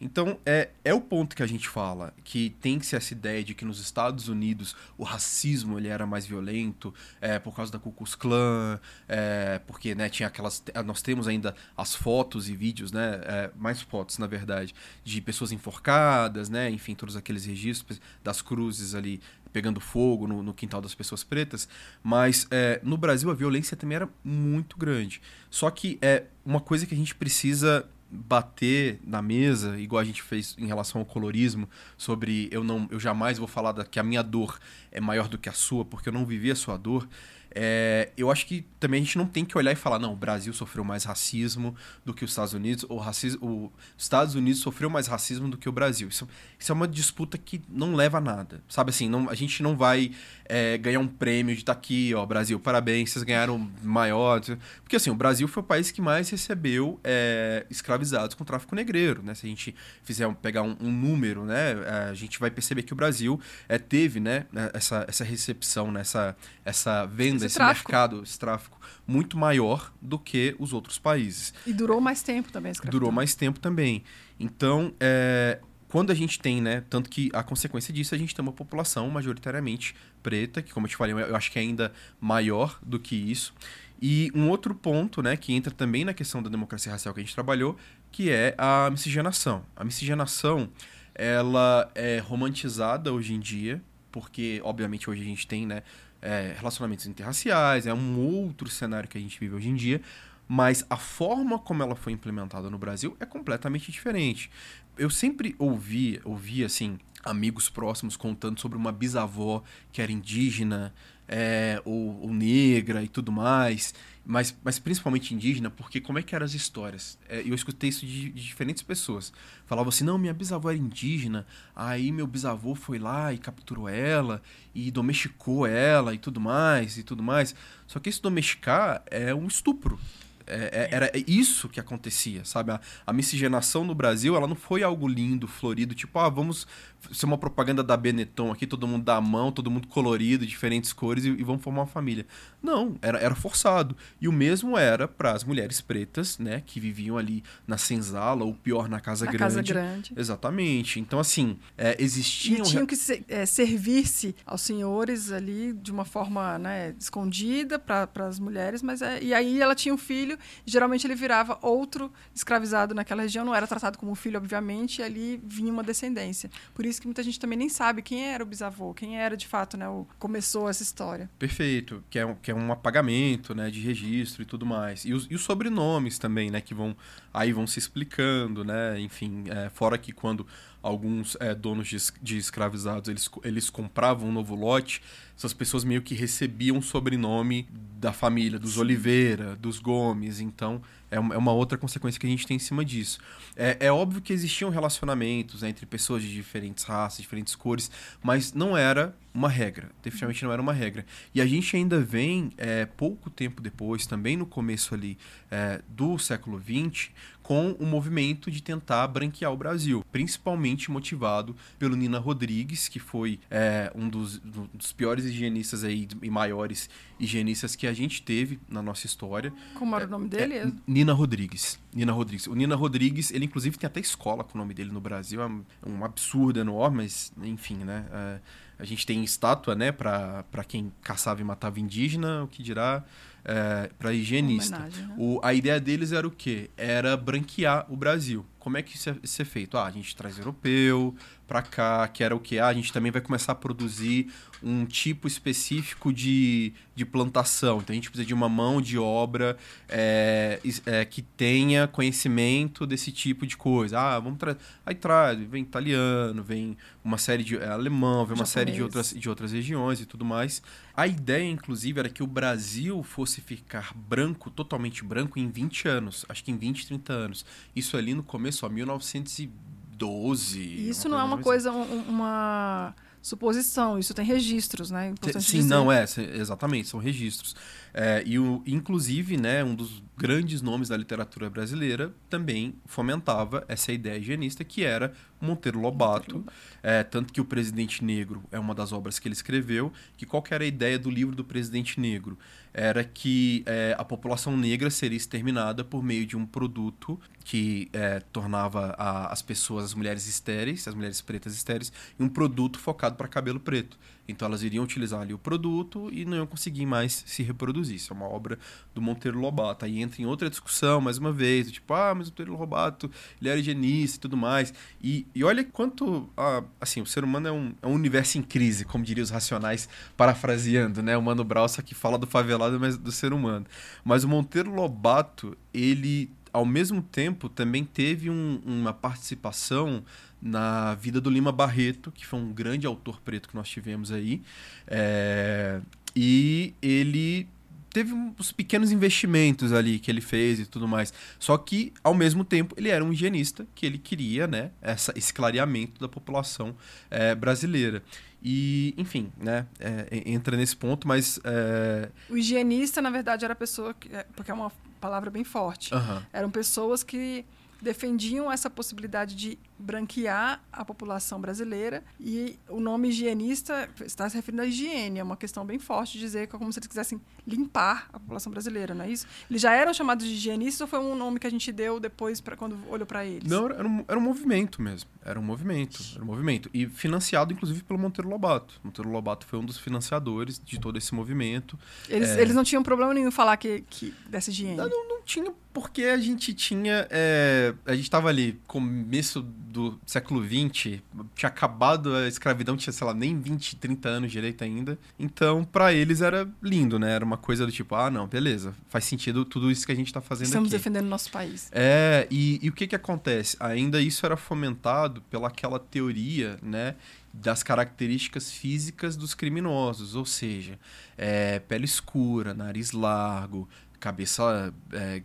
Então, 0.00 0.38
é, 0.46 0.70
é 0.82 0.94
o 0.94 1.00
ponto 1.00 1.36
que 1.36 1.42
a 1.42 1.46
gente 1.46 1.68
fala, 1.68 2.14
que 2.24 2.50
tem 2.60 2.78
que 2.78 2.86
ser 2.86 2.96
essa 2.96 3.12
ideia 3.12 3.44
de 3.44 3.54
que 3.54 3.66
nos 3.66 3.78
Estados 3.78 4.28
Unidos 4.28 4.74
o 4.96 5.04
racismo 5.04 5.78
ele 5.78 5.88
era 5.88 6.06
mais 6.06 6.24
violento 6.24 6.94
é, 7.20 7.38
por 7.38 7.54
causa 7.54 7.70
da 7.70 7.78
Ku 7.78 7.92
Klux 7.92 8.14
Klan, 8.14 8.80
é, 9.06 9.60
porque 9.66 9.94
né, 9.94 10.08
tinha 10.08 10.26
aquelas... 10.26 10.62
Nós 10.86 11.02
temos 11.02 11.28
ainda 11.28 11.54
as 11.76 11.94
fotos 11.94 12.48
e 12.48 12.56
vídeos, 12.56 12.92
né, 12.92 13.20
é, 13.24 13.50
mais 13.54 13.82
fotos, 13.82 14.16
na 14.16 14.26
verdade, 14.26 14.74
de 15.04 15.20
pessoas 15.20 15.52
enforcadas, 15.52 16.48
né, 16.48 16.70
enfim, 16.70 16.94
todos 16.94 17.14
aqueles 17.14 17.44
registros 17.44 18.00
das 18.24 18.40
cruzes 18.40 18.94
ali 18.94 19.20
pegando 19.52 19.80
fogo 19.80 20.26
no, 20.26 20.42
no, 20.42 20.54
quintal 20.54 20.80
das 20.80 20.94
pessoas 20.94 21.24
pretas, 21.24 21.68
mas 22.02 22.46
é, 22.50 22.80
no 22.82 22.96
Brasil 22.96 23.30
a 23.30 23.34
violência 23.34 23.76
também 23.76 23.96
era 23.96 24.08
muito 24.24 24.76
grande. 24.76 25.20
Só 25.50 25.70
que 25.70 25.98
é 26.00 26.24
uma 26.44 26.60
coisa 26.60 26.86
que 26.86 26.94
a 26.94 26.96
gente 26.96 27.14
precisa 27.14 27.86
bater 28.10 28.98
na 29.04 29.22
mesa, 29.22 29.78
igual 29.78 30.00
a 30.00 30.04
gente 30.04 30.22
fez 30.22 30.56
em 30.58 30.66
relação 30.66 31.00
ao 31.00 31.04
colorismo, 31.04 31.68
sobre 31.96 32.48
eu 32.50 32.64
não 32.64 32.88
eu 32.90 32.98
jamais 32.98 33.38
vou 33.38 33.46
falar 33.46 33.72
da, 33.72 33.84
que 33.84 34.00
a 34.00 34.02
minha 34.02 34.22
dor 34.22 34.58
é 34.90 35.00
maior 35.00 35.28
do 35.28 35.38
que 35.38 35.48
a 35.48 35.52
sua, 35.52 35.84
porque 35.84 36.08
eu 36.08 36.12
não 36.12 36.26
vivi 36.26 36.50
a 36.50 36.56
sua 36.56 36.76
dor. 36.76 37.08
É, 37.52 38.10
eu 38.16 38.30
acho 38.30 38.46
que 38.46 38.64
também 38.78 39.02
a 39.02 39.04
gente 39.04 39.18
não 39.18 39.26
tem 39.26 39.44
que 39.44 39.56
olhar 39.56 39.72
e 39.72 39.76
falar, 39.76 39.98
não, 39.98 40.12
o 40.12 40.16
Brasil 40.16 40.52
sofreu 40.52 40.84
mais 40.84 41.04
racismo 41.04 41.74
do 42.04 42.14
que 42.14 42.24
os 42.24 42.30
Estados 42.30 42.54
Unidos, 42.54 42.84
ou 42.88 42.98
racismo, 42.98 43.72
os 43.96 44.02
Estados 44.02 44.34
Unidos 44.34 44.60
sofreu 44.60 44.88
mais 44.88 45.06
racismo 45.06 45.48
do 45.48 45.58
que 45.58 45.68
o 45.68 45.72
Brasil. 45.72 46.08
Isso, 46.08 46.28
isso 46.58 46.72
é 46.72 46.74
uma 46.74 46.88
disputa 46.88 47.36
que 47.36 47.60
não 47.68 47.94
leva 47.94 48.18
a 48.18 48.20
nada. 48.20 48.62
Sabe 48.68 48.90
assim, 48.90 49.08
não, 49.08 49.28
a 49.28 49.34
gente 49.34 49.62
não 49.62 49.76
vai 49.76 50.12
é, 50.44 50.78
ganhar 50.78 51.00
um 51.00 51.08
prêmio 51.08 51.54
de 51.54 51.62
estar 51.62 51.74
tá 51.74 51.78
aqui, 51.78 52.14
ó, 52.14 52.24
Brasil, 52.24 52.58
parabéns, 52.58 53.10
vocês 53.10 53.24
ganharam 53.24 53.70
maior. 53.82 54.40
Porque 54.82 54.96
assim, 54.96 55.10
o 55.10 55.14
Brasil 55.14 55.46
foi 55.48 55.62
o 55.62 55.66
país 55.66 55.90
que 55.90 56.00
mais 56.00 56.30
recebeu 56.30 57.00
é, 57.04 57.66
escravizados 57.70 58.34
com 58.34 58.44
tráfico 58.44 58.74
negreiro, 58.74 59.22
né? 59.22 59.34
Se 59.34 59.46
a 59.46 59.48
gente 59.48 59.74
fizer 60.02 60.32
pegar 60.36 60.62
um, 60.62 60.76
um 60.80 60.90
número, 60.90 61.44
né, 61.44 61.74
a 62.10 62.14
gente 62.14 62.38
vai 62.38 62.50
perceber 62.50 62.82
que 62.82 62.92
o 62.92 62.96
Brasil 62.96 63.40
é, 63.68 63.78
teve, 63.78 64.20
né, 64.20 64.46
essa, 64.72 65.04
essa 65.08 65.24
recepção, 65.24 65.90
né, 65.90 66.00
essa, 66.00 66.36
essa 66.64 67.06
venda 67.06 67.39
esse, 67.46 67.58
esse 67.58 67.64
mercado, 67.64 68.22
esse 68.22 68.38
tráfico, 68.38 68.80
muito 69.06 69.36
maior 69.36 69.92
do 70.00 70.18
que 70.18 70.54
os 70.58 70.72
outros 70.72 70.98
países. 70.98 71.52
E 71.66 71.72
durou 71.72 72.00
mais 72.00 72.22
tempo 72.22 72.50
também, 72.52 72.72
a 72.72 72.90
Durou 72.90 73.12
mais 73.12 73.34
tempo 73.34 73.58
também. 73.58 74.02
Então, 74.38 74.92
é, 75.00 75.58
quando 75.90 76.10
a 76.12 76.14
gente 76.14 76.38
tem, 76.38 76.60
né, 76.60 76.84
tanto 76.88 77.10
que 77.10 77.30
a 77.32 77.42
consequência 77.42 77.92
disso, 77.92 78.14
a 78.14 78.18
gente 78.18 78.34
tem 78.34 78.42
uma 78.42 78.52
população 78.52 79.10
majoritariamente 79.10 79.94
preta, 80.22 80.62
que 80.62 80.72
como 80.72 80.86
eu 80.86 80.90
te 80.90 80.96
falei, 80.96 81.14
eu 81.14 81.34
acho 81.34 81.50
que 81.50 81.58
é 81.58 81.62
ainda 81.62 81.92
maior 82.20 82.78
do 82.82 82.98
que 82.98 83.16
isso. 83.16 83.52
E 84.00 84.30
um 84.34 84.48
outro 84.48 84.74
ponto, 84.74 85.20
né, 85.20 85.36
que 85.36 85.52
entra 85.52 85.72
também 85.72 86.04
na 86.04 86.14
questão 86.14 86.42
da 86.42 86.48
democracia 86.48 86.90
racial 86.92 87.12
que 87.12 87.20
a 87.20 87.22
gente 87.22 87.34
trabalhou, 87.34 87.76
que 88.10 88.30
é 88.30 88.54
a 88.56 88.88
miscigenação. 88.90 89.64
A 89.76 89.84
miscigenação, 89.84 90.70
ela 91.14 91.90
é 91.94 92.18
romantizada 92.18 93.12
hoje 93.12 93.34
em 93.34 93.40
dia, 93.40 93.82
porque 94.10 94.60
obviamente 94.64 95.10
hoje 95.10 95.22
a 95.22 95.24
gente 95.24 95.46
tem, 95.46 95.66
né, 95.66 95.82
é, 96.22 96.54
relacionamentos 96.56 97.06
interraciais, 97.06 97.86
é 97.86 97.94
um 97.94 98.18
outro 98.18 98.68
cenário 98.68 99.08
que 99.08 99.16
a 99.16 99.20
gente 99.20 99.38
vive 99.38 99.54
hoje 99.54 99.68
em 99.68 99.74
dia, 99.74 100.00
mas 100.46 100.84
a 100.90 100.96
forma 100.96 101.58
como 101.58 101.82
ela 101.82 101.94
foi 101.94 102.12
implementada 102.12 102.68
no 102.68 102.78
Brasil 102.78 103.16
é 103.20 103.26
completamente 103.26 103.92
diferente. 103.92 104.50
Eu 104.98 105.08
sempre 105.08 105.54
ouvi, 105.58 106.20
ouvi 106.24 106.64
assim, 106.64 106.98
amigos 107.24 107.68
próximos 107.68 108.16
contando 108.16 108.60
sobre 108.60 108.76
uma 108.76 108.92
bisavó 108.92 109.62
que 109.92 110.02
era 110.02 110.10
indígena 110.10 110.92
é, 111.28 111.80
ou, 111.84 112.22
ou, 112.22 112.34
negra 112.34 113.02
e 113.02 113.08
tudo 113.08 113.30
mais, 113.30 113.94
mas, 114.24 114.56
mas 114.62 114.78
principalmente 114.78 115.34
indígena, 115.34 115.70
porque 115.70 116.00
como 116.00 116.18
é 116.18 116.22
que 116.22 116.34
eram 116.34 116.44
as 116.44 116.54
histórias? 116.54 117.18
É, 117.28 117.40
eu 117.40 117.54
escutei 117.54 117.88
isso 117.88 118.06
de, 118.06 118.30
de, 118.30 118.42
diferentes 118.42 118.82
pessoas. 118.82 119.32
Falavam 119.66 119.88
assim, 119.88 120.04
não, 120.04 120.18
minha 120.18 120.34
bisavó 120.34 120.70
era 120.70 120.78
indígena, 120.78 121.46
aí 121.74 122.12
meu 122.12 122.26
bisavô 122.26 122.74
foi 122.74 122.98
lá 122.98 123.32
e 123.32 123.38
capturou 123.38 123.88
ela, 123.88 124.42
e 124.74 124.90
domesticou 124.90 125.66
ela 125.66 126.14
e 126.14 126.18
tudo 126.18 126.40
mais, 126.40 126.98
e 126.98 127.02
tudo 127.02 127.22
mais. 127.22 127.54
Só 127.86 127.98
que 127.98 128.08
esse 128.08 128.20
domesticar 128.20 129.02
é 129.10 129.34
um 129.34 129.46
estupro. 129.46 129.98
É, 130.46 130.88
é, 130.90 130.94
era 130.94 131.12
isso 131.26 131.68
que 131.68 131.78
acontecia, 131.78 132.44
sabe? 132.44 132.72
A, 132.72 132.80
a, 133.06 133.12
miscigenação 133.12 133.84
no 133.84 133.94
Brasil, 133.94 134.34
ela 134.34 134.48
não 134.48 134.56
foi 134.56 134.82
algo 134.82 135.06
lindo, 135.06 135.46
florido, 135.46 135.94
tipo, 135.94 136.18
ah, 136.18 136.28
vamos 136.28 136.66
ser 137.12 137.26
uma 137.26 137.38
propaganda 137.38 137.82
da 137.82 137.96
Benetton 137.96 138.52
aqui, 138.52 138.66
todo 138.66 138.86
mundo 138.86 139.04
dá 139.04 139.16
a 139.16 139.20
mão, 139.20 139.50
todo 139.50 139.70
mundo 139.70 139.88
colorido, 139.88 140.46
diferentes 140.46 140.92
cores 140.92 141.24
e, 141.24 141.28
e 141.28 141.42
vamos 141.42 141.62
formar 141.62 141.82
uma 141.82 141.86
família. 141.86 142.26
Não, 142.62 142.96
era, 143.00 143.18
era 143.18 143.34
forçado. 143.34 143.96
E 144.20 144.28
o 144.28 144.32
mesmo 144.32 144.76
era 144.76 145.08
para 145.08 145.32
as 145.32 145.44
mulheres 145.44 145.80
pretas, 145.80 146.38
né, 146.38 146.62
que 146.64 146.78
viviam 146.78 147.16
ali 147.16 147.42
na 147.66 147.78
senzala, 147.78 148.44
ou 148.44 148.54
pior, 148.54 148.88
na 148.88 149.00
Casa 149.00 149.24
na 149.24 149.32
Grande. 149.32 149.44
Casa 149.44 149.62
Grande. 149.62 150.12
Exatamente. 150.16 151.00
Então, 151.00 151.18
assim, 151.18 151.58
é, 151.76 151.96
existiam... 151.98 152.58
E 152.58 152.62
tinham 152.62 152.86
que 152.86 152.96
se, 152.96 153.24
é, 153.28 153.46
servir-se 153.46 154.34
aos 154.44 154.60
senhores 154.60 155.32
ali 155.32 155.72
de 155.72 155.90
uma 155.90 156.04
forma 156.04 156.58
né, 156.58 156.94
escondida 156.98 157.78
para 157.78 158.08
as 158.26 158.38
mulheres, 158.38 158.82
mas 158.82 159.02
é, 159.02 159.22
e 159.22 159.32
aí 159.32 159.60
ela 159.60 159.74
tinha 159.74 159.94
um 159.94 159.98
filho, 159.98 160.38
geralmente 160.64 161.06
ele 161.06 161.14
virava 161.14 161.58
outro 161.62 162.12
escravizado 162.34 162.94
naquela 162.94 163.22
região, 163.22 163.44
não 163.44 163.54
era 163.54 163.66
tratado 163.66 163.98
como 163.98 164.14
filho, 164.14 164.36
obviamente, 164.36 165.00
e 165.00 165.02
ali 165.02 165.40
vinha 165.44 165.72
uma 165.72 165.82
descendência. 165.82 166.50
Por 166.74 166.84
isso 166.90 167.00
que 167.00 167.06
muita 167.06 167.22
gente 167.22 167.38
também 167.38 167.58
nem 167.58 167.68
sabe 167.68 168.02
quem 168.02 168.26
era 168.26 168.42
o 168.42 168.46
bisavô, 168.46 168.92
quem 168.92 169.18
era 169.18 169.36
de 169.36 169.46
fato, 169.46 169.76
né, 169.76 169.88
o 169.88 170.06
começou 170.18 170.68
essa 170.68 170.82
história. 170.82 171.30
Perfeito, 171.38 172.02
que 172.10 172.18
é 172.18 172.26
um, 172.26 172.34
que 172.34 172.50
é 172.50 172.54
um 172.54 172.72
apagamento, 172.72 173.54
né, 173.54 173.70
de 173.70 173.80
registro 173.80 174.42
e 174.42 174.44
tudo 174.44 174.66
mais. 174.66 175.04
E 175.04 175.14
os, 175.14 175.26
e 175.30 175.34
os 175.34 175.42
sobrenomes 175.42 176.18
também, 176.18 176.50
né, 176.50 176.60
que 176.60 176.74
vão 176.74 176.96
aí 177.32 177.52
vão 177.52 177.66
se 177.66 177.78
explicando, 177.78 178.64
né, 178.64 179.00
enfim, 179.00 179.44
é, 179.48 179.70
fora 179.70 179.96
que 179.96 180.12
quando 180.12 180.46
alguns 180.82 181.36
é, 181.40 181.54
donos 181.54 181.88
de, 181.88 181.96
de, 182.22 182.38
escravizados 182.38 183.08
eles, 183.08 183.30
eles 183.44 183.70
compravam 183.70 184.28
um 184.28 184.32
novo 184.32 184.54
lote, 184.54 185.02
essas 185.36 185.52
pessoas 185.52 185.84
meio 185.84 186.02
que 186.02 186.14
recebiam 186.14 186.78
o 186.78 186.82
sobrenome 186.82 187.68
da 187.98 188.12
família, 188.12 188.58
dos. 188.58 188.78
Oliveira, 188.78 189.56
dos 189.56 189.78
Gomes. 189.78 190.40
Então, 190.40 190.82
é 191.10 191.18
uma, 191.18 191.34
é 191.34 191.38
uma, 191.38 191.52
outra 191.52 191.76
consequência 191.76 192.20
que 192.20 192.26
a 192.26 192.30
gente 192.30 192.46
tem 192.46 192.56
em 192.56 192.60
cima 192.60 192.84
disso. 192.84 193.18
É, 193.56 193.76
é 193.80 193.92
óbvio 193.92 194.20
que 194.20 194.32
existiam 194.32 194.70
relacionamentos 194.70 195.62
né, 195.62 195.68
entre 195.68 195.84
pessoas 195.86 196.22
de 196.22 196.32
diferentes 196.32 196.84
raças, 196.84 197.20
diferentes 197.20 197.54
cores, 197.54 197.90
mas 198.22 198.52
não 198.52 198.76
era 198.76 199.14
uma 199.34 199.48
regra. 199.48 199.90
Definitivamente 200.02 200.44
não 200.44 200.52
era 200.52 200.62
uma 200.62 200.72
regra. 200.72 201.04
E 201.34 201.40
a 201.40 201.46
gente 201.46 201.74
ainda 201.76 202.00
vem, 202.00 202.52
é, 202.56 202.84
pouco 202.86 203.30
tempo 203.30 203.60
depois, 203.60 204.06
também 204.06 204.36
no 204.36 204.46
começo 204.46 204.94
ali 204.94 205.18
é, 205.50 205.80
do 205.88 206.18
século 206.18 206.60
XX, 206.60 207.10
com 207.50 207.72
o 207.80 207.84
movimento 207.84 208.48
de 208.48 208.62
tentar 208.62 209.08
branquear 209.08 209.52
o 209.52 209.56
Brasil, 209.56 210.04
principalmente 210.12 210.88
motivado 210.88 211.56
pelo 211.80 211.96
Nina 211.96 212.20
Rodrigues, 212.20 212.86
que 212.86 213.00
foi 213.00 213.40
é, 213.50 213.90
um 213.92 214.08
dos, 214.08 214.38
dos, 214.38 214.92
piores 214.92 215.24
higienistas 215.24 215.82
aí 215.82 216.06
e 216.22 216.30
maiores 216.30 216.88
higienistas 217.18 217.74
que 217.74 217.88
a 217.88 217.92
gente 217.92 218.22
teve 218.22 218.60
na 218.68 218.80
nossa 218.80 219.04
história. 219.04 219.52
Como 219.74 219.96
era 219.96 220.06
o 220.06 220.08
nome 220.08 220.28
dele? 220.28 220.54
É, 220.58 220.72
Nina 220.86 221.12
Rodrigues. 221.12 221.76
Nina 221.92 222.12
Rodrigues. 222.12 222.46
O 222.46 222.54
Nina 222.54 222.76
Rodrigues, 222.76 223.32
ele 223.32 223.46
inclusive 223.46 223.76
tem 223.76 223.88
até 223.88 223.98
escola 223.98 224.44
com 224.44 224.56
o 224.56 224.58
nome 224.60 224.72
dele 224.72 224.92
no 224.92 225.00
Brasil, 225.00 225.42
é 225.42 225.46
um, 225.46 225.64
um 225.84 226.04
absurdo 226.04 226.60
enorme, 226.60 226.98
mas 226.98 227.32
enfim, 227.42 227.78
né? 227.78 228.06
É, 228.12 228.40
a 228.78 228.84
gente 228.84 229.04
tem 229.04 229.22
estátua, 229.22 229.74
né, 229.74 229.92
para 229.92 230.64
quem 230.66 230.90
caçava 231.02 231.40
e 231.40 231.44
matava 231.44 231.78
indígena, 231.78 232.44
o 232.44 232.48
que 232.48 232.62
dirá 232.62 233.04
é, 233.44 233.90
para 233.98 234.12
higienista. 234.12 234.78
Né? 234.78 235.14
O, 235.18 235.40
a 235.42 235.54
ideia 235.54 235.80
deles 235.80 236.12
era 236.12 236.26
o 236.26 236.30
quê? 236.30 236.70
Era 236.76 237.16
branquear 237.16 237.86
o 237.88 237.96
Brasil. 237.96 238.44
Como 238.60 238.76
é 238.76 238.82
que 238.82 238.94
isso 238.94 239.10
é, 239.10 239.16
isso 239.22 239.42
é 239.42 239.44
feito? 239.44 239.76
Ah, 239.76 239.86
a 239.86 239.90
gente 239.90 240.14
traz 240.14 240.38
europeu 240.38 241.14
para 241.48 241.62
cá, 241.62 242.06
que 242.06 242.22
era 242.22 242.36
o 242.36 242.38
quê? 242.38 242.58
Ah, 242.58 242.68
a 242.68 242.72
gente 242.72 242.92
também 242.92 243.10
vai 243.10 243.20
começar 243.20 243.50
a 243.52 243.54
produzir 243.56 244.30
um 244.62 244.84
tipo 244.84 245.26
específico 245.26 246.12
de, 246.12 246.72
de 246.94 247.04
plantação. 247.04 247.78
Então 247.78 247.92
a 247.92 247.96
gente 247.96 248.10
precisa 248.10 248.26
de 248.26 248.34
uma 248.34 248.48
mão 248.48 248.80
de 248.80 248.98
obra 248.98 249.56
é, 249.88 250.60
é, 250.86 251.04
que 251.04 251.22
tenha 251.22 251.88
conhecimento 251.88 252.86
desse 252.86 253.10
tipo 253.10 253.46
de 253.46 253.56
coisa. 253.56 253.98
Ah, 253.98 254.20
vamos 254.20 254.38
trazer. 254.38 254.58
Aí 254.84 254.94
traz, 254.94 255.40
vem 255.40 255.62
italiano, 255.62 256.42
vem 256.42 256.76
uma 257.02 257.18
série 257.18 257.42
de. 257.42 257.56
É, 257.56 257.68
alemão, 257.68 258.26
vem 258.26 258.36
uma 258.36 258.44
Japonês. 258.44 258.50
série 258.50 258.72
de 258.72 258.82
outras, 258.82 259.10
de 259.10 259.28
outras 259.28 259.52
regiões 259.52 260.00
e 260.00 260.06
tudo 260.06 260.24
mais. 260.24 260.62
A 260.94 261.06
ideia, 261.06 261.48
inclusive, 261.48 261.98
era 261.98 262.08
que 262.10 262.22
o 262.22 262.26
Brasil 262.26 263.02
fosse 263.02 263.40
ficar 263.40 263.94
branco, 263.94 264.50
totalmente 264.50 265.02
branco, 265.02 265.38
em 265.38 265.48
20 265.48 265.88
anos. 265.88 266.26
Acho 266.28 266.44
que 266.44 266.50
em 266.50 266.58
20, 266.58 266.86
30 266.86 267.12
anos. 267.12 267.46
Isso 267.74 267.96
ali 267.96 268.12
no 268.12 268.22
começo, 268.22 268.49
ó, 268.64 268.68
1912. 268.68 270.88
Isso 270.88 271.08
não 271.08 271.18
é 271.18 271.22
uma 271.22 271.38
coisa, 271.38 271.72
uma 271.72 272.94
suposição, 273.22 273.98
isso 273.98 274.14
tem 274.14 274.24
registros, 274.24 274.90
né? 274.90 275.10
Importante 275.10 275.44
Sim, 275.44 275.58
dizer. 275.58 275.68
não 275.68 275.92
é, 275.92 276.04
exatamente, 276.34 276.88
são 276.88 276.98
registros. 276.98 277.54
É, 277.92 278.22
e 278.24 278.38
o, 278.38 278.62
inclusive, 278.66 279.36
né, 279.36 279.64
um 279.64 279.74
dos 279.74 280.02
grandes 280.16 280.60
nomes 280.60 280.88
da 280.90 280.96
literatura 280.98 281.48
brasileira 281.48 282.12
também 282.28 282.74
fomentava 282.84 283.64
essa 283.66 283.90
ideia 283.90 284.18
higienista 284.18 284.62
que 284.62 284.84
era 284.84 285.14
Monteiro 285.40 285.80
Lobato, 285.80 286.44
é, 286.82 287.02
tanto 287.02 287.32
que 287.32 287.40
o 287.40 287.44
Presidente 287.44 288.04
Negro 288.04 288.42
é 288.52 288.58
uma 288.58 288.74
das 288.74 288.92
obras 288.92 289.18
que 289.18 289.26
ele 289.26 289.34
escreveu, 289.34 289.90
que 290.18 290.26
qual 290.26 290.42
que 290.42 290.52
era 290.52 290.62
a 290.62 290.66
ideia 290.66 290.98
do 290.98 291.08
livro 291.08 291.34
do 291.34 291.42
Presidente 291.42 291.98
Negro? 291.98 292.38
Era 292.72 293.02
que 293.02 293.62
é, 293.64 293.96
a 293.98 294.04
população 294.04 294.56
negra 294.56 294.90
seria 294.90 295.16
exterminada 295.16 295.82
por 295.82 296.04
meio 296.04 296.26
de 296.26 296.36
um 296.36 296.44
produto 296.44 297.18
que 297.42 297.88
é, 297.92 298.20
tornava 298.30 298.94
a, 298.98 299.32
as 299.32 299.40
pessoas, 299.40 299.86
as 299.86 299.94
mulheres 299.94 300.26
estéreis, 300.26 300.86
as 300.86 300.94
mulheres 300.94 301.20
pretas 301.22 301.54
estéreis, 301.54 301.90
um 302.18 302.28
produto 302.28 302.78
focado 302.78 303.16
para 303.16 303.26
cabelo 303.26 303.58
preto. 303.58 303.98
Então 304.30 304.46
elas 304.46 304.62
iriam 304.62 304.84
utilizar 304.84 305.20
ali 305.20 305.34
o 305.34 305.38
produto 305.38 306.08
e 306.12 306.24
não 306.24 306.36
iam 306.36 306.46
conseguir 306.46 306.86
mais 306.86 307.24
se 307.26 307.42
reproduzir. 307.42 307.96
Isso 307.96 308.12
é 308.12 308.16
uma 308.16 308.26
obra 308.26 308.58
do 308.94 309.00
Monteiro 309.00 309.38
Lobato. 309.38 309.84
Aí 309.84 310.00
entra 310.00 310.22
em 310.22 310.26
outra 310.26 310.48
discussão, 310.48 311.00
mais 311.00 311.18
uma 311.18 311.32
vez, 311.32 311.70
tipo, 311.70 311.92
ah, 311.92 312.14
mas 312.14 312.28
o 312.28 312.30
Monteiro 312.30 312.56
Lobato, 312.56 313.10
ele 313.40 313.50
era 313.50 313.58
higienista 313.58 314.16
e 314.16 314.20
tudo 314.20 314.36
mais. 314.36 314.72
E, 315.02 315.26
e 315.34 315.44
olha 315.44 315.64
quanto, 315.64 316.28
ah, 316.36 316.62
assim, 316.80 317.00
o 317.00 317.06
ser 317.06 317.24
humano 317.24 317.48
é 317.48 317.52
um, 317.52 317.72
é 317.82 317.86
um 317.86 317.94
universo 317.94 318.38
em 318.38 318.42
crise, 318.42 318.84
como 318.84 319.04
diriam 319.04 319.24
os 319.24 319.30
racionais, 319.30 319.88
parafraseando, 320.16 321.02
né? 321.02 321.16
O 321.16 321.22
Mano 321.22 321.44
Brown 321.44 321.68
só 321.68 321.82
que 321.82 321.94
fala 321.94 322.18
do 322.18 322.26
favelado, 322.26 322.78
mas 322.78 322.96
do 322.96 323.12
ser 323.12 323.32
humano. 323.32 323.66
Mas 324.04 324.24
o 324.24 324.28
Monteiro 324.28 324.74
Lobato, 324.74 325.56
ele, 325.72 326.30
ao 326.52 326.64
mesmo 326.64 327.02
tempo, 327.02 327.48
também 327.48 327.84
teve 327.84 328.30
um, 328.30 328.60
uma 328.64 328.92
participação 328.92 330.04
na 330.40 330.94
vida 330.94 331.20
do 331.20 331.28
Lima 331.28 331.52
Barreto, 331.52 332.10
que 332.10 332.26
foi 332.26 332.38
um 332.38 332.52
grande 332.52 332.86
autor 332.86 333.20
preto 333.20 333.48
que 333.48 333.54
nós 333.54 333.68
tivemos 333.68 334.10
aí. 334.10 334.42
É, 334.86 335.80
e 336.14 336.74
ele 336.80 337.48
teve 337.90 338.12
uns 338.12 338.52
pequenos 338.52 338.92
investimentos 338.92 339.72
ali 339.72 339.98
que 339.98 340.10
ele 340.10 340.20
fez 340.20 340.60
e 340.60 340.66
tudo 340.66 340.86
mais. 340.86 341.12
Só 341.38 341.58
que, 341.58 341.92
ao 342.02 342.14
mesmo 342.14 342.44
tempo, 342.44 342.74
ele 342.78 342.88
era 342.88 343.04
um 343.04 343.12
higienista 343.12 343.66
que 343.74 343.84
ele 343.84 343.98
queria, 343.98 344.46
né, 344.46 344.70
essa, 344.80 345.12
esse 345.16 345.34
clareamento 345.34 346.00
da 346.00 346.08
população 346.08 346.74
é, 347.10 347.34
brasileira. 347.34 348.02
E, 348.42 348.94
enfim, 348.96 349.30
né, 349.36 349.66
é, 349.78 350.22
entra 350.24 350.56
nesse 350.56 350.74
ponto, 350.76 351.06
mas... 351.06 351.38
É... 351.44 352.08
O 352.30 352.38
higienista, 352.38 353.02
na 353.02 353.10
verdade, 353.10 353.44
era 353.44 353.52
a 353.52 353.56
pessoa... 353.56 353.92
Que, 353.92 354.08
é, 354.14 354.24
porque 354.34 354.50
é 354.50 354.54
uma 354.54 354.72
palavra 355.00 355.30
bem 355.30 355.44
forte. 355.44 355.92
Uhum. 355.92 356.22
Eram 356.32 356.50
pessoas 356.50 357.02
que 357.02 357.44
defendiam 357.82 358.50
essa 358.50 358.70
possibilidade 358.70 359.34
de 359.34 359.58
branquear 359.80 360.62
a 360.72 360.84
população 360.84 361.40
brasileira 361.40 362.04
e 362.20 362.58
o 362.68 362.80
nome 362.80 363.08
higienista 363.08 363.88
está 364.04 364.28
se 364.28 364.36
referindo 364.36 364.62
à 364.62 364.66
higiene, 364.66 365.18
é 365.18 365.22
uma 365.22 365.36
questão 365.36 365.64
bem 365.64 365.78
forte 365.78 366.12
de 366.12 366.20
dizer 366.20 366.46
que 366.46 366.54
é 366.54 366.58
como 366.58 366.72
se 366.72 366.78
eles 366.78 366.86
quisessem 366.86 367.20
limpar 367.46 368.08
a 368.12 368.18
população 368.20 368.52
brasileira, 368.52 368.94
não 368.94 369.04
é 369.04 369.10
isso? 369.10 369.26
Eles 369.48 369.62
já 369.62 369.72
eram 369.72 369.92
chamados 369.94 370.26
de 370.26 370.32
higienistas 370.32 370.82
ou 370.82 370.86
foi 370.86 370.98
um 370.98 371.14
nome 371.14 371.40
que 371.40 371.46
a 371.46 371.50
gente 371.50 371.72
deu 371.72 371.98
depois 371.98 372.40
para 372.40 372.56
quando 372.56 372.78
olhou 372.88 373.06
para 373.06 373.24
eles? 373.24 373.50
Não, 373.50 373.66
era 373.66 373.88
um, 373.88 374.04
era 374.06 374.18
um 374.18 374.22
movimento 374.22 374.82
mesmo, 374.82 375.08
era 375.24 375.40
um 375.40 375.42
movimento, 375.42 375.98
era 376.14 376.22
um 376.22 376.26
movimento 376.26 376.70
e 376.74 376.86
financiado 376.86 377.52
inclusive 377.52 377.82
pelo 377.82 377.98
Monteiro 377.98 378.28
Lobato. 378.28 378.80
Monteiro 378.84 379.10
Lobato 379.10 379.46
foi 379.46 379.58
um 379.58 379.64
dos 379.64 379.78
financiadores 379.78 380.60
de 380.62 380.78
todo 380.78 380.98
esse 380.98 381.14
movimento. 381.14 381.78
Eles, 382.08 382.30
é... 382.30 382.42
eles 382.42 382.54
não 382.54 382.64
tinham 382.64 382.82
problema 382.82 383.14
nenhum 383.14 383.28
em 383.28 383.32
falar 383.32 383.56
que, 383.56 383.84
que 383.88 384.14
dessa 384.28 384.50
higiene? 384.50 384.76
Não, 384.76 384.88
não, 384.88 385.08
não 385.08 385.22
tinha 385.22 385.52
porque 385.72 386.04
a 386.04 386.18
gente 386.18 386.52
tinha. 386.52 387.06
É, 387.10 387.74
a 387.86 387.94
gente 387.94 388.04
estava 388.04 388.28
ali, 388.28 388.60
começo 388.66 389.42
do 389.70 389.98
século 390.04 390.42
XX, 390.44 391.00
tinha 391.34 391.48
acabado 391.48 392.14
a 392.14 392.26
escravidão, 392.26 392.76
tinha, 392.76 392.92
sei 392.92 393.06
lá, 393.06 393.14
nem 393.14 393.40
20, 393.40 393.76
30 393.76 394.08
anos 394.08 394.32
direito 394.32 394.62
ainda. 394.64 394.98
Então, 395.18 395.64
para 395.64 395.92
eles 395.92 396.20
era 396.20 396.48
lindo, 396.62 396.98
né? 396.98 397.12
Era 397.12 397.24
uma 397.24 397.36
coisa 397.36 397.64
do 397.64 397.72
tipo, 397.72 397.94
ah, 397.94 398.10
não, 398.10 398.26
beleza, 398.26 398.74
faz 398.88 399.04
sentido 399.04 399.44
tudo 399.44 399.70
isso 399.70 399.86
que 399.86 399.92
a 399.92 399.94
gente 399.94 400.08
está 400.08 400.20
fazendo 400.20 400.46
Estamos 400.46 400.68
aqui. 400.68 400.78
defendendo 400.78 401.06
nosso 401.06 401.30
país. 401.30 401.70
É, 401.72 402.26
e, 402.30 402.58
e 402.62 402.68
o 402.68 402.72
que 402.72 402.86
que 402.86 402.96
acontece? 402.96 403.56
Ainda 403.60 404.00
isso 404.00 404.26
era 404.26 404.36
fomentado 404.36 405.22
pelaquela 405.22 405.78
teoria, 405.78 406.58
né? 406.62 406.96
das 407.32 407.62
características 407.62 408.50
físicas 408.50 409.16
dos 409.16 409.34
criminosos, 409.34 410.16
ou 410.16 410.26
seja, 410.26 410.76
é, 411.16 411.60
pele 411.60 411.84
escura, 411.84 412.52
nariz 412.52 412.90
largo, 412.90 413.68
cabeça 414.00 414.74
é, 414.92 415.22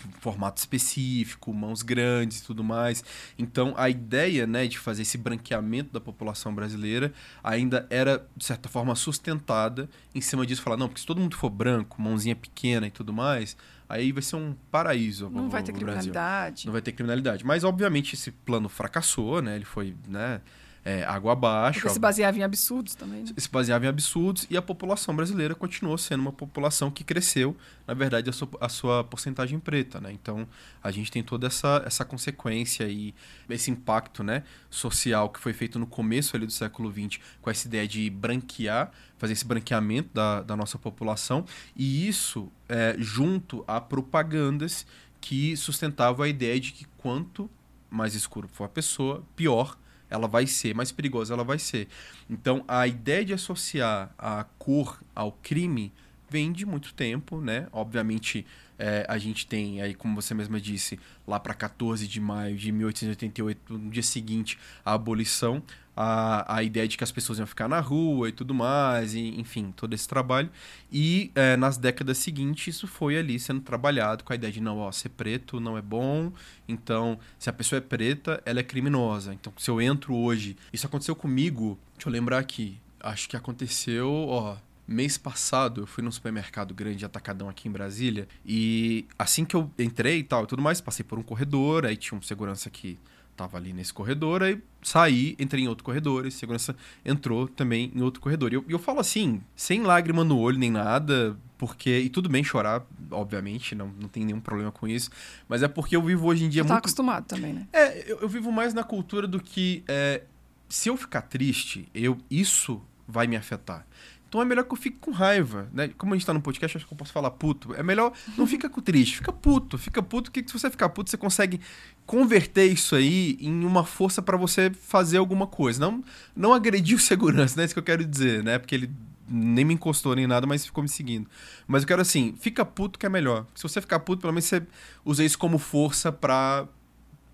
de 0.00 0.08
um 0.08 0.20
formato 0.20 0.58
específico, 0.58 1.52
mãos 1.52 1.82
grandes 1.82 2.38
e 2.38 2.44
tudo 2.44 2.64
mais. 2.64 3.04
Então, 3.38 3.74
a 3.76 3.88
ideia 3.88 4.46
né, 4.46 4.66
de 4.66 4.78
fazer 4.78 5.02
esse 5.02 5.18
branqueamento 5.18 5.92
da 5.92 6.00
população 6.00 6.54
brasileira 6.54 7.12
ainda 7.42 7.86
era, 7.90 8.26
de 8.36 8.44
certa 8.44 8.68
forma, 8.68 8.94
sustentada 8.94 9.88
em 10.14 10.20
cima 10.20 10.46
disso. 10.46 10.62
Falar, 10.62 10.76
não, 10.76 10.88
porque 10.88 11.00
se 11.00 11.06
todo 11.06 11.20
mundo 11.20 11.36
for 11.36 11.50
branco, 11.50 12.00
mãozinha 12.00 12.34
pequena 12.36 12.86
e 12.86 12.90
tudo 12.90 13.12
mais, 13.12 13.56
aí 13.88 14.12
vai 14.12 14.22
ser 14.22 14.36
um 14.36 14.54
paraíso. 14.70 15.28
Não 15.30 15.50
vai 15.50 15.62
ter 15.62 15.72
criminalidade. 15.72 16.12
Brasil. 16.12 16.66
Não 16.66 16.72
vai 16.72 16.82
ter 16.82 16.92
criminalidade. 16.92 17.44
Mas, 17.44 17.64
obviamente, 17.64 18.14
esse 18.14 18.30
plano 18.30 18.68
fracassou, 18.68 19.42
né? 19.42 19.56
Ele 19.56 19.64
foi, 19.64 19.94
né? 20.08 20.40
É, 20.84 21.04
água 21.04 21.32
abaixo. 21.32 21.80
Porque 21.80 21.92
se 21.92 21.98
baseava 21.98 22.38
em 22.38 22.42
absurdos 22.42 22.94
também. 22.94 23.22
Né? 23.22 23.32
Se 23.36 23.50
baseava 23.50 23.84
em 23.84 23.88
absurdos 23.88 24.46
e 24.48 24.56
a 24.56 24.62
população 24.62 25.14
brasileira 25.14 25.54
continuou 25.54 25.98
sendo 25.98 26.20
uma 26.20 26.32
população 26.32 26.90
que 26.90 27.04
cresceu, 27.04 27.56
na 27.86 27.94
verdade, 27.94 28.30
a 28.30 28.32
sua, 28.32 28.48
a 28.60 28.68
sua 28.68 29.04
porcentagem 29.04 29.58
preta. 29.58 30.00
Né? 30.00 30.12
Então, 30.12 30.48
a 30.82 30.90
gente 30.90 31.10
tem 31.10 31.22
toda 31.22 31.46
essa, 31.46 31.82
essa 31.84 32.04
consequência 32.04 32.84
e 32.88 33.14
esse 33.48 33.70
impacto 33.70 34.22
né, 34.22 34.42
social 34.70 35.28
que 35.28 35.38
foi 35.38 35.52
feito 35.52 35.78
no 35.78 35.86
começo 35.86 36.36
ali 36.36 36.46
do 36.46 36.52
século 36.52 36.90
XX 36.90 37.20
com 37.42 37.50
essa 37.50 37.66
ideia 37.66 37.86
de 37.86 38.08
branquear, 38.08 38.90
fazer 39.18 39.34
esse 39.34 39.44
branqueamento 39.44 40.10
da, 40.14 40.42
da 40.42 40.56
nossa 40.56 40.78
população 40.78 41.44
e 41.76 42.08
isso 42.08 42.50
é, 42.68 42.96
junto 42.98 43.64
a 43.66 43.80
propagandas 43.80 44.86
que 45.20 45.54
sustentavam 45.56 46.24
a 46.24 46.28
ideia 46.28 46.58
de 46.58 46.72
que 46.72 46.86
quanto 46.96 47.50
mais 47.90 48.14
escuro 48.14 48.48
for 48.48 48.64
a 48.64 48.68
pessoa, 48.68 49.22
pior 49.36 49.76
ela 50.10 50.26
vai 50.26 50.46
ser, 50.46 50.74
mais 50.74 50.92
perigosa 50.92 51.32
ela 51.32 51.44
vai 51.44 51.58
ser. 51.58 51.88
Então, 52.28 52.64
a 52.66 52.86
ideia 52.86 53.24
de 53.24 53.32
associar 53.32 54.12
a 54.18 54.44
cor 54.58 55.00
ao 55.14 55.32
crime 55.32 55.92
vem 56.28 56.52
de 56.52 56.66
muito 56.66 56.92
tempo, 56.94 57.40
né? 57.40 57.66
Obviamente, 57.72 58.46
é, 58.78 59.04
a 59.08 59.18
gente 59.18 59.46
tem 59.46 59.82
aí, 59.82 59.94
como 59.94 60.14
você 60.14 60.32
mesma 60.32 60.60
disse, 60.60 60.98
lá 61.26 61.38
para 61.38 61.52
14 61.52 62.06
de 62.06 62.20
maio 62.20 62.56
de 62.56 62.72
1888, 62.72 63.78
no 63.78 63.90
dia 63.90 64.02
seguinte, 64.02 64.58
a 64.84 64.94
abolição, 64.94 65.62
a, 66.02 66.56
a 66.56 66.62
ideia 66.62 66.88
de 66.88 66.96
que 66.96 67.04
as 67.04 67.12
pessoas 67.12 67.38
iam 67.38 67.46
ficar 67.46 67.68
na 67.68 67.78
rua 67.78 68.30
e 68.30 68.32
tudo 68.32 68.54
mais, 68.54 69.12
e, 69.12 69.38
enfim, 69.38 69.70
todo 69.76 69.92
esse 69.92 70.08
trabalho. 70.08 70.48
E 70.90 71.30
é, 71.34 71.58
nas 71.58 71.76
décadas 71.76 72.16
seguintes, 72.16 72.74
isso 72.74 72.86
foi 72.86 73.18
ali 73.18 73.38
sendo 73.38 73.60
trabalhado 73.60 74.24
com 74.24 74.32
a 74.32 74.36
ideia 74.36 74.50
de 74.50 74.62
não, 74.62 74.78
ó, 74.78 74.90
ser 74.90 75.10
preto 75.10 75.60
não 75.60 75.76
é 75.76 75.82
bom, 75.82 76.32
então, 76.66 77.18
se 77.38 77.50
a 77.50 77.52
pessoa 77.52 77.76
é 77.76 77.82
preta, 77.82 78.42
ela 78.46 78.60
é 78.60 78.62
criminosa. 78.62 79.34
Então, 79.34 79.52
se 79.58 79.70
eu 79.70 79.78
entro 79.78 80.14
hoje, 80.14 80.56
isso 80.72 80.86
aconteceu 80.86 81.14
comigo, 81.14 81.78
deixa 81.94 82.08
eu 82.08 82.12
lembrar 82.12 82.38
aqui, 82.38 82.80
acho 83.00 83.28
que 83.28 83.36
aconteceu, 83.36 84.10
ó, 84.10 84.56
Mês 84.88 85.16
passado 85.16 85.82
eu 85.82 85.86
fui 85.86 86.02
num 86.02 86.10
supermercado 86.10 86.74
grande 86.74 87.04
atacadão 87.04 87.48
aqui 87.48 87.68
em 87.68 87.70
Brasília 87.70 88.26
e 88.44 89.06
assim 89.16 89.44
que 89.44 89.54
eu 89.54 89.70
entrei 89.78 90.18
e 90.18 90.24
tal 90.24 90.42
e 90.42 90.46
tudo 90.48 90.60
mais, 90.60 90.80
passei 90.80 91.04
por 91.04 91.16
um 91.16 91.22
corredor, 91.22 91.86
aí 91.86 91.96
tinha 91.96 92.18
um 92.18 92.20
segurança 92.20 92.68
que 92.68 92.98
tava 93.40 93.56
ali 93.56 93.72
nesse 93.72 93.92
corredor, 93.92 94.42
aí 94.42 94.60
saí, 94.82 95.34
entrei 95.38 95.64
em 95.64 95.68
outro 95.68 95.82
corredor, 95.82 96.26
e 96.26 96.30
segurança 96.30 96.76
entrou 97.04 97.48
também 97.48 97.90
em 97.94 98.02
outro 98.02 98.20
corredor. 98.20 98.52
E 98.52 98.56
eu, 98.56 98.64
eu 98.68 98.78
falo 98.78 99.00
assim, 99.00 99.40
sem 99.56 99.82
lágrima 99.82 100.22
no 100.22 100.38
olho 100.38 100.58
nem 100.58 100.70
nada, 100.70 101.36
porque. 101.56 101.98
E 101.98 102.10
tudo 102.10 102.28
bem 102.28 102.44
chorar, 102.44 102.84
obviamente, 103.10 103.74
não, 103.74 103.88
não 103.98 104.08
tem 104.08 104.24
nenhum 104.24 104.40
problema 104.40 104.70
com 104.70 104.86
isso. 104.86 105.10
Mas 105.48 105.62
é 105.62 105.68
porque 105.68 105.96
eu 105.96 106.02
vivo 106.02 106.26
hoje 106.26 106.44
em 106.44 106.48
dia 106.50 106.62
Você 106.62 106.68
tá 106.68 106.74
muito. 106.74 106.84
acostumado 106.84 107.26
também, 107.26 107.52
né? 107.54 107.66
É, 107.72 108.10
eu, 108.10 108.18
eu 108.20 108.28
vivo 108.28 108.52
mais 108.52 108.74
na 108.74 108.84
cultura 108.84 109.26
do 109.26 109.40
que. 109.40 109.82
É, 109.88 110.22
se 110.68 110.88
eu 110.88 110.96
ficar 110.96 111.22
triste, 111.22 111.88
eu 111.94 112.18
isso 112.30 112.80
vai 113.08 113.26
me 113.26 113.36
afetar. 113.36 113.86
Então 114.30 114.40
é 114.40 114.44
melhor 114.44 114.62
que 114.62 114.72
eu 114.72 114.76
fique 114.76 114.96
com 115.00 115.10
raiva, 115.10 115.68
né? 115.72 115.90
Como 115.98 116.14
a 116.14 116.16
gente 116.16 116.24
tá 116.24 116.32
no 116.32 116.40
podcast, 116.40 116.76
acho 116.76 116.86
que 116.86 116.92
eu 116.92 116.96
posso 116.96 117.12
falar 117.12 117.32
puto. 117.32 117.74
É 117.74 117.82
melhor 117.82 118.12
não 118.38 118.46
fica 118.46 118.70
com 118.70 118.80
triste, 118.80 119.16
fica 119.16 119.32
puto, 119.32 119.76
fica 119.76 120.00
puto, 120.00 120.30
que 120.30 120.44
se 120.46 120.52
você 120.52 120.70
ficar 120.70 120.88
puto, 120.90 121.10
você 121.10 121.16
consegue 121.16 121.60
converter 122.06 122.66
isso 122.66 122.94
aí 122.94 123.36
em 123.40 123.64
uma 123.64 123.84
força 123.84 124.22
para 124.22 124.36
você 124.36 124.70
fazer 124.70 125.18
alguma 125.18 125.48
coisa. 125.48 125.80
Não, 125.80 126.04
não 126.34 126.54
agredir 126.54 126.96
o 126.96 127.00
segurança, 127.00 127.56
né? 127.56 127.64
Isso 127.64 127.74
que 127.74 127.80
eu 127.80 127.84
quero 127.84 128.04
dizer, 128.04 128.44
né? 128.44 128.56
Porque 128.60 128.76
ele 128.76 128.90
nem 129.28 129.64
me 129.64 129.74
encostou 129.74 130.14
nem 130.14 130.28
nada, 130.28 130.46
mas 130.46 130.64
ficou 130.64 130.80
me 130.80 130.88
seguindo. 130.88 131.28
Mas 131.66 131.82
eu 131.82 131.88
quero 131.88 132.00
assim, 132.00 132.36
fica 132.38 132.64
puto 132.64 133.00
que 133.00 133.06
é 133.06 133.08
melhor. 133.08 133.46
Se 133.52 133.64
você 133.64 133.80
ficar 133.80 133.98
puto, 133.98 134.20
pelo 134.20 134.32
menos 134.32 134.44
você 134.44 134.62
usa 135.04 135.24
isso 135.24 135.38
como 135.38 135.58
força 135.58 136.12
para 136.12 136.68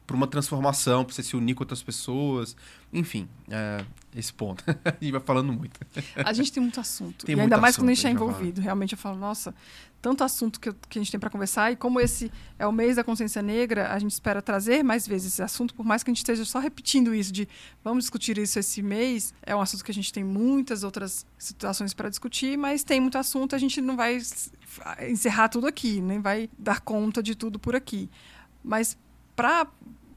para 0.07 0.16
uma 0.16 0.27
transformação, 0.27 1.05
para 1.05 1.15
você 1.15 1.23
se 1.23 1.37
unir 1.37 1.55
com 1.55 1.62
outras 1.62 1.83
pessoas. 1.83 2.57
Enfim, 2.93 3.28
é, 3.51 3.85
esse 4.15 4.33
ponto. 4.33 4.62
a 4.85 4.91
gente 4.91 5.11
vai 5.11 5.20
falando 5.20 5.53
muito. 5.53 5.81
A 6.15 6.33
gente 6.33 6.53
tem 6.53 6.62
muito 6.62 6.78
assunto. 6.78 7.27
Tem 7.27 7.33
e 7.33 7.37
muito 7.37 7.45
ainda 7.45 7.59
mais 7.59 7.74
assunto, 7.74 7.83
quando 7.83 7.91
a 7.91 7.95
gente 7.95 7.99
está 7.99 8.11
envolvido. 8.11 8.61
Realmente 8.61 8.93
eu 8.93 8.99
falo, 8.99 9.19
nossa, 9.19 9.53
tanto 10.01 10.23
assunto 10.23 10.61
que, 10.61 10.73
que 10.89 10.99
a 10.99 11.03
gente 11.03 11.11
tem 11.11 11.19
para 11.19 11.28
conversar. 11.28 11.73
E 11.73 11.77
como 11.77 12.01
esse 12.01 12.31
é 12.59 12.66
o 12.66 12.73
mês 12.73 12.95
da 12.97 13.03
consciência 13.03 13.43
negra, 13.43 13.93
a 13.93 13.99
gente 13.99 14.12
espera 14.12 14.41
trazer 14.41 14.85
mais 14.85 15.07
vezes 15.07 15.33
esse 15.33 15.43
assunto, 15.43 15.74
por 15.74 15.85
mais 15.85 16.05
que 16.05 16.11
a 16.11 16.12
gente 16.12 16.19
esteja 16.19 16.45
só 16.45 16.61
repetindo 16.61 17.12
isso 17.12 17.33
de 17.33 17.49
vamos 17.83 18.05
discutir 18.05 18.39
isso 18.39 18.59
esse 18.59 18.81
mês. 18.81 19.35
É 19.43 19.57
um 19.57 19.61
assunto 19.61 19.85
que 19.85 19.91
a 19.91 19.95
gente 19.95 20.12
tem 20.12 20.23
muitas 20.23 20.85
outras 20.85 21.27
situações 21.37 21.93
para 21.93 22.09
discutir, 22.09 22.57
mas 22.57 22.85
tem 22.85 23.01
muito 23.01 23.19
assunto, 23.19 23.57
a 23.57 23.59
gente 23.59 23.81
não 23.81 23.97
vai 23.97 24.19
encerrar 25.09 25.49
tudo 25.49 25.66
aqui, 25.66 26.01
nem 26.01 26.20
vai 26.20 26.49
dar 26.57 26.81
conta 26.81 27.20
de 27.20 27.35
tudo 27.35 27.59
por 27.59 27.74
aqui. 27.74 28.09
Mas 28.62 28.97
para 29.37 29.67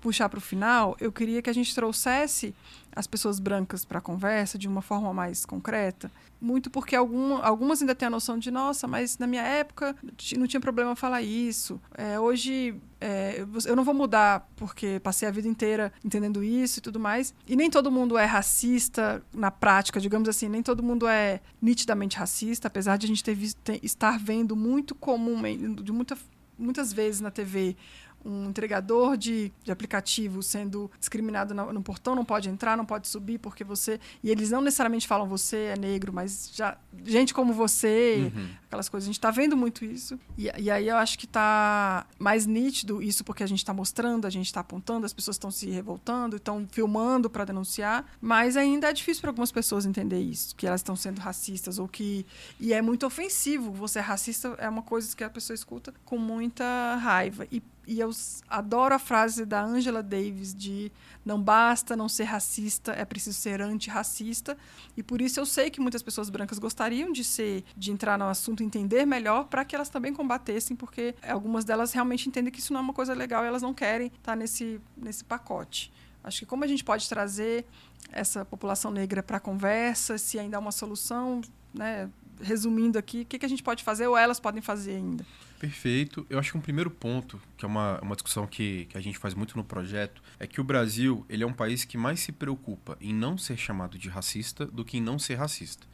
puxar 0.02 0.30
para 0.30 0.38
o 0.38 0.42
final, 0.42 0.96
eu 1.02 1.12
queria 1.12 1.42
que 1.42 1.50
a 1.50 1.54
gente 1.54 1.76
trouxesse 1.76 2.56
as 2.96 3.06
pessoas 3.06 3.38
brancas 3.38 3.84
para 3.84 4.00
a 4.00 4.02
conversa 4.02 4.58
de 4.58 4.66
uma 4.66 4.82
forma 4.82 5.14
mais 5.14 5.46
concreta. 5.46 6.10
Muito 6.42 6.70
porque 6.70 6.96
algum, 6.96 7.36
algumas 7.44 7.82
ainda 7.82 7.94
têm 7.94 8.08
a 8.08 8.10
noção 8.10 8.38
de, 8.40 8.50
nossa, 8.50 8.88
mas 8.88 9.18
na 9.18 9.28
minha 9.28 9.42
época 9.44 9.94
não 10.38 10.48
tinha 10.48 10.62
problema 10.62 10.96
falar 10.96 11.22
isso. 11.22 11.82
É, 11.98 12.18
hoje 12.18 12.76
é, 13.02 13.42
eu- 13.42 13.48
eu 13.66 13.76
não 13.76 13.84
vou 13.84 13.94
mudar 13.94 14.50
porque 14.56 15.02
passei 15.02 15.28
a 15.28 15.32
vida 15.32 15.50
inteira 15.50 15.92
entendendo 16.04 16.42
isso 16.42 16.80
e 16.80 16.82
tudo 16.82 16.98
mais. 16.98 17.34
E 17.46 17.58
nem 17.58 17.70
todo 17.70 17.92
mundo 17.92 18.18
é 18.18 18.24
racista 18.26 19.22
na 19.34 19.52
prática, 19.52 20.00
digamos 20.00 20.30
assim. 20.30 20.48
Nem 20.48 20.64
todo 20.64 20.82
mundo 20.82 21.08
é 21.10 21.42
nitidamente 21.62 22.16
racista, 22.18 22.70
apesar 22.70 22.98
de 22.98 23.06
a 23.06 23.10
gente 23.10 23.24
ter 23.24 23.36
visto, 23.36 23.58
ter- 23.62 23.80
estar 23.84 24.18
vendo 24.18 24.56
muito 24.56 24.96
comumente, 24.96 25.84
de 25.84 25.92
muita, 25.92 26.18
muitas 26.58 26.94
vezes 26.94 27.20
na 27.20 27.30
TV, 27.32 27.76
um 28.24 28.50
entregador 28.50 29.16
de, 29.18 29.52
de 29.64 29.72
aplicativo 29.72 30.44
sendo 30.44 30.92
discriminado 31.00 31.54
no, 31.54 31.72
no 31.74 31.82
portão, 31.82 32.16
não 32.16 32.26
pode 32.26 32.50
entrar, 32.50 32.76
não 32.78 32.86
pode 32.86 33.08
subir 33.08 33.38
porque 33.40 33.64
você. 33.64 34.00
E 34.24 34.30
eles 34.30 34.52
não 34.52 34.62
necessariamente 34.62 35.08
falam 35.08 35.28
você 35.28 35.74
é 35.76 35.78
negro, 35.78 36.12
mas 36.14 36.52
já 36.54 36.78
gente 37.06 37.34
como 37.34 37.54
você, 37.54 38.32
Uhum. 38.36 38.50
aquelas 38.68 38.90
coisas. 38.90 39.06
A 39.08 39.10
gente 39.10 39.18
está 39.18 39.32
vendo 39.32 39.56
muito 39.56 39.86
isso. 39.86 40.20
E, 40.38 40.50
e 40.58 40.70
aí 40.70 40.88
eu 40.88 40.98
acho 40.98 41.18
que 41.18 41.26
está 41.26 42.06
mais 42.18 42.46
nítido 42.46 43.02
isso 43.02 43.24
porque 43.24 43.44
a 43.44 43.48
gente 43.48 43.60
está 43.60 43.74
mostrando, 43.74 44.26
a 44.26 44.30
gente 44.30 44.46
está 44.48 44.60
apontando, 44.60 45.06
as 45.06 45.14
pessoas 45.14 45.36
estão 45.36 45.52
se 45.52 45.70
revoltando, 45.70 46.36
estão 46.36 46.68
filmando 46.72 47.30
para 47.30 47.46
denunciar. 47.46 48.06
Mas 48.22 48.58
ainda 48.58 48.90
é 48.90 48.94
difícil 48.94 49.22
para 49.22 49.30
algumas 49.30 49.52
pessoas 49.52 49.86
entender 49.86 50.20
isso, 50.20 50.56
que 50.56 50.68
elas 50.68 50.82
estão 50.82 50.96
sendo 50.96 51.20
racistas 51.20 51.80
ou 51.80 51.88
que. 51.88 52.26
E 52.60 52.74
é 52.74 52.82
muito 52.82 53.06
ofensivo. 53.06 53.72
Você 53.72 54.00
é 54.00 54.02
racista 54.02 54.56
é 54.58 54.68
uma 54.68 54.82
coisa 54.84 55.16
que 55.16 55.24
a 55.24 55.30
pessoa 55.30 55.56
escuta 55.56 55.94
com 56.06 56.18
muita 56.18 56.96
raiva. 56.96 57.48
E 57.52 57.62
e 57.90 58.00
eu 58.00 58.12
adoro 58.48 58.94
a 58.94 59.00
frase 59.00 59.44
da 59.44 59.64
Angela 59.64 60.04
Davis 60.04 60.54
de 60.54 60.92
não 61.26 61.42
basta 61.42 61.96
não 61.96 62.08
ser 62.08 62.26
racista, 62.26 62.92
é 62.92 63.04
preciso 63.04 63.36
ser 63.36 63.64
antirracista. 63.64 64.56
E 64.96 65.02
por 65.02 65.20
isso 65.20 65.40
eu 65.40 65.46
sei 65.46 65.72
que 65.72 65.82
muitas 65.82 66.04
pessoas 66.04 66.30
brancas 66.30 66.60
gostariam 66.60 67.12
de 67.12 67.24
ser, 67.24 67.64
de 67.76 67.92
entrar 67.92 68.16
no 68.16 68.26
assunto, 68.26 68.62
entender 68.62 69.08
melhor, 69.08 69.46
para 69.46 69.66
que 69.66 69.76
elas 69.76 69.90
também 69.90 70.14
combatessem, 70.14 70.78
porque 70.78 71.16
algumas 71.28 71.66
delas 71.66 71.92
realmente 71.92 72.30
entendem 72.30 72.54
que 72.54 72.60
isso 72.60 72.72
não 72.72 72.80
é 72.80 72.84
uma 72.84 72.94
coisa 72.94 73.16
legal 73.16 73.44
e 73.44 73.48
elas 73.48 73.64
não 73.64 73.74
querem 73.74 74.12
estar 74.16 74.36
nesse, 74.36 74.80
nesse 74.96 75.24
pacote. 75.24 75.92
Acho 76.24 76.42
que 76.42 76.46
como 76.46 76.64
a 76.64 76.68
gente 76.68 76.84
pode 76.84 77.10
trazer 77.10 77.66
essa 78.12 78.46
população 78.46 78.92
negra 78.92 79.24
para 79.24 79.38
a 79.38 79.40
conversa, 79.40 80.16
se 80.20 80.38
ainda 80.38 80.58
há 80.58 80.60
uma 80.60 80.72
solução, 80.72 81.42
né? 81.74 82.08
Resumindo 82.40 83.00
aqui, 83.00 83.22
o 83.22 83.26
que, 83.26 83.40
que 83.40 83.46
a 83.48 83.50
gente 83.50 83.64
pode 83.64 83.84
fazer 83.84 84.06
ou 84.06 84.16
elas 84.16 84.40
podem 84.40 84.62
fazer 84.62 84.96
ainda? 84.96 85.26
Perfeito. 85.60 86.26
Eu 86.30 86.40
acho 86.40 86.52
que 86.54 86.58
um 86.58 86.62
primeiro 86.62 86.90
ponto, 86.90 87.40
que 87.58 87.66
é 87.66 87.68
uma, 87.68 88.00
uma 88.02 88.16
discussão 88.16 88.48
que, 88.48 88.86
que 88.86 88.98
a 88.98 89.02
gente 89.02 89.18
faz 89.18 89.34
muito 89.34 89.58
no 89.58 89.64
projeto, 89.64 90.24
é 90.40 90.48
que 90.48 90.62
o 90.62 90.64
Brasil 90.64 91.26
ele 91.30 91.44
é 91.44 91.46
um 91.48 91.54
país 91.54 91.84
que 91.84 91.98
mais 91.98 92.22
se 92.22 92.32
preocupa 92.32 92.98
em 93.02 93.14
não 93.14 93.38
ser 93.38 93.58
chamado 93.58 93.98
de 93.98 94.08
racista 94.08 94.66
do 94.66 94.86
que 94.86 94.98
em 94.98 95.02
não 95.02 95.20
ser 95.20 95.36
racista. 95.36 95.86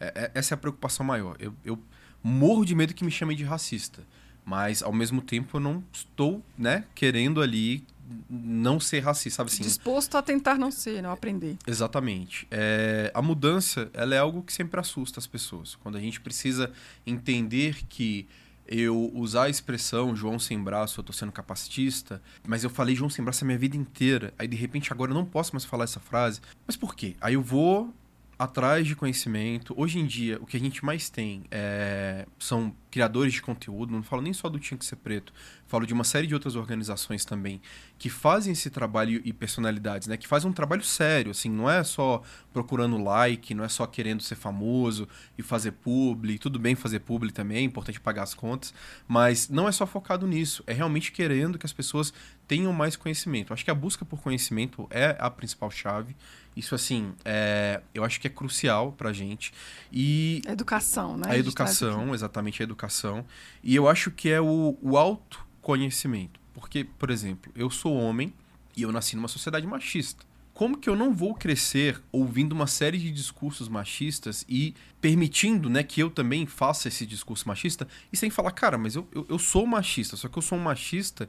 É- 0.00 0.12
é- 0.14 0.30
essa 0.34 0.54
é 0.54 0.56
a 0.56 0.58
preocupação 0.58 1.04
maior. 1.04 1.36
Eu, 1.38 1.54
eu 1.62 1.78
morro 2.22 2.64
de 2.64 2.74
medo 2.74 2.94
que 2.94 3.04
me 3.04 3.10
chamem 3.10 3.36
de 3.36 3.44
racista, 3.44 4.02
mas 4.42 4.82
ao 4.82 4.92
mesmo 4.92 5.20
tempo 5.20 5.58
eu 5.58 5.60
não 5.60 5.84
estou 5.92 6.42
né, 6.56 6.84
querendo 6.94 7.42
ali 7.42 7.84
não 8.28 8.80
ser 8.80 9.00
racista, 9.00 9.36
sabe 9.36 9.50
assim? 9.52 9.62
Disposto 9.62 10.16
a 10.16 10.22
tentar 10.22 10.56
não 10.58 10.70
ser, 10.70 11.02
não 11.02 11.12
aprender. 11.12 11.56
Exatamente. 11.66 12.48
É, 12.50 13.10
a 13.14 13.22
mudança 13.22 13.88
ela 13.92 14.14
é 14.14 14.18
algo 14.18 14.42
que 14.42 14.52
sempre 14.52 14.80
assusta 14.80 15.20
as 15.20 15.26
pessoas. 15.26 15.76
Quando 15.76 15.96
a 15.96 16.00
gente 16.00 16.20
precisa 16.20 16.72
entender 17.06 17.84
que 17.88 18.26
eu 18.70 19.10
usar 19.14 19.44
a 19.44 19.48
expressão 19.50 20.14
João 20.14 20.38
sem 20.38 20.62
braço, 20.62 21.00
eu 21.00 21.04
tô 21.04 21.12
sendo 21.12 21.32
capacitista, 21.32 22.22
mas 22.46 22.62
eu 22.62 22.70
falei 22.70 22.94
João 22.94 23.10
sem 23.10 23.24
braço 23.24 23.44
a 23.44 23.46
minha 23.46 23.58
vida 23.58 23.76
inteira. 23.76 24.32
Aí 24.38 24.46
de 24.46 24.56
repente 24.56 24.92
agora 24.92 25.10
eu 25.10 25.14
não 25.14 25.24
posso 25.24 25.52
mais 25.52 25.64
falar 25.64 25.84
essa 25.84 25.98
frase. 25.98 26.40
Mas 26.66 26.76
por 26.76 26.94
quê? 26.94 27.16
Aí 27.20 27.34
eu 27.34 27.42
vou 27.42 27.92
atrás 28.40 28.86
de 28.86 28.96
conhecimento. 28.96 29.74
Hoje 29.76 29.98
em 29.98 30.06
dia, 30.06 30.38
o 30.40 30.46
que 30.46 30.56
a 30.56 30.60
gente 30.60 30.82
mais 30.82 31.10
tem 31.10 31.44
é, 31.50 32.24
são 32.38 32.74
criadores 32.90 33.34
de 33.34 33.42
conteúdo, 33.42 33.92
não 33.92 34.02
falo 34.02 34.22
nem 34.22 34.32
só 34.32 34.48
do 34.48 34.58
Tinha 34.58 34.78
que 34.78 34.84
Ser 34.86 34.96
Preto, 34.96 35.30
falo 35.66 35.86
de 35.86 35.92
uma 35.92 36.04
série 36.04 36.26
de 36.26 36.32
outras 36.32 36.56
organizações 36.56 37.22
também, 37.22 37.60
que 37.98 38.08
fazem 38.08 38.54
esse 38.54 38.70
trabalho 38.70 39.20
e 39.26 39.32
personalidades, 39.32 40.08
né? 40.08 40.16
Que 40.16 40.26
fazem 40.26 40.50
um 40.50 40.54
trabalho 40.54 40.82
sério, 40.82 41.32
assim, 41.32 41.50
não 41.50 41.70
é 41.70 41.84
só 41.84 42.22
procurando 42.50 42.96
like, 42.96 43.54
não 43.54 43.62
é 43.62 43.68
só 43.68 43.86
querendo 43.86 44.22
ser 44.22 44.36
famoso 44.36 45.06
e 45.36 45.42
fazer 45.42 45.72
publi, 45.72 46.38
tudo 46.38 46.58
bem 46.58 46.74
fazer 46.74 47.00
publi 47.00 47.30
também, 47.30 47.58
é 47.58 47.62
importante 47.62 48.00
pagar 48.00 48.22
as 48.22 48.32
contas, 48.32 48.72
mas 49.06 49.50
não 49.50 49.68
é 49.68 49.72
só 49.72 49.86
focado 49.86 50.26
nisso, 50.26 50.64
é 50.66 50.72
realmente 50.72 51.12
querendo 51.12 51.58
que 51.58 51.66
as 51.66 51.74
pessoas 51.74 52.10
tenham 52.48 52.72
mais 52.72 52.96
conhecimento. 52.96 53.52
Acho 53.52 53.64
que 53.64 53.70
a 53.70 53.74
busca 53.74 54.04
por 54.04 54.20
conhecimento 54.20 54.88
é 54.90 55.14
a 55.20 55.30
principal 55.30 55.70
chave. 55.70 56.16
Isso, 56.56 56.74
assim, 56.74 57.12
é, 57.24 57.80
eu 57.94 58.04
acho 58.04 58.20
que 58.20 58.26
é 58.26 58.30
crucial 58.30 58.92
pra 58.92 59.12
gente. 59.12 59.52
E. 59.92 60.42
A 60.46 60.52
educação, 60.52 61.16
né? 61.16 61.26
A 61.28 61.38
educação, 61.38 62.14
exatamente 62.14 62.62
a 62.62 62.64
educação. 62.64 63.24
E 63.62 63.74
eu 63.74 63.88
acho 63.88 64.10
que 64.10 64.28
é 64.28 64.40
o, 64.40 64.76
o 64.82 64.96
autoconhecimento. 64.96 66.40
Porque, 66.52 66.84
por 66.84 67.10
exemplo, 67.10 67.52
eu 67.54 67.70
sou 67.70 67.94
homem 67.94 68.34
e 68.76 68.82
eu 68.82 68.92
nasci 68.92 69.16
numa 69.16 69.28
sociedade 69.28 69.66
machista. 69.66 70.24
Como 70.52 70.76
que 70.76 70.90
eu 70.90 70.96
não 70.96 71.14
vou 71.14 71.34
crescer 71.34 72.02
ouvindo 72.12 72.52
uma 72.52 72.66
série 72.66 72.98
de 72.98 73.10
discursos 73.10 73.68
machistas 73.68 74.44
e 74.46 74.74
permitindo 75.00 75.70
né, 75.70 75.82
que 75.82 76.02
eu 76.02 76.10
também 76.10 76.44
faça 76.44 76.88
esse 76.88 77.06
discurso 77.06 77.48
machista 77.48 77.88
e 78.12 78.16
sem 78.16 78.28
falar, 78.28 78.50
cara, 78.50 78.76
mas 78.76 78.94
eu, 78.94 79.08
eu, 79.12 79.24
eu 79.30 79.38
sou 79.38 79.66
machista, 79.66 80.16
só 80.16 80.28
que 80.28 80.36
eu 80.36 80.42
sou 80.42 80.58
um 80.58 80.62
machista 80.62 81.28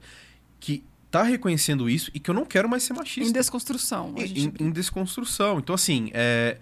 que 0.59 0.83
tá 1.11 1.23
reconhecendo 1.23 1.89
isso 1.89 2.09
e 2.13 2.19
que 2.19 2.29
eu 2.29 2.33
não 2.33 2.45
quero 2.45 2.69
mais 2.69 2.83
ser 2.83 2.93
machista. 2.93 3.29
Em 3.29 3.33
desconstrução. 3.33 4.13
Em, 4.17 4.25
gente... 4.25 4.63
em, 4.63 4.67
em, 4.67 4.71
desconstrução. 4.71 5.59
Então, 5.59 5.75
assim, 5.75 6.09
é, 6.13 6.57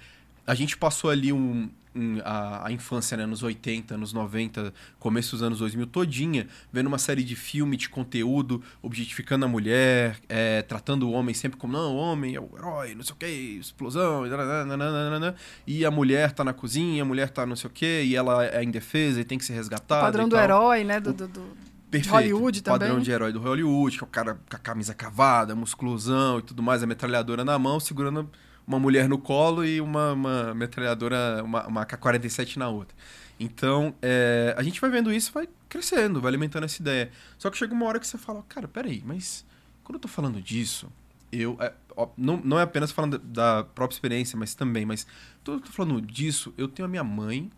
a 0.45 0.55
gente 0.55 0.75
passou 0.75 1.11
ali 1.11 1.31
um, 1.31 1.69
um, 1.95 2.17
a, 2.25 2.67
a, 2.67 2.71
infância, 2.71 3.15
né, 3.15 3.27
nos 3.27 3.43
80, 3.43 3.95
nos 3.95 4.11
90, 4.11 4.73
começo 4.99 5.35
dos 5.35 5.43
anos 5.43 5.59
2000 5.59 5.85
todinha, 5.85 6.47
vendo 6.73 6.87
uma 6.87 6.97
série 6.97 7.23
de 7.23 7.35
filme, 7.35 7.77
de 7.77 7.89
conteúdo, 7.89 8.63
objetificando 8.81 9.45
a 9.45 9.47
mulher, 9.47 10.17
é, 10.27 10.63
tratando 10.63 11.07
o 11.07 11.11
homem 11.11 11.35
sempre 11.35 11.59
como, 11.59 11.73
não, 11.73 11.93
o 11.93 11.97
homem 11.97 12.33
é 12.35 12.39
o 12.39 12.49
herói, 12.57 12.95
não 12.95 13.03
sei 13.03 13.13
o 13.13 13.15
que, 13.17 13.27
explosão, 13.27 14.25
e 15.67 15.85
a 15.85 15.91
mulher 15.91 16.31
tá 16.31 16.43
na 16.43 16.53
cozinha, 16.53 17.03
a 17.03 17.05
mulher 17.05 17.29
tá 17.29 17.45
não 17.45 17.55
sei 17.55 17.69
o 17.69 17.73
que, 17.73 18.03
e 18.03 18.15
ela 18.15 18.43
é 18.45 18.63
indefesa 18.63 19.21
e 19.21 19.23
tem 19.23 19.37
que 19.37 19.45
ser 19.45 19.53
resgatada. 19.53 20.01
O 20.01 20.05
padrão 20.05 20.27
do 20.27 20.35
herói, 20.35 20.83
né, 20.83 20.99
do... 20.99 21.13
do, 21.13 21.27
do 21.27 21.68
Perfeito. 21.89 22.13
Hollywood 22.13 22.61
também. 22.61 22.79
Padrão 22.79 22.99
de 22.99 23.11
herói 23.11 23.33
do 23.33 23.39
Hollywood, 23.39 23.97
que 23.97 24.03
é 24.03 24.07
o 24.07 24.09
cara 24.09 24.35
com 24.35 24.55
a 24.55 24.59
camisa 24.59 24.93
cavada, 24.93 25.55
musculosão 25.55 26.39
e 26.39 26.41
tudo 26.41 26.61
mais, 26.61 26.83
a 26.83 26.87
metralhadora 26.87 27.43
na 27.43 27.57
mão, 27.57 27.79
segurando 27.79 28.29
uma 28.67 28.79
mulher 28.79 29.09
no 29.09 29.17
colo 29.17 29.65
e 29.65 29.81
uma, 29.81 30.13
uma 30.13 30.53
metralhadora, 30.53 31.41
uma, 31.43 31.65
uma 31.65 31.85
K-47 31.85 32.57
na 32.57 32.69
outra. 32.69 32.95
Então, 33.39 33.95
é, 34.01 34.53
a 34.55 34.61
gente 34.61 34.79
vai 34.79 34.89
vendo 34.91 35.11
isso, 35.11 35.31
vai 35.31 35.49
crescendo, 35.67 36.21
vai 36.21 36.29
alimentando 36.29 36.65
essa 36.65 36.79
ideia. 36.79 37.09
Só 37.37 37.49
que 37.49 37.57
chega 37.57 37.73
uma 37.73 37.85
hora 37.85 37.99
que 37.99 38.05
você 38.05 38.17
fala, 38.17 38.43
cara, 38.47 38.67
peraí, 38.67 39.01
mas 39.03 39.43
quando 39.83 39.95
eu 39.95 40.01
tô 40.01 40.07
falando 40.07 40.39
disso, 40.39 40.91
eu. 41.31 41.57
É, 41.59 41.73
ó, 41.95 42.09
não, 42.15 42.37
não 42.37 42.59
é 42.59 42.63
apenas 42.63 42.91
falando 42.91 43.17
da 43.17 43.63
própria 43.63 43.95
experiência, 43.95 44.37
mas 44.37 44.53
também, 44.53 44.85
mas 44.85 45.07
quando 45.43 45.61
eu 45.61 45.65
tô 45.65 45.71
falando 45.71 46.01
disso, 46.01 46.53
eu 46.55 46.67
tenho 46.67 46.85
a 46.85 46.89
minha 46.89 47.03
mãe, 47.03 47.49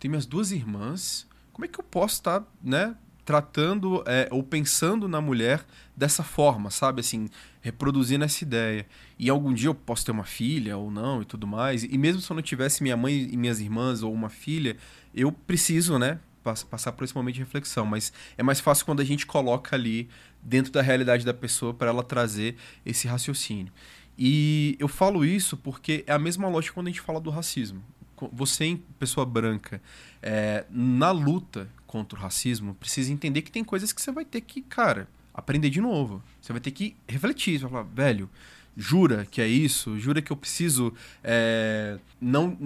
tenho 0.00 0.10
minhas 0.10 0.26
duas 0.26 0.50
irmãs. 0.50 1.28
Como 1.52 1.64
é 1.64 1.68
que 1.68 1.78
eu 1.78 1.84
posso 1.84 2.14
estar, 2.14 2.40
tá, 2.40 2.46
né, 2.62 2.96
tratando 3.28 4.02
é, 4.06 4.26
ou 4.30 4.42
pensando 4.42 5.06
na 5.06 5.20
mulher 5.20 5.62
dessa 5.94 6.24
forma, 6.24 6.70
sabe? 6.70 7.00
Assim, 7.00 7.28
reproduzindo 7.60 8.24
essa 8.24 8.42
ideia. 8.42 8.86
E 9.18 9.28
algum 9.28 9.52
dia 9.52 9.68
eu 9.68 9.74
posso 9.74 10.02
ter 10.06 10.12
uma 10.12 10.24
filha 10.24 10.78
ou 10.78 10.90
não 10.90 11.20
e 11.20 11.26
tudo 11.26 11.46
mais. 11.46 11.84
E 11.84 11.98
mesmo 11.98 12.22
se 12.22 12.30
eu 12.30 12.34
não 12.34 12.42
tivesse 12.42 12.82
minha 12.82 12.96
mãe 12.96 13.28
e 13.30 13.36
minhas 13.36 13.60
irmãs 13.60 14.02
ou 14.02 14.14
uma 14.14 14.30
filha, 14.30 14.78
eu 15.14 15.30
preciso, 15.30 15.98
né? 15.98 16.20
Passar 16.42 16.92
por 16.92 17.04
esse 17.04 17.14
momento 17.14 17.34
de 17.34 17.40
reflexão. 17.40 17.84
Mas 17.84 18.14
é 18.38 18.42
mais 18.42 18.60
fácil 18.60 18.86
quando 18.86 19.00
a 19.00 19.04
gente 19.04 19.26
coloca 19.26 19.76
ali 19.76 20.08
dentro 20.42 20.72
da 20.72 20.80
realidade 20.80 21.22
da 21.22 21.34
pessoa 21.34 21.74
para 21.74 21.90
ela 21.90 22.02
trazer 22.02 22.56
esse 22.86 23.06
raciocínio. 23.06 23.70
E 24.18 24.74
eu 24.80 24.88
falo 24.88 25.22
isso 25.22 25.54
porque 25.54 26.02
é 26.06 26.14
a 26.14 26.18
mesma 26.18 26.48
lógica 26.48 26.72
quando 26.72 26.86
a 26.86 26.90
gente 26.90 27.02
fala 27.02 27.20
do 27.20 27.28
racismo. 27.28 27.82
Você, 28.32 28.80
pessoa 28.98 29.26
branca, 29.26 29.82
é, 30.22 30.64
na 30.70 31.10
luta 31.10 31.68
contra 31.88 32.16
o 32.16 32.22
racismo, 32.22 32.74
precisa 32.74 33.10
entender 33.10 33.42
que 33.42 33.50
tem 33.50 33.64
coisas 33.64 33.92
que 33.92 34.00
você 34.00 34.12
vai 34.12 34.24
ter 34.24 34.42
que, 34.42 34.60
cara, 34.60 35.08
aprender 35.34 35.70
de 35.70 35.80
novo. 35.80 36.22
Você 36.40 36.52
vai 36.52 36.60
ter 36.60 36.70
que 36.70 36.94
refletir. 37.08 37.58
Você 37.58 37.64
vai 37.64 37.70
falar, 37.70 37.82
velho, 37.94 38.30
jura 38.76 39.26
que 39.28 39.40
é 39.40 39.48
isso? 39.48 39.98
Jura 39.98 40.20
que 40.20 40.30
eu 40.30 40.36
preciso 40.36 40.92
é, 41.24 41.98
não, 42.20 42.56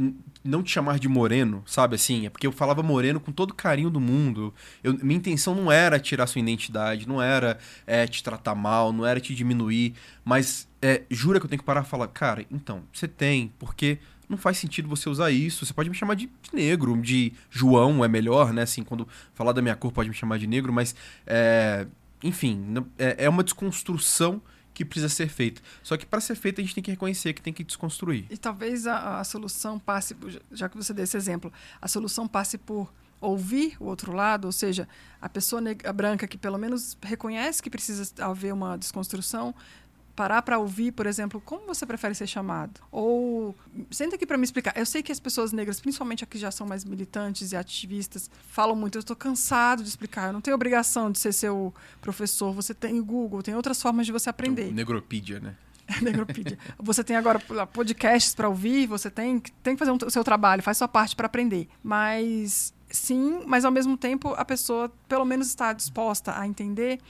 não 0.44 0.62
te 0.62 0.72
chamar 0.72 0.98
de 0.98 1.08
moreno, 1.08 1.62
sabe 1.64 1.94
assim? 1.94 2.26
É 2.26 2.30
porque 2.30 2.46
eu 2.46 2.52
falava 2.52 2.82
moreno 2.82 3.20
com 3.20 3.30
todo 3.30 3.54
carinho 3.54 3.88
do 3.88 4.00
mundo. 4.00 4.52
Eu, 4.82 4.98
minha 5.02 5.16
intenção 5.16 5.54
não 5.54 5.70
era 5.70 6.00
tirar 6.00 6.26
sua 6.26 6.40
identidade, 6.40 7.06
não 7.06 7.22
era 7.22 7.58
é, 7.86 8.06
te 8.06 8.22
tratar 8.22 8.56
mal, 8.56 8.92
não 8.92 9.06
era 9.06 9.20
te 9.20 9.34
diminuir, 9.34 9.94
mas 10.24 10.68
é, 10.82 11.02
jura 11.08 11.38
que 11.38 11.46
eu 11.46 11.48
tenho 11.48 11.60
que 11.60 11.64
parar 11.66 11.84
e 11.84 11.88
falar, 11.88 12.08
cara, 12.08 12.44
então, 12.50 12.82
você 12.92 13.06
tem, 13.06 13.52
porque 13.58 13.98
não 14.32 14.38
faz 14.38 14.58
sentido 14.58 14.88
você 14.88 15.08
usar 15.08 15.30
isso. 15.30 15.64
Você 15.64 15.72
pode 15.72 15.88
me 15.88 15.94
chamar 15.94 16.14
de, 16.14 16.28
negro, 16.52 17.00
de 17.00 17.32
João 17.50 18.04
é 18.04 18.08
melhor, 18.08 18.52
né? 18.52 18.62
Assim, 18.62 18.82
quando 18.82 19.06
falar 19.34 19.52
da 19.52 19.62
minha 19.62 19.76
cor 19.76 19.92
pode 19.92 20.08
me 20.08 20.14
chamar 20.14 20.38
de 20.38 20.46
negro, 20.46 20.72
mas 20.72 20.94
é, 21.26 21.86
enfim, 22.22 22.74
é, 22.98 23.26
é 23.26 23.28
uma 23.28 23.44
desconstrução 23.44 24.42
que 24.74 24.84
precisa 24.84 25.08
ser 25.08 25.28
feita. 25.28 25.60
Só 25.82 25.96
que 25.96 26.06
para 26.06 26.20
ser 26.20 26.34
feita 26.34 26.60
a 26.60 26.64
gente 26.64 26.74
tem 26.74 26.82
que 26.82 26.90
reconhecer 26.90 27.34
que 27.34 27.42
tem 27.42 27.52
que 27.52 27.62
desconstruir. 27.62 28.24
E 28.30 28.36
talvez 28.38 28.86
a, 28.86 29.20
a 29.20 29.24
solução 29.24 29.78
passe, 29.78 30.16
já 30.50 30.68
que 30.68 30.76
você 30.76 30.94
deu 30.94 31.04
esse 31.04 31.16
exemplo, 31.16 31.52
a 31.80 31.86
solução 31.86 32.26
passe 32.26 32.56
por 32.56 32.92
ouvir 33.20 33.76
o 33.78 33.84
outro 33.84 34.12
lado, 34.12 34.46
ou 34.46 34.52
seja, 34.52 34.88
a 35.20 35.28
pessoa 35.28 35.62
branca 35.94 36.26
que 36.26 36.36
pelo 36.36 36.58
menos 36.58 36.96
reconhece 37.02 37.62
que 37.62 37.70
precisa 37.70 38.10
haver 38.18 38.52
uma 38.52 38.76
desconstrução, 38.76 39.54
parar 40.22 40.40
para 40.42 40.56
ouvir, 40.56 40.92
por 40.92 41.04
exemplo, 41.04 41.42
como 41.44 41.66
você 41.66 41.84
prefere 41.84 42.14
ser 42.14 42.28
chamado? 42.28 42.80
Ou 42.92 43.56
senta 43.90 44.14
aqui 44.14 44.24
para 44.24 44.38
me 44.38 44.44
explicar. 44.44 44.72
Eu 44.76 44.86
sei 44.86 45.02
que 45.02 45.10
as 45.10 45.18
pessoas 45.18 45.52
negras, 45.52 45.80
principalmente 45.80 46.22
aqui 46.22 46.38
já 46.38 46.52
são 46.52 46.64
mais 46.64 46.84
militantes 46.84 47.50
e 47.50 47.56
ativistas, 47.56 48.30
falam 48.52 48.76
muito. 48.76 48.96
Eu 48.96 49.00
estou 49.00 49.16
cansado 49.16 49.82
de 49.82 49.88
explicar. 49.88 50.28
Eu 50.28 50.32
não 50.32 50.40
tenho 50.40 50.54
obrigação 50.54 51.10
de 51.10 51.18
ser 51.18 51.32
seu 51.32 51.74
professor. 52.00 52.52
Você 52.52 52.72
tem 52.72 53.00
o 53.00 53.04
Google, 53.04 53.42
tem 53.42 53.56
outras 53.56 53.82
formas 53.82 54.06
de 54.06 54.12
você 54.12 54.30
aprender. 54.30 54.70
O 54.70 54.74
Negropedia, 54.74 55.40
né? 55.40 55.56
Negropedia. 56.00 56.56
Você 56.78 57.02
tem 57.02 57.16
agora 57.16 57.40
podcasts 57.72 58.32
para 58.32 58.48
ouvir, 58.48 58.86
você 58.86 59.10
tem, 59.10 59.40
tem 59.60 59.74
que 59.74 59.84
fazer 59.84 59.90
o 59.90 60.10
seu 60.10 60.22
trabalho, 60.22 60.62
faz 60.62 60.78
sua 60.78 60.86
parte 60.86 61.16
para 61.16 61.26
aprender. 61.26 61.68
Mas 61.82 62.72
sim, 62.88 63.42
mas 63.44 63.64
ao 63.64 63.72
mesmo 63.72 63.96
tempo 63.96 64.34
a 64.36 64.44
pessoa 64.44 64.92
pelo 65.08 65.24
menos 65.24 65.48
está 65.48 65.72
disposta 65.72 66.38
a 66.38 66.46
entender 66.46 67.00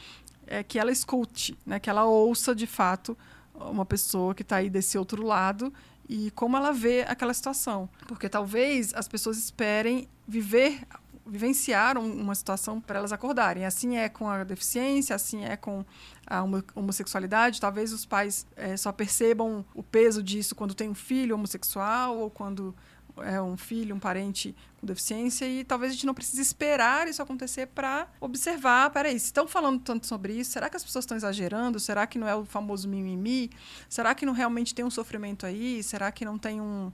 é 0.47 0.63
que 0.63 0.79
ela 0.79 0.93
escute, 0.93 1.57
né? 1.65 1.79
que 1.79 1.89
ela 1.89 2.05
ouça 2.05 2.55
de 2.55 2.67
fato 2.67 3.17
uma 3.55 3.85
pessoa 3.85 4.35
que 4.35 4.43
está 4.43 4.57
aí 4.57 4.69
desse 4.69 4.99
outro 4.99 5.23
lado 5.23 5.73
e 6.09 6.31
como 6.33 6.57
ela 6.57 6.73
vê 6.73 7.05
aquela 7.09 7.33
situação. 7.33 7.89
Porque 8.07 8.29
talvez 8.29 8.93
as 8.95 9.07
pessoas 9.07 9.39
esperem 9.39 10.09
viver, 10.27 10.81
vivenciar 11.27 11.97
uma 11.97 12.35
situação 12.35 12.81
para 12.81 12.99
elas 12.99 13.13
acordarem. 13.13 13.65
Assim 13.65 13.97
é 13.97 14.09
com 14.09 14.29
a 14.29 14.45
deficiência, 14.45 15.15
assim 15.15 15.45
é 15.45 15.57
com 15.57 15.85
a 16.27 16.43
homossexualidade. 16.75 17.61
Talvez 17.61 17.93
os 17.93 18.05
pais 18.05 18.47
é, 18.57 18.77
só 18.77 18.93
percebam 18.93 19.65
o 19.75 19.83
peso 19.83 20.23
disso 20.23 20.55
quando 20.55 20.75
tem 20.75 20.89
um 20.89 20.95
filho 20.95 21.35
homossexual 21.35 22.19
ou 22.19 22.31
quando 22.31 22.75
é, 23.19 23.41
um 23.41 23.57
filho, 23.57 23.95
um 23.95 23.99
parente 23.99 24.55
com 24.81 24.87
deficiência 24.87 25.47
e 25.47 25.65
talvez 25.65 25.93
a 25.93 25.95
gente 25.95 26.07
não 26.07 26.15
precise 26.15 26.41
esperar 26.41 27.07
isso 27.09 27.23
acontecer 27.23 27.67
para 27.67 28.09
observar, 28.21 28.91
peraí, 28.91 29.19
se 29.19 29.27
estão 29.27 29.47
falando 29.47 29.81
tanto 29.81 30.07
sobre 30.07 30.33
isso, 30.33 30.53
será 30.53 30.69
que 30.69 30.77
as 30.77 30.85
pessoas 30.85 31.05
estão 31.05 31.17
exagerando? 31.17 31.79
Será 31.79 32.07
que 32.07 32.19
não 32.19 32.29
é 32.29 32.35
o 32.35 32.45
famoso 32.45 32.89
mimimi? 32.89 33.51
Será 33.89 34.15
que 34.15 34.25
não 34.25 34.33
realmente 34.33 34.75
tem 34.75 34.85
um 34.85 34.91
sofrimento 34.91 35.47
aí? 35.47 35.83
Será 35.83 36.11
que 36.11 36.25
não 36.25 36.39
tem 36.39 36.61
um 36.61 36.93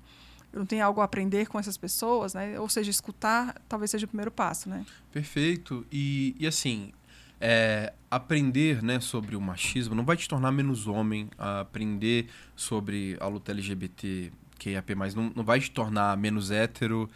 não 0.50 0.64
tem 0.64 0.80
algo 0.80 1.02
a 1.02 1.04
aprender 1.04 1.46
com 1.46 1.58
essas 1.58 1.76
pessoas, 1.76 2.32
né? 2.32 2.58
Ou 2.58 2.70
seja, 2.70 2.90
escutar 2.90 3.60
talvez 3.68 3.90
seja 3.90 4.06
o 4.06 4.08
primeiro 4.08 4.30
passo, 4.30 4.68
né? 4.68 4.84
Perfeito. 5.12 5.86
E, 5.92 6.34
e 6.38 6.46
assim, 6.46 6.90
é, 7.40 7.92
aprender 8.10 8.82
né, 8.82 8.98
sobre 8.98 9.36
o 9.36 9.40
machismo 9.40 9.94
não 9.94 10.04
vai 10.04 10.16
te 10.16 10.28
tornar 10.28 10.50
menos 10.50 10.86
homem. 10.86 11.28
aprender 11.36 12.28
sobre 12.56 13.16
a 13.20 13.26
luta 13.26 13.52
LGBT 13.52 14.32
QIAP+, 14.59 14.94
não, 15.14 15.32
não 15.35 15.44
vai 15.44 15.60
te 15.60 15.70
tornar 15.70 16.16
menos 16.16 16.51
hétero. 16.51 17.09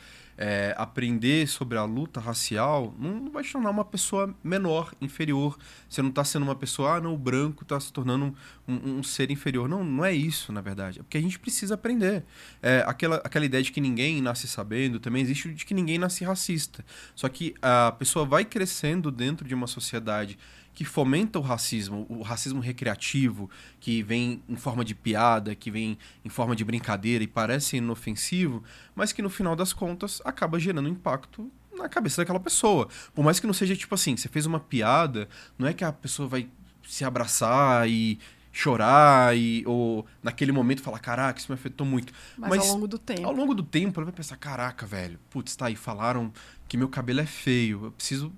É, 0.45 0.75
aprender 0.79 1.47
sobre 1.47 1.77
a 1.77 1.85
luta 1.85 2.19
racial 2.19 2.95
não, 2.99 3.21
não, 3.21 3.31
vai 3.31 3.45
te 3.45 3.53
tornar 3.53 3.69
uma 3.69 3.85
pessoa 3.85 4.35
menor, 4.43 4.93
inferior. 4.99 5.59
Você 5.87 6.01
não 6.01 6.09
está 6.09 6.25
sendo 6.25 6.43
uma 6.45 6.57
pessoa, 6.57 6.97
ah, 6.97 7.01
não, 7.01 7.15
o 7.15 7.19
branco 7.19 7.63
está 7.65 7.79
se 7.79 7.93
tornando 7.93 8.35
um, 8.67 8.73
um, 8.73 8.99
um, 8.99 9.03
ser 9.03 9.31
inferior. 9.31 9.69
Não, 9.69 9.85
não 9.85 10.03
é 10.03 10.13
isso, 10.13 10.51
na 10.51 10.63
verdade. 10.63 11.01
É 11.01 11.03
porque 11.03 11.19
a 11.19 11.21
gente 11.21 11.39
precisa 11.39 11.75
aprender. 11.75 12.25
É, 12.63 12.83
aquela, 12.87 13.17
aquela 13.17 13.45
ideia 13.45 13.63
de 13.63 13.71
que 13.71 13.81
ninguém 13.81 14.23
nasce 14.23 14.49
sabendo, 14.49 14.99
também 14.99 15.23
existe 15.23 15.53
de 15.53 15.67
que 15.67 15.75
ninguém 15.75 15.99
nasce 15.99 16.25
racista. 16.25 16.83
Só 17.15 17.29
que 17.29 17.55
a 17.61 17.93
pessoa 17.99 18.25
vai 18.25 18.45
crescendo 18.45 19.11
dentro 19.11 19.47
de 19.47 19.55
uma 19.55 19.67
sociedade 19.67 20.39
que 20.75 20.85
fomenta 20.85 21.39
o 21.39 21.43
racismo, 21.43 22.07
o 22.09 22.23
racismo 22.23 22.61
recreativo, 22.61 23.51
que 23.79 24.03
vem 24.03 24.43
em 24.49 24.57
forma 24.57 24.85
de 24.85 24.95
piada, 24.95 25.55
que 25.55 25.71
vem 25.71 25.99
em 26.25 26.29
forma 26.29 26.57
de 26.57 26.65
brincadeira 26.65 27.23
e 27.23 27.27
parece 27.27 27.77
inofensivo, 27.77 28.63
mas 28.95 29.13
que 29.13 29.23
no 29.23 29.29
final 29.29 29.55
das 29.55 29.73
contas 29.73 30.23
acaba 30.25 30.59
gerando 30.59 30.89
impacto 30.89 31.51
na 31.77 31.89
cabeça 31.89 32.23
daquela 32.23 32.41
pessoa. 32.41 32.89
Por 33.15 33.25
mais 33.25 33.39
que 33.39 33.47
não 33.47 33.55
seja 33.55 33.77
tipo 33.77 33.95
assim, 33.95 34.17
você 34.17 34.29
fez 34.29 34.47
uma 34.47 34.61
piada, 34.61 35.29
não 35.59 35.69
é 35.69 35.73
que 35.73 35.85
a 35.85 35.93
pessoa 35.93 36.29
vai 36.29 36.49
se 36.87 37.05
abraçar 37.05 37.89
e 37.89 38.19
chorar 38.53 39.37
e 39.37 39.65
ou 39.67 40.07
naquele 40.23 40.53
momento 40.53 40.83
falar, 40.83 40.99
caraca, 40.99 41.41
isso 41.41 41.51
me 41.51 41.55
afetou 41.55 41.87
muito. 41.87 42.13
Mas, 42.37 42.51
Mas 42.51 42.61
ao 42.61 42.75
longo 42.75 42.87
do 42.87 42.99
tempo. 42.99 43.27
Ao 43.27 43.33
longo 43.33 43.55
do 43.55 43.63
tempo, 43.63 43.99
ela 43.99 44.07
vai 44.07 44.15
pensar, 44.15 44.37
caraca, 44.37 44.87
velho, 44.87 45.19
putz, 45.31 45.57
tá 45.57 45.67
aí, 45.67 45.77
falaram 45.77 46.33
que 46.69 46.77
meu 46.77 46.89
cabelo 46.89 47.21
é 47.21 47.27
feio, 47.27 47.87
eu 47.87 47.93
preciso 47.93 48.33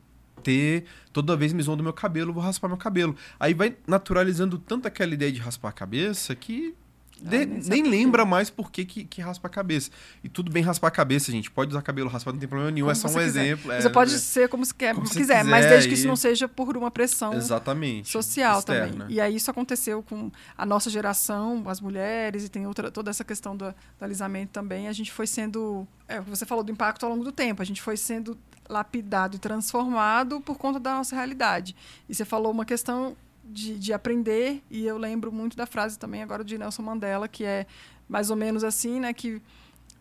ter, 0.44 0.84
toda 1.12 1.36
vez 1.36 1.52
me 1.52 1.62
zoam 1.62 1.76
do 1.76 1.82
meu 1.82 1.92
cabelo, 1.92 2.32
vou 2.32 2.42
raspar 2.42 2.68
meu 2.68 2.76
cabelo. 2.76 3.16
Aí 3.40 3.54
vai 3.54 3.74
naturalizando 3.86 4.58
tanto 4.58 4.86
aquela 4.86 5.14
ideia 5.14 5.32
de 5.32 5.40
raspar 5.40 5.70
a 5.70 5.72
cabeça 5.72 6.34
que 6.34 6.74
de- 7.22 7.36
Ah, 7.36 7.46
nem 7.68 7.84
lembra 7.84 8.24
mais 8.26 8.50
por 8.50 8.70
que, 8.72 8.84
que, 8.84 9.04
que 9.04 9.22
raspa 9.22 9.46
a 9.46 9.50
cabeça. 9.50 9.88
E 10.22 10.28
tudo 10.28 10.50
bem 10.50 10.62
raspar 10.64 10.88
a 10.88 10.90
cabeça, 10.90 11.30
gente. 11.30 11.48
Pode 11.50 11.70
usar 11.70 11.80
cabelo 11.80 12.10
raspado, 12.10 12.34
não 12.34 12.40
tem 12.40 12.48
problema 12.48 12.72
nenhum, 12.72 12.86
Como 12.86 12.92
é 12.92 12.94
só 12.96 13.06
um 13.08 13.12
quiser. 13.12 13.24
exemplo. 13.46 13.70
é, 13.72 13.80
Você 13.80 13.88
pode 13.88 14.14
é- 14.14 14.18
ser 14.18 14.48
como 14.48 14.64
se 14.66 14.74
quer, 14.74 14.94
como 14.94 15.06
você 15.06 15.20
quiser, 15.20 15.44
mas 15.44 15.60
quiser, 15.60 15.68
desde 15.70 15.88
que 15.88 15.94
isso 15.94 16.08
não 16.08 16.16
seja 16.16 16.48
por 16.48 16.76
uma 16.76 16.90
pressão 16.90 17.32
Exatamente. 17.32 18.10
social 18.10 18.58
externa. 18.58 19.04
também. 19.04 19.16
E 19.16 19.20
aí 19.20 19.36
isso 19.36 19.48
aconteceu 19.50 20.02
com 20.02 20.30
a 20.58 20.66
nossa 20.66 20.90
geração, 20.90 21.62
as 21.66 21.80
mulheres, 21.80 22.44
e 22.44 22.48
tem 22.48 22.66
outra, 22.66 22.90
toda 22.90 23.10
essa 23.10 23.24
questão 23.24 23.56
do, 23.56 23.70
do 23.70 23.74
alisamento 24.04 24.50
também. 24.52 24.88
A 24.88 24.92
gente 24.92 25.12
foi 25.12 25.26
sendo. 25.28 25.86
É, 26.08 26.20
você 26.20 26.44
falou 26.44 26.62
do 26.64 26.72
impacto 26.72 27.04
ao 27.06 27.10
longo 27.12 27.24
do 27.24 27.32
tempo, 27.32 27.62
a 27.62 27.64
gente 27.64 27.80
foi 27.80 27.96
sendo 27.96 28.36
lapidado 28.68 29.36
e 29.36 29.38
transformado 29.38 30.40
por 30.40 30.56
conta 30.56 30.80
da 30.80 30.94
nossa 30.94 31.14
realidade. 31.14 31.76
E 32.08 32.14
você 32.14 32.24
falou 32.24 32.50
uma 32.50 32.64
questão 32.64 33.16
de, 33.44 33.78
de 33.78 33.92
aprender, 33.92 34.62
e 34.70 34.86
eu 34.86 34.96
lembro 34.96 35.30
muito 35.30 35.56
da 35.56 35.66
frase 35.66 35.98
também 35.98 36.22
agora 36.22 36.42
de 36.42 36.56
Nelson 36.56 36.82
Mandela, 36.82 37.28
que 37.28 37.44
é 37.44 37.66
mais 38.08 38.30
ou 38.30 38.36
menos 38.36 38.64
assim, 38.64 39.00
né? 39.00 39.12
Que 39.12 39.40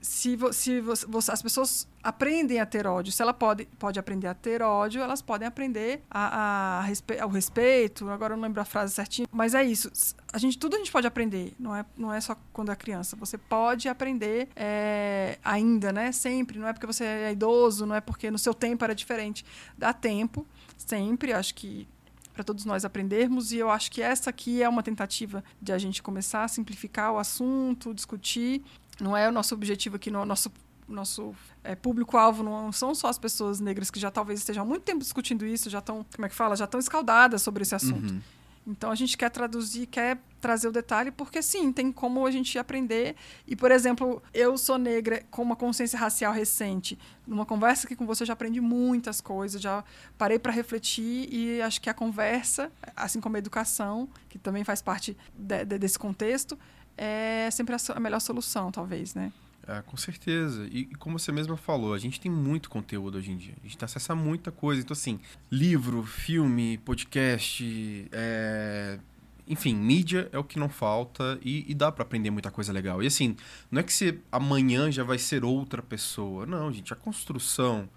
se, 0.03 0.35
vo, 0.35 0.51
se 0.51 0.81
você- 0.81 1.31
as 1.31 1.41
pessoas 1.41 1.87
aprendem 2.03 2.59
a 2.59 2.65
ter 2.65 2.85
ódio, 2.85 3.09
se 3.11 3.21
ela 3.21 3.33
pode, 3.33 3.65
pode 3.79 3.97
aprender 3.97 4.27
a 4.27 4.33
ter 4.33 4.61
ódio, 4.61 5.01
elas 5.01 5.21
podem 5.21 5.47
aprender 5.47 6.01
a, 6.11 6.79
a 6.79 6.81
respe, 6.81 7.17
ao 7.17 7.29
respeito. 7.29 8.09
Agora 8.09 8.33
eu 8.33 8.37
não 8.37 8.43
lembro 8.43 8.61
a 8.61 8.65
frase 8.65 8.93
certinha, 8.93 9.25
mas 9.31 9.55
é 9.55 9.63
isso. 9.63 9.89
A 10.33 10.37
gente, 10.37 10.57
tudo 10.59 10.75
a 10.75 10.77
gente 10.77 10.91
pode 10.91 11.07
aprender, 11.07 11.53
não 11.57 11.73
é, 11.73 11.85
não 11.97 12.13
é 12.13 12.19
só 12.19 12.35
quando 12.51 12.69
é 12.71 12.75
criança. 12.75 13.15
Você 13.15 13.37
pode 13.37 13.87
aprender 13.87 14.49
é, 14.57 15.39
ainda, 15.41 15.93
né? 15.93 16.11
Sempre. 16.11 16.59
Não 16.59 16.67
é 16.67 16.73
porque 16.73 16.85
você 16.85 17.05
é 17.05 17.31
idoso, 17.31 17.85
não 17.85 17.95
é 17.95 18.01
porque 18.01 18.29
no 18.29 18.37
seu 18.37 18.53
tempo 18.53 18.83
era 18.83 18.93
diferente. 18.93 19.45
Dá 19.77 19.93
tempo, 19.93 20.45
sempre. 20.77 21.31
Acho 21.31 21.55
que 21.55 21.87
para 22.33 22.43
todos 22.43 22.65
nós 22.65 22.83
aprendermos 22.83 23.51
e 23.51 23.57
eu 23.57 23.69
acho 23.69 23.91
que 23.91 24.01
essa 24.01 24.31
aqui 24.31 24.61
é 24.63 24.67
uma 24.67 24.81
tentativa 24.81 25.43
de 25.61 25.71
a 25.71 25.77
gente 25.77 26.01
começar 26.01 26.43
a 26.43 26.47
simplificar 26.47 27.13
o 27.13 27.19
assunto, 27.19 27.93
discutir. 27.93 28.63
Não 28.99 29.15
é 29.17 29.27
o 29.27 29.31
nosso 29.31 29.53
objetivo 29.55 29.95
aqui, 29.95 30.09
no 30.11 30.25
nosso 30.25 30.51
nosso 30.85 31.33
é, 31.63 31.75
público-alvo 31.75 32.43
não 32.43 32.69
são 32.73 32.93
só 32.93 33.07
as 33.07 33.17
pessoas 33.17 33.61
negras 33.61 33.89
que 33.89 33.97
já 33.99 34.11
talvez 34.11 34.39
estejam 34.41 34.63
há 34.63 34.65
muito 34.65 34.83
tempo 34.83 34.99
discutindo 34.99 35.45
isso, 35.45 35.69
já 35.69 35.79
estão, 35.79 36.05
como 36.13 36.25
é 36.25 36.29
que 36.29 36.35
fala, 36.35 36.57
já 36.57 36.65
estão 36.65 36.77
escaldadas 36.79 37.41
sobre 37.41 37.63
esse 37.63 37.73
assunto. 37.73 38.11
Uhum. 38.13 38.21
Então 38.67 38.91
a 38.91 38.95
gente 38.95 39.17
quer 39.17 39.29
traduzir, 39.29 39.87
quer 39.87 40.17
trazer 40.41 40.67
o 40.67 40.71
detalhe, 40.73 41.09
porque 41.09 41.41
sim, 41.41 41.71
tem 41.71 41.89
como 41.91 42.25
a 42.25 42.31
gente 42.31 42.59
aprender. 42.59 43.15
E, 43.47 43.55
por 43.55 43.71
exemplo, 43.71 44.21
eu 44.33 44.57
sou 44.57 44.77
negra 44.77 45.23
com 45.31 45.41
uma 45.41 45.55
consciência 45.55 45.97
racial 45.97 46.33
recente. 46.33 46.99
Numa 47.25 47.45
conversa 47.45 47.87
aqui 47.87 47.95
com 47.95 48.05
você, 48.05 48.23
eu 48.23 48.27
já 48.27 48.33
aprendi 48.33 48.59
muitas 48.59 49.21
coisas, 49.21 49.61
já 49.61 49.83
parei 50.17 50.37
para 50.37 50.51
refletir 50.51 51.27
e 51.33 51.61
acho 51.61 51.79
que 51.81 51.89
a 51.89 51.93
conversa, 51.93 52.69
assim 52.95 53.21
como 53.21 53.37
a 53.37 53.39
educação, 53.39 54.07
que 54.29 54.37
também 54.37 54.63
faz 54.65 54.81
parte 54.81 55.17
de- 55.37 55.65
de- 55.65 55.77
desse 55.79 55.97
contexto, 55.97 56.57
é 56.97 57.49
sempre 57.51 57.75
a, 57.75 57.99
melhor 57.99 58.19
solução, 58.19 58.71
talvez, 58.71 59.13
né? 59.13 59.31
É, 59.67 59.81
com 59.81 59.95
certeza. 59.95 60.67
E, 60.71 60.81
e 60.81 60.95
como 60.95 61.17
você 61.17 61.31
mesma 61.31 61.55
falou, 61.55 61.93
a 61.93 61.99
gente 61.99 62.19
tem 62.19 62.31
muito 62.31 62.69
conteúdo 62.69 63.17
hoje 63.17 63.31
em 63.31 63.37
dia. 63.37 63.53
A 63.59 63.63
gente 63.63 63.77
tem 63.77 63.85
acesso 63.85 64.11
a 64.11 64.15
muita 64.15 64.51
coisa. 64.51 64.81
Então, 64.81 64.93
assim, 64.93 65.19
livro, 65.49 66.03
filme, 66.03 66.77
podcast, 66.79 68.07
é, 68.11 68.99
enfim, 69.47 69.75
mídia 69.75 70.29
é 70.31 70.37
o 70.37 70.43
que 70.43 70.57
não 70.57 70.69
falta 70.69 71.37
e, 71.41 71.69
e 71.69 71.73
dá 71.73 71.91
pra 71.91 72.03
aprender 72.03 72.29
muita 72.29 72.51
coisa 72.51 72.71
legal. 72.71 73.01
E 73.03 73.07
assim, 73.07 73.35
não 73.69 73.79
é 73.79 73.83
que 73.83 73.93
você 73.93 74.19
amanhã 74.31 74.91
já 74.91 75.03
vai 75.03 75.17
ser 75.17 75.43
outra 75.43 75.81
pessoa. 75.81 76.45
Não, 76.45 76.71
gente, 76.71 76.93
a 76.93 76.95
construção, 76.95 77.89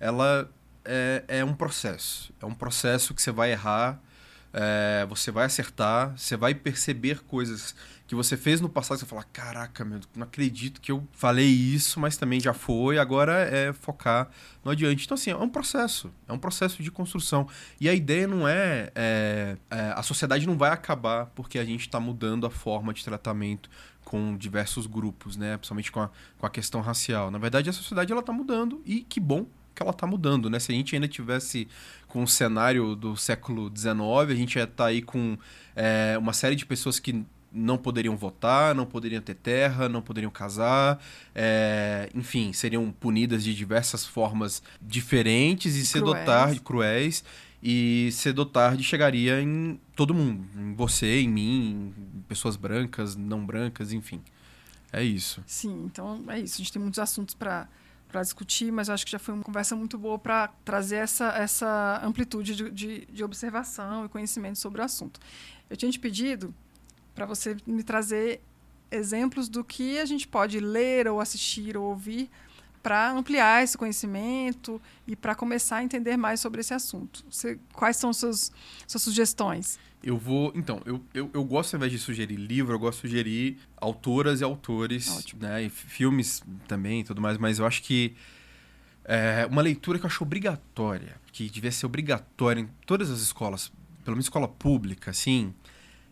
ela 0.00 0.50
é, 0.84 1.24
é 1.28 1.44
um 1.44 1.54
processo. 1.54 2.32
É 2.40 2.46
um 2.46 2.54
processo 2.54 3.14
que 3.14 3.22
você 3.22 3.30
vai 3.30 3.52
errar, 3.52 4.00
é, 4.54 5.04
você 5.06 5.32
vai 5.32 5.46
acertar, 5.46 6.16
você 6.16 6.36
vai 6.36 6.54
perceber 6.54 7.20
coisas 7.24 7.74
que 8.06 8.14
você 8.14 8.36
fez 8.36 8.60
no 8.60 8.68
passado, 8.68 8.98
você 8.98 9.06
fala, 9.06 9.24
caraca, 9.24 9.84
meu, 9.84 9.98
não 10.14 10.24
acredito 10.24 10.80
que 10.80 10.92
eu 10.92 11.06
falei 11.12 11.48
isso, 11.48 11.98
mas 11.98 12.16
também 12.16 12.38
já 12.38 12.52
foi, 12.52 12.98
agora 12.98 13.32
é 13.32 13.72
focar 13.72 14.28
no 14.62 14.70
adiante. 14.70 15.04
Então, 15.04 15.14
assim, 15.14 15.30
é 15.30 15.36
um 15.36 15.48
processo, 15.48 16.12
é 16.28 16.32
um 16.32 16.38
processo 16.38 16.82
de 16.82 16.90
construção. 16.90 17.48
E 17.80 17.88
a 17.88 17.94
ideia 17.94 18.28
não 18.28 18.46
é, 18.46 18.92
é, 18.94 19.56
é, 19.70 19.92
a 19.96 20.02
sociedade 20.02 20.46
não 20.46 20.56
vai 20.56 20.70
acabar 20.70 21.26
porque 21.34 21.58
a 21.58 21.64
gente 21.64 21.80
está 21.80 21.98
mudando 21.98 22.46
a 22.46 22.50
forma 22.50 22.94
de 22.94 23.02
tratamento 23.02 23.68
com 24.04 24.36
diversos 24.36 24.86
grupos, 24.86 25.36
né? 25.36 25.56
Principalmente 25.56 25.90
com 25.90 26.00
a, 26.00 26.10
com 26.38 26.46
a 26.46 26.50
questão 26.50 26.80
racial. 26.82 27.30
Na 27.30 27.38
verdade, 27.38 27.70
a 27.70 27.72
sociedade 27.72 28.12
ela 28.12 28.20
está 28.20 28.32
mudando 28.32 28.82
e 28.84 29.00
que 29.00 29.18
bom 29.18 29.46
que 29.74 29.82
ela 29.82 29.90
está 29.90 30.06
mudando, 30.06 30.48
né? 30.48 30.58
Se 30.60 30.70
a 30.70 30.74
gente 30.74 30.94
ainda 30.94 31.08
tivesse 31.08 31.66
com 32.14 32.22
o 32.22 32.28
cenário 32.28 32.94
do 32.94 33.16
século 33.16 33.68
XIX, 33.76 33.98
a 34.28 34.34
gente 34.36 34.54
ia 34.54 34.62
estar 34.62 34.86
aí 34.86 35.02
com 35.02 35.36
é, 35.74 36.16
uma 36.16 36.32
série 36.32 36.54
de 36.54 36.64
pessoas 36.64 37.00
que 37.00 37.24
não 37.52 37.76
poderiam 37.76 38.16
votar, 38.16 38.72
não 38.72 38.86
poderiam 38.86 39.20
ter 39.20 39.34
terra, 39.34 39.88
não 39.88 40.00
poderiam 40.00 40.30
casar, 40.30 41.04
é, 41.34 42.08
enfim, 42.14 42.52
seriam 42.52 42.88
punidas 42.92 43.42
de 43.42 43.52
diversas 43.52 44.06
formas 44.06 44.62
diferentes 44.80 45.74
e 45.74 45.98
ou 45.98 46.04
Cruéis. 46.04 46.24
tarde, 46.24 46.60
cruéis, 46.60 47.24
e 47.60 48.10
cedo 48.12 48.38
ou 48.38 48.46
tarde 48.46 48.84
chegaria 48.84 49.42
em 49.42 49.80
todo 49.96 50.14
mundo, 50.14 50.46
em 50.56 50.72
você, 50.72 51.20
em 51.20 51.28
mim, 51.28 51.92
em 52.16 52.20
pessoas 52.28 52.54
brancas, 52.54 53.16
não 53.16 53.44
brancas, 53.44 53.92
enfim. 53.92 54.20
É 54.92 55.02
isso. 55.02 55.42
Sim, 55.48 55.82
então 55.86 56.22
é 56.28 56.38
isso. 56.38 56.54
A 56.54 56.58
gente 56.58 56.72
tem 56.72 56.80
muitos 56.80 57.00
assuntos 57.00 57.34
para 57.34 57.66
para 58.14 58.22
discutir, 58.22 58.70
mas 58.70 58.88
acho 58.88 59.04
que 59.04 59.10
já 59.10 59.18
foi 59.18 59.34
uma 59.34 59.42
conversa 59.42 59.74
muito 59.74 59.98
boa 59.98 60.16
para 60.16 60.46
trazer 60.64 60.98
essa, 60.98 61.30
essa 61.30 62.00
amplitude 62.00 62.54
de, 62.54 62.70
de, 62.70 63.06
de 63.06 63.24
observação 63.24 64.04
e 64.04 64.08
conhecimento 64.08 64.56
sobre 64.56 64.80
o 64.80 64.84
assunto. 64.84 65.18
Eu 65.68 65.76
tinha 65.76 65.90
te 65.90 65.98
pedido 65.98 66.54
para 67.12 67.26
você 67.26 67.56
me 67.66 67.82
trazer 67.82 68.40
exemplos 68.88 69.48
do 69.48 69.64
que 69.64 69.98
a 69.98 70.04
gente 70.04 70.28
pode 70.28 70.60
ler 70.60 71.08
ou 71.08 71.20
assistir 71.20 71.76
ou 71.76 71.86
ouvir 71.86 72.30
para 72.84 73.12
ampliar 73.12 73.64
esse 73.64 73.78
conhecimento 73.78 74.80
e 75.06 75.16
para 75.16 75.34
começar 75.34 75.78
a 75.78 75.82
entender 75.82 76.18
mais 76.18 76.38
sobre 76.38 76.60
esse 76.60 76.74
assunto. 76.74 77.24
Você, 77.30 77.58
quais 77.72 77.96
são 77.96 78.12
suas, 78.12 78.52
suas 78.86 79.02
sugestões? 79.02 79.78
Eu 80.02 80.18
vou. 80.18 80.52
Então, 80.54 80.82
eu, 80.84 81.02
eu, 81.14 81.30
eu 81.32 81.42
gosto, 81.42 81.72
ao 81.72 81.78
invés 81.78 81.90
de 81.90 81.98
sugerir 81.98 82.36
livro, 82.36 82.74
eu 82.74 82.78
gosto 82.78 83.00
de 83.00 83.08
sugerir 83.08 83.58
autoras 83.74 84.42
e 84.42 84.44
autores, 84.44 85.08
Ótimo. 85.08 85.42
né? 85.42 85.62
E 85.62 85.70
filmes 85.70 86.42
também 86.68 87.00
e 87.00 87.04
tudo 87.04 87.22
mais, 87.22 87.38
mas 87.38 87.58
eu 87.58 87.64
acho 87.64 87.82
que 87.82 88.14
é 89.02 89.46
uma 89.50 89.62
leitura 89.62 89.98
que 89.98 90.04
eu 90.04 90.08
acho 90.08 90.22
obrigatória, 90.22 91.16
que 91.32 91.48
devia 91.48 91.72
ser 91.72 91.86
obrigatória 91.86 92.60
em 92.60 92.68
todas 92.84 93.10
as 93.10 93.20
escolas, 93.20 93.72
pelo 94.04 94.14
menos 94.14 94.26
escola 94.26 94.46
pública, 94.46 95.10
assim, 95.10 95.54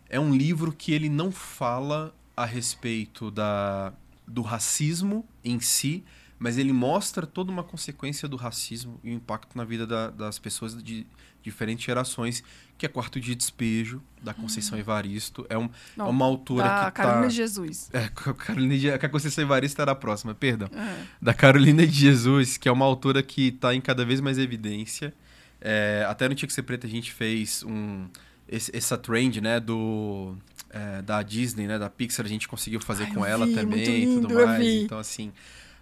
é 0.09 0.19
um 0.19 0.35
livro 0.35 0.71
que 0.71 0.91
ele 0.91 1.09
não 1.09 1.31
fala 1.31 2.15
a 2.35 2.45
respeito 2.45 3.29
da, 3.29 3.93
do 4.27 4.41
racismo 4.41 5.23
em 5.43 5.59
si, 5.59 6.03
mas 6.43 6.57
ele 6.57 6.73
mostra 6.73 7.25
toda 7.25 7.49
uma 7.53 7.63
consequência 7.63 8.27
do 8.27 8.35
racismo 8.35 8.99
e 9.01 9.11
o 9.11 9.13
impacto 9.13 9.57
na 9.57 9.63
vida 9.63 9.87
da- 9.87 10.09
das 10.09 10.37
pessoas 10.37 10.75
de 10.83 11.07
diferentes 11.41 11.85
gerações, 11.85 12.43
que 12.77 12.85
é 12.85 12.89
Quarto 12.89 13.17
de 13.17 13.33
Despejo, 13.33 14.01
da 14.21 14.33
Conceição 14.33 14.77
Evaristo. 14.77 15.45
É, 15.49 15.57
um, 15.57 15.69
Não, 15.95 16.07
é 16.07 16.09
uma 16.09 16.25
autora 16.25 16.67
da 16.67 16.85
que 16.91 16.97
Carolina 16.97 17.21
tá... 17.21 17.27
de 17.29 17.35
Jesus. 17.35 17.89
É, 17.93 17.99
a 18.03 18.09
Carolina 18.33 18.77
de... 18.77 18.97
que 18.99 19.05
a 19.05 19.09
Conceição 19.09 19.41
Evaristo 19.45 19.81
era 19.81 19.91
a 19.93 19.95
próxima, 19.95 20.35
perdão 20.35 20.67
É. 20.73 20.97
da 21.21 21.33
Carolina 21.33 21.87
de 21.87 21.93
Jesus, 21.93 22.57
que 22.57 22.67
é 22.67 22.71
uma 22.71 22.83
autora 22.85 23.23
que 23.23 23.47
está 23.47 23.73
em 23.73 23.79
cada 23.79 24.03
vez 24.03 24.19
mais 24.19 24.37
evidência. 24.37 25.13
É, 25.61 26.05
até 26.09 26.27
no 26.27 26.35
Tinha 26.35 26.47
que 26.47 26.53
Ser 26.53 26.63
Preta 26.63 26.87
a 26.87 26.89
gente 26.89 27.13
fez 27.13 27.63
um, 27.63 28.05
esse- 28.49 28.75
essa 28.75 28.97
trend, 28.97 29.39
né, 29.39 29.61
do, 29.61 30.35
é, 30.69 31.01
da 31.01 31.23
Disney, 31.23 31.67
né, 31.67 31.79
da 31.79 31.89
Pixar, 31.89 32.25
a 32.25 32.29
gente 32.29 32.49
conseguiu 32.49 32.81
fazer 32.81 33.05
Ai, 33.05 33.13
com 33.13 33.25
ela 33.25 33.45
vi, 33.45 33.53
também 33.53 34.03
e 34.03 34.19
tudo 34.21 34.33
mais. 34.35 34.61
Então, 34.65 34.97
assim, 34.99 35.31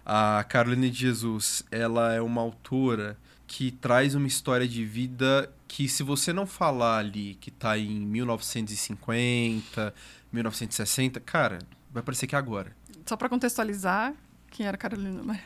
a 0.04 0.44
Carolina 0.48 0.88
de 0.88 0.98
Jesus, 0.98 1.62
ela 1.70 2.12
é 2.12 2.20
uma 2.20 2.40
autora 2.40 3.16
que 3.46 3.70
traz 3.70 4.14
uma 4.14 4.26
história 4.26 4.66
de 4.66 4.84
vida 4.84 5.52
que 5.68 5.88
se 5.88 6.02
você 6.02 6.32
não 6.32 6.46
falar 6.46 6.98
ali 6.98 7.34
que 7.40 7.50
tá 7.50 7.76
em 7.78 8.00
1950, 8.00 9.94
1960, 10.32 11.20
cara, 11.20 11.58
vai 11.90 12.02
parecer 12.02 12.26
que 12.26 12.34
é 12.34 12.38
agora. 12.38 12.74
Só 13.06 13.16
para 13.16 13.28
contextualizar, 13.28 14.14
quem 14.50 14.66
era 14.66 14.76
Carolina, 14.76 15.40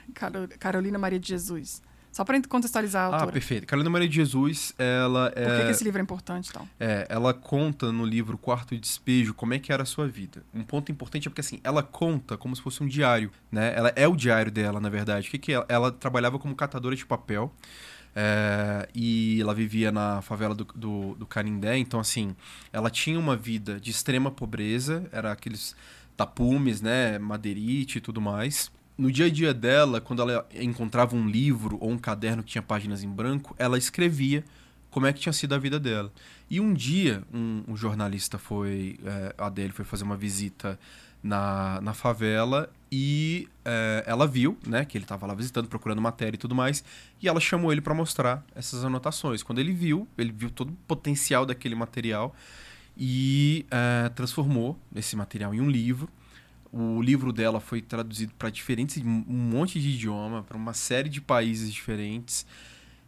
Carolina 0.58 0.98
Maria 0.98 1.18
de 1.18 1.28
Jesus? 1.28 1.82
Só 2.16 2.24
para 2.24 2.40
contextualizar 2.48 3.02
a 3.02 3.08
Ah, 3.08 3.12
autora. 3.16 3.32
perfeito. 3.32 3.66
Carolina 3.66 3.90
Maria 3.90 4.08
de 4.08 4.14
Jesus, 4.16 4.72
ela 4.78 5.26
Por 5.30 5.34
que, 5.34 5.42
que 5.44 5.68
é, 5.68 5.70
esse 5.70 5.84
livro 5.84 6.00
é 6.00 6.02
importante, 6.02 6.48
então? 6.48 6.66
é, 6.80 7.06
ela 7.10 7.34
conta 7.34 7.92
no 7.92 8.06
livro 8.06 8.38
Quarto 8.38 8.74
de 8.74 8.80
Despejo 8.80 9.34
como 9.34 9.52
é 9.52 9.58
que 9.58 9.70
era 9.70 9.82
a 9.82 9.86
sua 9.86 10.08
vida. 10.08 10.42
Um 10.54 10.62
ponto 10.62 10.90
importante 10.90 11.28
é 11.28 11.30
porque 11.30 11.42
assim, 11.42 11.60
ela 11.62 11.82
conta 11.82 12.38
como 12.38 12.56
se 12.56 12.62
fosse 12.62 12.82
um 12.82 12.88
diário, 12.88 13.30
né? 13.52 13.74
Ela 13.76 13.92
é 13.94 14.08
o 14.08 14.16
diário 14.16 14.50
dela, 14.50 14.80
na 14.80 14.88
verdade. 14.88 15.28
O 15.28 15.30
que 15.30 15.36
que 15.38 15.52
é? 15.52 15.62
Ela 15.68 15.92
trabalhava 15.92 16.38
como 16.38 16.54
catadora 16.56 16.96
de 16.96 17.04
papel. 17.04 17.52
é, 18.14 18.88
e 18.94 19.38
ela 19.42 19.54
vivia 19.54 19.92
na 19.92 20.22
favela 20.22 20.54
do, 20.54 20.64
do, 20.74 21.14
do 21.16 21.26
Canindé, 21.26 21.76
então 21.76 22.00
assim, 22.00 22.34
ela 22.72 22.88
tinha 22.88 23.18
uma 23.18 23.36
vida 23.36 23.78
de 23.78 23.90
extrema 23.90 24.30
pobreza, 24.30 25.06
era 25.12 25.32
aqueles 25.32 25.76
tapumes, 26.16 26.80
né, 26.80 27.18
madeirite 27.18 27.98
e 27.98 28.00
tudo 28.00 28.22
mais. 28.22 28.70
No 28.96 29.12
dia 29.12 29.26
a 29.26 29.30
dia 29.30 29.52
dela, 29.52 30.00
quando 30.00 30.22
ela 30.22 30.48
encontrava 30.54 31.14
um 31.14 31.28
livro 31.28 31.76
ou 31.80 31.90
um 31.90 31.98
caderno 31.98 32.42
que 32.42 32.50
tinha 32.52 32.62
páginas 32.62 33.02
em 33.02 33.08
branco, 33.08 33.54
ela 33.58 33.76
escrevia 33.76 34.42
como 34.90 35.06
é 35.06 35.12
que 35.12 35.20
tinha 35.20 35.32
sido 35.32 35.54
a 35.54 35.58
vida 35.58 35.78
dela. 35.78 36.10
E 36.48 36.58
um 36.58 36.72
dia, 36.72 37.22
um, 37.32 37.62
um 37.68 37.76
jornalista 37.76 38.38
foi, 38.38 38.98
é, 39.04 39.34
a 39.36 39.50
dele 39.50 39.72
foi 39.72 39.84
fazer 39.84 40.04
uma 40.04 40.16
visita 40.16 40.78
na, 41.22 41.80
na 41.82 41.92
favela 41.92 42.70
e 42.90 43.48
é, 43.64 44.04
ela 44.06 44.26
viu, 44.26 44.56
né, 44.66 44.86
que 44.86 44.96
ele 44.96 45.04
estava 45.04 45.26
lá 45.26 45.34
visitando, 45.34 45.68
procurando 45.68 46.00
matéria 46.00 46.36
e 46.36 46.38
tudo 46.38 46.54
mais, 46.54 46.82
e 47.20 47.28
ela 47.28 47.40
chamou 47.40 47.72
ele 47.72 47.82
para 47.82 47.92
mostrar 47.92 48.42
essas 48.54 48.84
anotações. 48.84 49.42
Quando 49.42 49.58
ele 49.58 49.72
viu, 49.72 50.08
ele 50.16 50.32
viu 50.32 50.48
todo 50.50 50.70
o 50.70 50.76
potencial 50.88 51.44
daquele 51.44 51.74
material 51.74 52.34
e 52.96 53.66
é, 53.70 54.08
transformou 54.10 54.78
esse 54.94 55.16
material 55.16 55.54
em 55.54 55.60
um 55.60 55.68
livro. 55.68 56.08
O 56.78 57.00
livro 57.00 57.32
dela 57.32 57.58
foi 57.58 57.80
traduzido 57.80 58.34
para 58.38 58.50
diferentes, 58.50 59.02
um 59.02 59.24
monte 59.28 59.80
de 59.80 59.88
idioma, 59.88 60.42
para 60.42 60.56
uma 60.56 60.74
série 60.74 61.08
de 61.08 61.22
países 61.22 61.72
diferentes. 61.72 62.44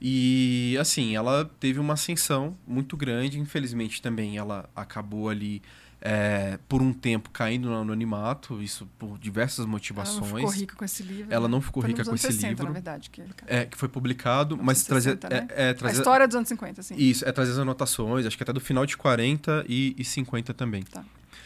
E 0.00 0.76
assim, 0.80 1.14
ela 1.14 1.44
teve 1.60 1.78
uma 1.78 1.94
ascensão 1.94 2.56
muito 2.66 2.96
grande. 2.96 3.38
Infelizmente 3.38 4.00
também 4.00 4.38
ela 4.38 4.70
acabou 4.74 5.28
ali 5.28 5.60
é, 6.00 6.58
por 6.68 6.80
um 6.80 6.92
tempo 6.92 7.28
caindo 7.30 7.68
no 7.68 7.76
anonimato, 7.76 8.62
isso 8.62 8.88
por 8.98 9.18
diversas 9.18 9.58
Ela 9.58 9.66
não 9.66 9.72
motivações. 9.72 10.26
ficou 10.32 10.50
rica 10.50 10.76
com 10.76 10.84
esse 10.84 11.02
livro. 11.02 11.26
Ela 11.34 11.48
né? 11.48 11.52
não 11.52 11.60
ficou 11.60 11.82
Foi 11.82 11.90
rica 11.90 12.04
com 12.04 12.10
anos 12.10 12.24
esse 12.24 12.32
60, 12.32 12.48
livro. 12.48 12.64
na 12.66 12.72
verdade. 12.72 13.10
Que 13.10 13.20
ele... 13.20 13.30
É, 13.46 13.64
que 13.66 13.76
foi 13.76 13.88
publicado, 13.88 14.56
mas 14.56 14.82
1960, 14.84 15.28
trazer. 15.28 15.42
né? 15.42 15.48
É, 15.50 15.70
é, 15.70 15.88
A 15.88 15.92
história 15.92 16.26
dos 16.26 16.36
anos 16.36 16.48
50, 16.48 16.80
assim. 16.80 16.94
isso, 16.96 17.28
é 17.28 17.32
trazer 17.32 17.52
as 17.52 17.58
anotações, 17.58 18.24
acho 18.24 18.36
que 18.36 18.42
até 18.42 18.52
do 18.52 18.60
final 18.60 18.86
de 18.86 18.96
40 18.96 19.64
e, 19.68 19.94
e 19.98 20.04
50 20.04 20.54
também. 20.54 20.84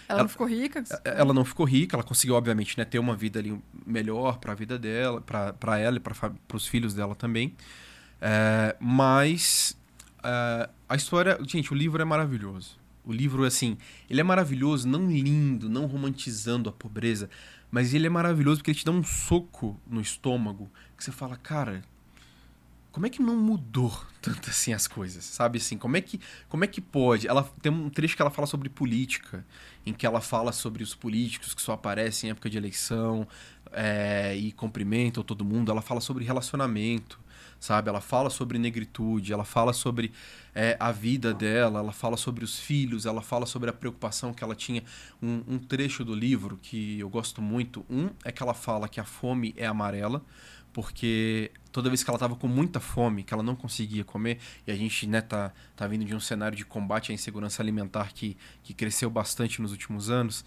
Ela, 0.09 0.19
Ela- 0.19 0.23
não 0.23 0.29
ficou 0.29 0.47
rica? 0.47 0.85
É, 1.05 1.21
Ela 1.21 1.35
não 1.35 1.45
ficou 1.45 1.67
rica, 1.67 1.97
ela 1.97 2.03
conseguiu, 2.05 2.35
obviamente, 2.35 2.77
né, 2.77 2.85
ter 2.85 2.99
uma 2.99 3.17
vida 3.17 3.39
ali 3.39 3.59
melhor 3.87 4.39
para 4.39 4.53
a 4.53 4.55
vida 4.55 4.79
dela, 4.79 5.21
para 5.21 5.79
ela 5.79 5.97
e 5.97 6.01
para 6.01 6.33
os 6.55 6.67
filhos 6.67 6.95
dela 6.95 7.15
também. 7.15 7.55
É, 8.21 8.77
mas 8.81 9.77
é, 10.23 10.69
a 10.89 10.95
história. 10.97 11.39
Gente, 11.47 11.73
o 11.73 11.77
livro 11.77 12.01
é 12.01 12.05
maravilhoso. 12.05 12.77
O 13.05 13.13
livro, 13.13 13.45
assim, 13.45 13.77
ele 14.09 14.21
é 14.21 14.25
maravilhoso, 14.25 14.87
não 14.87 15.11
lindo, 15.11 15.69
não 15.69 15.87
romantizando 15.87 16.69
a 16.71 16.73
pobreza, 16.73 17.29
mas 17.69 17.93
ele 17.95 18.07
é 18.07 18.11
maravilhoso 18.11 18.59
porque 18.59 18.71
ele 18.71 18.79
te 18.79 18.85
dá 18.85 18.93
um 18.93 19.03
soco 19.03 19.81
no 19.87 20.01
estômago 20.01 20.71
que 20.97 21.03
você 21.03 21.11
fala, 21.11 21.37
cara. 21.37 21.83
Como 22.93 23.07
é 23.07 23.11
que 23.11 23.23
não 23.23 23.37
mudou 23.37 23.91
tanto 24.21 24.51
assim 24.51 24.75
as 24.75 24.87
coisas, 24.87 25.25
sabe 25.25 25.57
assim? 25.57 25.79
Como 25.79 25.97
é 25.97 26.01
que, 26.03 26.21
como 26.49 26.63
é 26.63 26.67
que 26.67 26.81
pode? 26.81 27.27
Ela 27.27 27.43
tem 27.63 27.73
um 27.73 27.89
trecho 27.89 28.15
que 28.15 28.21
ela 28.21 28.31
fala 28.31 28.47
sobre 28.47 28.69
política, 28.69 29.45
em 29.85 29.95
que 29.95 30.07
ela 30.07 30.21
fala 30.21 30.53
sobre 30.53 30.83
os 30.83 30.95
políticos 30.95 31.55
que 31.55 31.63
só 31.63 31.73
aparecem 31.73 32.29
em 32.29 32.31
época 32.31 32.51
de 32.51 32.59
eleição 32.59 33.27
é, 33.73 34.37
e 34.37 34.53
cumprimentam 34.53 35.25
todo 35.25 35.43
mundo. 35.43 35.73
Ela 35.73 35.81
fala 35.81 36.03
sobre 36.03 36.23
relacionamento, 36.23 37.19
sabe? 37.59 37.89
Ela 37.89 38.01
fala 38.01 38.29
sobre 38.29 38.59
negritude, 38.59 39.33
ela 39.33 39.45
fala 39.45 39.73
sobre 39.73 40.13
é, 40.55 40.77
a 40.79 40.93
vida 40.93 41.33
dela, 41.33 41.79
ela 41.79 41.93
fala 41.93 42.19
sobre 42.19 42.45
os 42.45 42.61
filhos, 42.61 43.07
ela 43.07 43.23
fala 43.23 43.47
sobre 43.47 43.71
a 43.71 43.73
preocupação 43.73 44.35
que 44.35 44.45
ela 44.45 44.55
tinha. 44.55 44.85
Um, 45.21 45.43
um 45.49 45.59
trecho 45.59 46.05
do 46.05 46.15
livro 46.15 46.59
que 46.61 47.01
eu 47.01 47.09
gosto 47.09 47.41
muito, 47.41 47.87
um 47.89 48.11
é 48.23 48.31
que 48.31 48.43
ela 48.43 48.55
fala 48.55 48.89
que 48.89 49.01
a 49.01 49.05
fome 49.05 49.55
é 49.57 49.67
amarela, 49.67 50.23
porque 50.73 51.51
toda 51.73 51.89
vez 51.89 52.05
que 52.05 52.11
ela 52.11 52.17
estava 52.17 52.37
com 52.37 52.47
muita 52.47 52.79
fome, 52.79 53.25
que 53.25 53.33
ela 53.33 53.43
não 53.43 53.57
conseguia 53.57 54.05
comer, 54.05 54.39
e 54.67 54.71
a 54.71 54.77
gente 54.77 55.07
né, 55.07 55.21
tá, 55.21 55.53
tá 55.75 55.87
vindo 55.87 56.05
de 56.05 56.15
um 56.15 56.21
cenário 56.21 56.57
de 56.57 56.65
combate 56.65 57.11
à 57.11 57.15
insegurança 57.15 57.63
alimentar 57.63 58.13
que, 58.13 58.37
que 58.63 58.75
cresceu 58.75 59.11
bastante 59.11 59.61
nos 59.61 59.73
últimos 59.73 60.11
anos, 60.11 60.45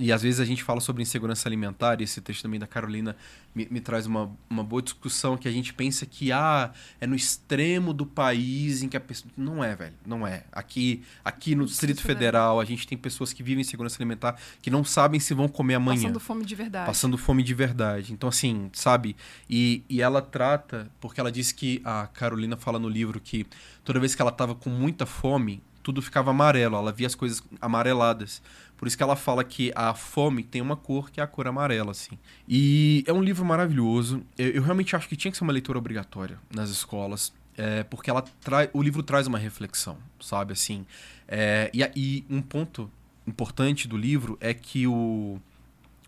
e 0.00 0.10
às 0.10 0.22
vezes 0.22 0.40
a 0.40 0.44
gente 0.44 0.64
fala 0.64 0.80
sobre 0.80 1.02
insegurança 1.02 1.46
alimentar, 1.46 2.00
e 2.00 2.04
esse 2.04 2.20
texto 2.22 2.42
também 2.42 2.58
da 2.58 2.66
Carolina 2.66 3.14
me, 3.54 3.68
me 3.70 3.80
traz 3.80 4.06
uma, 4.06 4.30
uma 4.48 4.64
boa 4.64 4.80
discussão 4.80 5.36
que 5.36 5.46
a 5.46 5.52
gente 5.52 5.74
pensa 5.74 6.06
que 6.06 6.32
ah, 6.32 6.72
é 6.98 7.06
no 7.06 7.14
extremo 7.14 7.92
do 7.92 8.06
país 8.06 8.82
em 8.82 8.88
que 8.88 8.96
a 8.96 9.00
pessoa. 9.00 9.30
Não 9.36 9.62
é, 9.62 9.76
velho. 9.76 9.94
Não 10.06 10.26
é. 10.26 10.44
Aqui, 10.50 11.02
aqui 11.22 11.54
no 11.54 11.66
Distrito 11.66 12.00
Federal, 12.00 12.58
a 12.58 12.64
gente 12.64 12.86
tem 12.86 12.96
pessoas 12.96 13.32
que 13.32 13.42
vivem 13.42 13.60
insegurança 13.60 13.96
alimentar 13.98 14.36
que 14.62 14.70
não 14.70 14.82
sabem 14.82 15.20
se 15.20 15.34
vão 15.34 15.48
comer 15.48 15.74
amanhã 15.74 16.00
Passando 16.00 16.20
fome 16.20 16.44
de 16.44 16.54
verdade. 16.54 16.86
passando 16.86 17.18
fome 17.18 17.42
de 17.42 17.52
verdade. 17.52 18.12
Então, 18.12 18.28
assim, 18.28 18.70
sabe? 18.72 19.14
E, 19.48 19.84
e 19.88 20.00
ela 20.00 20.22
trata, 20.22 20.90
porque 20.98 21.20
ela 21.20 21.30
diz 21.30 21.52
que 21.52 21.82
a 21.84 22.06
Carolina 22.06 22.56
fala 22.56 22.78
no 22.78 22.88
livro 22.88 23.20
que 23.20 23.46
toda 23.84 24.00
vez 24.00 24.14
que 24.14 24.22
ela 24.22 24.32
tava 24.32 24.54
com 24.54 24.70
muita 24.70 25.04
fome, 25.04 25.62
tudo 25.82 26.02
ficava 26.02 26.30
amarelo, 26.30 26.76
ela 26.76 26.92
via 26.92 27.06
as 27.06 27.14
coisas 27.14 27.42
amareladas. 27.60 28.42
Por 28.80 28.88
isso 28.88 28.96
que 28.96 29.02
ela 29.02 29.14
fala 29.14 29.44
que 29.44 29.70
a 29.76 29.92
fome 29.92 30.42
tem 30.42 30.62
uma 30.62 30.74
cor 30.74 31.10
que 31.10 31.20
é 31.20 31.22
a 31.22 31.26
cor 31.26 31.46
amarela, 31.46 31.90
assim. 31.90 32.18
E 32.48 33.04
é 33.06 33.12
um 33.12 33.22
livro 33.22 33.44
maravilhoso. 33.44 34.22
Eu, 34.38 34.52
eu 34.52 34.62
realmente 34.62 34.96
acho 34.96 35.06
que 35.06 35.14
tinha 35.14 35.30
que 35.30 35.36
ser 35.36 35.44
uma 35.44 35.52
leitura 35.52 35.76
obrigatória 35.78 36.38
nas 36.50 36.70
escolas. 36.70 37.30
É, 37.58 37.82
porque 37.82 38.08
ela 38.08 38.22
traz, 38.40 38.70
o 38.72 38.82
livro 38.82 39.02
traz 39.02 39.26
uma 39.26 39.36
reflexão, 39.36 39.98
sabe? 40.18 40.54
Assim, 40.54 40.86
é, 41.28 41.70
e, 41.74 41.82
e 41.94 42.24
um 42.30 42.40
ponto 42.40 42.90
importante 43.26 43.86
do 43.86 43.98
livro 43.98 44.38
é 44.40 44.54
que 44.54 44.86
o, 44.86 45.38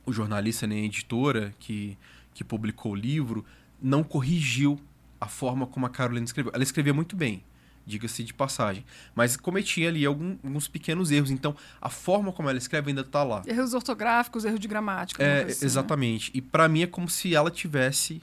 o 0.06 0.10
jornalista 0.10 0.66
nem 0.66 0.84
a 0.84 0.86
editora 0.86 1.52
que, 1.58 1.98
que 2.32 2.42
publicou 2.42 2.92
o 2.92 2.96
livro 2.96 3.44
não 3.82 4.02
corrigiu 4.02 4.80
a 5.20 5.28
forma 5.28 5.66
como 5.66 5.84
a 5.84 5.90
Carolina 5.90 6.24
escreveu. 6.24 6.50
Ela 6.54 6.62
escrevia 6.62 6.94
muito 6.94 7.16
bem, 7.16 7.44
diga-se 7.86 8.22
de 8.22 8.32
passagem, 8.32 8.84
mas 9.14 9.36
cometia 9.36 9.88
ali 9.88 10.04
algum- 10.06 10.36
alguns 10.44 10.68
pequenos 10.68 11.10
erros. 11.10 11.30
Então, 11.30 11.54
a 11.80 11.88
forma 11.88 12.32
como 12.32 12.48
ela 12.48 12.58
escreve 12.58 12.90
ainda 12.90 13.02
tá 13.04 13.22
lá. 13.24 13.42
Erros 13.46 13.74
ortográficos, 13.74 14.44
erro 14.44 14.58
de 14.58 14.68
gramática. 14.68 15.22
É, 15.22 15.38
assim, 15.44 15.46
né? 15.46 15.66
exatamente. 15.66 16.30
E 16.34 16.40
pra 16.40 16.68
mim 16.68 16.82
é 16.82 16.86
como 16.86 17.08
se 17.08 17.34
ela 17.34 17.50
tivesse 17.50 18.22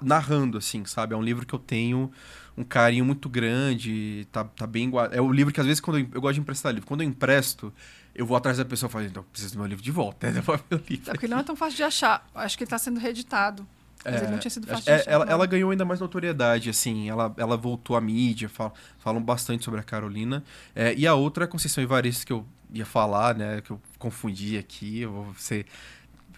narrando, 0.00 0.58
assim, 0.58 0.84
sabe? 0.84 1.14
É 1.14 1.16
um 1.16 1.22
livro 1.22 1.46
que 1.46 1.54
eu 1.54 1.58
tenho 1.58 2.10
um 2.56 2.62
carinho 2.62 3.04
muito 3.04 3.28
grande, 3.28 4.26
tá, 4.30 4.44
tá 4.44 4.66
bem 4.66 4.90
guardado. 4.90 5.16
É 5.16 5.20
o 5.20 5.32
livro 5.32 5.52
que 5.52 5.60
às 5.60 5.66
vezes 5.66 5.80
quando 5.80 5.98
eu, 5.98 6.08
eu 6.12 6.20
gosto 6.20 6.34
de 6.34 6.40
emprestar 6.40 6.72
livro, 6.72 6.86
quando 6.86 7.00
eu 7.02 7.08
empresto, 7.08 7.72
eu 8.14 8.26
vou 8.26 8.36
atrás 8.36 8.58
da 8.58 8.64
pessoa 8.64 8.88
e 8.88 8.92
falo, 8.92 9.04
então, 9.06 9.24
preciso 9.32 9.54
do 9.54 9.58
meu 9.60 9.66
livro 9.66 9.82
de 9.82 9.90
volta, 9.90 10.26
né? 10.28 10.34
Devolve 10.34 10.62
meu 10.70 10.80
livro. 10.88 11.10
É 11.10 11.12
porque 11.14 11.26
ele 11.26 11.32
não 11.32 11.40
é 11.40 11.44
tão 11.44 11.56
fácil 11.56 11.76
de 11.76 11.82
achar. 11.82 12.28
Acho 12.34 12.56
que 12.58 12.64
ele 12.64 12.66
está 12.66 12.78
sendo 12.78 13.00
reeditado. 13.00 13.66
Mas 14.04 14.22
ele 14.22 14.30
não 14.32 14.38
tinha 14.38 14.50
sido 14.50 14.66
fácil 14.66 14.92
É, 14.92 15.04
ela, 15.06 15.24
ela 15.26 15.46
ganhou 15.46 15.70
ainda 15.70 15.84
mais 15.84 16.00
notoriedade, 16.00 16.68
assim, 16.70 17.08
ela, 17.08 17.32
ela 17.36 17.56
voltou 17.56 17.96
à 17.96 18.00
mídia, 18.00 18.48
fal- 18.48 18.74
falam 18.98 19.22
bastante 19.22 19.64
sobre 19.64 19.80
a 19.80 19.82
Carolina. 19.82 20.42
É, 20.74 20.94
e 20.94 21.06
a 21.06 21.14
outra 21.14 21.44
é 21.44 21.46
a 21.46 21.48
Conceição 21.48 21.82
Evaristo, 21.82 22.26
que 22.26 22.32
eu 22.32 22.44
ia 22.72 22.86
falar, 22.86 23.34
né, 23.34 23.60
que 23.60 23.70
eu 23.70 23.80
confundi 23.98 24.58
aqui, 24.58 25.00
eu 25.02 25.12
vou 25.12 25.34
ser 25.36 25.66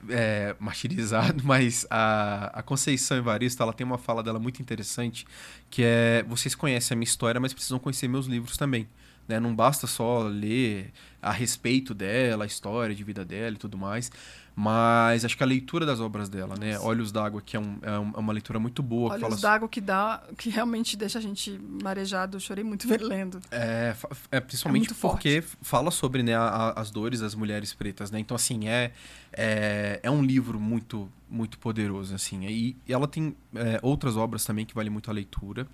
é, 0.08 0.54
martirizado, 0.58 1.42
mas 1.44 1.86
a, 1.90 2.50
a 2.58 2.62
Conceição 2.62 3.16
Evaristo, 3.16 3.62
ela 3.62 3.72
tem 3.72 3.86
uma 3.86 3.98
fala 3.98 4.22
dela 4.22 4.38
muito 4.38 4.60
interessante, 4.60 5.26
que 5.70 5.82
é, 5.82 6.22
vocês 6.28 6.54
conhecem 6.54 6.94
a 6.94 6.96
minha 6.98 7.04
história, 7.04 7.40
mas 7.40 7.52
precisam 7.52 7.78
conhecer 7.78 8.08
meus 8.08 8.26
livros 8.26 8.56
também. 8.56 8.88
Né? 9.26 9.40
Não 9.40 9.54
basta 9.54 9.86
só 9.86 10.22
ler 10.22 10.92
a 11.22 11.32
respeito 11.32 11.94
dela, 11.94 12.44
a 12.44 12.46
história 12.46 12.94
de 12.94 13.02
vida 13.02 13.24
dela 13.24 13.54
e 13.54 13.58
tudo 13.58 13.78
mais, 13.78 14.12
mas 14.56 15.24
acho 15.24 15.36
que 15.36 15.42
a 15.42 15.46
leitura 15.46 15.84
das 15.84 15.98
obras 16.00 16.28
dela, 16.28 16.54
né? 16.56 16.74
Nossa. 16.74 16.86
Olhos 16.86 17.10
d'Água, 17.10 17.42
que 17.44 17.56
é, 17.56 17.60
um- 17.60 17.78
é 17.82 17.98
um- 17.98 18.12
é 18.14 18.18
uma 18.18 18.32
leitura 18.32 18.58
muito 18.60 18.82
boa. 18.82 19.10
Olhos 19.14 19.20
fala 19.20 19.36
d'água 19.36 19.68
que 19.68 19.80
dá, 19.80 20.22
que 20.38 20.48
realmente 20.48 20.96
deixa 20.96 21.18
a 21.18 21.22
gente 21.22 21.58
marejado. 21.82 22.36
Eu 22.36 22.40
chorei 22.40 22.62
muito 22.62 22.86
lendo. 23.02 23.40
É, 23.50 23.96
é 24.30 24.40
principalmente 24.40 24.88
muito 24.90 24.94
porque 25.00 25.42
fala 25.60 25.90
sobre 25.90 26.22
né, 26.22 26.36
a- 26.36 26.72
as 26.76 26.90
dores 26.90 27.20
das 27.20 27.34
mulheres 27.34 27.74
pretas, 27.74 28.10
né? 28.12 28.18
Então, 28.20 28.34
assim, 28.36 28.68
é, 28.68 28.92
é, 29.32 29.98
é 30.02 30.10
um 30.10 30.22
livro 30.22 30.60
muito 30.60 31.10
muito 31.28 31.58
poderoso, 31.58 32.14
assim. 32.14 32.44
E, 32.46 32.76
e 32.86 32.92
ela 32.92 33.08
tem 33.08 33.34
é, 33.56 33.80
outras 33.82 34.16
obras 34.16 34.44
também 34.44 34.64
que 34.64 34.72
valem 34.72 34.90
muito 34.90 35.10
a 35.10 35.12
leitura. 35.12 35.66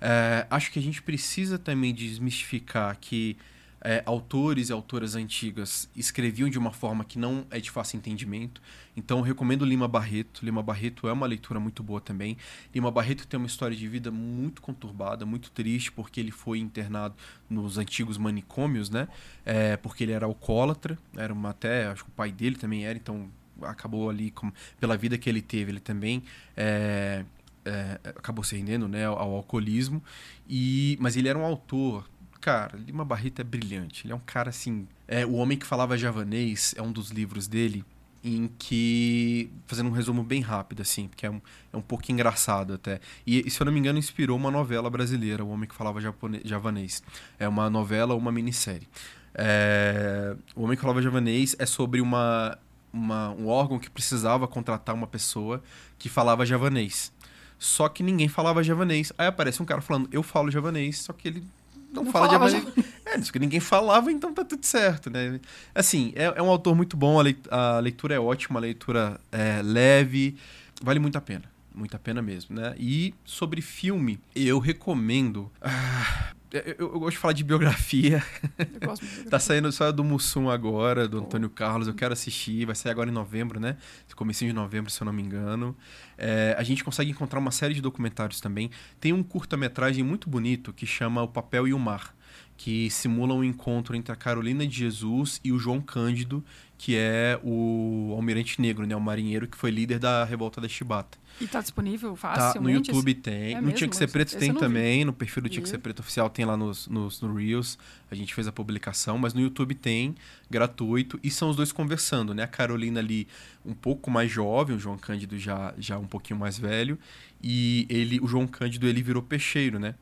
É, 0.00 0.46
acho 0.50 0.70
que 0.70 0.78
a 0.78 0.82
gente 0.82 1.00
precisa 1.00 1.58
também 1.58 1.94
desmistificar 1.94 2.94
que 3.00 3.34
é, 3.80 4.02
autores 4.04 4.68
e 4.68 4.72
autoras 4.72 5.14
antigas 5.14 5.88
escreviam 5.94 6.48
de 6.48 6.58
uma 6.58 6.72
forma 6.72 7.04
que 7.04 7.18
não 7.18 7.46
é 7.50 7.60
de 7.60 7.70
fácil 7.70 7.96
entendimento. 7.96 8.60
Então, 8.96 9.20
recomendo 9.20 9.64
Lima 9.64 9.86
Barreto. 9.86 10.44
Lima 10.44 10.62
Barreto 10.62 11.08
é 11.08 11.12
uma 11.12 11.26
leitura 11.26 11.60
muito 11.60 11.82
boa 11.82 12.00
também. 12.00 12.36
Lima 12.74 12.90
Barreto 12.90 13.26
tem 13.26 13.38
uma 13.38 13.46
história 13.46 13.76
de 13.76 13.86
vida 13.86 14.10
muito 14.10 14.60
conturbada, 14.60 15.24
muito 15.24 15.50
triste, 15.50 15.92
porque 15.92 16.18
ele 16.18 16.32
foi 16.32 16.58
internado 16.58 17.14
nos 17.48 17.78
antigos 17.78 18.18
manicômios, 18.18 18.90
né? 18.90 19.06
É, 19.44 19.76
porque 19.76 20.04
ele 20.04 20.12
era 20.12 20.26
alcoólatra, 20.26 20.98
era 21.16 21.32
uma 21.32 21.50
até, 21.50 21.86
acho 21.86 22.04
que 22.04 22.10
o 22.10 22.12
pai 22.12 22.32
dele 22.32 22.56
também 22.56 22.84
era, 22.84 22.98
então 22.98 23.30
acabou 23.62 24.08
ali 24.10 24.30
com, 24.30 24.52
pela 24.78 24.96
vida 24.96 25.18
que 25.18 25.28
ele 25.28 25.42
teve, 25.42 25.72
ele 25.72 25.80
também 25.80 26.22
é, 26.56 27.24
é, 27.64 27.98
acabou 28.04 28.44
se 28.44 28.56
rendendo 28.56 28.88
né, 28.88 29.04
ao 29.04 29.34
alcoolismo. 29.34 30.02
E, 30.48 30.96
mas 31.00 31.16
ele 31.16 31.28
era 31.28 31.38
um 31.38 31.44
autor. 31.44 32.08
Cara, 32.40 32.76
Lima 32.76 33.04
Barreto 33.04 33.40
é 33.40 33.44
brilhante. 33.44 34.06
Ele 34.06 34.12
é 34.12 34.16
um 34.16 34.20
cara 34.20 34.50
assim. 34.50 34.86
É, 35.06 35.26
o 35.26 35.34
Homem 35.34 35.58
que 35.58 35.66
Falava 35.66 35.96
Javanês 35.98 36.74
é 36.76 36.82
um 36.82 36.92
dos 36.92 37.10
livros 37.10 37.48
dele 37.48 37.84
em 38.22 38.48
que. 38.58 39.50
Fazendo 39.66 39.88
um 39.88 39.92
resumo 39.92 40.22
bem 40.22 40.40
rápido, 40.40 40.82
assim, 40.82 41.08
porque 41.08 41.26
é 41.26 41.30
um, 41.30 41.40
é 41.72 41.76
um 41.76 41.82
pouco 41.82 42.10
engraçado 42.10 42.74
até. 42.74 43.00
E, 43.26 43.50
se 43.50 43.60
eu 43.60 43.64
não 43.64 43.72
me 43.72 43.78
engano, 43.78 43.98
inspirou 43.98 44.36
uma 44.36 44.50
novela 44.50 44.88
brasileira, 44.88 45.44
O 45.44 45.48
Homem 45.48 45.68
que 45.68 45.74
Falava 45.74 46.00
Japonês, 46.00 46.42
Javanês. 46.44 47.02
É 47.38 47.48
uma 47.48 47.68
novela 47.68 48.14
ou 48.14 48.20
uma 48.20 48.32
minissérie. 48.32 48.88
É, 49.34 50.36
o 50.54 50.62
Homem 50.62 50.76
que 50.76 50.82
Falava 50.82 51.02
Javanês 51.02 51.56
é 51.58 51.66
sobre 51.66 52.00
uma, 52.00 52.58
uma, 52.92 53.30
um 53.30 53.48
órgão 53.48 53.78
que 53.78 53.90
precisava 53.90 54.46
contratar 54.46 54.94
uma 54.94 55.06
pessoa 55.06 55.62
que 55.98 56.08
falava 56.08 56.46
javanês. 56.46 57.12
Só 57.58 57.88
que 57.88 58.02
ninguém 58.02 58.28
falava 58.28 58.62
javanês. 58.62 59.12
Aí 59.18 59.26
aparece 59.26 59.60
um 59.62 59.66
cara 59.66 59.80
falando, 59.80 60.08
eu 60.12 60.22
falo 60.22 60.50
javanês, 60.50 61.00
só 61.02 61.12
que 61.12 61.28
ele 61.28 61.44
não, 61.92 62.04
não 62.04 62.12
fala 62.12 62.30
javanês. 62.30 62.64
É, 63.04 63.18
isso 63.18 63.32
que 63.32 63.38
ninguém 63.38 63.60
falava, 63.60 64.12
então 64.12 64.32
tá 64.32 64.44
tudo 64.44 64.64
certo, 64.64 65.08
né? 65.08 65.40
Assim, 65.74 66.12
é, 66.14 66.24
é 66.24 66.42
um 66.42 66.50
autor 66.50 66.74
muito 66.74 66.96
bom, 66.96 67.18
a 67.50 67.80
leitura 67.80 68.14
é 68.14 68.20
ótima, 68.20 68.60
a 68.60 68.62
leitura 68.62 69.20
é 69.32 69.62
leve, 69.62 70.36
vale 70.82 70.98
muito 70.98 71.16
a 71.16 71.20
pena. 71.20 71.44
Muito 71.74 71.94
a 71.94 71.98
pena 71.98 72.20
mesmo, 72.20 72.56
né? 72.56 72.74
E 72.76 73.14
sobre 73.24 73.62
filme, 73.62 74.18
eu 74.34 74.58
recomendo. 74.58 75.50
Ah, 75.62 76.32
eu, 76.50 76.74
eu, 76.78 77.00
gosto 77.00 77.12
de 77.12 77.18
falar 77.18 77.34
de 77.34 77.44
biografia. 77.44 78.24
Eu 78.58 78.88
gosto 78.88 79.02
de 79.02 79.08
biografia. 79.08 79.30
tá 79.30 79.38
saindo 79.38 79.70
só 79.70 79.92
do 79.92 80.02
Mussum 80.02 80.48
agora, 80.48 81.06
do 81.06 81.18
Antônio 81.18 81.50
Carlos. 81.50 81.88
Eu 81.88 81.94
quero 81.94 82.12
assistir. 82.12 82.64
Vai 82.64 82.74
sair 82.74 82.92
agora 82.92 83.10
em 83.10 83.12
novembro, 83.12 83.60
né? 83.60 83.76
Comecinho 84.16 84.50
de 84.50 84.54
novembro, 84.54 84.90
se 84.90 85.00
eu 85.00 85.04
não 85.04 85.12
me 85.12 85.22
engano. 85.22 85.76
É, 86.16 86.54
a 86.58 86.62
gente 86.62 86.82
consegue 86.82 87.10
encontrar 87.10 87.38
uma 87.38 87.50
série 87.50 87.74
de 87.74 87.80
documentários 87.80 88.40
também. 88.40 88.70
Tem 88.98 89.12
um 89.12 89.22
curta-metragem 89.22 90.02
muito 90.02 90.28
bonito 90.28 90.72
que 90.72 90.86
chama 90.86 91.22
O 91.22 91.28
Papel 91.28 91.68
e 91.68 91.74
o 91.74 91.78
Mar, 91.78 92.14
que 92.56 92.90
simula 92.90 93.34
um 93.34 93.44
encontro 93.44 93.94
entre 93.94 94.12
a 94.12 94.16
Carolina 94.16 94.66
de 94.66 94.76
Jesus 94.76 95.40
e 95.44 95.52
o 95.52 95.58
João 95.58 95.80
Cândido, 95.80 96.44
que 96.76 96.96
é 96.96 97.38
o 97.44 98.12
almirante 98.14 98.60
negro, 98.60 98.86
né? 98.86 98.96
O 98.96 99.00
marinheiro 99.00 99.46
que 99.46 99.56
foi 99.56 99.70
líder 99.70 99.98
da 99.98 100.24
revolta 100.24 100.60
da 100.60 100.68
Chibata. 100.68 101.18
E 101.40 101.46
tá 101.46 101.60
disponível 101.60 102.16
facilmente? 102.16 102.54
Tá, 102.54 102.60
no 102.60 102.70
YouTube 102.70 103.14
tem. 103.14 103.54
É 103.54 103.60
no 103.60 103.72
Tinha 103.72 103.88
Que 103.88 103.96
Ser 103.96 104.08
Preto 104.08 104.36
tem 104.36 104.52
também. 104.52 104.98
Vi. 104.98 105.04
No 105.04 105.12
perfil 105.12 105.42
do 105.42 105.48
Tinha 105.48 105.62
Que 105.62 105.68
Ser 105.68 105.78
Preto 105.78 106.00
Oficial 106.00 106.28
tem 106.28 106.44
lá 106.44 106.56
nos, 106.56 106.88
nos, 106.88 107.20
no 107.20 107.32
Reels. 107.34 107.78
A 108.10 108.14
gente 108.14 108.34
fez 108.34 108.48
a 108.48 108.52
publicação. 108.52 109.18
Mas 109.18 109.34
no 109.34 109.40
YouTube 109.40 109.74
tem, 109.74 110.16
gratuito. 110.50 111.18
E 111.22 111.30
são 111.30 111.50
os 111.50 111.56
dois 111.56 111.70
conversando, 111.70 112.34
né? 112.34 112.42
A 112.42 112.48
Carolina 112.48 112.98
ali 112.98 113.28
um 113.64 113.74
pouco 113.74 114.10
mais 114.10 114.30
jovem, 114.30 114.76
o 114.76 114.78
João 114.78 114.98
Cândido 114.98 115.38
já, 115.38 115.74
já 115.78 115.98
um 115.98 116.06
pouquinho 116.06 116.38
mais 116.38 116.58
velho. 116.58 116.98
E 117.42 117.86
ele, 117.88 118.18
o 118.20 118.26
João 118.26 118.46
Cândido, 118.46 118.88
ele 118.88 119.02
virou 119.02 119.22
peixeiro, 119.22 119.78
né? 119.78 119.94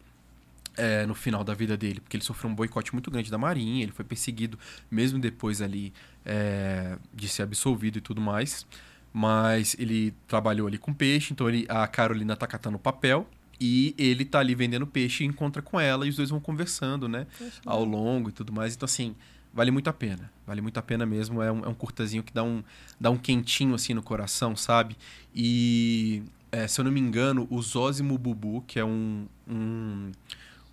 É, 0.79 1.07
no 1.07 1.15
final 1.15 1.43
da 1.43 1.55
vida 1.55 1.75
dele, 1.75 2.01
porque 2.01 2.19
ele 2.19 2.25
sofreu 2.25 2.51
um 2.51 2.55
boicote 2.55 2.93
muito 2.93 3.11
grande 3.11 3.31
da 3.31 3.39
Marinha, 3.39 3.83
ele 3.83 3.93
foi 3.93 4.05
perseguido 4.05 4.59
mesmo 4.91 5.19
depois 5.19 5.63
ali 5.63 5.91
é, 6.23 6.99
de 7.15 7.29
ser 7.29 7.45
absolvido 7.45 7.97
e 7.97 8.01
tudo 8.03 8.21
mais 8.21 8.67
mas 9.13 9.77
ele 9.79 10.15
trabalhou 10.27 10.67
ali 10.67 10.79
com 10.79 10.93
peixe, 10.93 11.33
então 11.33 11.49
ele, 11.49 11.67
a 11.69 11.87
Carolina 11.87 12.37
tá 12.37 12.47
catando 12.47 12.79
papel 12.79 13.27
e 13.61 13.95
ele 13.97 14.25
tá 14.25 14.39
ali 14.39 14.55
vendendo 14.55 14.87
peixe 14.87 15.25
e 15.25 15.27
encontra 15.27 15.63
com 15.63 15.81
ela 15.81 16.07
e 16.07 16.11
os 16.11 16.17
dois 16.17 16.31
vão 16.31 16.41
conversando, 16.41 17.09
né? 17.09 17.27
Poxa, 17.39 17.61
ao 17.65 17.85
longo 17.85 18.29
e 18.29 18.33
tudo 18.33 18.53
mais. 18.53 18.75
Então, 18.75 18.85
assim, 18.85 19.15
vale 19.53 19.71
muito 19.71 19.89
a 19.89 19.93
pena. 19.93 20.31
Vale 20.47 20.61
muito 20.61 20.77
a 20.79 20.83
pena 20.83 21.07
mesmo. 21.07 21.43
É 21.43 21.51
um, 21.51 21.65
é 21.65 21.69
um 21.69 21.75
curtazinho 21.75 22.23
que 22.23 22.33
dá 22.33 22.43
um, 22.43 22.63
dá 23.01 23.11
um 23.11 23.17
quentinho 23.17 23.75
assim 23.75 23.95
no 23.95 24.03
coração, 24.03 24.55
sabe? 24.55 24.97
E, 25.35 26.23
é, 26.53 26.69
se 26.69 26.81
eu 26.81 26.85
não 26.85 26.93
me 26.93 27.01
engano, 27.01 27.47
o 27.51 27.61
Zózimo 27.63 28.19
Bubu, 28.19 28.63
que 28.67 28.79
é 28.79 28.85
um, 28.85 29.27
um, 29.49 30.13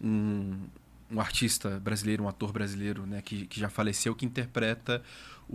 um, 0.02 0.60
um 1.12 1.20
artista 1.20 1.80
brasileiro, 1.80 2.24
um 2.24 2.28
ator 2.28 2.52
brasileiro, 2.52 3.06
né, 3.06 3.22
que, 3.22 3.46
que 3.46 3.60
já 3.60 3.70
faleceu, 3.70 4.14
que 4.14 4.26
interpreta 4.26 5.02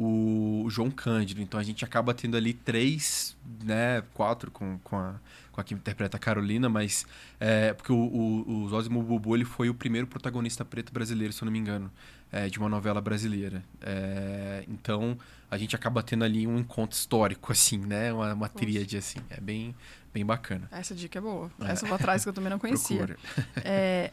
o 0.01 0.71
João 0.71 0.93
Cândido. 0.93 1.43
Então 1.43 1.59
a 1.59 1.63
gente 1.63 1.85
acaba 1.85 2.15
tendo 2.15 2.37
ali 2.37 2.55
três, 2.55 3.37
né, 3.65 4.03
quatro 4.15 4.49
com, 4.49 4.79
com, 4.85 4.97
a, 4.97 5.17
com 5.51 5.61
a 5.61 5.65
que 5.65 5.75
interpreta 5.75 6.17
a 6.17 6.21
Carolina, 6.21 6.69
mas 6.69 7.05
é, 7.41 7.73
porque 7.73 7.91
o, 7.91 7.97
o, 7.97 8.63
o 8.63 8.69
Zózimo 8.69 9.03
Bubu 9.03 9.35
ele 9.35 9.45
foi 9.45 9.69
o 9.69 9.75
primeiro 9.75 10.07
protagonista 10.07 10.65
preto 10.65 10.93
brasileiro, 10.93 11.33
se 11.33 11.43
eu 11.43 11.47
não 11.47 11.53
me 11.53 11.59
engano, 11.59 11.91
é, 12.31 12.49
de 12.49 12.61
uma 12.61 12.69
novela 12.69 13.01
brasileira. 13.01 13.65
É, 13.83 14.65
então 14.69 15.19
a 15.51 15.59
gente 15.59 15.75
acaba 15.75 16.01
tendo 16.01 16.23
ali 16.23 16.47
um 16.47 16.59
encontro 16.59 16.97
histórico, 16.97 17.51
assim, 17.51 17.79
né, 17.79 18.13
uma, 18.13 18.35
uma 18.35 18.49
tríade, 18.49 18.97
assim, 18.97 19.19
é 19.29 19.41
bem, 19.41 19.75
bem 20.15 20.25
bacana. 20.25 20.69
Essa 20.71 20.95
dica 20.95 21.19
é 21.19 21.23
boa. 21.23 21.51
É. 21.61 21.73
Essa 21.73 21.87
eu 21.87 21.89
vou 21.89 21.97
atrás 21.97 22.23
que 22.23 22.29
eu 22.29 22.33
também 22.33 22.51
não 22.51 22.59
conhecia. 22.61 23.17
é, 23.65 24.13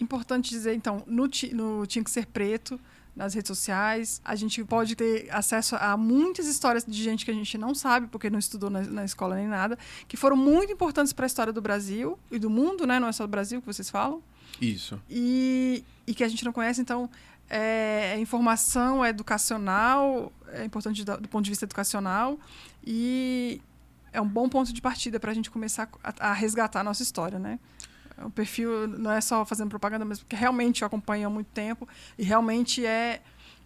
importante 0.00 0.48
dizer, 0.48 0.74
então, 0.74 1.02
no, 1.06 1.28
no 1.52 1.86
Tinha 1.86 2.02
Que 2.02 2.10
Ser 2.10 2.24
Preto, 2.24 2.80
nas 3.14 3.34
redes 3.34 3.48
sociais. 3.48 4.20
A 4.24 4.34
gente 4.34 4.62
pode 4.64 4.96
ter 4.96 5.28
acesso 5.30 5.76
a 5.76 5.96
muitas 5.96 6.46
histórias 6.46 6.84
de 6.84 7.02
gente 7.02 7.24
que 7.24 7.30
a 7.30 7.34
gente 7.34 7.56
não 7.56 7.74
sabe, 7.74 8.06
porque 8.08 8.28
não 8.28 8.38
estudou 8.38 8.70
na, 8.70 8.82
na 8.82 9.04
escola 9.04 9.36
nem 9.36 9.46
nada, 9.46 9.78
que 10.08 10.16
foram 10.16 10.36
muito 10.36 10.72
importantes 10.72 11.12
para 11.12 11.26
a 11.26 11.28
história 11.28 11.52
do 11.52 11.60
Brasil 11.60 12.18
e 12.30 12.38
do 12.38 12.50
mundo, 12.50 12.86
né? 12.86 12.98
Não 12.98 13.08
é 13.08 13.12
só 13.12 13.26
do 13.26 13.30
Brasil 13.30 13.60
que 13.60 13.66
vocês 13.66 13.88
falam. 13.90 14.22
Isso. 14.60 15.00
E, 15.08 15.84
e 16.06 16.14
que 16.14 16.24
a 16.24 16.28
gente 16.28 16.44
não 16.44 16.52
conhece, 16.52 16.80
então. 16.80 17.08
É, 17.46 18.18
informação 18.18 19.04
é 19.04 19.10
educacional, 19.10 20.32
é 20.48 20.64
importante 20.64 21.04
do, 21.04 21.18
do 21.18 21.28
ponto 21.28 21.44
de 21.44 21.50
vista 21.50 21.66
educacional 21.66 22.38
e 22.82 23.60
é 24.14 24.20
um 24.20 24.26
bom 24.26 24.48
ponto 24.48 24.72
de 24.72 24.80
partida 24.80 25.20
para 25.20 25.30
a 25.30 25.34
gente 25.34 25.50
começar 25.50 25.86
a, 26.02 26.30
a 26.30 26.32
resgatar 26.32 26.80
a 26.80 26.84
nossa 26.84 27.02
história, 27.02 27.38
né? 27.38 27.58
O 28.18 28.30
perfil 28.30 28.86
não 28.86 29.10
é 29.10 29.20
só 29.20 29.44
fazendo 29.44 29.68
propaganda, 29.68 30.04
mas 30.04 30.20
porque 30.20 30.36
realmente 30.36 30.82
eu 30.82 30.86
acompanho 30.86 31.26
há 31.26 31.30
muito 31.30 31.48
tempo 31.48 31.88
e 32.18 32.22
realmente 32.22 32.84
é 32.84 33.20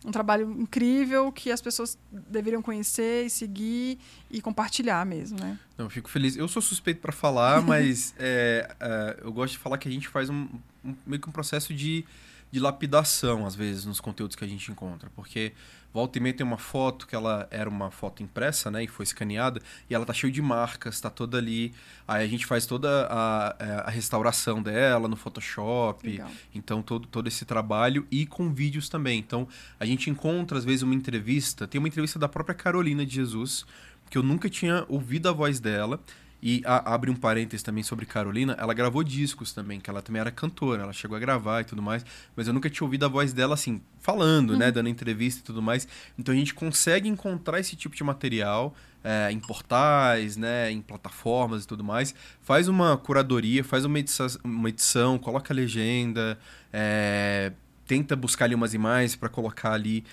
um 0.04 0.12
trabalho 0.12 0.50
incrível 0.52 1.32
que 1.32 1.50
as 1.50 1.60
pessoas 1.60 1.98
deveriam 2.10 2.62
conhecer 2.62 3.26
e 3.26 3.30
seguir 3.30 3.98
e 4.30 4.40
compartilhar 4.40 5.04
mesmo, 5.04 5.38
né? 5.40 5.58
Não, 5.76 5.90
fico 5.90 6.08
feliz. 6.08 6.36
Eu 6.36 6.46
sou 6.46 6.62
suspeito 6.62 7.00
para 7.00 7.12
falar, 7.12 7.60
mas 7.66 8.14
é, 8.18 8.68
é, 8.78 9.20
eu 9.22 9.32
gosto 9.32 9.54
de 9.54 9.58
falar 9.58 9.78
que 9.78 9.88
a 9.88 9.90
gente 9.90 10.08
faz 10.08 10.30
um, 10.30 10.48
um 10.84 10.94
meio 11.04 11.20
que 11.20 11.28
um 11.28 11.32
processo 11.32 11.74
de, 11.74 12.04
de 12.50 12.60
lapidação, 12.60 13.44
às 13.44 13.54
vezes, 13.54 13.84
nos 13.84 14.00
conteúdos 14.00 14.36
que 14.36 14.44
a 14.44 14.48
gente 14.48 14.70
encontra. 14.70 15.10
Porque 15.16 15.52
Volta 15.92 16.18
e 16.18 16.20
meia 16.20 16.34
tem 16.34 16.46
uma 16.46 16.58
foto 16.58 17.06
que 17.06 17.14
ela 17.14 17.48
era 17.50 17.68
uma 17.68 17.90
foto 17.90 18.22
impressa, 18.22 18.70
né? 18.70 18.84
E 18.84 18.86
foi 18.86 19.04
escaneada. 19.04 19.60
E 19.88 19.94
ela 19.94 20.04
tá 20.04 20.12
cheia 20.12 20.32
de 20.32 20.42
marcas, 20.42 21.00
tá 21.00 21.08
toda 21.08 21.38
ali. 21.38 21.72
Aí 22.06 22.24
a 22.24 22.28
gente 22.28 22.44
faz 22.44 22.66
toda 22.66 23.08
a, 23.10 23.56
é, 23.58 23.64
a 23.86 23.90
restauração 23.90 24.62
dela 24.62 25.08
no 25.08 25.16
Photoshop. 25.16 26.06
Legal. 26.06 26.30
Então, 26.54 26.82
todo, 26.82 27.08
todo 27.08 27.26
esse 27.26 27.44
trabalho. 27.44 28.06
E 28.10 28.26
com 28.26 28.52
vídeos 28.52 28.88
também. 28.88 29.18
Então, 29.18 29.48
a 29.80 29.86
gente 29.86 30.10
encontra, 30.10 30.58
às 30.58 30.64
vezes, 30.64 30.82
uma 30.82 30.94
entrevista. 30.94 31.66
Tem 31.66 31.78
uma 31.78 31.88
entrevista 31.88 32.18
da 32.18 32.28
própria 32.28 32.54
Carolina 32.54 33.04
de 33.04 33.14
Jesus, 33.14 33.64
que 34.10 34.18
eu 34.18 34.22
nunca 34.22 34.48
tinha 34.50 34.84
ouvido 34.88 35.28
a 35.28 35.32
voz 35.32 35.58
dela. 35.58 36.00
E 36.40 36.62
a, 36.64 36.94
abre 36.94 37.10
um 37.10 37.16
parênteses 37.16 37.62
também 37.62 37.82
sobre 37.82 38.06
Carolina, 38.06 38.56
ela 38.58 38.72
gravou 38.72 39.02
discos 39.02 39.52
também, 39.52 39.80
que 39.80 39.90
ela 39.90 40.00
também 40.00 40.20
era 40.20 40.30
cantora, 40.30 40.84
ela 40.84 40.92
chegou 40.92 41.16
a 41.16 41.20
gravar 41.20 41.62
e 41.62 41.64
tudo 41.64 41.82
mais, 41.82 42.04
mas 42.36 42.46
eu 42.46 42.54
nunca 42.54 42.70
tinha 42.70 42.84
ouvido 42.84 43.04
a 43.04 43.08
voz 43.08 43.32
dela 43.32 43.54
assim, 43.54 43.80
falando, 44.00 44.50
né, 44.50 44.52
uhum. 44.52 44.58
né, 44.58 44.70
dando 44.70 44.88
entrevista 44.88 45.40
e 45.40 45.42
tudo 45.42 45.60
mais. 45.60 45.88
Então 46.16 46.32
a 46.32 46.38
gente 46.38 46.54
consegue 46.54 47.08
encontrar 47.08 47.58
esse 47.58 47.74
tipo 47.74 47.96
de 47.96 48.04
material 48.04 48.74
é, 49.02 49.30
em 49.32 49.40
portais, 49.40 50.36
né, 50.36 50.70
em 50.70 50.80
plataformas 50.80 51.64
e 51.64 51.66
tudo 51.66 51.82
mais, 51.82 52.14
faz 52.40 52.68
uma 52.68 52.96
curadoria, 52.96 53.64
faz 53.64 53.84
uma 53.84 53.98
edição, 53.98 54.26
uma 54.44 54.68
edição 54.68 55.18
coloca 55.18 55.52
a 55.52 55.56
legenda, 55.56 56.38
é, 56.72 57.52
tenta 57.84 58.14
buscar 58.14 58.44
ali 58.44 58.54
umas 58.54 58.74
imagens 58.74 59.16
para 59.16 59.28
colocar 59.28 59.72
ali 59.72 60.04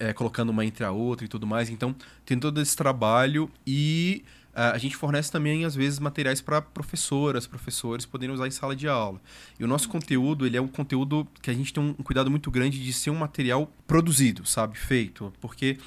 é, 0.00 0.12
colocando 0.12 0.50
uma 0.50 0.64
entre 0.64 0.84
a 0.84 0.90
outra 0.90 1.24
e 1.24 1.28
tudo 1.28 1.46
mais. 1.46 1.70
Então, 1.70 1.94
tem 2.24 2.38
todo 2.38 2.60
esse 2.60 2.76
trabalho 2.76 3.50
e 3.66 4.24
a 4.54 4.78
gente 4.78 4.96
fornece 4.96 5.30
também, 5.30 5.64
às 5.64 5.74
vezes, 5.74 5.98
materiais 5.98 6.40
para 6.40 6.60
professoras, 6.60 7.46
professores 7.46 8.04
poderem 8.04 8.34
usar 8.34 8.46
em 8.48 8.50
sala 8.50 8.74
de 8.74 8.88
aula. 8.88 9.20
E 9.58 9.64
o 9.64 9.68
nosso 9.68 9.88
conteúdo, 9.88 10.46
ele 10.46 10.56
é 10.56 10.60
um 10.60 10.66
conteúdo 10.66 11.26
que 11.40 11.50
a 11.50 11.54
gente 11.54 11.72
tem 11.72 11.82
um 11.82 11.92
cuidado 11.94 12.30
muito 12.30 12.50
grande 12.50 12.82
de 12.82 12.92
ser 12.92 13.10
um 13.10 13.16
material 13.16 13.70
produzido, 13.86 14.44
sabe? 14.44 14.76
Feito. 14.76 15.32
Porque 15.40 15.78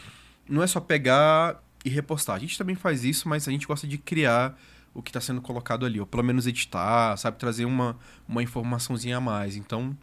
não 0.48 0.64
é 0.64 0.68
só 0.68 0.80
pegar 0.80 1.62
e 1.84 1.90
repostar. 1.90 2.36
A 2.36 2.40
gente 2.40 2.58
também 2.58 2.76
faz 2.76 3.04
isso, 3.04 3.28
mas 3.28 3.48
a 3.48 3.52
gente 3.52 3.68
gosta 3.68 3.86
de 3.86 3.98
criar 3.98 4.58
o 4.94 5.02
que 5.02 5.10
está 5.10 5.22
sendo 5.22 5.42
colocado 5.42 5.86
ali, 5.86 6.00
ou 6.00 6.06
pelo 6.06 6.24
menos 6.24 6.48
editar, 6.48 7.18
sabe? 7.18 7.38
Trazer 7.38 7.66
uma, 7.66 7.98
uma 8.28 8.44
informaçãozinha 8.44 9.18
a 9.18 9.22
mais. 9.22 9.56
Então, 9.56 9.96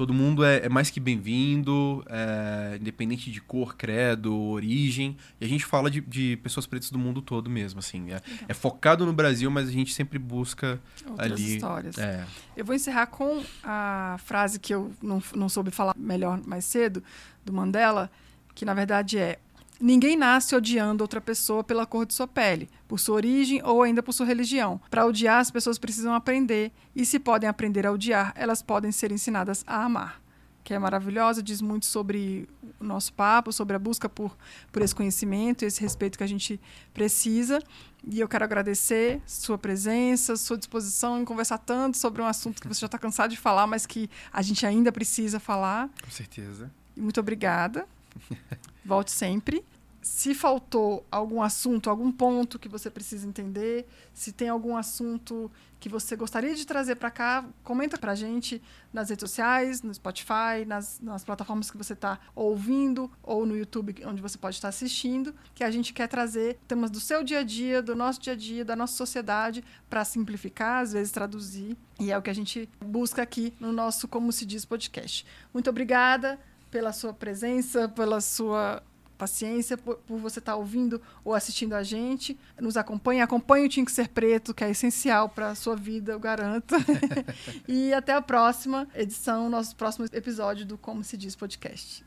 Todo 0.00 0.14
mundo 0.14 0.42
é, 0.42 0.64
é 0.64 0.68
mais 0.70 0.88
que 0.88 0.98
bem-vindo, 0.98 2.02
é, 2.08 2.78
independente 2.80 3.30
de 3.30 3.38
cor, 3.38 3.76
credo, 3.76 4.34
origem. 4.34 5.14
E 5.38 5.44
a 5.44 5.46
gente 5.46 5.62
fala 5.62 5.90
de, 5.90 6.00
de 6.00 6.38
pessoas 6.38 6.64
pretas 6.64 6.90
do 6.90 6.98
mundo 6.98 7.20
todo 7.20 7.50
mesmo, 7.50 7.80
assim. 7.80 8.10
É, 8.10 8.22
é, 8.48 8.54
focado 8.54 9.04
no 9.04 9.12
Brasil, 9.12 9.50
mas 9.50 9.68
a 9.68 9.70
gente 9.70 9.92
sempre 9.92 10.18
busca 10.18 10.80
Outras 11.06 11.32
ali... 11.32 11.56
histórias. 11.56 11.98
É. 11.98 12.24
Eu 12.56 12.64
vou 12.64 12.74
encerrar 12.74 13.08
com 13.08 13.44
a 13.62 14.16
frase 14.24 14.58
que 14.58 14.72
eu 14.72 14.90
não, 15.02 15.22
não 15.36 15.50
soube 15.50 15.70
falar 15.70 15.94
melhor 15.94 16.40
mais 16.46 16.64
cedo, 16.64 17.04
do 17.44 17.52
Mandela, 17.52 18.10
que 18.54 18.64
na 18.64 18.72
verdade 18.72 19.18
é 19.18 19.38
Ninguém 19.80 20.14
nasce 20.14 20.54
odiando 20.54 21.02
outra 21.02 21.22
pessoa 21.22 21.64
pela 21.64 21.86
cor 21.86 22.04
de 22.04 22.12
sua 22.12 22.28
pele, 22.28 22.68
por 22.86 23.00
sua 23.00 23.14
origem 23.14 23.62
ou 23.64 23.82
ainda 23.82 24.02
por 24.02 24.12
sua 24.12 24.26
religião. 24.26 24.78
Para 24.90 25.06
odiar, 25.06 25.40
as 25.40 25.50
pessoas 25.50 25.78
precisam 25.78 26.12
aprender, 26.12 26.70
e 26.94 27.06
se 27.06 27.18
podem 27.18 27.48
aprender 27.48 27.86
a 27.86 27.92
odiar, 27.92 28.34
elas 28.36 28.60
podem 28.60 28.92
ser 28.92 29.10
ensinadas 29.10 29.64
a 29.66 29.82
amar. 29.82 30.20
Que 30.62 30.74
é 30.74 30.78
maravilhosa, 30.78 31.42
diz 31.42 31.62
muito 31.62 31.86
sobre 31.86 32.46
o 32.78 32.84
nosso 32.84 33.10
papo, 33.14 33.50
sobre 33.54 33.74
a 33.74 33.78
busca 33.78 34.06
por, 34.06 34.36
por 34.70 34.82
esse 34.82 34.94
conhecimento, 34.94 35.64
esse 35.64 35.80
respeito 35.80 36.18
que 36.18 36.24
a 36.24 36.26
gente 36.26 36.60
precisa. 36.92 37.58
E 38.06 38.20
eu 38.20 38.28
quero 38.28 38.44
agradecer 38.44 39.22
sua 39.26 39.56
presença, 39.56 40.36
sua 40.36 40.58
disposição 40.58 41.18
em 41.18 41.24
conversar 41.24 41.56
tanto 41.56 41.96
sobre 41.96 42.20
um 42.20 42.26
assunto 42.26 42.60
que 42.60 42.68
você 42.68 42.80
já 42.80 42.86
está 42.86 42.98
cansado 42.98 43.30
de 43.30 43.38
falar, 43.38 43.66
mas 43.66 43.86
que 43.86 44.10
a 44.30 44.42
gente 44.42 44.66
ainda 44.66 44.92
precisa 44.92 45.40
falar. 45.40 45.88
Com 46.04 46.10
certeza. 46.10 46.70
Muito 46.94 47.18
obrigada. 47.18 47.88
Volte 48.84 49.10
sempre. 49.10 49.64
Se 50.02 50.34
faltou 50.34 51.04
algum 51.10 51.42
assunto, 51.42 51.90
algum 51.90 52.10
ponto 52.10 52.58
que 52.58 52.70
você 52.70 52.90
precisa 52.90 53.26
entender, 53.28 53.86
se 54.14 54.32
tem 54.32 54.48
algum 54.48 54.74
assunto 54.74 55.50
que 55.78 55.90
você 55.90 56.16
gostaria 56.16 56.54
de 56.54 56.66
trazer 56.66 56.96
para 56.96 57.10
cá, 57.10 57.44
comenta 57.62 57.98
para 57.98 58.12
a 58.12 58.14
gente 58.14 58.62
nas 58.92 59.10
redes 59.10 59.20
sociais, 59.22 59.82
no 59.82 59.92
Spotify, 59.92 60.64
nas, 60.66 61.00
nas 61.00 61.22
plataformas 61.22 61.70
que 61.70 61.76
você 61.76 61.92
está 61.92 62.18
ouvindo 62.34 63.10
ou 63.22 63.44
no 63.44 63.54
YouTube, 63.54 63.94
onde 64.06 64.22
você 64.22 64.38
pode 64.38 64.56
estar 64.56 64.68
assistindo, 64.68 65.34
que 65.54 65.64
a 65.64 65.70
gente 65.70 65.92
quer 65.92 66.06
trazer 66.06 66.58
temas 66.66 66.90
do 66.90 67.00
seu 67.00 67.22
dia 67.22 67.40
a 67.40 67.42
dia, 67.42 67.82
do 67.82 67.94
nosso 67.94 68.20
dia 68.20 68.32
a 68.32 68.36
dia, 68.36 68.64
da 68.64 68.76
nossa 68.76 68.94
sociedade, 68.94 69.62
para 69.88 70.02
simplificar, 70.02 70.82
às 70.82 70.94
vezes 70.94 71.12
traduzir. 71.12 71.76
E 71.98 72.10
é 72.10 72.16
o 72.16 72.22
que 72.22 72.30
a 72.30 72.34
gente 72.34 72.68
busca 72.82 73.20
aqui 73.20 73.52
no 73.60 73.70
nosso 73.70 74.08
Como 74.08 74.32
Se 74.32 74.46
Diz 74.46 74.64
podcast. 74.64 75.26
Muito 75.52 75.68
obrigada 75.68 76.38
pela 76.70 76.92
sua 76.92 77.12
presença, 77.12 77.88
pela 77.88 78.20
sua 78.20 78.82
paciência, 79.20 79.76
por, 79.76 79.96
por 79.98 80.18
você 80.18 80.38
estar 80.38 80.52
tá 80.52 80.56
ouvindo 80.56 81.00
ou 81.22 81.34
assistindo 81.34 81.74
a 81.74 81.82
gente. 81.82 82.38
Nos 82.58 82.78
acompanhe, 82.78 83.20
acompanhe 83.20 83.66
o 83.66 83.68
Tinha 83.68 83.84
que 83.84 83.92
Ser 83.92 84.08
Preto, 84.08 84.54
que 84.54 84.64
é 84.64 84.70
essencial 84.70 85.28
para 85.28 85.50
a 85.50 85.54
sua 85.54 85.76
vida, 85.76 86.12
eu 86.12 86.18
garanto. 86.18 86.74
e 87.68 87.92
até 87.92 88.14
a 88.14 88.22
próxima 88.22 88.88
edição, 88.94 89.50
nosso 89.50 89.76
próximo 89.76 90.06
episódio 90.12 90.64
do 90.64 90.78
Como 90.78 91.04
Se 91.04 91.18
Diz 91.18 91.36
Podcast. 91.36 92.02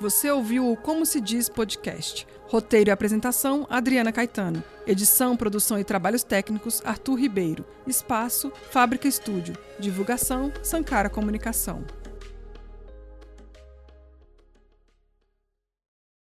Você 0.00 0.30
ouviu 0.30 0.72
o 0.72 0.76
Como 0.76 1.06
Se 1.06 1.20
Diz 1.20 1.48
Podcast. 1.48 2.26
Roteiro 2.48 2.90
e 2.90 2.90
apresentação, 2.90 3.66
Adriana 3.70 4.10
Caetano. 4.10 4.64
Edição, 4.86 5.36
produção 5.36 5.78
e 5.78 5.84
trabalhos 5.84 6.24
técnicos, 6.24 6.82
Arthur 6.84 7.14
Ribeiro. 7.14 7.64
Espaço, 7.86 8.50
Fábrica 8.72 9.06
Estúdio. 9.06 9.54
Divulgação, 9.78 10.50
Sancara 10.62 11.08
Comunicação. 11.08 11.84